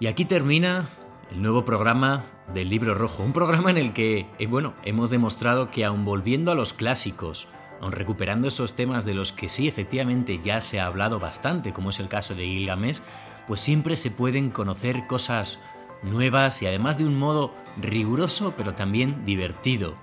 Y 0.02 0.08
aquí 0.08 0.26
termina 0.26 0.90
el 1.30 1.44
nuevo 1.44 1.64
programa 1.64 2.24
del 2.56 2.70
Libro 2.70 2.96
Rojo, 2.96 3.22
un 3.22 3.34
programa 3.34 3.70
en 3.70 3.78
el 3.78 3.94
que, 3.94 4.26
eh, 4.40 4.48
bueno, 4.48 4.74
hemos 4.84 5.12
demostrado 5.12 5.70
que 5.70 5.86
aun 5.86 6.06
volviendo 6.06 6.52
a 6.52 6.56
los 6.56 6.74
clásicos, 6.74 7.48
aun 7.82 7.92
recuperando 7.92 8.48
esos 8.48 8.74
temas 8.74 9.06
de 9.06 9.14
los 9.14 9.32
que 9.32 9.48
sí 9.48 9.68
efectivamente 9.68 10.40
ya 10.44 10.60
se 10.60 10.80
ha 10.80 10.88
hablado 10.88 11.20
bastante, 11.20 11.72
como 11.72 11.92
es 11.92 12.00
el 12.00 12.08
caso 12.08 12.34
de 12.34 12.46
Gilgamesh, 12.46 13.00
pues 13.46 13.62
siempre 13.62 13.96
se 13.96 14.10
pueden 14.10 14.50
conocer 14.50 15.06
cosas 15.06 15.60
nuevas 16.02 16.64
y 16.64 16.66
además 16.66 16.98
de 16.98 17.06
un 17.06 17.20
modo 17.20 17.54
riguroso 17.80 18.56
pero 18.58 18.74
también 18.74 19.24
divertido, 19.24 19.94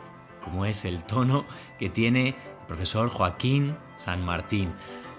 como 0.45 0.65
es 0.65 0.85
el 0.85 1.03
tono 1.03 1.45
que 1.81 1.91
tiene 1.91 2.29
el 2.29 2.67
profesor 2.69 3.09
Joaquín 3.09 3.75
San 3.99 4.25
Martín. 4.25 4.71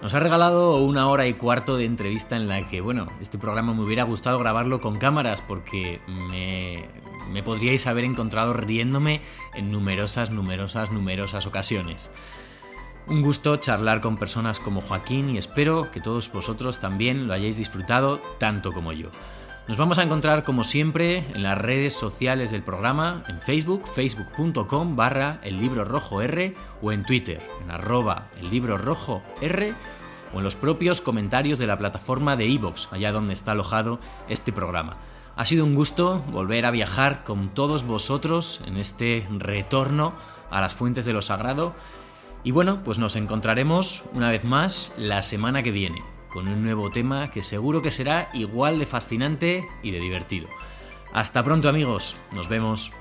Nos 0.02 0.14
ha 0.14 0.20
regalado 0.20 0.76
una 0.76 1.08
hora 1.08 1.26
y 1.26 1.34
cuarto 1.34 1.76
de 1.76 1.84
entrevista 1.84 2.34
en 2.34 2.48
la 2.48 2.66
que, 2.66 2.80
bueno, 2.80 3.08
este 3.20 3.36
programa 3.36 3.74
me 3.74 3.82
hubiera 3.82 4.04
gustado 4.04 4.38
grabarlo 4.38 4.80
con 4.80 4.98
cámaras 4.98 5.42
porque 5.42 6.00
me, 6.06 6.88
me 7.30 7.42
podríais 7.42 7.86
haber 7.86 8.04
encontrado 8.04 8.54
riéndome 8.54 9.20
en 9.54 9.70
numerosas, 9.70 10.30
numerosas, 10.30 10.90
numerosas 10.90 11.46
ocasiones. 11.46 12.10
Un 13.08 13.20
gusto 13.20 13.56
charlar 13.56 14.00
con 14.00 14.16
personas 14.16 14.58
como 14.58 14.80
Joaquín 14.80 15.34
y 15.34 15.38
espero 15.38 15.90
que 15.90 16.00
todos 16.00 16.32
vosotros 16.32 16.80
también 16.80 17.28
lo 17.28 17.34
hayáis 17.34 17.56
disfrutado 17.56 18.22
tanto 18.38 18.72
como 18.72 18.92
yo. 18.92 19.10
Nos 19.68 19.76
vamos 19.76 19.98
a 19.98 20.02
encontrar 20.02 20.42
como 20.42 20.64
siempre 20.64 21.18
en 21.18 21.42
las 21.42 21.56
redes 21.56 21.92
sociales 21.92 22.50
del 22.50 22.62
programa, 22.62 23.22
en 23.28 23.40
Facebook, 23.40 23.86
facebook.com 23.86 24.96
barra 24.96 25.38
el 25.44 25.60
libro 25.60 25.84
rojo 25.84 26.22
R 26.22 26.56
o 26.82 26.90
en 26.90 27.04
Twitter, 27.04 27.40
en 27.62 27.70
arroba 27.70 28.28
el 28.40 28.50
libro 28.50 28.78
rojo 28.78 29.22
R 29.40 29.74
o 30.34 30.38
en 30.38 30.44
los 30.44 30.56
propios 30.56 31.00
comentarios 31.00 31.58
de 31.58 31.68
la 31.68 31.78
plataforma 31.78 32.36
de 32.36 32.46
iVoox, 32.46 32.92
allá 32.92 33.12
donde 33.12 33.34
está 33.34 33.52
alojado 33.52 34.00
este 34.28 34.52
programa. 34.52 34.96
Ha 35.36 35.44
sido 35.44 35.64
un 35.64 35.76
gusto 35.76 36.20
volver 36.32 36.66
a 36.66 36.72
viajar 36.72 37.22
con 37.22 37.50
todos 37.54 37.84
vosotros 37.84 38.62
en 38.66 38.76
este 38.76 39.28
retorno 39.30 40.14
a 40.50 40.60
las 40.60 40.74
fuentes 40.74 41.04
de 41.04 41.12
lo 41.12 41.22
sagrado 41.22 41.74
y 42.42 42.50
bueno, 42.50 42.82
pues 42.82 42.98
nos 42.98 43.14
encontraremos 43.14 44.04
una 44.14 44.30
vez 44.30 44.44
más 44.44 44.92
la 44.96 45.22
semana 45.22 45.62
que 45.62 45.70
viene 45.70 46.02
con 46.32 46.48
un 46.48 46.62
nuevo 46.62 46.90
tema 46.90 47.30
que 47.30 47.42
seguro 47.42 47.82
que 47.82 47.90
será 47.90 48.30
igual 48.32 48.78
de 48.78 48.86
fascinante 48.86 49.68
y 49.82 49.90
de 49.90 50.00
divertido. 50.00 50.48
Hasta 51.12 51.42
pronto 51.42 51.68
amigos, 51.68 52.16
nos 52.32 52.48
vemos. 52.48 52.92